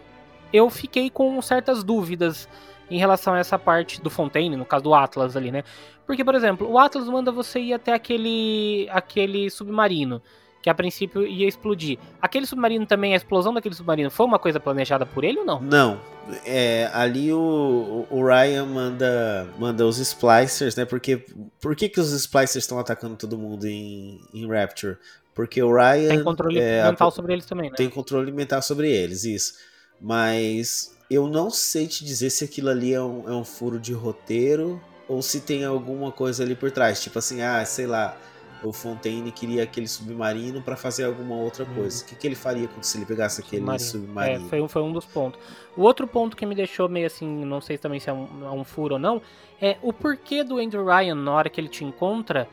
eu 0.51 0.69
fiquei 0.69 1.09
com 1.09 1.39
certas 1.41 1.83
dúvidas 1.83 2.49
em 2.89 2.97
relação 2.97 3.33
a 3.33 3.39
essa 3.39 3.57
parte 3.59 4.01
do 4.01 4.09
Fontaine, 4.09 4.55
no 4.55 4.65
caso 4.65 4.83
do 4.83 4.93
Atlas 4.93 5.35
ali, 5.35 5.51
né? 5.51 5.63
Porque, 6.05 6.23
por 6.23 6.35
exemplo, 6.35 6.69
o 6.69 6.79
Atlas 6.79 7.07
manda 7.07 7.31
você 7.31 7.59
ir 7.59 7.73
até 7.73 7.93
aquele, 7.93 8.87
aquele 8.91 9.49
submarino, 9.49 10.21
que 10.61 10.69
a 10.69 10.73
princípio 10.73 11.25
ia 11.27 11.47
explodir. 11.47 11.97
Aquele 12.21 12.45
submarino 12.45 12.85
também, 12.85 13.13
a 13.13 13.17
explosão 13.17 13.53
daquele 13.53 13.75
submarino, 13.75 14.09
foi 14.09 14.25
uma 14.25 14.39
coisa 14.39 14.59
planejada 14.59 15.05
por 15.05 15.23
ele 15.23 15.39
ou 15.39 15.45
não? 15.45 15.59
Não. 15.61 15.99
É, 16.45 16.89
ali 16.93 17.31
o, 17.31 18.05
o 18.09 18.25
Ryan 18.25 18.65
manda, 18.65 19.47
manda 19.57 19.85
os 19.85 19.97
Splicers, 19.97 20.75
né? 20.75 20.83
Porque 20.85 21.25
por 21.61 21.75
que, 21.75 21.87
que 21.87 21.99
os 21.99 22.11
Splicers 22.11 22.63
estão 22.63 22.79
atacando 22.79 23.15
todo 23.15 23.37
mundo 23.37 23.65
em, 23.65 24.19
em 24.33 24.47
Rapture? 24.47 24.97
Porque 25.33 25.61
o 25.61 25.73
Ryan 25.73 26.09
Tem 26.09 26.23
controle 26.23 26.59
é, 26.59 26.81
a- 26.81 26.87
mental 26.89 27.11
sobre 27.11 27.33
eles 27.33 27.45
também, 27.45 27.69
né? 27.69 27.75
tem 27.77 27.89
controle 27.89 28.31
mental 28.31 28.61
sobre 28.61 28.91
eles, 28.91 29.23
isso. 29.23 29.53
Mas 30.01 30.96
eu 31.09 31.27
não 31.27 31.49
sei 31.49 31.87
te 31.87 32.03
dizer 32.03 32.29
se 32.29 32.43
aquilo 32.43 32.69
ali 32.69 32.93
é 32.93 33.01
um, 33.01 33.27
é 33.29 33.33
um 33.33 33.43
furo 33.45 33.79
de 33.79 33.93
roteiro 33.93 34.81
ou 35.07 35.21
se 35.21 35.41
tem 35.41 35.63
alguma 35.63 36.11
coisa 36.11 36.43
ali 36.43 36.55
por 36.55 36.69
trás. 36.71 37.01
Tipo 37.01 37.19
assim, 37.19 37.41
ah, 37.41 37.63
sei 37.65 37.87
lá, 37.87 38.17
o 38.63 38.73
Fontaine 38.73 39.31
queria 39.31 39.63
aquele 39.63 39.87
submarino 39.87 40.61
pra 40.61 40.75
fazer 40.75 41.05
alguma 41.05 41.35
outra 41.35 41.65
coisa. 41.65 42.03
O 42.03 42.07
que, 42.07 42.15
que 42.15 42.27
ele 42.27 42.35
faria 42.35 42.69
se 42.81 42.97
ele 42.97 43.05
pegasse 43.05 43.39
aquele 43.39 43.63
Uhum. 43.65 43.79
submarino? 43.79 44.45
É, 44.45 44.49
foi, 44.49 44.61
um- 44.61 44.67
foi 44.67 44.81
um 44.81 44.91
dos 44.91 45.05
pontos. 45.05 45.39
O 45.77 45.83
outro 45.83 46.07
ponto 46.07 46.35
que 46.35 46.45
me 46.45 46.55
deixou 46.55 46.89
meio 46.89 47.07
assim, 47.07 47.45
não 47.45 47.61
sei 47.61 47.77
também 47.77 47.99
se 47.99 48.09
é 48.09 48.13
um, 48.13 48.27
é 48.45 48.51
um 48.51 48.63
furo 48.63 48.95
ou 48.95 48.99
não, 48.99 49.21
é 49.61 49.77
o 49.81 49.93
porquê 49.93 50.43
do 50.43 50.57
Andrew 50.57 50.85
Ryan, 50.85 51.15
na 51.15 51.31
hora 51.31 51.49
que 51.49 51.61
ele 51.61 51.69
te 51.69 51.85
encontra, 51.85 52.47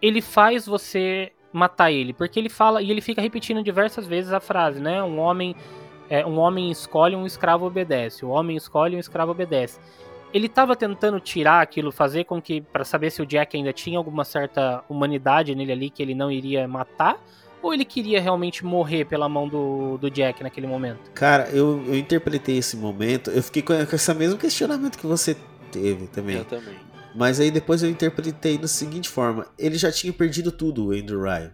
ele 0.00 0.20
faz 0.22 0.66
você 0.66 1.32
matar 1.52 1.90
ele. 1.90 2.12
Porque 2.12 2.38
ele 2.38 2.48
fala, 2.48 2.80
e 2.82 2.90
ele 2.90 3.00
fica 3.00 3.20
repetindo 3.20 3.62
diversas 3.62 4.06
vezes 4.06 4.32
a 4.32 4.38
frase, 4.38 4.78
né? 4.80 5.02
Um 5.02 5.18
homem, 5.18 5.56
é, 6.10 6.24
um 6.26 6.38
homem 6.38 6.70
escolhe, 6.70 7.14
um 7.14 7.26
escravo 7.26 7.66
obedece. 7.66 8.24
O 8.24 8.28
homem 8.28 8.56
escolhe, 8.56 8.96
um 8.96 9.00
escravo 9.00 9.32
obedece. 9.32 9.78
Ele 10.32 10.48
tava 10.48 10.76
tentando 10.76 11.18
tirar 11.20 11.62
aquilo, 11.62 11.90
fazer 11.90 12.24
com 12.24 12.40
que, 12.40 12.60
para 12.60 12.84
saber 12.84 13.10
se 13.10 13.22
o 13.22 13.26
Jack 13.26 13.56
ainda 13.56 13.72
tinha 13.72 13.98
alguma 13.98 14.24
certa 14.24 14.84
humanidade 14.88 15.54
nele 15.54 15.72
ali 15.72 15.90
que 15.90 16.02
ele 16.02 16.14
não 16.14 16.30
iria 16.30 16.68
matar, 16.68 17.18
ou 17.62 17.72
ele 17.72 17.84
queria 17.84 18.20
realmente 18.20 18.64
morrer 18.64 19.04
pela 19.04 19.28
mão 19.28 19.48
do, 19.48 19.96
do 19.98 20.10
Jack 20.10 20.42
naquele 20.42 20.66
momento? 20.66 21.10
Cara, 21.14 21.48
eu, 21.50 21.82
eu 21.86 21.96
interpretei 21.96 22.58
esse 22.58 22.76
momento, 22.76 23.30
eu 23.30 23.42
fiquei 23.42 23.62
com, 23.62 23.74
com 23.86 23.96
esse 23.96 24.14
mesmo 24.14 24.38
questionamento 24.38 24.98
que 24.98 25.06
você 25.06 25.36
teve 25.72 26.06
também. 26.06 26.36
Eu 26.36 26.44
também. 26.44 26.76
Mas 27.14 27.40
aí 27.40 27.50
depois 27.50 27.82
eu 27.82 27.90
interpretei 27.90 28.58
da 28.58 28.68
seguinte 28.68 29.08
forma: 29.08 29.46
ele 29.58 29.76
já 29.76 29.90
tinha 29.90 30.12
perdido 30.12 30.52
tudo, 30.52 30.88
o 30.88 30.92
Andrew 30.92 31.22
Ryan. 31.22 31.52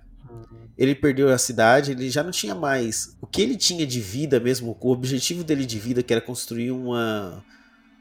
Ele 0.77 0.95
perdeu 0.95 1.29
a 1.29 1.39
cidade, 1.39 1.93
ele 1.93 2.11
já 2.11 2.23
não 2.23 2.31
tinha 2.31 2.55
mais. 2.55 3.17
O 3.21 3.27
que 3.27 3.41
ele 3.41 3.57
tinha 3.57 3.87
de 3.87 4.01
vida 4.01 4.41
mesmo, 4.41 4.77
o 4.81 4.91
objetivo 4.91 5.45
dele 5.45 5.65
de 5.65 5.79
vida, 5.79 6.03
que 6.03 6.13
era 6.13 6.21
construir 6.21 6.73
uma, 6.73 7.45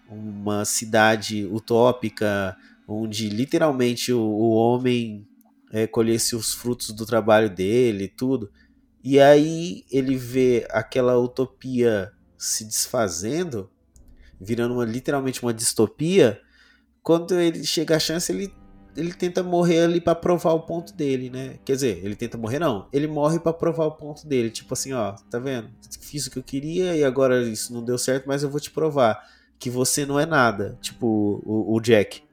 uma 0.10 0.66
cidade 0.66 1.46
utópica, 1.46 2.58
onde 2.88 3.30
literalmente 3.30 4.12
o, 4.12 4.20
o 4.20 4.52
homem 4.52 5.28
é, 5.72 5.86
colhesse 5.86 6.36
os 6.36 6.54
frutos 6.54 6.90
do 6.92 7.06
trabalho 7.06 7.50
dele 7.50 8.06
e 8.06 8.10
tudo. 8.10 8.52
E 9.04 9.20
aí 9.20 9.84
ele 9.92 10.16
vê 10.16 10.66
aquela 10.72 11.18
utopia 11.18 12.12
se 12.38 12.66
desfazendo, 12.66 13.70
virando 14.40 14.76
uma, 14.76 14.86
literalmente 14.86 15.42
uma 15.44 15.54
distopia. 15.54 16.40
Quando 17.02 17.40
ele 17.40 17.64
chega 17.66 17.98
a 17.98 18.00
chance, 18.00 18.32
ele 18.32 18.54
ele 18.96 19.14
tenta 19.14 19.44
morrer 19.44 19.82
ali 19.82 20.02
pra 20.02 20.16
provar 20.16 20.54
o 20.54 20.62
ponto 20.62 20.94
dele, 20.94 21.30
né? 21.30 21.56
Quer 21.66 21.74
dizer, 21.74 22.02
ele 22.04 22.16
tenta 22.16 22.38
morrer 22.38 22.60
não, 22.60 22.88
ele 22.92 23.08
morre 23.08 23.40
pra 23.40 23.54
provar 23.54 23.86
o 23.86 23.92
ponto 23.92 24.28
dele, 24.28 24.50
tipo 24.50 24.74
assim, 24.74 24.94
ó, 24.94 25.14
tá 25.30 25.40
vendo? 25.40 25.70
Fiz 26.02 26.28
o 26.28 26.32
que 26.32 26.38
eu 26.38 26.44
queria 26.44 26.96
e 26.96 27.04
agora 27.04 27.42
isso 27.44 27.74
não 27.74 27.84
deu 27.84 27.98
certo, 27.98 28.28
mas 28.28 28.44
eu 28.44 28.50
vou 28.50 28.60
te 28.60 28.72
provar 28.72 29.24
que 29.60 29.70
você 29.70 30.06
não 30.06 30.20
é 30.20 30.26
nada, 30.26 30.78
tipo 30.82 31.42
o, 31.46 31.76
o 31.76 31.80
Jack. 31.80 32.24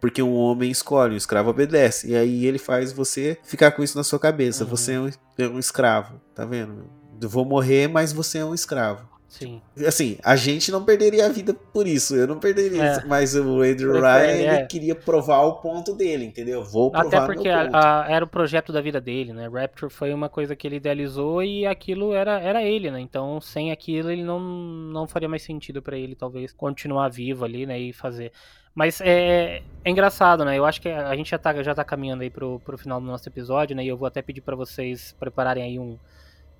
Porque 0.00 0.22
um 0.22 0.34
homem 0.34 0.70
escolhe, 0.70 1.14
um 1.14 1.16
escravo 1.16 1.50
obedece. 1.50 2.08
E 2.08 2.16
aí 2.16 2.44
ele 2.44 2.58
faz 2.58 2.92
você 2.92 3.38
ficar 3.42 3.70
com 3.70 3.82
isso 3.82 3.96
na 3.96 4.04
sua 4.04 4.18
cabeça. 4.18 4.64
Uhum. 4.64 4.70
Você 4.70 4.92
é 4.92 5.00
um, 5.00 5.10
é 5.38 5.48
um 5.48 5.58
escravo, 5.58 6.20
tá 6.34 6.44
vendo? 6.44 6.90
Eu 7.20 7.28
vou 7.28 7.44
morrer, 7.44 7.88
mas 7.88 8.12
você 8.12 8.38
é 8.38 8.44
um 8.44 8.54
escravo. 8.54 9.08
Sim. 9.36 9.60
Assim, 9.84 10.16
a 10.22 10.36
gente 10.36 10.70
não 10.70 10.84
perderia 10.84 11.26
a 11.26 11.28
vida 11.28 11.52
por 11.52 11.88
isso, 11.88 12.14
eu 12.14 12.24
não 12.24 12.38
perderia, 12.38 12.82
É. 12.84 13.04
mas 13.04 13.34
o 13.34 13.62
Andrew 13.62 13.92
Ryan 13.94 14.30
ele 14.30 14.46
é. 14.46 14.64
queria 14.64 14.94
provar 14.94 15.40
o 15.42 15.54
ponto 15.54 15.92
dele, 15.92 16.24
entendeu? 16.24 16.62
Vou 16.62 16.88
provar 16.92 17.08
Até 17.08 17.26
porque 17.26 17.48
a- 17.48 17.68
a- 18.04 18.06
era 18.08 18.24
o 18.24 18.28
projeto 18.28 18.72
da 18.72 18.80
vida 18.80 19.00
dele, 19.00 19.32
né? 19.32 19.48
Rapture 19.52 19.90
foi 19.92 20.14
uma 20.14 20.28
coisa 20.28 20.54
que 20.54 20.68
ele 20.68 20.76
idealizou 20.76 21.42
e 21.42 21.66
aquilo 21.66 22.14
era, 22.14 22.38
era 22.40 22.62
ele, 22.62 22.92
né? 22.92 23.00
Então, 23.00 23.40
sem 23.40 23.72
aquilo, 23.72 24.08
ele 24.08 24.22
não, 24.22 24.38
não 24.38 25.08
faria 25.08 25.28
mais 25.28 25.42
sentido 25.42 25.82
pra 25.82 25.98
ele, 25.98 26.14
talvez, 26.14 26.52
continuar 26.52 27.08
vivo 27.08 27.44
ali, 27.44 27.66
né? 27.66 27.76
E 27.76 27.92
fazer. 27.92 28.30
Mas 28.72 29.00
é, 29.00 29.62
é 29.84 29.90
engraçado, 29.90 30.44
né? 30.44 30.56
Eu 30.56 30.64
acho 30.64 30.80
que 30.80 30.88
a 30.88 31.14
gente 31.16 31.30
já 31.30 31.38
tá, 31.38 31.60
já 31.60 31.74
tá 31.74 31.82
caminhando 31.84 32.22
aí 32.22 32.30
pro, 32.30 32.60
pro 32.60 32.78
final 32.78 33.00
do 33.00 33.06
nosso 33.06 33.28
episódio, 33.28 33.74
né? 33.74 33.84
E 33.84 33.88
eu 33.88 33.96
vou 33.96 34.06
até 34.06 34.22
pedir 34.22 34.42
pra 34.42 34.54
vocês 34.54 35.14
prepararem 35.18 35.64
aí 35.64 35.78
um, 35.78 35.98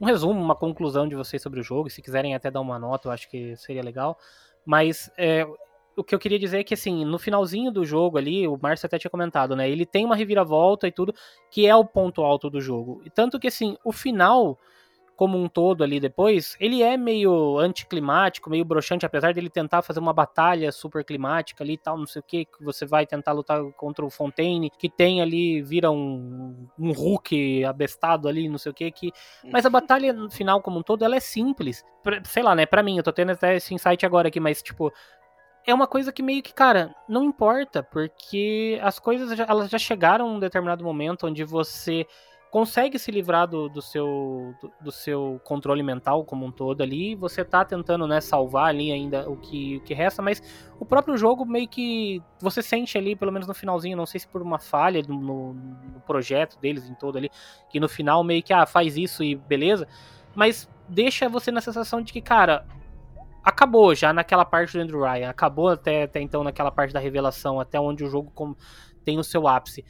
um 0.01 0.07
resumo, 0.07 0.41
uma 0.41 0.57
conclusão 0.57 1.09
de 1.09 1.15
vocês 1.15 1.43
sobre 1.43 1.61
o 1.61 1.63
jogo. 1.63 1.91
Se 1.91 2.03
quiserem 2.03 2.35
até 2.35 2.51
dar 2.51 2.61
uma 2.61 2.79
nota, 2.79 3.09
eu 3.09 3.13
acho 3.13 3.29
que 3.29 3.57
seria 3.57 3.83
legal. 3.83 4.19
Mas 4.65 5.11
é, 5.17 5.47
o 5.97 6.03
que 6.03 6.15
eu 6.15 6.19
queria 6.19 6.39
dizer 6.39 6.61
é 6.61 6.65
que, 6.65 6.75
assim, 6.75 7.05
no 7.05 7.19
finalzinho 7.19 7.71
do 7.71 7.85
jogo 7.85 8.19
ali, 8.19 8.47
o 8.49 8.59
Márcio 8.61 8.87
até 8.87 8.99
tinha 8.99 9.11
comentado, 9.11 9.55
né? 9.55 9.69
Ele 9.69 9.87
tem 9.87 10.05
uma 10.05 10.17
reviravolta 10.17 10.89
e 10.89 10.93
tudo, 10.93 11.15
que 11.51 11.67
é 11.67 11.75
o 11.75 11.85
ponto 11.85 12.23
alto 12.23 12.51
do 12.51 12.61
jogo. 12.61 13.01
E 13.05 13.11
tanto 13.11 13.39
que, 13.39 13.49
assim, 13.49 13.77
o 13.85 13.93
final, 13.93 14.59
como 15.17 15.39
um 15.39 15.49
todo 15.49 15.85
ali 15.85 16.01
depois, 16.01 16.57
ele 16.59 16.83
é 16.83 16.97
meio 16.97 17.59
anticlimático, 17.59 18.51
meio 18.51 18.65
broxante, 18.65 19.07
apesar 19.07 19.33
dele 19.33 19.49
tentar 19.49 19.83
fazer 19.83 20.01
uma 20.01 20.13
batalha 20.13 20.73
super 20.73 21.05
climática 21.05 21.63
ali 21.63 21.75
e 21.75 21.79
tal, 21.79 21.97
não 21.97 22.07
sei 22.07 22.21
o 22.21 22.23
que, 22.23 22.45
que 22.45 22.65
você 22.65 22.85
vai 22.85 23.07
tentar 23.07 23.33
lutar 23.33 23.63
contra 23.73 24.05
o 24.05 24.11
Fontaine, 24.11 24.71
que 24.71 24.89
tem 24.89 25.23
ali, 25.23 25.63
vira 25.63 25.91
um, 25.91 26.67
um 26.79 26.93
Hulk 26.93 27.65
abestado 27.65 28.29
ali, 28.29 28.49
não 28.49 28.59
sei 28.59 28.73
o 28.73 28.75
que, 28.75 28.91
que... 28.91 29.13
Mas 29.53 29.65
a 29.65 29.71
batalha 29.71 30.13
no 30.13 30.31
final 30.31 30.61
como 30.61 30.79
um 30.79 30.83
todo, 30.83 31.05
ela 31.05 31.17
é 31.17 31.21
simples. 31.21 31.85
Pra- 32.03 32.23
sei 32.25 32.43
lá, 32.43 32.55
né, 32.55 32.67
pra 32.67 32.83
mim, 32.83 32.97
eu 32.97 33.03
tô 33.03 33.13
tendo 33.13 33.33
até 33.33 33.57
esse 33.57 33.73
insight 33.75 34.05
agora 34.05 34.29
aqui, 34.29 34.41
mas, 34.41 34.63
tipo, 34.63 34.93
é 35.67 35.73
uma 35.73 35.87
coisa 35.87 36.13
que 36.13 36.23
meio 36.23 36.43
que, 36.43 36.53
cara, 36.53 36.95
não 37.09 37.25
importa, 37.25 37.83
porque 37.83 38.79
as 38.83 38.99
coisas 38.99 39.37
já, 39.37 39.47
elas 39.49 39.71
já 39.71 39.79
chegaram 39.79 40.27
a 40.27 40.33
um 40.33 40.39
determinado 40.39 40.85
momento 40.85 41.27
onde 41.27 41.45
você 41.45 42.07
consegue 42.55 43.01
se 43.01 43.11
livrar 43.11 43.49
do, 43.49 43.69
do 43.69 43.83
seu 43.83 44.55
do, 44.61 44.73
do 44.81 44.93
seu 44.93 45.41
controle 45.43 45.83
mental 45.83 46.25
como 46.25 46.47
um 46.47 46.53
todo 46.53 46.85
ali, 46.85 47.17
você 47.17 47.45
tá 47.45 47.65
tentando, 47.65 48.07
né, 48.07 48.21
salvar 48.21 48.67
ali 48.67 48.93
ainda 48.93 49.29
o 49.29 49.37
que, 49.37 49.79
o 49.79 49.81
que 49.81 49.93
resta, 49.93 50.23
mas 50.23 50.41
o 50.79 50.85
próprio 50.85 51.17
jogo 51.17 51.45
meio 51.45 51.67
que 51.67 52.23
você 52.41 52.63
sente 52.63 52.97
ali, 52.97 53.17
pelo 53.17 53.33
menos 53.33 53.49
no 53.49 53.55
finalzinho, 53.55 53.97
não 53.97 54.07
sei 54.07 54.21
se 54.21 54.29
por 54.29 54.41
uma 54.41 54.61
falha 54.61 55.03
no, 55.03 55.53
no- 55.53 56.01
projeto 56.07 56.57
deles 56.61 56.89
em 56.89 56.95
todo 56.95 57.19
ali, 57.19 57.29
que 57.69 57.81
no 57.81 57.89
final 57.89 58.23
meio 58.23 58.41
que, 58.41 58.53
ah, 58.53 58.65
faz 58.67 58.97
isso 58.97 59.25
e 59.25 59.35
beleza, 59.35 59.89
mas 60.33 60.71
deixa 60.89 61.29
você 61.29 61.51
na 61.51 61.61
sensação 61.61 62.01
de 62.01 62.13
que, 62.13 62.21
cara, 62.23 62.65
acabou 63.43 63.97
já 63.97 64.13
naquela 64.13 64.45
parte 64.45 64.75
do 64.79 64.81
Andrew 64.81 65.03
Ryan, 65.03 65.29
acabou 65.29 65.71
até, 65.71 66.05
até 66.05 66.21
então 66.21 66.45
naquela 66.45 66.71
parte 66.71 66.95
da 66.95 67.01
revelação, 67.01 67.59
até 67.59 67.81
onde 67.81 68.05
o 68.05 68.09
jogo 68.09 68.57
tem 69.05 69.19
o 69.19 69.25
seu 69.25 69.49
ápice. 69.49 69.85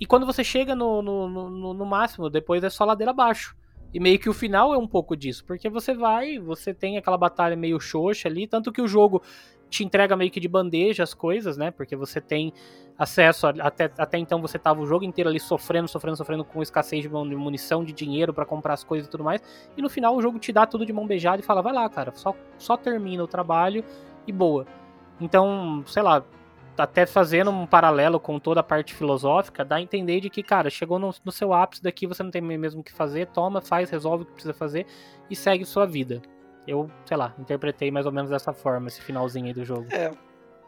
E 0.00 0.06
quando 0.06 0.26
você 0.26 0.44
chega 0.44 0.74
no, 0.74 1.00
no, 1.02 1.28
no, 1.28 1.74
no 1.74 1.86
máximo, 1.86 2.28
depois 2.28 2.62
é 2.62 2.70
só 2.70 2.84
ladeira 2.84 3.10
abaixo. 3.10 3.56
E 3.94 4.00
meio 4.00 4.18
que 4.18 4.28
o 4.28 4.34
final 4.34 4.74
é 4.74 4.78
um 4.78 4.86
pouco 4.86 5.16
disso, 5.16 5.44
porque 5.46 5.70
você 5.70 5.94
vai, 5.94 6.38
você 6.38 6.74
tem 6.74 6.98
aquela 6.98 7.16
batalha 7.16 7.56
meio 7.56 7.80
xoxa 7.80 8.28
ali, 8.28 8.46
tanto 8.46 8.70
que 8.70 8.82
o 8.82 8.88
jogo 8.88 9.22
te 9.70 9.84
entrega 9.84 10.14
meio 10.16 10.30
que 10.30 10.38
de 10.38 10.48
bandeja 10.48 11.02
as 11.02 11.14
coisas, 11.14 11.56
né? 11.56 11.70
Porque 11.70 11.96
você 11.96 12.20
tem 12.20 12.52
acesso, 12.98 13.46
a- 13.46 13.54
até, 13.60 13.90
até 13.96 14.18
então 14.18 14.40
você 14.40 14.58
tava 14.58 14.80
o 14.80 14.86
jogo 14.86 15.04
inteiro 15.04 15.30
ali 15.30 15.40
sofrendo, 15.40 15.88
sofrendo, 15.88 16.16
sofrendo 16.16 16.44
com 16.44 16.62
escassez 16.62 17.02
de 17.02 17.08
mun- 17.08 17.28
de 17.28 17.36
munição, 17.36 17.84
de 17.84 17.92
dinheiro 17.92 18.34
pra 18.34 18.44
comprar 18.44 18.74
as 18.74 18.84
coisas 18.84 19.08
e 19.08 19.10
tudo 19.10 19.24
mais. 19.24 19.40
E 19.76 19.82
no 19.82 19.88
final 19.88 20.14
o 20.14 20.20
jogo 20.22 20.38
te 20.38 20.52
dá 20.52 20.66
tudo 20.66 20.84
de 20.84 20.92
mão 20.92 21.06
beijada 21.06 21.40
e 21.40 21.44
fala, 21.44 21.62
vai 21.62 21.72
lá, 21.72 21.88
cara, 21.88 22.12
só, 22.14 22.34
só 22.58 22.76
termina 22.76 23.22
o 23.24 23.26
trabalho 23.28 23.84
e 24.26 24.32
boa. 24.32 24.66
Então, 25.20 25.82
sei 25.86 26.02
lá, 26.02 26.22
até 26.76 27.06
fazendo 27.06 27.50
um 27.50 27.66
paralelo 27.66 28.18
com 28.20 28.38
toda 28.38 28.60
a 28.60 28.62
parte 28.62 28.94
filosófica, 28.94 29.64
dá 29.64 29.76
a 29.76 29.80
entender 29.80 30.20
de 30.20 30.28
que, 30.30 30.42
cara, 30.42 30.68
chegou 30.70 30.98
no, 30.98 31.14
no 31.24 31.32
seu 31.32 31.52
ápice 31.52 31.82
daqui, 31.82 32.06
você 32.06 32.22
não 32.22 32.30
tem 32.30 32.40
mesmo 32.42 32.80
o 32.80 32.84
que 32.84 32.92
fazer, 32.92 33.26
toma, 33.28 33.60
faz, 33.60 33.90
resolve 33.90 34.22
o 34.24 34.26
que 34.26 34.32
precisa 34.32 34.54
fazer 34.54 34.86
e 35.30 35.36
segue 35.36 35.64
sua 35.64 35.86
vida. 35.86 36.20
Eu, 36.66 36.90
sei 37.04 37.16
lá, 37.16 37.34
interpretei 37.38 37.90
mais 37.90 38.06
ou 38.06 38.12
menos 38.12 38.30
dessa 38.30 38.52
forma 38.52 38.88
esse 38.88 39.00
finalzinho 39.00 39.46
aí 39.46 39.52
do 39.54 39.64
jogo. 39.64 39.86
É, 39.90 40.10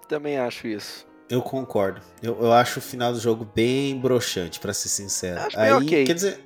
também 0.08 0.38
acho 0.38 0.66
isso. 0.68 1.06
Eu 1.28 1.42
concordo. 1.42 2.00
Eu, 2.22 2.38
eu 2.40 2.52
acho 2.52 2.78
o 2.78 2.82
final 2.82 3.12
do 3.12 3.18
jogo 3.20 3.46
bem 3.54 3.98
broxante, 3.98 4.58
pra 4.60 4.72
ser 4.72 4.88
sincero. 4.88 5.40
Acho 5.40 5.58
Aí, 5.58 5.70
bem 5.74 5.82
ok. 5.82 6.04
quer 6.04 6.14
dizer, 6.14 6.44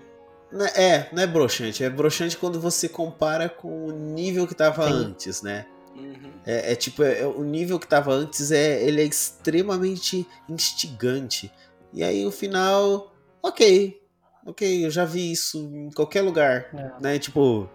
não 0.50 0.64
é- 0.66 0.72
é, 0.74 1.08
não 1.12 1.22
é 1.22 1.26
broxante, 1.26 1.84
é 1.84 1.90
broxante 1.90 2.36
quando 2.36 2.60
você 2.60 2.88
compara 2.88 3.48
com 3.48 3.86
o 3.86 3.92
nível 3.92 4.46
que 4.46 4.54
tava 4.54 4.86
Sim. 4.88 4.92
antes, 4.92 5.40
né? 5.42 5.66
Uhum. 5.96 6.32
É, 6.46 6.72
é 6.72 6.74
tipo, 6.74 7.02
é- 7.02 7.20
é- 7.20 7.26
o 7.26 7.42
nível 7.44 7.78
que 7.78 7.86
tava 7.86 8.12
antes 8.12 8.50
é, 8.50 8.82
ele 8.82 9.00
é 9.00 9.04
extremamente 9.04 10.26
instigante. 10.48 11.50
E 11.92 12.02
aí 12.02 12.24
o 12.26 12.30
final, 12.32 13.14
ok, 13.42 14.00
ok, 14.46 14.86
eu 14.86 14.90
já 14.90 15.04
vi 15.04 15.30
isso 15.30 15.58
em 15.74 15.90
qualquer 15.90 16.22
lugar, 16.22 16.68
É. 16.74 16.90
né? 17.00 17.18
Tipo, 17.18 17.68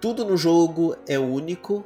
tudo 0.00 0.24
no 0.24 0.36
jogo 0.36 0.96
é 1.06 1.18
único, 1.18 1.84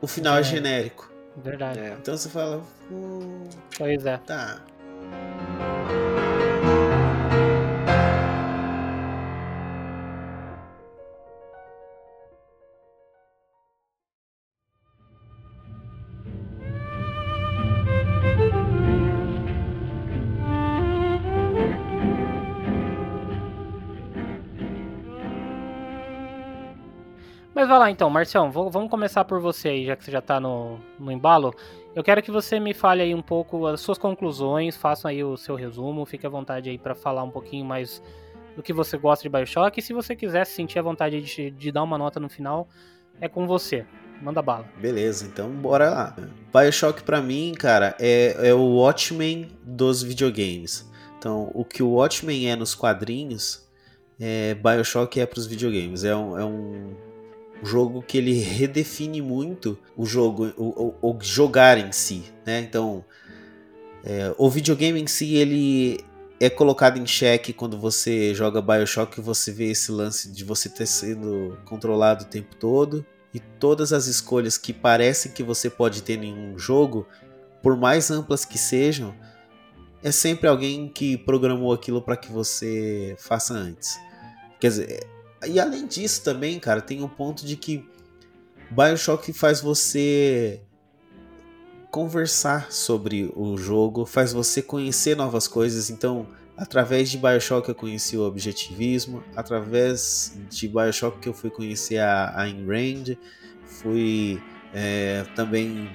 o 0.00 0.06
final 0.06 0.36
é, 0.36 0.40
É. 0.40 0.42
genérico. 0.42 1.12
Verdade. 1.36 1.78
É. 1.80 1.96
Então 2.00 2.16
você 2.16 2.28
fala, 2.30 2.62
hum, 2.90 3.44
Pois 3.76 4.06
é. 4.06 4.16
tá. 4.18 4.62
Mas 27.66 27.70
vai 27.70 27.78
lá 27.80 27.90
então, 27.90 28.08
Marcião, 28.08 28.48
vou- 28.48 28.70
vamos 28.70 28.88
começar 28.88 29.24
por 29.24 29.40
você 29.40 29.70
aí, 29.70 29.84
já 29.86 29.96
que 29.96 30.04
você 30.04 30.12
já 30.12 30.20
tá 30.20 30.38
no, 30.38 30.78
no 31.00 31.10
embalo. 31.10 31.52
Eu 31.96 32.04
quero 32.04 32.22
que 32.22 32.30
você 32.30 32.60
me 32.60 32.72
fale 32.72 33.02
aí 33.02 33.12
um 33.12 33.20
pouco 33.20 33.66
as 33.66 33.80
suas 33.80 33.98
conclusões, 33.98 34.76
faça 34.76 35.08
aí 35.08 35.24
o 35.24 35.36
seu 35.36 35.56
resumo, 35.56 36.06
fique 36.06 36.24
à 36.24 36.30
vontade 36.30 36.70
aí 36.70 36.78
pra 36.78 36.94
falar 36.94 37.24
um 37.24 37.30
pouquinho 37.30 37.64
mais 37.64 38.00
do 38.54 38.62
que 38.62 38.72
você 38.72 38.96
gosta 38.96 39.24
de 39.24 39.28
Bioshock. 39.28 39.80
E 39.80 39.82
se 39.82 39.92
você 39.92 40.14
quiser 40.14 40.44
sentir 40.46 40.78
a 40.78 40.82
vontade 40.82 41.20
de, 41.20 41.50
de 41.50 41.72
dar 41.72 41.82
uma 41.82 41.98
nota 41.98 42.20
no 42.20 42.28
final, 42.28 42.68
é 43.20 43.28
com 43.28 43.48
você. 43.48 43.84
Manda 44.22 44.40
bala. 44.40 44.66
Beleza, 44.80 45.26
então 45.26 45.50
bora 45.50 45.90
lá. 45.90 46.16
Bioshock 46.54 47.02
pra 47.02 47.20
mim, 47.20 47.52
cara, 47.58 47.96
é, 47.98 48.48
é 48.48 48.54
o 48.54 48.76
Watchmen 48.76 49.48
dos 49.64 50.04
videogames. 50.04 50.88
Então, 51.18 51.50
o 51.52 51.64
que 51.64 51.82
o 51.82 51.88
Watchmen 51.94 52.48
é 52.48 52.54
nos 52.54 52.76
quadrinhos, 52.76 53.66
é, 54.20 54.54
Bioshock 54.54 55.18
é 55.18 55.26
pros 55.26 55.48
videogames. 55.48 56.04
É 56.04 56.14
um, 56.14 56.38
é 56.38 56.44
um 56.44 56.94
jogo 57.62 58.02
que 58.02 58.18
ele 58.18 58.34
redefine 58.34 59.20
muito 59.22 59.78
o 59.96 60.04
jogo, 60.06 60.52
o, 60.56 60.94
o- 61.02 61.10
o 61.12 61.18
jogar 61.20 61.78
em 61.78 61.90
si, 61.92 62.24
né? 62.46 62.60
Então, 62.60 63.04
é, 64.04 64.34
o 64.38 64.48
videogame 64.48 65.00
em 65.00 65.06
si, 65.06 65.34
ele 65.34 66.00
é 66.38 66.50
colocado 66.50 66.98
em 66.98 67.06
xeque 67.06 67.52
quando 67.52 67.78
você 67.78 68.34
joga 68.34 68.60
Bioshock, 68.60 69.20
você 69.20 69.50
vê 69.50 69.70
esse 69.70 69.90
lance 69.90 70.30
de 70.30 70.44
você 70.44 70.68
ter 70.68 70.86
sido 70.86 71.58
controlado 71.64 72.24
o 72.24 72.26
tempo 72.28 72.54
todo 72.56 73.04
e 73.32 73.40
todas 73.40 73.92
as 73.92 74.06
escolhas 74.06 74.56
que 74.58 74.72
parecem 74.72 75.32
que 75.32 75.42
você 75.42 75.68
pode 75.70 76.02
ter 76.02 76.22
em 76.22 76.34
um 76.34 76.58
jogo, 76.58 77.06
por 77.62 77.76
mais 77.76 78.10
amplas 78.10 78.44
que 78.44 78.58
sejam, 78.58 79.14
é 80.02 80.12
sempre 80.12 80.46
alguém 80.46 80.88
que 80.88 81.16
programou 81.16 81.72
aquilo 81.72 82.00
para 82.02 82.16
que 82.16 82.30
você 82.30 83.16
faça 83.18 83.54
antes. 83.54 83.98
Quer 84.60 84.68
dizer, 84.68 85.06
e 85.44 85.58
além 85.58 85.86
disso 85.86 86.22
também, 86.22 86.58
cara, 86.58 86.80
tem 86.80 87.02
um 87.02 87.08
ponto 87.08 87.44
de 87.44 87.56
que 87.56 87.88
BioShock 88.70 89.32
faz 89.32 89.60
você 89.60 90.60
conversar 91.90 92.70
sobre 92.70 93.32
o 93.34 93.56
jogo, 93.56 94.04
faz 94.04 94.32
você 94.32 94.60
conhecer 94.60 95.16
novas 95.16 95.48
coisas. 95.48 95.88
Então, 95.88 96.26
através 96.56 97.10
de 97.10 97.18
BioShock 97.18 97.68
eu 97.68 97.74
conheci 97.74 98.16
o 98.16 98.22
objetivismo, 98.22 99.22
através 99.34 100.36
de 100.50 100.68
BioShock 100.68 101.18
que 101.18 101.28
eu 101.28 101.34
fui 101.34 101.50
conhecer 101.50 101.98
a, 101.98 102.38
Ayn 102.40 102.66
Rand, 102.66 103.16
fui 103.64 104.42
é, 104.74 105.24
também 105.34 105.90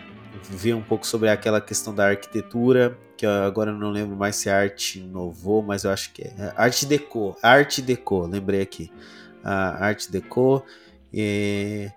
ver 0.50 0.74
um 0.74 0.82
pouco 0.82 1.06
sobre 1.06 1.30
aquela 1.30 1.60
questão 1.60 1.94
da 1.94 2.08
arquitetura, 2.08 2.98
que 3.18 3.26
eu 3.26 3.32
agora 3.44 3.72
não 3.72 3.92
lembro 3.92 4.16
mais 4.16 4.36
se 4.36 4.50
é 4.50 4.54
arte 4.54 5.00
inovou, 5.00 5.62
mas 5.62 5.84
eu 5.84 5.92
acho 5.92 6.12
que 6.14 6.24
é. 6.24 6.34
é 6.38 6.54
arte 6.56 6.86
deco, 6.86 7.38
arte 7.44 7.82
deco, 7.82 8.26
lembrei 8.26 8.62
aqui. 8.62 8.92
A 9.44 9.86
arte 9.86 10.12
deco. 10.12 10.64
É, 11.14 11.92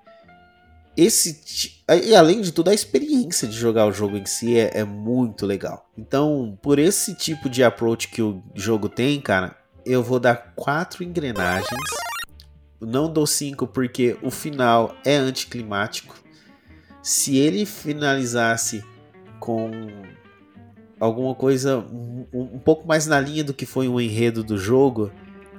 esse 0.96 1.82
e 1.88 2.14
além 2.14 2.40
de 2.40 2.52
tudo 2.52 2.70
a 2.70 2.74
experiência 2.74 3.48
de 3.48 3.54
jogar 3.56 3.86
o 3.86 3.92
jogo 3.92 4.16
em 4.16 4.24
si 4.24 4.56
é, 4.56 4.78
é 4.78 4.84
muito 4.84 5.44
legal. 5.44 5.90
Então, 5.98 6.58
por 6.62 6.78
esse 6.78 7.14
tipo 7.14 7.48
de 7.48 7.62
approach 7.64 8.08
que 8.08 8.22
o 8.22 8.42
jogo 8.54 8.88
tem, 8.88 9.20
cara, 9.20 9.56
eu 9.84 10.02
vou 10.02 10.18
dar 10.18 10.54
quatro 10.54 11.02
engrenagens. 11.04 11.66
não 12.80 13.12
dou 13.12 13.26
5 13.26 13.66
porque 13.66 14.16
o 14.22 14.30
final 14.30 14.94
é 15.04 15.16
anticlimático. 15.16 16.16
Se 17.02 17.36
ele 17.36 17.66
finalizasse 17.66 18.82
com 19.38 19.70
alguma 20.98 21.34
coisa 21.34 21.78
um, 21.78 22.26
um 22.32 22.58
pouco 22.58 22.86
mais 22.86 23.06
na 23.06 23.20
linha 23.20 23.44
do 23.44 23.52
que 23.52 23.66
foi 23.66 23.88
o 23.88 24.00
enredo 24.00 24.42
do 24.42 24.56
jogo, 24.56 25.12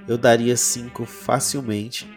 eu 0.08 0.18
daria 0.18 0.56
5 0.56 1.06
facilmente. 1.06 2.10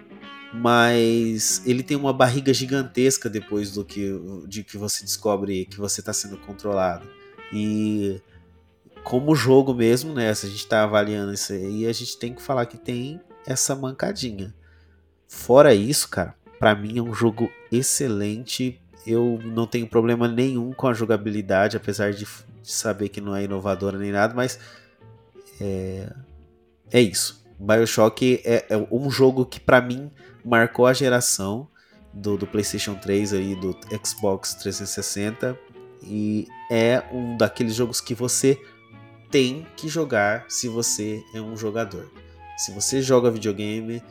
Mas 0.53 1.63
ele 1.67 1.83
tem 1.83 1.97
uma 1.97 2.13
barriga 2.13 2.55
gigantesca 2.55 3.29
depois 3.29 3.73
do 3.73 3.85
que 3.85 4.11
de 4.47 4.65
que 4.65 4.79
você 4.79 5.05
descobre 5.05 5.67
que 5.67 5.77
você 5.77 6.01
está 6.01 6.13
sendo 6.13 6.39
controlado. 6.39 7.07
E 7.53 8.21
como 9.05 9.35
jogo 9.35 9.75
mesmo, 9.75 10.15
né? 10.15 10.35
Se 10.35 10.47
a 10.47 10.49
gente 10.49 10.61
está 10.61 10.85
avaliando 10.85 11.33
isso 11.33 11.53
aí, 11.53 11.87
a 11.87 11.93
gente 11.93 12.19
tem 12.19 12.35
que 12.35 12.43
falar 12.43 12.67
que 12.67 12.79
tem 12.79 13.21
essa 13.47 13.75
mancadinha. 13.75 14.55
Fora 15.27 15.75
isso, 15.75 16.09
cara, 16.09 16.35
para 16.59 16.75
mim 16.75 16.99
é 16.99 17.03
um 17.03 17.15
jogo 17.15 17.51
excelente. 17.71 18.81
Eu 19.07 19.39
não 19.45 19.67
tenho 19.67 19.87
problema 19.87 20.27
nenhum 20.27 20.73
com 20.73 20.87
a 20.87 20.95
jogabilidade, 20.95 21.77
apesar 21.77 22.13
de, 22.13 22.27
de 22.63 22.73
saber 22.73 23.09
que 23.09 23.21
não 23.21 23.37
é 23.37 23.45
inovadora 23.45 23.99
nem 23.99 24.13
nada, 24.13 24.35
mas 24.35 24.59
é, 25.61 26.13
é 26.91 27.01
isso. 27.01 27.38
Bioshock 27.59 28.41
é, 28.45 28.67
é 28.69 28.89
um 28.91 29.11
jogo 29.11 29.45
que 29.45 29.59
para 29.59 29.81
mim 29.81 30.11
marcou 30.45 30.87
a 30.87 30.93
geração 30.93 31.69
do, 32.13 32.37
do, 32.37 32.47
PlayStation 32.47 32.95
3 32.95 33.35
aí, 33.35 33.55
do 33.55 33.77
Xbox 34.05 34.55
360 34.55 35.59
e 36.03 36.47
é 36.71 37.03
um 37.13 37.37
daqueles 37.37 37.75
jogos 37.75 38.01
que 38.01 38.15
você 38.15 38.61
tem 39.31 39.67
que 39.77 39.89
jogar 39.89 40.47
se 40.49 40.69
você 40.69 41.23
é 41.35 41.41
um 41.41 41.57
jogador. 41.57 42.11
Se 42.57 42.73
você 42.73 43.03
joga 43.03 43.31
videogame, 43.31 44.03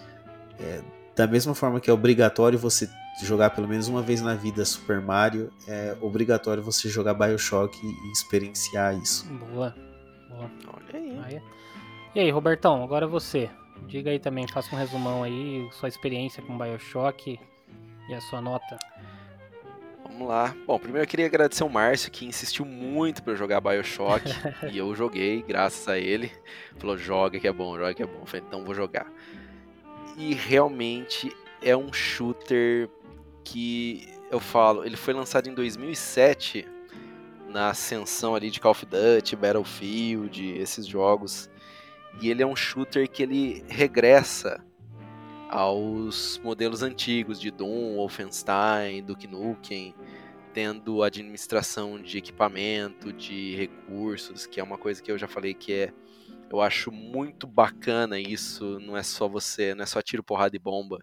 é, 0.60 0.82
da 1.16 1.26
mesma 1.26 1.56
forma 1.56 1.80
que 1.80 1.90
é 1.90 1.94
obrigatório 1.94 2.58
você 2.58 2.90
jogar 3.24 3.50
pelo 3.50 3.68
menos 3.68 3.88
uma 3.88 4.02
vez 4.02 4.22
na 4.22 4.36
vida 4.36 4.64
Super 4.64 5.02
Mario, 5.02 5.52
é 5.68 5.98
obrigatório 6.02 6.62
você 6.62 6.88
jogar 6.88 7.14
Bioshock 7.14 7.76
e 7.84 8.12
experienciar 8.12 8.96
isso. 8.98 9.26
Boa. 9.28 9.76
Boa. 10.30 10.52
Olha 10.68 11.00
aí. 11.00 11.20
aí. 11.24 11.42
E 12.18 12.20
aí, 12.20 12.32
Robertão, 12.32 12.84
agora 12.84 13.06
você. 13.06 13.48
Diga 13.86 14.10
aí 14.10 14.18
também, 14.18 14.48
faça 14.48 14.76
um 14.76 14.80
resumão 14.80 15.22
aí, 15.22 15.70
sua 15.72 15.88
experiência 15.88 16.42
com 16.42 16.58
Bioshock 16.58 17.40
e 18.10 18.14
a 18.16 18.20
sua 18.20 18.42
nota. 18.42 18.80
Vamos 20.02 20.28
lá. 20.28 20.52
Bom, 20.66 20.80
primeiro 20.80 21.04
eu 21.04 21.08
queria 21.08 21.28
agradecer 21.28 21.64
o 21.64 21.70
Márcio, 21.70 22.10
que 22.10 22.26
insistiu 22.26 22.66
muito 22.66 23.22
para 23.22 23.36
jogar 23.36 23.62
Bioshock. 23.62 24.24
e 24.74 24.80
eu 24.80 24.96
joguei, 24.96 25.44
graças 25.44 25.88
a 25.88 26.00
ele. 26.00 26.32
Falou, 26.80 26.98
joga 26.98 27.40
que 27.40 27.48
é 27.48 27.54
bom, 27.54 27.78
joga 27.78 27.94
que 27.94 28.02
é 28.02 28.08
bom. 28.08 28.22
Eu 28.22 28.26
falei, 28.26 28.44
então 28.48 28.66
vou 28.66 28.74
jogar. 28.74 29.06
E 30.18 30.34
realmente 30.34 31.32
é 31.62 31.78
um 31.78 31.94
shooter 31.94 32.90
que 33.44 34.12
eu 34.32 34.40
falo, 34.40 34.84
ele 34.84 34.98
foi 34.98 35.14
lançado 35.14 35.48
em 35.48 35.54
2007 35.54 36.68
na 37.48 37.70
ascensão 37.70 38.34
ali 38.34 38.50
de 38.50 38.60
Call 38.60 38.72
of 38.72 38.88
Duty, 38.88 39.36
Battlefield, 39.36 40.58
esses 40.58 40.88
jogos. 40.88 41.48
E 42.22 42.30
ele 42.30 42.42
é 42.42 42.48
um 42.48 42.56
shooter 42.56 43.10
que 43.10 43.24
ele 43.24 43.64
regressa 43.68 44.64
aos 45.50 46.40
modelos 46.44 46.82
antigos 46.84 47.40
de 47.40 47.52
Doom, 47.52 47.96
Wolfenstein, 47.96 49.04
Duke 49.04 49.28
Nukem, 49.28 49.94
tendo 50.54 51.04
administração 51.04 52.02
de 52.02 52.18
equipamento, 52.18 53.14
de 53.14 53.56
recursos, 53.56 54.46
que 54.46 54.60
é 54.60 54.64
uma 54.64 54.78
coisa 54.78 55.02
que 55.02 55.12
eu 55.12 55.18
já 55.18 55.28
falei 55.28 55.54
que 55.54 55.74
é 55.74 55.94
eu 56.50 56.62
acho 56.62 56.92
muito 56.92 57.46
bacana 57.46 58.18
isso, 58.18 58.80
não 58.80 58.96
é 58.96 59.04
só 59.04 59.28
você, 59.28 59.76
não 59.76 59.84
é 59.84 59.86
só 59.86 60.02
tiro, 60.02 60.24
porrada 60.24 60.56
e 60.56 60.60
bomba 60.60 61.00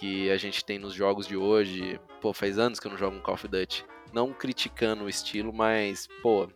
que 0.00 0.30
a 0.30 0.38
gente 0.38 0.64
tem 0.64 0.78
nos 0.78 0.94
jogos 0.94 1.26
de 1.26 1.36
hoje. 1.36 2.00
Pô, 2.22 2.32
faz 2.32 2.58
anos 2.58 2.80
que 2.80 2.86
eu 2.86 2.90
não 2.90 2.96
jogo 2.96 3.18
um 3.18 3.20
Call 3.20 3.34
of 3.34 3.46
Duty. 3.46 3.84
Não 4.14 4.32
criticando 4.32 5.04
o 5.04 5.08
estilo, 5.10 5.52
mas, 5.52 6.08
pô, 6.22 6.48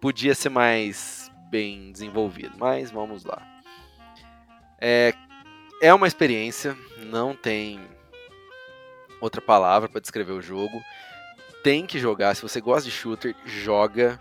podia 0.00 0.34
ser 0.34 0.48
mais 0.48 1.23
bem 1.54 1.92
desenvolvido. 1.92 2.56
Mas 2.58 2.90
vamos 2.90 3.24
lá. 3.24 3.40
É, 4.80 5.14
é 5.80 5.94
uma 5.94 6.08
experiência, 6.08 6.76
não 6.98 7.32
tem 7.32 7.80
outra 9.20 9.40
palavra 9.40 9.88
para 9.88 10.00
descrever 10.00 10.32
o 10.32 10.42
jogo. 10.42 10.82
Tem 11.62 11.86
que 11.86 12.00
jogar, 12.00 12.34
se 12.34 12.42
você 12.42 12.60
gosta 12.60 12.90
de 12.90 12.90
shooter, 12.90 13.36
joga, 13.46 14.20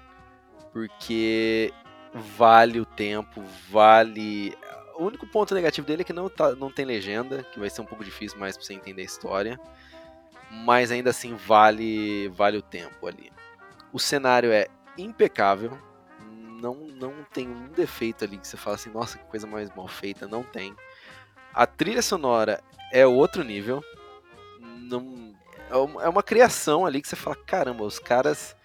porque 0.72 1.74
vale 2.14 2.80
o 2.80 2.86
tempo, 2.86 3.44
vale. 3.68 4.56
O 4.96 5.06
único 5.06 5.26
ponto 5.26 5.56
negativo 5.56 5.88
dele 5.88 6.04
é 6.04 6.06
que 6.06 6.14
não, 6.14 6.30
tá, 6.30 6.56
não 6.56 6.72
tem 6.72 6.86
legenda, 6.86 7.44
que 7.52 7.60
vai 7.60 7.70
ser 7.70 7.82
um 7.82 7.86
pouco 7.86 8.06
difícil 8.06 8.38
mais 8.38 8.56
pra 8.56 8.64
você 8.64 8.76
entender 8.76 9.02
a 9.02 9.06
história. 9.06 9.60
Mas 10.52 10.92
ainda 10.92 11.10
assim 11.10 11.34
vale, 11.34 12.28
vale 12.30 12.58
o 12.58 12.62
tempo 12.62 13.08
ali. 13.08 13.32
O 13.92 14.00
cenário 14.00 14.52
é 14.52 14.68
impecável. 14.96 15.76
Não, 16.64 16.76
não 16.76 17.26
tem 17.34 17.50
um 17.50 17.68
defeito 17.68 18.24
ali 18.24 18.38
que 18.38 18.48
você 18.48 18.56
fala 18.56 18.78
assim, 18.78 18.90
nossa, 18.90 19.18
que 19.18 19.26
coisa 19.26 19.46
mais 19.46 19.70
mal 19.76 19.86
feita. 19.86 20.26
Não 20.26 20.44
tem. 20.44 20.74
A 21.54 21.68
trilha 21.68 22.02
sonora 22.02 22.64
é 22.90 23.06
outro 23.06 23.44
nível. 23.44 23.84
Não, 24.62 25.36
é 26.00 26.08
uma 26.08 26.24
criação 26.24 26.86
ali 26.86 27.02
que 27.02 27.08
você 27.10 27.18
fala, 27.18 27.36
caramba, 27.36 27.84
os 27.84 28.00
caras 28.00 28.56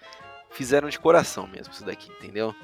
fizeram 0.51 0.87
de 0.87 0.97
coração 0.97 1.45
mesmo 1.45 1.73
isso 1.73 1.83
daqui, 1.85 2.09
entendeu? 2.09 2.55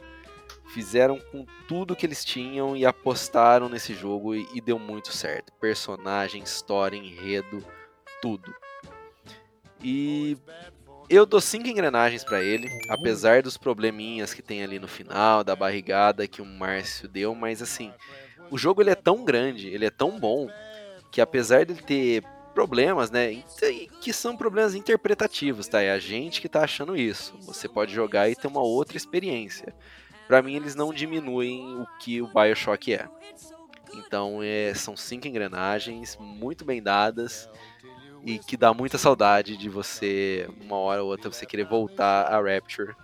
Fizeram 0.74 1.20
com 1.20 1.45
tudo 1.68 1.95
que 1.98 2.06
eles 2.06 2.24
tinham 2.24 2.76
e 2.76 2.86
apostaram 2.86 3.68
nesse 3.68 3.94
jogo 3.94 4.34
e, 4.34 4.48
e 4.53 4.62
deu 4.62 4.80
muito 4.80 5.12
certo. 5.12 5.52
Personagem, 5.60 6.41
história, 6.41 6.95
enredo, 6.95 7.62
tudo. 8.22 8.56
E 9.84 10.38
eu 11.10 11.26
dou 11.26 11.40
cinco 11.40 11.68
engrenagens 11.68 12.23
para 12.23 12.44
ele, 12.44 12.69
apesar 12.90 13.41
dos 13.41 13.57
probleminhas 13.57 14.34
que 14.34 14.41
tem 14.41 14.64
ali 14.64 14.80
no 14.80 14.88
final, 14.88 15.44
da 15.44 15.56
barrigada 15.56 16.27
que 16.27 16.41
o 16.41 16.45
Márcio 16.45 17.07
deu, 17.07 17.36
mas 17.36 17.61
assim, 17.61 17.94
o 18.49 18.57
jogo 18.57 18.82
ele 18.82 18.90
é 18.90 18.95
tão 18.95 19.23
grande, 19.23 19.68
ele 19.68 19.86
é 19.86 19.90
tão 19.90 20.19
bom, 20.19 20.49
que 21.11 21.22
apesar 21.22 21.65
de 21.65 21.73
ele 21.73 21.82
ter 21.82 22.23
problemas, 22.53 23.11
né, 23.11 23.44
que 24.02 24.14
são 24.14 24.38
problemas 24.38 24.76
interpretativos, 24.76 25.68
tá? 25.68 25.82
É 25.82 25.91
a 25.91 25.99
gente 25.99 26.40
que 26.40 26.48
tá 26.48 26.64
achando 26.64 26.95
isso. 26.95 27.38
Você 27.41 27.68
pode 27.68 27.94
jogar 27.94 28.30
e 28.30 28.36
ter 28.36 28.48
uma 28.48 28.61
outra 28.61 28.95
experiência. 28.95 29.76
Para 30.26 30.41
mim, 30.41 30.56
eles 30.56 30.73
não 30.73 30.94
diminuem 30.94 31.61
o 31.82 31.86
que 31.99 32.22
o 32.22 32.27
Bioshock 32.27 32.94
é. 32.94 33.07
Então, 33.94 34.40
é, 34.41 34.73
são 34.73 34.95
cinco 34.95 35.27
engrenagens 35.27 36.18
muito 36.18 36.64
bem 36.64 36.82
dadas 36.82 37.49
e 38.26 38.39
que 38.39 38.57
dá 38.57 38.73
muita 38.73 38.97
saudade 38.97 39.56
de 39.56 39.69
você, 39.69 40.49
uma 40.61 40.77
hora 40.77 41.03
ou 41.03 41.10
outra, 41.10 41.31
você 41.31 41.45
querer 41.45 41.65
voltar 41.65 42.23
a 42.23 42.41
Rapture 42.41 42.95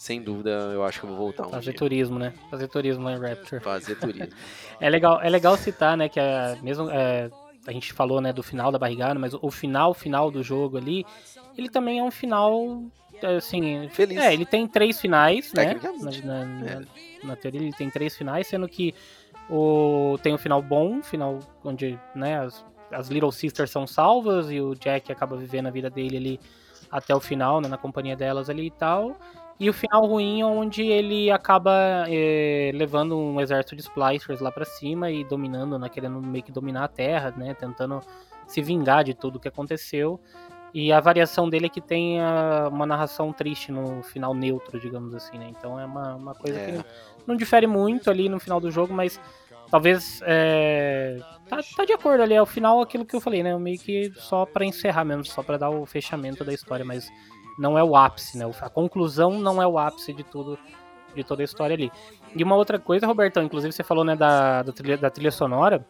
sem 0.00 0.22
dúvida, 0.22 0.50
eu 0.72 0.82
acho 0.82 0.98
que 0.98 1.04
eu 1.04 1.10
vou 1.10 1.18
voltar 1.18 1.46
um 1.46 1.50
Fazer 1.50 1.72
dia. 1.72 1.78
turismo, 1.78 2.18
né? 2.18 2.32
Fazer 2.50 2.68
turismo 2.68 3.10
em 3.10 3.18
Rapture. 3.18 3.62
Fazer 3.62 3.96
turismo. 3.96 4.32
é, 4.80 4.88
legal, 4.88 5.20
é 5.20 5.28
legal 5.28 5.58
citar, 5.58 5.94
né, 5.94 6.08
que 6.08 6.18
a, 6.18 6.56
mesmo, 6.62 6.88
é, 6.90 7.28
a 7.66 7.70
gente 7.70 7.92
falou, 7.92 8.18
né, 8.18 8.32
do 8.32 8.42
final 8.42 8.72
da 8.72 8.78
barrigada, 8.78 9.20
mas 9.20 9.34
o 9.34 9.50
final, 9.50 9.92
final 9.92 10.30
do 10.30 10.42
jogo 10.42 10.78
ali, 10.78 11.04
ele 11.54 11.68
também 11.68 11.98
é 11.98 12.02
um 12.02 12.10
final, 12.10 12.82
assim... 13.36 13.90
Feliz. 13.90 14.16
É, 14.16 14.32
ele 14.32 14.46
tem 14.46 14.66
três 14.66 14.98
finais, 14.98 15.52
né? 15.52 15.78
Na, 16.00 16.46
na, 16.46 16.66
é. 16.66 16.80
na, 17.22 17.36
teoria 17.36 17.60
ele 17.60 17.74
tem 17.74 17.90
três 17.90 18.16
finais, 18.16 18.46
sendo 18.46 18.66
que 18.66 18.94
o, 19.50 20.16
tem 20.22 20.32
um 20.32 20.38
final 20.38 20.62
bom, 20.62 21.02
final 21.02 21.40
onde, 21.62 21.98
né, 22.14 22.40
as, 22.40 22.64
as 22.90 23.08
Little 23.08 23.32
Sisters 23.32 23.70
são 23.70 23.86
salvas 23.86 24.50
e 24.50 24.60
o 24.60 24.74
Jack 24.74 25.10
acaba 25.10 25.36
vivendo 25.36 25.66
a 25.66 25.70
vida 25.70 25.90
dele 25.90 26.16
ali 26.16 26.40
até 26.90 27.14
o 27.14 27.20
final, 27.20 27.60
né, 27.60 27.68
na 27.68 27.78
companhia 27.78 28.16
delas 28.16 28.50
ali 28.50 28.66
e 28.66 28.70
tal. 28.70 29.16
E 29.58 29.68
o 29.68 29.74
final 29.74 30.06
ruim, 30.06 30.42
onde 30.42 30.82
ele 30.82 31.30
acaba 31.30 32.06
é, 32.08 32.70
levando 32.74 33.16
um 33.18 33.40
exército 33.40 33.76
de 33.76 33.82
splicers 33.82 34.40
lá 34.40 34.50
para 34.50 34.64
cima 34.64 35.10
e 35.10 35.22
dominando, 35.22 35.78
né, 35.78 35.88
querendo 35.88 36.20
meio 36.20 36.42
que 36.42 36.50
dominar 36.50 36.84
a 36.84 36.88
Terra, 36.88 37.34
né, 37.36 37.54
tentando 37.54 38.00
se 38.46 38.62
vingar 38.62 39.04
de 39.04 39.14
tudo 39.14 39.36
o 39.36 39.40
que 39.40 39.48
aconteceu. 39.48 40.18
E 40.72 40.92
a 40.92 41.00
variação 41.00 41.48
dele 41.48 41.66
é 41.66 41.68
que 41.68 41.80
tem 41.80 42.20
a, 42.20 42.68
uma 42.70 42.86
narração 42.86 43.32
triste 43.32 43.70
no 43.70 44.02
final 44.02 44.32
neutro, 44.32 44.80
digamos 44.80 45.14
assim, 45.14 45.36
né? 45.36 45.48
Então 45.50 45.78
é 45.78 45.84
uma, 45.84 46.14
uma 46.14 46.34
coisa 46.34 46.58
é. 46.58 46.66
que 46.66 46.84
não 47.26 47.36
difere 47.36 47.66
muito 47.66 48.08
ali 48.08 48.28
no 48.28 48.38
final 48.38 48.60
do 48.60 48.70
jogo, 48.70 48.94
mas 48.94 49.20
talvez 49.70 50.20
é, 50.24 51.18
tá, 51.48 51.60
tá, 51.76 51.84
de 51.84 51.92
acordo 51.92 52.22
ali. 52.22 52.34
É 52.34 52.42
o 52.42 52.46
final 52.46 52.80
aquilo 52.80 53.04
que 53.04 53.14
eu 53.14 53.20
falei, 53.20 53.42
né? 53.42 53.56
Meio 53.58 53.78
que 53.78 54.12
só 54.16 54.44
para 54.44 54.64
encerrar 54.64 55.04
mesmo, 55.04 55.24
só 55.24 55.42
para 55.42 55.56
dar 55.56 55.70
o 55.70 55.86
fechamento 55.86 56.44
da 56.44 56.52
história, 56.52 56.84
mas 56.84 57.10
não 57.58 57.78
é 57.78 57.84
o 57.84 57.96
ápice, 57.96 58.38
né? 58.38 58.50
A 58.60 58.70
conclusão 58.70 59.38
não 59.38 59.62
é 59.62 59.66
o 59.66 59.78
ápice 59.78 60.12
de 60.12 60.24
tudo, 60.24 60.58
de 61.14 61.22
toda 61.22 61.42
a 61.42 61.44
história 61.44 61.74
ali. 61.74 61.92
E 62.34 62.42
uma 62.42 62.56
outra 62.56 62.78
coisa, 62.78 63.06
Robertão, 63.06 63.42
inclusive 63.42 63.72
você 63.72 63.82
falou, 63.82 64.04
né, 64.04 64.16
da, 64.16 64.62
da, 64.62 64.72
trilha, 64.72 64.96
da 64.96 65.10
trilha 65.10 65.30
sonora. 65.30 65.86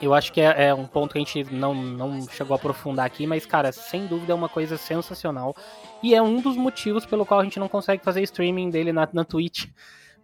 Eu 0.00 0.14
acho 0.14 0.32
que 0.32 0.40
é, 0.40 0.68
é, 0.68 0.74
um 0.74 0.86
ponto 0.86 1.12
que 1.12 1.18
a 1.18 1.20
gente 1.20 1.52
não, 1.52 1.74
não 1.74 2.22
chegou 2.28 2.54
a 2.54 2.56
aprofundar 2.56 3.04
aqui, 3.04 3.26
mas, 3.26 3.44
cara, 3.44 3.72
sem 3.72 4.06
dúvida 4.06 4.32
é 4.32 4.34
uma 4.34 4.48
coisa 4.48 4.76
sensacional. 4.76 5.56
E 6.02 6.14
é 6.14 6.22
um 6.22 6.40
dos 6.40 6.56
motivos 6.56 7.04
pelo 7.04 7.26
qual 7.26 7.40
a 7.40 7.44
gente 7.44 7.58
não 7.58 7.68
consegue 7.68 8.04
fazer 8.04 8.22
streaming 8.22 8.70
dele 8.70 8.92
na, 8.92 9.08
na 9.12 9.24
Twitch. 9.24 9.66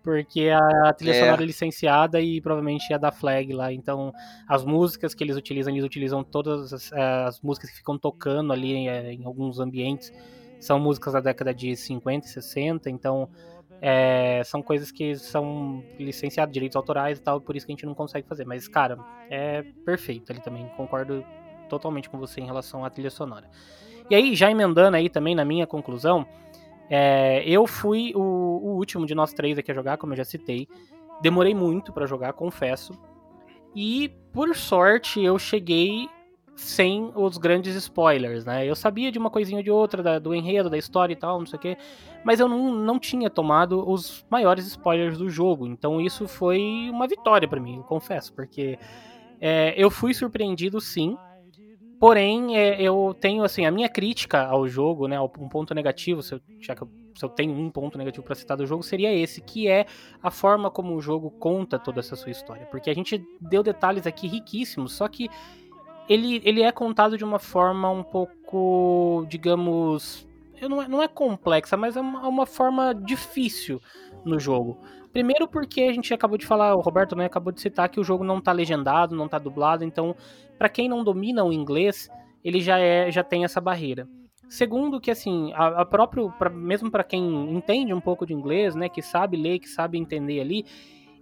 Porque 0.05 0.51
a 0.51 0.93
trilha 0.93 1.13
É. 1.13 1.21
sonora 1.21 1.43
é 1.43 1.47
licenciada 1.47 2.21
e 2.21 2.39
provavelmente 2.39 2.93
é 2.93 2.99
da 2.99 3.11
Flag 3.11 3.51
lá. 3.55 3.73
Então, 3.73 4.13
as 4.47 4.63
músicas 4.63 5.15
que 5.15 5.25
eles 5.25 5.35
utilizam, 5.35 5.73
eles 5.73 5.85
utilizam 5.85 6.23
todas 6.23 6.75
as, 6.75 6.93
as 6.93 7.41
músicas 7.41 7.71
que 7.71 7.77
ficam 7.79 7.99
tocando 7.99 8.53
ali 8.53 8.75
em, 8.75 8.87
em 8.89 9.25
alguns 9.25 9.59
ambientes. 9.59 10.13
São 10.61 10.79
músicas 10.79 11.15
da 11.15 11.21
década 11.21 11.55
de 11.55 11.75
50 11.75 12.27
e 12.27 12.31
60. 12.31 12.91
Então, 12.91 13.31
é, 13.81 14.43
são 14.45 14.63
coisas 14.63 14.93
que 14.93 15.15
são 15.17 15.83
licenciadas, 15.99 16.53
direitos 16.53 16.77
autorais 16.77 17.19
e 17.19 17.23
tal. 17.23 17.41
Por 17.41 17.57
isso 17.57 17.65
que 17.65 17.73
a 17.73 17.75
gente 17.75 17.87
não 17.87 17.95
consegue 17.95 18.29
fazer. 18.29 18.45
Mas, 18.45 18.69
cara, 18.69 18.99
é 19.31 19.63
perfeito 19.87 20.31
ali 20.33 20.41
também. 20.43 20.69
Concordo 20.77 21.25
totalmente 21.71 22.11
com 22.11 22.19
você 22.19 22.43
em 22.43 22.47
relação 22.47 22.85
à 22.85 22.91
trilha 22.91 23.11
sonora. 23.11 23.49
E 24.11 24.15
aí, 24.15 24.35
já 24.37 24.51
emendando 24.51 24.99
aí 24.99 25.09
também 25.09 25.35
na 25.35 25.47
minha 25.47 25.67
conclusão, 25.67 26.27
é, 26.91 27.43
eu 27.49 27.67
fui 27.67 28.13
o, 28.15 28.21
o 28.21 28.77
último 28.77 29.07
de 29.07 29.15
nós 29.15 29.33
três 29.33 29.57
aqui 29.59 29.71
a 29.71 29.75
jogar, 29.75 29.97
como 29.99 30.13
eu 30.13 30.17
já 30.17 30.25
citei. 30.25 30.69
Demorei 31.23 31.55
muito 31.55 31.93
pra 31.93 32.07
jogar, 32.07 32.33
confesso. 32.33 32.93
E, 33.75 34.11
por 34.33 34.55
sorte, 34.55 35.23
eu 35.23 35.39
cheguei 35.39 36.09
sem 36.57 37.11
os 37.17 37.37
grandes 37.37 37.75
spoilers, 37.75 38.45
né? 38.45 38.65
Eu 38.65 38.77
sabia 38.77 39.11
de 39.11 39.19
uma 39.19 39.29
coisinha 39.31 39.59
ou 39.59 39.63
de 39.65 39.71
outra, 39.71 40.03
da- 40.03 40.19
do 40.21 40.33
enredo, 40.35 40.71
da 40.71 40.79
história 40.79 41.13
e 41.13 41.17
tal, 41.17 41.41
não 41.41 41.47
sei 41.47 41.59
o 41.59 41.61
quê. 41.61 41.77
Mas 42.25 42.39
eu 42.39 42.49
não, 42.49 42.73
não 42.73 42.99
tinha 42.99 43.29
tomado 43.29 43.89
os 43.91 44.25
maiores 44.31 44.65
spoilers 44.67 45.19
do 45.19 45.29
jogo. 45.29 45.67
Então 45.67 46.01
isso 46.01 46.29
foi 46.29 46.89
uma 46.93 47.09
vitória 47.09 47.49
pra 47.49 47.61
mim, 47.61 47.79
eu 47.79 47.83
confesso. 47.83 48.33
Porque 48.33 48.79
é, 49.41 49.75
eu 49.77 49.91
fui 49.91 50.15
surpreendido, 50.15 50.81
sim. 50.81 51.17
Porém, 51.99 52.57
é, 52.57 52.81
eu 52.83 53.17
tenho, 53.19 53.45
assim, 53.45 53.65
a 53.65 53.71
minha 53.71 53.89
crítica 53.89 54.45
ao 54.45 54.69
jogo, 54.69 55.07
né, 55.09 55.19
um 55.21 55.49
ponto 55.49 55.75
negativo, 55.75 56.23
se 56.23 56.35
eu, 56.35 56.41
já 56.61 56.75
que 56.75 56.83
eu, 56.83 56.89
se 57.17 57.25
eu 57.25 57.29
tenho 57.29 57.53
um 57.55 57.71
ponto 57.71 57.97
negativo 57.97 58.25
para 58.25 58.35
citar 58.35 58.57
do 58.57 58.67
jogo, 58.67 58.83
seria 58.83 59.13
esse, 59.15 59.41
que 59.41 59.69
é 59.69 59.87
a 60.23 60.31
forma 60.31 60.71
como 60.71 60.95
o 60.95 61.01
jogo 61.01 61.31
conta 61.31 61.79
toda 61.79 62.01
essa 62.01 62.17
sua 62.17 62.31
história. 62.31 62.67
Porque 62.67 62.91
a 62.91 62.95
gente 62.95 63.25
deu 63.41 63.63
detalhes 63.63 64.07
aqui 64.07 64.27
riquíssimos, 64.27 64.93
só 64.93 65.09
que 65.09 65.29
ele, 66.09 66.43
ele 66.45 66.63
é 66.63 66.71
contado 66.73 67.17
de 67.17 67.25
uma 67.25 67.39
forma 67.39 67.89
um 67.91 68.03
pouco, 68.03 69.25
digamos, 69.29 70.27
não, 70.61 70.83
é- 70.83 70.89
não 70.89 71.03
é 71.03 71.09
complexa, 71.09 71.77
mas 71.77 71.97
é 71.97 72.01
uma, 72.01 72.29
uma 72.29 72.47
forma 72.47 72.95
difícil 72.95 73.81
no 74.25 74.39
jogo. 74.39 74.79
Primeiro 75.15 75.47
porque 75.47 75.83
a 75.83 75.93
gente 75.93 76.13
acabou 76.13 76.37
de 76.37 76.45
falar, 76.45 76.75
o 76.75 76.81
Roberto 76.81 77.15
né, 77.15 77.25
acabou 77.27 77.53
de 77.53 77.61
citar 77.61 77.89
que 77.89 78.01
o 78.01 78.05
jogo 78.05 78.25
não 78.25 78.41
tá 78.41 78.51
legendado, 78.51 79.15
não 79.15 79.29
tá 79.29 79.39
dublado, 79.39 79.85
então 79.85 80.17
para 80.59 80.69
quem 80.69 80.89
não 80.89 81.05
domina 81.05 81.45
o 81.45 81.53
inglês, 81.53 82.11
ele 82.45 82.61
já 82.61 82.81
é 82.81 83.13
já 83.13 83.23
tem 83.23 83.45
essa 83.45 83.61
barreira. 83.61 84.09
Segundo 84.49 85.01
que 85.01 85.13
assim, 85.13 85.53
a, 85.55 85.83
a 85.83 85.85
próprio 85.85 86.33
pra- 86.33 86.51
mesmo 86.51 86.91
para 86.91 87.05
quem 87.05 87.49
entende 87.55 87.95
um 87.95 88.01
pouco 88.01 88.27
de 88.27 88.35
inglês, 88.35 88.75
né, 88.75 88.89
que 88.89 89.01
sabe 89.01 89.37
ler, 89.37 89.61
que 89.61 89.69
sabe 89.69 89.99
entender 89.99 90.41
ali, 90.41 90.67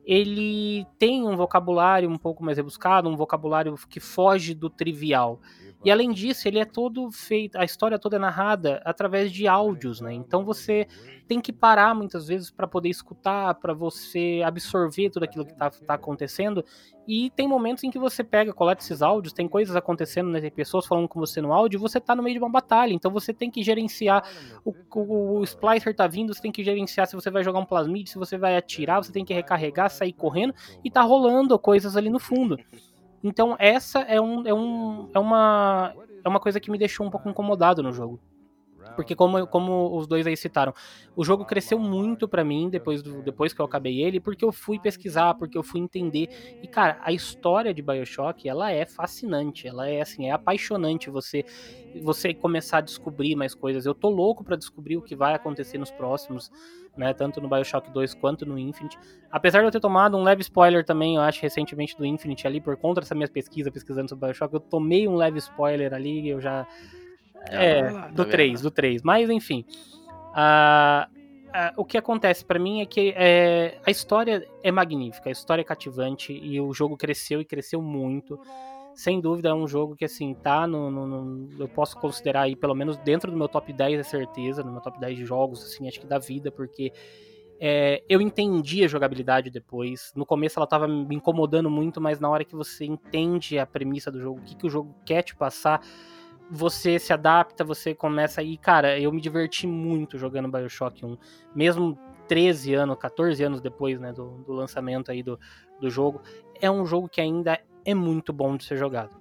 ele 0.06 0.86
tem 0.98 1.28
um 1.28 1.36
vocabulário 1.36 2.08
um 2.08 2.16
pouco 2.16 2.42
mais 2.42 2.56
rebuscado, 2.56 3.10
um 3.10 3.16
vocabulário 3.16 3.74
que 3.90 4.00
foge 4.00 4.54
do 4.54 4.70
trivial. 4.70 5.38
E 5.84 5.90
além 5.90 6.12
disso, 6.12 6.46
ele 6.46 6.58
é 6.58 6.64
todo 6.64 7.10
feito, 7.10 7.56
a 7.56 7.64
história 7.64 7.98
toda 7.98 8.16
é 8.16 8.18
narrada 8.18 8.80
através 8.84 9.32
de 9.32 9.48
áudios, 9.48 10.00
né? 10.00 10.12
Então 10.12 10.44
você 10.44 10.86
tem 11.26 11.40
que 11.40 11.52
parar 11.52 11.94
muitas 11.94 12.26
vezes 12.28 12.50
para 12.50 12.66
poder 12.66 12.88
escutar, 12.88 13.54
para 13.54 13.72
você 13.72 14.42
absorver 14.44 15.10
tudo 15.10 15.24
aquilo 15.24 15.46
que 15.46 15.54
tá, 15.54 15.70
tá 15.70 15.94
acontecendo. 15.94 16.64
E 17.06 17.30
tem 17.30 17.48
momentos 17.48 17.82
em 17.82 17.90
que 17.90 17.98
você 17.98 18.22
pega, 18.22 18.52
coleta 18.52 18.82
esses 18.82 19.02
áudios, 19.02 19.32
tem 19.32 19.48
coisas 19.48 19.74
acontecendo, 19.74 20.30
né? 20.30 20.40
Tem 20.40 20.50
pessoas 20.50 20.86
falando 20.86 21.08
com 21.08 21.18
você 21.18 21.40
no 21.40 21.52
áudio, 21.52 21.78
e 21.78 21.80
você 21.80 22.00
tá 22.00 22.14
no 22.14 22.22
meio 22.22 22.34
de 22.34 22.38
uma 22.38 22.50
batalha, 22.50 22.92
então 22.92 23.10
você 23.10 23.32
tem 23.32 23.50
que 23.50 23.62
gerenciar 23.62 24.22
o, 24.64 24.72
o, 24.94 25.38
o 25.38 25.44
splicer 25.44 25.94
tá 25.96 26.06
vindo, 26.06 26.32
você 26.32 26.40
tem 26.40 26.52
que 26.52 26.62
gerenciar 26.62 27.06
se 27.06 27.16
você 27.16 27.30
vai 27.30 27.42
jogar 27.42 27.58
um 27.58 27.64
plasmid, 27.64 28.08
se 28.08 28.18
você 28.18 28.38
vai 28.38 28.56
atirar, 28.56 29.02
você 29.02 29.10
tem 29.10 29.24
que 29.24 29.34
recarregar, 29.34 29.90
sair 29.90 30.12
correndo 30.12 30.54
e 30.84 30.90
tá 30.90 31.02
rolando 31.02 31.58
coisas 31.58 31.96
ali 31.96 32.08
no 32.08 32.20
fundo. 32.20 32.56
Então 33.22 33.56
essa 33.58 34.00
é, 34.00 34.20
um, 34.20 34.46
é, 34.46 34.52
um, 34.52 35.10
é, 35.14 35.18
uma, 35.18 35.94
é 36.24 36.28
uma 36.28 36.40
coisa 36.40 36.60
que 36.60 36.70
me 36.70 36.78
deixou 36.78 37.06
um 37.06 37.10
pouco 37.10 37.28
incomodado 37.28 37.82
no 37.82 37.92
jogo. 37.92 38.20
Porque 38.94 39.14
como, 39.14 39.46
como 39.46 39.96
os 39.96 40.06
dois 40.06 40.26
aí 40.26 40.36
citaram, 40.36 40.72
o 41.16 41.24
jogo 41.24 41.44
cresceu 41.46 41.78
muito 41.78 42.28
pra 42.28 42.44
mim 42.44 42.68
depois, 42.70 43.02
do, 43.02 43.22
depois 43.22 43.52
que 43.52 43.60
eu 43.60 43.64
acabei 43.64 44.00
ele, 44.02 44.20
porque 44.20 44.44
eu 44.44 44.52
fui 44.52 44.78
pesquisar, 44.78 45.34
porque 45.34 45.56
eu 45.56 45.62
fui 45.62 45.80
entender. 45.80 46.28
E 46.62 46.68
cara, 46.68 46.98
a 47.00 47.12
história 47.12 47.72
de 47.74 47.82
BioShock, 47.82 48.48
ela 48.48 48.70
é 48.70 48.84
fascinante, 48.86 49.66
ela 49.66 49.88
é 49.88 50.00
assim, 50.02 50.26
é 50.28 50.32
apaixonante 50.32 51.10
você 51.10 51.44
você 51.94 52.32
começar 52.34 52.78
a 52.78 52.80
descobrir 52.80 53.34
mais 53.36 53.54
coisas. 53.54 53.84
Eu 53.84 53.94
tô 53.94 54.08
louco 54.08 54.42
pra 54.44 54.56
descobrir 54.56 54.96
o 54.96 55.02
que 55.02 55.14
vai 55.14 55.34
acontecer 55.34 55.78
nos 55.78 55.90
próximos, 55.90 56.50
né, 56.96 57.12
tanto 57.14 57.40
no 57.40 57.48
BioShock 57.48 57.90
2 57.90 58.14
quanto 58.14 58.46
no 58.46 58.58
Infinite. 58.58 58.98
Apesar 59.30 59.60
de 59.60 59.66
eu 59.66 59.70
ter 59.70 59.80
tomado 59.80 60.16
um 60.16 60.22
leve 60.22 60.42
spoiler 60.42 60.84
também, 60.84 61.16
eu 61.16 61.22
acho 61.22 61.40
recentemente 61.42 61.96
do 61.96 62.04
Infinite 62.06 62.46
ali 62.46 62.60
por 62.60 62.76
conta 62.76 63.00
dessa 63.00 63.14
minha 63.14 63.28
pesquisa 63.28 63.70
pesquisando 63.70 64.08
sobre 64.08 64.26
BioShock, 64.26 64.54
eu 64.54 64.60
tomei 64.60 65.06
um 65.08 65.16
leve 65.16 65.38
spoiler 65.38 65.92
ali, 65.92 66.28
eu 66.28 66.40
já 66.40 66.66
é, 67.50 67.80
Ah, 67.80 67.92
tá 68.02 68.08
do 68.08 68.22
vendo? 68.24 68.30
3, 68.30 68.60
do 68.62 68.70
3. 68.70 69.02
Mas 69.02 69.28
enfim. 69.30 69.64
o 71.76 71.84
que 71.84 71.98
acontece 71.98 72.44
pra 72.44 72.58
mim 72.58 72.80
é 72.80 72.86
que 72.86 73.12
é, 73.16 73.78
a 73.84 73.90
história 73.90 74.46
é 74.62 74.70
magnífica, 74.70 75.28
a 75.28 75.32
história 75.32 75.62
é 75.62 75.64
cativante 75.64 76.32
e 76.32 76.60
o 76.60 76.72
jogo 76.72 76.96
cresceu 76.96 77.40
e 77.40 77.44
cresceu 77.44 77.82
muito. 77.82 78.38
Sem 78.94 79.20
dúvida 79.20 79.48
é 79.48 79.54
um 79.54 79.66
jogo 79.66 79.96
que 79.96 80.04
assim, 80.04 80.34
tá 80.34 80.66
no, 80.66 80.90
no- 80.90 81.06
no- 81.06 81.48
eu 81.62 81.68
posso 81.68 81.96
considerar 81.98 82.42
aí 82.42 82.54
pelo 82.54 82.74
menos 82.74 82.96
dentro 82.98 83.30
do 83.30 83.36
meu 83.38 83.48
top 83.48 83.72
10 83.72 83.98
é 83.98 84.02
certeza, 84.02 84.62
no 84.62 84.70
meu 84.70 84.82
top 84.82 84.98
10 85.00 85.16
de 85.16 85.24
jogos 85.24 85.64
assim, 85.64 85.88
acho 85.88 85.98
que 85.98 86.06
da 86.06 86.18
vida, 86.18 86.50
porque 86.52 86.92
é, 87.58 88.02
eu 88.08 88.20
entendi 88.20 88.84
a 88.84 88.88
jogabilidade 88.88 89.48
depois. 89.50 90.12
No 90.14 90.26
começo 90.26 90.58
ela 90.58 90.66
tava 90.66 90.86
me 90.86 91.14
incomodando 91.14 91.70
muito, 91.70 92.00
mas 92.02 92.20
na 92.20 92.28
hora 92.28 92.44
que 92.44 92.54
você 92.54 92.84
entende 92.84 93.58
a 93.58 93.64
premissa 93.64 94.10
do 94.10 94.20
jogo, 94.20 94.40
o 94.40 94.42
que, 94.42 94.56
que 94.56 94.66
o 94.66 94.70
jogo 94.70 94.94
quer 95.06 95.22
te 95.22 95.34
passar, 95.34 95.80
você 96.54 96.98
se 96.98 97.14
adapta, 97.14 97.64
você 97.64 97.94
começa 97.94 98.42
aí. 98.42 98.58
Cara, 98.58 99.00
eu 99.00 99.10
me 99.10 99.22
diverti 99.22 99.66
muito 99.66 100.18
jogando 100.18 100.50
Bioshock 100.50 101.02
1. 101.02 101.16
Mesmo 101.54 101.98
13 102.28 102.74
anos, 102.74 102.98
14 102.98 103.42
anos 103.42 103.62
depois 103.62 103.98
né, 103.98 104.12
do, 104.12 104.42
do 104.46 104.52
lançamento 104.52 105.10
aí 105.10 105.22
do, 105.22 105.40
do 105.80 105.88
jogo. 105.88 106.20
É 106.60 106.70
um 106.70 106.84
jogo 106.84 107.08
que 107.08 107.22
ainda 107.22 107.58
é 107.86 107.94
muito 107.94 108.34
bom 108.34 108.54
de 108.54 108.64
ser 108.64 108.76
jogado. 108.76 109.16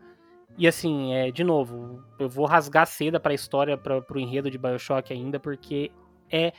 E 0.57 0.67
assim, 0.67 1.13
é, 1.13 1.31
de 1.31 1.45
novo, 1.45 2.03
eu 2.19 2.27
vou 2.27 2.45
rasgar 2.45 2.85
seda 2.85 3.17
pra 3.17 3.33
história, 3.33 3.77
pra, 3.77 4.01
pro 4.01 4.19
enredo 4.19 4.51
de 4.51 4.57
Bioshock 4.57 5.13
ainda, 5.13 5.39
porque 5.39 5.89
é 6.29 6.51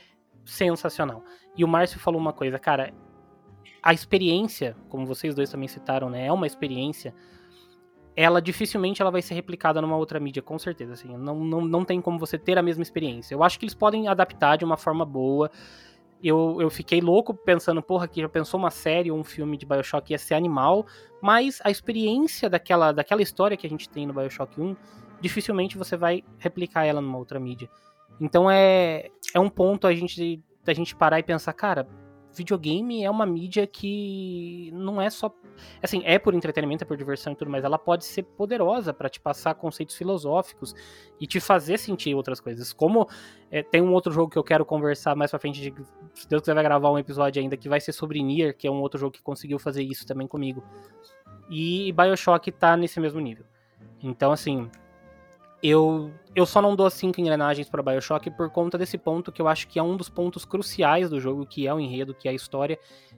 sensacional. 0.43 1.23
E 1.55 1.63
o 1.63 1.67
Márcio 1.67 1.99
falou 1.99 2.19
uma 2.19 2.33
coisa, 2.33 2.57
cara, 2.57 2.91
a 3.81 3.93
experiência, 3.93 4.75
como 4.89 5.05
vocês 5.05 5.35
dois 5.35 5.51
também 5.51 5.67
citaram, 5.67 6.09
né, 6.09 6.25
é 6.25 6.31
uma 6.31 6.47
experiência, 6.47 7.13
ela 8.15 8.41
dificilmente 8.41 9.01
ela 9.01 9.11
vai 9.11 9.21
ser 9.21 9.33
replicada 9.33 9.81
numa 9.81 9.97
outra 9.97 10.19
mídia, 10.19 10.41
com 10.41 10.57
certeza, 10.59 10.93
assim, 10.93 11.15
não, 11.17 11.39
não, 11.39 11.61
não 11.61 11.85
tem 11.85 11.99
como 12.01 12.19
você 12.19 12.37
ter 12.37 12.57
a 12.57 12.61
mesma 12.61 12.83
experiência. 12.83 13.33
Eu 13.33 13.43
acho 13.43 13.57
que 13.57 13.65
eles 13.65 13.73
podem 13.73 14.07
adaptar 14.07 14.57
de 14.57 14.65
uma 14.65 14.77
forma 14.77 15.05
boa, 15.05 15.49
eu, 16.23 16.57
eu 16.61 16.69
fiquei 16.69 17.01
louco 17.01 17.33
pensando, 17.33 17.81
porra, 17.81 18.07
que 18.07 18.21
já 18.21 18.29
pensou 18.29 18.57
uma 18.57 18.71
série 18.71 19.11
ou 19.11 19.19
um 19.19 19.23
filme 19.23 19.57
de 19.57 19.65
Bioshock 19.65 20.11
ia 20.11 20.17
ser 20.17 20.35
animal, 20.35 20.85
mas 21.21 21.59
a 21.63 21.69
experiência 21.69 22.49
daquela, 22.49 22.93
daquela 22.93 23.21
história 23.21 23.57
que 23.57 23.67
a 23.67 23.69
gente 23.69 23.89
tem 23.89 24.07
no 24.07 24.13
Bioshock 24.13 24.59
1, 24.59 24.75
dificilmente 25.19 25.77
você 25.77 25.97
vai 25.97 26.23
replicar 26.39 26.85
ela 26.85 27.01
numa 27.01 27.17
outra 27.17 27.39
mídia. 27.39 27.69
Então 28.21 28.49
é, 28.49 29.09
é 29.33 29.39
um 29.39 29.49
ponto 29.49 29.85
a 29.85 29.93
gente, 29.93 30.41
da 30.63 30.73
gente 30.73 30.95
parar 30.95 31.19
e 31.19 31.23
pensar, 31.23 31.51
cara, 31.51 31.87
videogame 32.33 33.03
é 33.03 33.09
uma 33.09 33.25
mídia 33.25 33.65
que 33.67 34.71
não 34.73 35.01
é 35.01 35.09
só. 35.09 35.33
Assim, 35.81 36.01
é 36.03 36.17
por 36.17 36.33
entretenimento, 36.33 36.83
é 36.83 36.87
por 36.87 36.97
diversão 36.97 37.33
e 37.33 37.35
tudo, 37.35 37.51
mas 37.51 37.63
ela 37.63 37.77
pode 37.77 38.05
ser 38.05 38.23
poderosa 38.23 38.93
para 38.93 39.07
te 39.07 39.19
passar 39.19 39.53
conceitos 39.55 39.95
filosóficos 39.95 40.73
e 41.19 41.27
te 41.27 41.39
fazer 41.39 41.77
sentir 41.77 42.15
outras 42.15 42.39
coisas. 42.39 42.73
Como 42.73 43.07
é, 43.51 43.61
tem 43.61 43.81
um 43.81 43.93
outro 43.93 44.11
jogo 44.11 44.31
que 44.31 44.37
eu 44.37 44.43
quero 44.43 44.65
conversar 44.65 45.15
mais 45.15 45.31
pra 45.31 45.39
frente, 45.39 45.61
de, 45.61 45.73
se 46.13 46.27
Deus 46.27 46.41
quiser 46.41 46.55
vai 46.55 46.63
gravar 46.63 46.91
um 46.91 46.97
episódio 46.97 47.41
ainda, 47.41 47.55
que 47.55 47.69
vai 47.69 47.79
ser 47.79 47.91
sobre 47.91 48.21
Nier, 48.23 48.57
que 48.57 48.67
é 48.67 48.71
um 48.71 48.81
outro 48.81 48.99
jogo 48.99 49.11
que 49.11 49.21
conseguiu 49.21 49.59
fazer 49.59 49.83
isso 49.83 50.05
também 50.05 50.27
comigo. 50.27 50.63
E 51.49 51.91
Bioshock 51.93 52.51
tá 52.51 52.75
nesse 52.75 52.99
mesmo 52.99 53.19
nível. 53.19 53.45
Então, 54.01 54.31
assim, 54.31 54.69
eu, 55.63 56.11
eu 56.35 56.45
só 56.45 56.61
não 56.61 56.75
dou 56.75 56.89
cinco 56.89 57.21
engrenagens 57.21 57.69
para 57.69 57.81
Bioshock 57.81 58.29
por 58.31 58.49
conta 58.49 58.77
desse 58.77 58.97
ponto 58.97 59.31
que 59.31 59.41
eu 59.41 59.47
acho 59.47 59.67
que 59.67 59.79
é 59.79 59.83
um 59.83 59.95
dos 59.95 60.09
pontos 60.09 60.43
cruciais 60.45 61.09
do 61.09 61.19
jogo, 61.19 61.45
que 61.45 61.65
é 61.67 61.73
o 61.73 61.79
enredo, 61.79 62.13
que 62.13 62.27
é 62.27 62.31
a 62.31 62.35
história. 62.35 62.77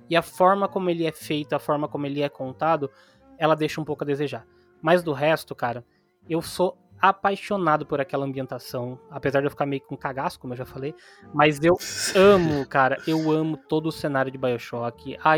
E 0.10 0.16
a 0.16 0.22
forma 0.22 0.68
como 0.68 0.90
ele 0.90 1.06
é 1.06 1.12
feito, 1.12 1.54
a 1.54 1.60
forma 1.60 1.88
como 1.88 2.06
ele 2.06 2.22
é 2.22 2.30
contado, 2.30 2.92
ela 3.38 3.56
deixa 3.56 3.82
um 3.82 3.86
pouco 3.86 4.04
a 4.04 4.08
desejar. 4.08 4.46
Mas 4.82 5.02
do 5.02 5.12
resto, 5.12 5.56
cara, 5.56 5.84
eu 6.30 6.42
sou 6.42 6.78
apaixonado 7.02 7.86
por 7.86 8.00
aquela 8.00 8.26
ambientação, 8.26 9.00
apesar 9.10 9.42
de 9.42 9.48
eu 9.48 9.52
ficar 9.52 9.66
meio 9.66 9.82
com 9.82 9.98
cagaço, 9.98 10.40
como 10.40 10.54
eu 10.54 10.58
já 10.58 10.66
falei, 10.66 10.96
mas 11.34 11.60
eu 11.64 11.76
amo, 12.16 12.66
cara, 12.68 12.98
eu 13.08 13.32
amo 13.32 13.58
todo 13.58 13.88
o 13.88 13.92
cenário 13.92 14.32
de 14.32 14.38
Bioshock, 14.38 15.18
a, 15.22 15.34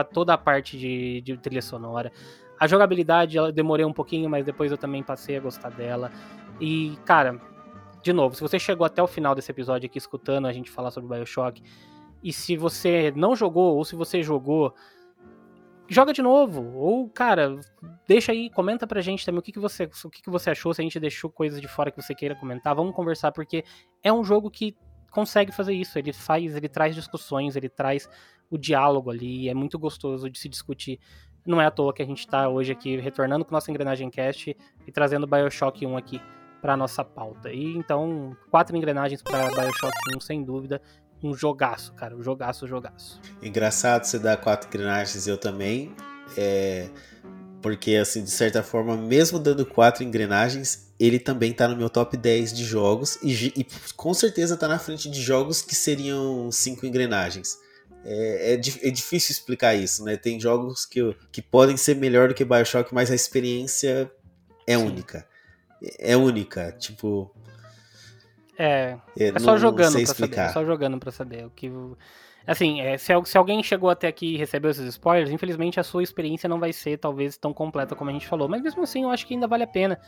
a- 0.00 0.04
toda 0.04 0.32
a 0.32 0.38
parte 0.38 0.78
de, 0.78 1.20
de 1.20 1.36
trilha 1.36 1.60
sonora. 1.62 2.12
A 2.58 2.66
jogabilidade, 2.68 3.36
eu 3.36 3.50
demorei 3.50 3.84
um 3.84 3.92
pouquinho, 3.92 4.30
mas 4.30 4.44
depois 4.44 4.70
eu 4.70 4.78
também 4.78 5.02
passei 5.02 5.36
a 5.36 5.40
gostar 5.40 5.70
dela. 5.70 6.12
E, 6.62 6.96
cara, 7.04 7.40
de 8.04 8.12
novo, 8.12 8.36
se 8.36 8.40
você 8.40 8.56
chegou 8.56 8.86
até 8.86 9.02
o 9.02 9.08
final 9.08 9.34
desse 9.34 9.50
episódio 9.50 9.86
aqui 9.86 9.98
escutando 9.98 10.46
a 10.46 10.52
gente 10.52 10.70
falar 10.70 10.92
sobre 10.92 11.12
Bioshock, 11.12 11.60
E 12.22 12.32
se 12.32 12.56
você 12.56 13.12
não 13.16 13.34
jogou, 13.34 13.74
ou 13.76 13.84
se 13.84 13.96
você 13.96 14.22
jogou, 14.22 14.72
joga 15.88 16.12
de 16.12 16.22
novo. 16.22 16.72
Ou, 16.76 17.08
cara, 17.10 17.58
deixa 18.06 18.30
aí, 18.30 18.48
comenta 18.48 18.86
pra 18.86 19.00
gente 19.00 19.26
também 19.26 19.40
o 19.40 19.42
que, 19.42 19.50
que, 19.50 19.58
você, 19.58 19.90
o 20.04 20.08
que, 20.08 20.22
que 20.22 20.30
você 20.30 20.50
achou, 20.50 20.72
se 20.72 20.80
a 20.80 20.84
gente 20.84 21.00
deixou 21.00 21.28
coisas 21.28 21.60
de 21.60 21.66
fora 21.66 21.90
que 21.90 22.00
você 22.00 22.14
queira 22.14 22.36
comentar. 22.36 22.76
Vamos 22.76 22.94
conversar, 22.94 23.32
porque 23.32 23.64
é 24.00 24.12
um 24.12 24.22
jogo 24.22 24.48
que 24.48 24.76
consegue 25.10 25.50
fazer 25.50 25.74
isso. 25.74 25.98
Ele 25.98 26.12
faz, 26.12 26.54
ele 26.54 26.68
traz 26.68 26.94
discussões, 26.94 27.56
ele 27.56 27.68
traz 27.68 28.08
o 28.48 28.56
diálogo 28.56 29.10
ali, 29.10 29.48
é 29.48 29.54
muito 29.54 29.80
gostoso 29.80 30.30
de 30.30 30.38
se 30.38 30.48
discutir. 30.48 31.00
Não 31.44 31.60
é 31.60 31.66
à 31.66 31.72
toa 31.72 31.92
que 31.92 32.02
a 32.02 32.06
gente 32.06 32.20
está 32.20 32.48
hoje 32.48 32.70
aqui 32.70 32.98
retornando 32.98 33.44
com 33.44 33.50
nossa 33.50 33.68
engrenagem 33.68 34.08
cast 34.10 34.56
e 34.86 34.92
trazendo 34.92 35.26
BioShock 35.26 35.84
1 35.84 35.96
aqui 35.96 36.20
para 36.62 36.76
nossa 36.76 37.04
pauta. 37.04 37.52
E 37.52 37.76
então, 37.76 38.36
quatro 38.50 38.76
engrenagens 38.76 39.20
para 39.20 39.48
BioShock 39.50 39.92
1, 40.16 40.20
sem 40.20 40.44
dúvida, 40.44 40.80
um 41.22 41.34
jogaço, 41.34 41.92
cara, 41.94 42.16
um 42.16 42.22
jogaço, 42.22 42.68
jogaço. 42.68 43.20
Engraçado 43.42 44.04
você 44.04 44.18
dar 44.18 44.36
quatro 44.36 44.68
engrenagens, 44.68 45.26
eu 45.26 45.36
também. 45.36 45.92
É... 46.38 46.88
Porque, 47.60 47.96
assim, 47.96 48.24
de 48.24 48.30
certa 48.30 48.62
forma, 48.62 48.96
mesmo 48.96 49.38
dando 49.38 49.66
quatro 49.66 50.02
engrenagens, 50.02 50.92
ele 50.98 51.18
também 51.18 51.52
tá 51.52 51.68
no 51.68 51.76
meu 51.76 51.90
top 51.90 52.16
10 52.16 52.52
de 52.52 52.64
jogos 52.64 53.18
e, 53.22 53.52
e 53.56 53.66
com 53.96 54.14
certeza 54.14 54.56
tá 54.56 54.66
na 54.66 54.78
frente 54.78 55.10
de 55.10 55.20
jogos 55.20 55.62
que 55.62 55.74
seriam 55.74 56.50
cinco 56.50 56.86
engrenagens. 56.86 57.56
É, 58.04 58.52
é, 58.52 58.54
é, 58.54 58.90
difícil 58.90 59.32
explicar 59.32 59.76
isso, 59.76 60.04
né? 60.04 60.16
Tem 60.16 60.40
jogos 60.40 60.84
que, 60.84 61.16
que 61.30 61.40
podem 61.40 61.76
ser 61.76 61.94
melhor 61.94 62.28
do 62.28 62.34
que 62.34 62.44
Bioshock, 62.44 62.92
mas 62.92 63.12
a 63.12 63.14
experiência 63.14 64.10
é 64.66 64.76
Sim. 64.76 64.84
única. 64.84 65.24
É 65.98 66.16
única, 66.16 66.72
tipo. 66.72 67.30
É. 68.58 68.96
É, 69.18 69.28
é 69.28 69.38
só 69.38 69.56
jogando 69.56 69.92
pra 69.92 70.02
explicar. 70.02 70.36
saber. 70.36 70.50
É 70.50 70.52
só 70.52 70.64
jogando 70.64 70.98
pra 70.98 71.10
saber. 71.10 71.46
O 71.46 71.50
que. 71.50 71.70
Assim, 72.46 72.80
é, 72.80 72.98
se, 72.98 73.12
se, 73.24 73.38
alguém 73.38 73.62
chegou 73.62 73.88
até 73.88 74.08
aqui 74.08 74.34
e 74.34 74.36
recebeu 74.36 74.70
esses 74.70 74.86
spoilers, 74.86 75.30
infelizmente 75.30 75.78
a 75.78 75.84
sua 75.84 76.02
experiência 76.02 76.48
não 76.48 76.58
vai 76.58 76.72
ser 76.72 76.98
talvez 76.98 77.36
tão 77.36 77.52
completa 77.52 77.94
como 77.94 78.10
a 78.10 78.12
gente 78.12 78.26
falou. 78.26 78.48
Mas 78.48 78.62
mesmo 78.62 78.82
assim, 78.82 79.04
eu 79.04 79.10
acho 79.10 79.26
que 79.26 79.34
ainda 79.34 79.46
vale 79.46 79.62
a 79.62 79.66
pena. 79.66 80.00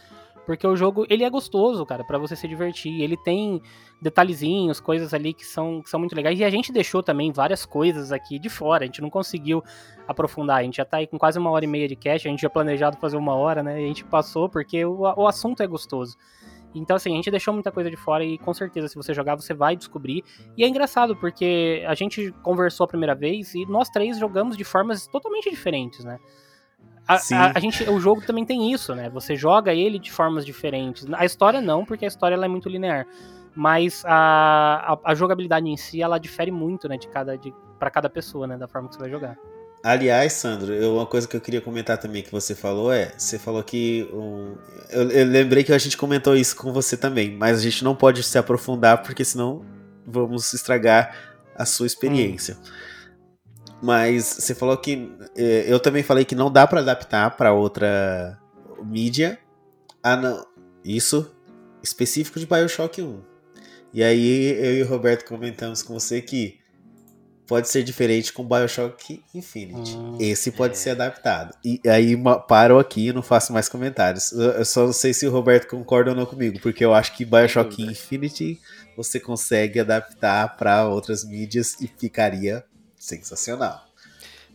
Porque 0.47 0.66
o 0.66 0.77
jogo, 0.77 1.07
ele 1.09 1.25
é 1.25 1.31
gostoso, 1.31 1.85
cara, 1.87 2.05
para 2.05 2.19
você 2.19 2.37
se 2.37 2.47
divertir. 2.47 3.01
Ele 3.01 3.16
tem 3.16 3.62
detalhezinhos, 4.01 4.79
coisas 4.79 5.15
ali 5.15 5.33
que 5.33 5.45
são, 5.45 5.83
que 5.83 5.89
são 5.89 5.99
muito 5.99 6.15
legais. 6.15 6.39
E 6.39 6.45
a 6.45 6.51
gente 6.51 6.71
deixou 6.71 7.03
também 7.03 7.33
várias 7.33 7.65
coisas 7.65 8.12
aqui 8.12 8.39
de 8.39 8.51
fora. 8.51 8.85
A 8.85 8.87
gente 8.87 9.01
não 9.01 9.09
conseguiu 9.09 9.62
aprofundar. 10.07 10.59
A 10.59 10.62
gente 10.62 10.77
já 10.77 10.85
tá 10.85 10.99
aí 10.99 11.07
com 11.07 11.19
quase 11.19 11.39
uma 11.39 11.51
hora 11.51 11.65
e 11.65 11.69
meia 11.69 11.89
de 11.89 11.97
cast. 11.97 12.29
A 12.29 12.31
gente 12.31 12.43
já 12.43 12.51
planejado 12.51 12.99
fazer 12.99 13.16
uma 13.16 13.35
hora, 13.35 13.62
né? 13.62 13.81
E 13.81 13.85
a 13.85 13.89
gente 13.89 14.05
passou 14.05 14.49
porque 14.49 14.85
o, 14.85 15.01
o 15.01 15.27
assunto 15.27 15.62
é 15.62 15.66
gostoso. 15.66 16.16
Então, 16.75 16.97
assim, 16.97 17.12
a 17.12 17.16
gente 17.16 17.31
deixou 17.31 17.55
muita 17.55 17.71
coisa 17.71 17.89
de 17.89 17.97
fora 17.97 18.25
e 18.25 18.37
com 18.37 18.53
certeza, 18.53 18.89
se 18.89 18.97
você 18.97 19.15
jogar, 19.15 19.37
você 19.37 19.55
vai 19.55 19.77
descobrir. 19.77 20.25
E 20.57 20.65
é 20.65 20.69
engraçado, 20.69 21.15
porque 21.15 21.85
a 21.87 21.95
gente 21.95 22.33
conversou 22.43 22.85
a 22.85 22.89
primeira 22.89 23.15
vez 23.15 23.55
e 23.55 23.65
nós 23.66 23.89
três 23.89 24.19
jogamos 24.19 24.57
de 24.57 24.65
formas 24.65 25.07
totalmente 25.07 25.49
diferentes, 25.49 26.05
né? 26.05 26.19
A, 27.06 27.14
a, 27.14 27.52
a, 27.56 27.60
gente, 27.60 27.89
o 27.89 28.01
jogo 28.01 28.22
também 28.22 28.44
tem 28.44 28.72
isso, 28.72 28.94
né? 28.94 29.10
Você 29.10 29.36
joga 29.36 29.74
ele 29.74 29.98
de 29.98 30.10
formas 30.10 30.44
diferentes. 30.44 31.06
A 31.12 31.24
história 31.24 31.60
não, 31.60 31.85
porque 31.85 32.05
a 32.05 32.09
história 32.09 32.35
ela 32.35 32.47
é 32.47 32.48
muito 32.48 32.68
linear. 32.68 33.06
Mas 33.55 34.02
a, 34.06 34.94
a, 34.94 35.12
a 35.12 35.14
jogabilidade 35.14 35.68
em 35.68 35.76
si, 35.76 36.02
ela 36.02 36.18
difere 36.18 36.51
muito, 36.51 36.89
né? 36.89 36.97
De 36.97 37.06
cada, 37.09 37.36
de, 37.36 37.55
para 37.78 37.90
cada 37.90 38.09
pessoa, 38.09 38.47
né? 38.47 38.56
Da 38.56 38.66
forma 38.66 38.89
que 38.89 38.94
você 38.94 39.01
vai 39.01 39.10
jogar. 39.10 39.36
Aliás, 39.82 40.32
Sandro, 40.32 40.72
eu, 40.72 40.94
uma 40.94 41.05
coisa 41.05 41.28
que 41.28 41.36
eu 41.36 41.40
queria 41.43 41.60
comentar 41.60 41.98
também 41.98 42.22
que 42.22 42.32
você 42.32 42.55
falou 42.55 42.90
é, 42.90 43.12
você 43.18 43.39
falou 43.39 43.62
que 43.62 44.09
um, 44.14 44.56
eu, 44.89 45.10
eu, 45.10 45.26
lembrei 45.26 45.62
que 45.62 45.74
a 45.74 45.76
gente 45.76 45.94
comentou 45.94 46.35
isso 46.35 46.56
com 46.56 46.72
você 46.72 46.97
também, 46.97 47.36
mas 47.36 47.59
a 47.59 47.62
gente 47.62 47.85
não 47.85 47.94
pode 47.94 48.22
se 48.22 48.39
aprofundar 48.39 49.02
porque 49.02 49.22
senão 49.22 49.62
vamos 50.06 50.55
estragar 50.55 51.14
a 51.55 51.66
sua 51.66 51.86
experiência. 51.86 52.56
Hum. 52.59 52.94
Mas 53.85 54.24
você 54.24 54.55
falou 54.55 54.78
que 54.78 55.12
é, 55.36 55.66
eu 55.69 55.78
também 55.78 56.02
falei 56.02 56.24
que 56.24 56.35
não 56.35 56.51
dá 56.51 56.66
para 56.66 56.81
adaptar 56.81 57.36
para 57.36 57.52
outra 57.52 58.40
mídia. 58.82 59.39
Ah, 60.02 60.16
não, 60.16 60.47
isso 60.82 61.31
específico 61.82 62.40
de 62.40 62.47
BioShock 62.47 63.02
1. 63.02 63.20
E 63.93 64.02
aí 64.02 64.56
eu 64.59 64.78
e 64.78 64.82
o 64.82 64.86
Roberto 64.86 65.27
comentamos 65.27 65.82
com 65.82 65.93
você 65.93 66.23
que 66.23 66.59
pode 67.47 67.69
ser 67.69 67.82
diferente 67.82 68.32
com 68.32 68.43
Bioshock 68.43 69.23
Infinite. 69.35 69.94
Hum, 69.94 70.16
Esse 70.19 70.51
pode 70.51 70.73
é. 70.73 70.77
ser 70.77 70.90
adaptado. 70.90 71.55
E 71.62 71.78
aí 71.86 72.16
paro 72.48 72.78
aqui 72.78 73.09
e 73.09 73.12
não 73.12 73.23
faço 73.23 73.52
mais 73.52 73.69
comentários. 73.69 74.32
Eu 74.32 74.65
só 74.65 74.86
não 74.86 74.94
sei 74.94 75.12
se 75.12 75.27
o 75.27 75.31
Roberto 75.31 75.69
concorda 75.69 76.11
ou 76.11 76.16
não 76.16 76.24
comigo, 76.24 76.59
porque 76.62 76.82
eu 76.82 76.94
acho 76.94 77.15
que 77.15 77.24
Bioshock 77.27 77.82
Infinite 77.82 78.59
você 78.97 79.20
consegue 79.20 79.78
adaptar 79.78 80.56
para 80.56 80.89
outras 80.89 81.23
mídias 81.23 81.77
e 81.82 81.86
ficaria 81.86 82.65
sensacional. 83.05 83.85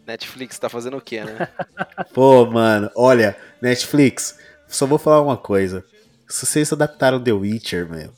Netflix 0.06 0.58
tá 0.58 0.70
fazendo 0.70 0.98
o 0.98 1.02
quê, 1.02 1.24
né? 1.24 1.48
Pô, 2.14 2.46
mano, 2.48 2.90
olha, 2.96 3.38
Netflix, 3.62 4.40
só 4.68 4.88
vou 4.88 4.98
falar 4.98 5.22
uma 5.22 5.38
coisa. 5.38 5.86
Se 6.28 6.46
vocês 6.46 6.74
adaptaram 6.74 7.24
The 7.24 7.32
Witcher, 7.32 7.88
meu. 7.88 8.12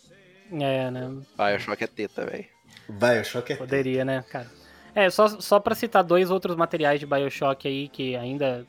É, 0.53 0.89
né? 0.89 1.09
Bioshock 1.37 1.83
é 1.83 1.87
teta, 1.87 2.25
velho. 2.25 2.45
Bioshock 2.87 3.53
é 3.53 3.55
Poderia, 3.55 4.05
né, 4.05 4.23
cara? 4.29 4.47
É, 4.95 5.09
só, 5.09 5.27
só 5.27 5.59
pra 5.59 5.75
citar 5.75 6.03
dois 6.03 6.29
outros 6.29 6.55
materiais 6.55 6.99
de 6.99 7.05
Bioshock 7.05 7.67
aí 7.67 7.87
que 7.87 8.15
ainda 8.15 8.65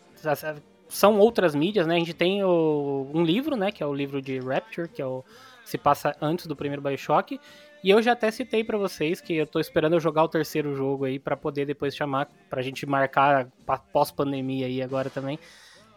são 0.93 1.19
outras 1.19 1.55
mídias, 1.55 1.87
né? 1.87 1.97
A 1.97 1.99
gente 1.99 2.13
tem 2.13 2.45
o, 2.45 3.11
um 3.15 3.25
livro, 3.25 3.57
né? 3.57 3.73
Que 3.73 3.83
é 3.83 3.87
o 3.87 3.95
livro 3.95 4.21
de 4.21 4.39
Rapture, 4.39 4.89
que 4.89 5.01
é 5.01 5.07
o 5.07 5.25
se 5.65 5.79
passa 5.79 6.15
antes 6.21 6.47
do 6.47 6.55
primeiro 6.55 6.83
Bioshock. 6.83 7.41
E 7.83 7.91
eu 7.91 8.03
já 8.03 8.13
até 8.13 8.31
citei 8.31 8.63
para 8.63 8.77
vocês 8.77 9.21
que 9.21 9.35
eu 9.35 9.47
tô 9.47 9.59
esperando 9.59 9.95
eu 9.95 10.01
jogar 10.01 10.23
o 10.23 10.29
terceiro 10.29 10.77
jogo 10.77 11.07
aí 11.07 11.19
para 11.19 11.37
poder 11.37 11.65
depois 11.65 11.97
chamar, 11.97 12.29
pra 12.51 12.61
gente 12.61 12.85
marcar 12.85 13.49
pós-pandemia 13.93 14.67
aí 14.67 14.83
agora 14.83 15.09
também. 15.09 15.39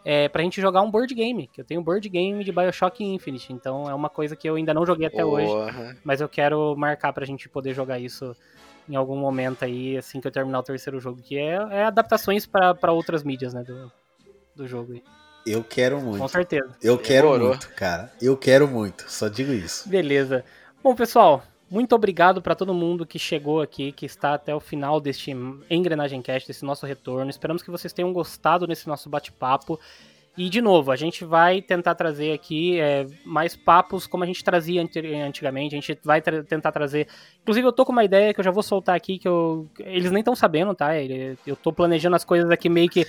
É, 0.02 0.28
pra 0.28 0.42
gente 0.42 0.60
jogar 0.60 0.80
um 0.80 0.90
board 0.90 1.12
game, 1.14 1.46
que 1.46 1.60
eu 1.60 1.64
tenho 1.64 1.80
um 1.80 1.84
board 1.84 2.08
game 2.08 2.42
de 2.42 2.52
Bioshock 2.52 3.04
Infinite, 3.04 3.52
então 3.52 3.90
é 3.90 3.94
uma 3.94 4.08
coisa 4.08 4.34
que 4.34 4.48
eu 4.48 4.54
ainda 4.54 4.72
não 4.72 4.86
joguei 4.86 5.08
até 5.08 5.24
hoje, 5.24 5.52
mas 6.04 6.20
eu 6.20 6.28
quero 6.28 6.76
marcar 6.76 7.12
pra 7.12 7.26
gente 7.26 7.48
poder 7.48 7.74
jogar 7.74 7.98
isso 7.98 8.34
em 8.88 8.94
algum 8.94 9.16
momento 9.16 9.64
aí, 9.64 9.96
assim 9.96 10.20
que 10.20 10.28
eu 10.28 10.32
terminar 10.32 10.60
o 10.60 10.62
terceiro 10.62 11.00
jogo, 11.00 11.20
que 11.20 11.36
é, 11.36 11.54
é 11.70 11.84
adaptações 11.84 12.46
para 12.46 12.92
outras 12.92 13.24
mídias, 13.24 13.52
né, 13.52 13.64
do, 13.64 13.90
do 14.56 14.66
jogo 14.66 14.94
aí. 14.94 15.02
Eu 15.46 15.62
quero 15.62 16.00
muito. 16.00 16.18
Com 16.18 16.28
certeza. 16.28 16.76
Eu 16.82 16.98
quero 16.98 17.28
Demorou. 17.28 17.48
muito, 17.50 17.68
cara. 17.74 18.12
Eu 18.20 18.36
quero 18.36 18.66
muito. 18.66 19.04
Só 19.08 19.28
digo 19.28 19.52
isso. 19.52 19.88
Beleza. 19.88 20.44
Bom, 20.82 20.94
pessoal, 20.94 21.42
muito 21.70 21.94
obrigado 21.94 22.42
para 22.42 22.54
todo 22.54 22.74
mundo 22.74 23.06
que 23.06 23.18
chegou 23.18 23.60
aqui, 23.60 23.92
que 23.92 24.06
está 24.06 24.34
até 24.34 24.54
o 24.54 24.60
final 24.60 25.00
deste 25.00 25.30
Engrenagem 25.70 26.20
Cast, 26.20 26.48
desse 26.48 26.64
nosso 26.64 26.84
retorno. 26.84 27.30
Esperamos 27.30 27.62
que 27.62 27.70
vocês 27.70 27.92
tenham 27.92 28.12
gostado 28.12 28.66
desse 28.66 28.88
nosso 28.88 29.08
bate-papo. 29.08 29.78
E, 30.36 30.50
de 30.50 30.60
novo, 30.60 30.90
a 30.90 30.96
gente 30.96 31.24
vai 31.24 31.62
tentar 31.62 31.94
trazer 31.94 32.32
aqui 32.32 32.78
é, 32.78 33.06
mais 33.24 33.56
papos 33.56 34.06
como 34.06 34.22
a 34.22 34.26
gente 34.26 34.44
trazia 34.44 34.82
antigamente. 34.82 35.74
A 35.74 35.80
gente 35.80 35.98
vai 36.04 36.20
tra 36.20 36.42
tentar 36.42 36.72
trazer. 36.72 37.08
Inclusive, 37.40 37.66
eu 37.66 37.72
tô 37.72 37.86
com 37.86 37.92
uma 37.92 38.04
ideia 38.04 38.34
que 38.34 38.40
eu 38.40 38.44
já 38.44 38.50
vou 38.50 38.62
soltar 38.62 38.94
aqui, 38.94 39.18
que 39.18 39.26
eu... 39.26 39.66
eles 39.78 40.10
nem 40.10 40.20
estão 40.20 40.36
sabendo, 40.36 40.74
tá? 40.74 40.90
Eu 41.46 41.56
tô 41.56 41.72
planejando 41.72 42.16
as 42.16 42.24
coisas 42.24 42.50
aqui 42.50 42.68
meio 42.68 42.90
que 42.90 43.06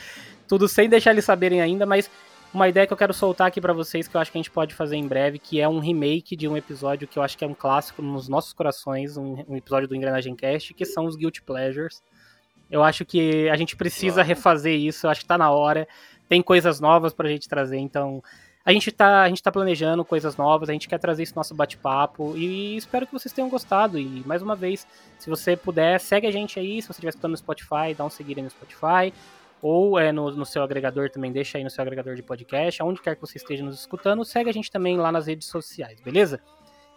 tudo 0.48 0.68
sem 0.68 0.90
deixar 0.90 1.12
eles 1.12 1.26
saberem 1.26 1.62
ainda, 1.62 1.86
mas 1.86 2.10
uma 2.54 2.68
ideia 2.68 2.88
que 2.88 2.94
eu 2.94 2.98
quero 2.98 3.14
soltar 3.14 3.48
aqui 3.48 3.60
para 3.60 3.74
vocês 3.74 4.08
que 4.08 4.16
eu 4.16 4.22
acho 4.22 4.32
que 4.32 4.38
a 4.38 4.42
gente 4.42 4.52
pode 4.52 4.74
fazer 4.74 4.96
em 4.96 5.08
breve, 5.08 5.38
que 5.38 5.60
é 5.60 5.68
um 5.68 5.80
remake 5.80 6.36
de 6.36 6.48
um 6.48 6.56
episódio 6.56 7.08
que 7.08 7.20
eu 7.20 7.24
acho 7.24 7.38
que 7.38 7.44
é 7.44 7.48
um 7.48 7.54
clássico 7.54 8.02
nos 8.02 8.28
nossos 8.28 8.54
corações, 8.54 9.18
um, 9.18 9.44
um 9.48 9.56
episódio 9.56 9.88
do 9.88 9.96
Engrenagem 9.96 10.36
Cast, 10.36 10.74
que 10.74 10.86
são 10.86 11.06
os 11.06 11.16
Guilty 11.16 11.42
Pleasures. 11.42 12.02
Eu 12.72 12.84
acho 12.84 13.06
que 13.06 13.50
a 13.50 13.56
gente 13.56 13.76
precisa 13.76 14.24
refazer 14.24 14.78
isso, 14.78 15.06
eu 15.06 15.12
acho 15.12 15.22
que 15.22 15.28
tá 15.28 15.38
na 15.38 15.52
hora 15.52 15.88
tem 16.28 16.42
coisas 16.42 16.80
novas 16.80 17.14
pra 17.14 17.30
gente 17.30 17.48
trazer, 17.48 17.78
então 17.78 18.22
a 18.66 18.74
gente 18.74 18.92
tá, 18.92 19.22
a 19.22 19.30
gente 19.30 19.42
tá 19.42 19.50
planejando 19.50 20.04
coisas 20.04 20.36
novas, 20.36 20.68
a 20.70 20.74
gente 20.74 20.90
quer 20.90 21.00
trazer 21.00 21.24
esse 21.24 21.34
nosso 21.34 21.56
bate-papo 21.56 22.36
e 22.36 22.76
espero 22.76 23.08
que 23.08 23.14
vocês 23.14 23.32
tenham 23.32 23.50
gostado. 23.50 23.98
E 23.98 24.22
mais 24.26 24.42
uma 24.42 24.58
vez, 24.58 24.86
se 25.18 25.30
você 25.30 25.56
puder, 25.56 26.02
segue 26.02 26.28
a 26.28 26.32
gente 26.32 26.60
aí, 26.60 26.82
se 26.82 26.88
você 26.90 26.96
estiver 26.96 27.10
escutando 27.10 27.32
no 27.32 27.38
Spotify, 27.38 27.94
dá 27.98 28.04
um 28.04 28.10
seguir 28.10 28.36
aí 28.36 28.44
no 28.44 28.50
Spotify, 28.50 29.14
ou 29.62 30.00
é 30.00 30.12
no, 30.12 30.32
no 30.32 30.46
seu 30.46 30.62
agregador 30.64 31.10
também, 31.10 31.32
deixa 31.32 31.58
aí 31.58 31.64
no 31.64 31.70
seu 31.70 31.82
agregador 31.82 32.16
de 32.16 32.24
podcast, 32.24 32.82
aonde 32.82 33.02
quer 33.02 33.16
que 33.16 33.22
você 33.22 33.38
esteja 33.38 33.64
nos 33.64 33.80
escutando, 33.80 34.24
segue 34.24 34.50
a 34.50 34.54
gente 34.54 34.72
também 34.72 34.98
lá 34.98 35.12
nas 35.12 35.28
redes 35.28 35.48
sociais, 35.48 36.00
beleza? 36.02 36.40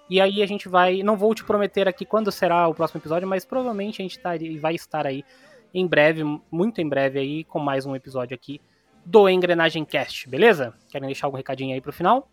E 0.09 0.21
aí 0.21 0.43
a 0.43 0.47
gente 0.47 0.69
vai, 0.69 1.03
não 1.03 1.17
vou 1.17 1.35
te 1.35 1.45
prometer 1.45 1.87
aqui 1.89 2.05
quando 2.05 2.33
será 2.33 2.67
o 2.67 2.75
próximo 2.75 3.01
episódio, 3.01 3.29
mas 3.29 3.45
provavelmente 3.45 4.03
a 4.03 4.05
gente 4.05 4.19
tá, 4.19 4.31
vai 4.61 4.75
estar 4.75 5.07
aí 5.07 5.25
em 5.73 5.87
breve, 5.87 6.25
muito 6.51 6.81
em 6.81 6.89
breve 6.89 7.19
aí, 7.19 7.45
com 7.45 7.61
mais 7.61 7.87
um 7.87 7.95
episódio 7.95 8.35
aqui 8.35 8.61
do 9.05 9.29
Engrenagem 9.29 9.85
Cast, 9.85 10.29
beleza? 10.29 10.75
Querem 10.91 11.07
deixar 11.07 11.29
algum 11.29 11.37
recadinho 11.37 11.75
aí 11.75 11.81
pro 11.81 11.93
final? 11.93 12.29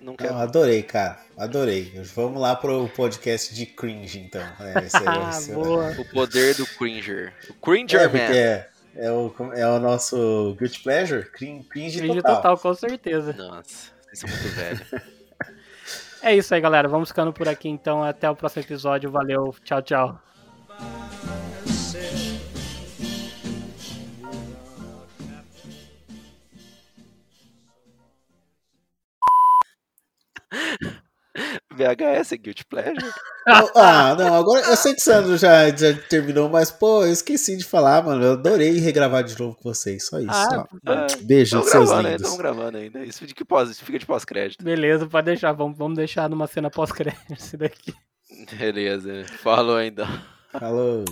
Não 0.00 0.16
quero. 0.16 0.34
adorei, 0.34 0.82
cara. 0.82 1.20
Adorei. 1.36 1.92
Vamos 2.14 2.40
lá 2.40 2.56
pro 2.56 2.88
podcast 2.88 3.54
de 3.54 3.66
cringe, 3.66 4.18
então. 4.18 4.42
É, 4.58 4.78
esse, 4.84 4.96
é, 4.96 5.28
esse, 5.28 5.52
Boa. 5.52 5.92
O 5.92 6.04
poder 6.06 6.56
do 6.56 6.66
cringer. 6.66 7.32
O 7.48 7.54
cringer, 7.54 8.00
é, 8.00 8.08
man. 8.08 8.71
É, 8.94 9.10
o, 9.10 9.32
é 9.54 9.66
o 9.66 9.78
nosso 9.78 10.54
guilty 10.58 10.82
pleasure. 10.82 11.24
Cringe, 11.30 11.64
cringe, 11.64 11.98
cringe 11.98 12.16
total. 12.16 12.36
total. 12.36 12.58
com 12.58 12.74
certeza. 12.74 13.32
Nossa, 13.32 13.92
isso 14.12 14.26
é 14.26 14.30
muito 14.30 14.48
velho. 14.48 14.86
é 16.22 16.36
isso 16.36 16.54
aí, 16.54 16.60
galera. 16.60 16.88
Vamos 16.88 17.08
ficando 17.08 17.32
por 17.32 17.48
aqui, 17.48 17.68
então. 17.68 18.02
Até 18.02 18.28
o 18.28 18.36
próximo 18.36 18.62
episódio. 18.62 19.10
Valeu. 19.10 19.54
Tchau, 19.64 19.82
tchau. 19.82 20.20
VHS 31.72 32.32
é 32.32 32.36
Guilty 32.36 32.64
Pleasure? 32.66 33.10
Ah, 33.74 34.14
não, 34.16 34.34
agora 34.34 34.64
eu 34.66 34.76
sei 34.76 34.94
que 34.94 35.00
o 35.00 35.04
Sandro 35.04 35.36
já, 35.36 35.68
já 35.74 35.92
terminou, 36.08 36.48
mas 36.48 36.70
pô, 36.70 37.04
eu 37.04 37.12
esqueci 37.12 37.56
de 37.56 37.64
falar, 37.64 38.02
mano. 38.04 38.22
Eu 38.24 38.32
adorei 38.32 38.78
regravar 38.78 39.24
de 39.24 39.38
novo 39.38 39.56
com 39.56 39.62
vocês. 39.72 40.06
Só 40.06 40.18
isso. 40.20 40.30
Ah, 40.30 40.66
ó. 40.70 40.78
Ah, 40.86 41.06
Beijo, 41.22 41.58
Estamos 41.58 41.70
seus 41.70 41.88
gravando 41.88 42.08
lindos. 42.08 42.20
estamos 42.22 42.38
gravando 42.38 42.78
ainda. 42.78 43.04
Isso 43.04 43.18
fica 43.20 43.34
de 43.34 43.44
pós, 43.44 43.70
isso 43.70 43.84
fica 43.84 43.98
de 43.98 44.06
pós-crédito. 44.06 44.62
Beleza, 44.64 45.06
pode 45.06 45.24
deixar. 45.26 45.52
Vamos, 45.52 45.76
vamos 45.76 45.96
deixar 45.96 46.28
numa 46.30 46.46
cena 46.46 46.70
pós-crédito 46.70 47.32
isso 47.32 47.56
daqui. 47.58 47.92
Beleza. 48.56 49.24
Falou 49.42 49.76
ainda. 49.76 50.06
Falou. 50.52 51.04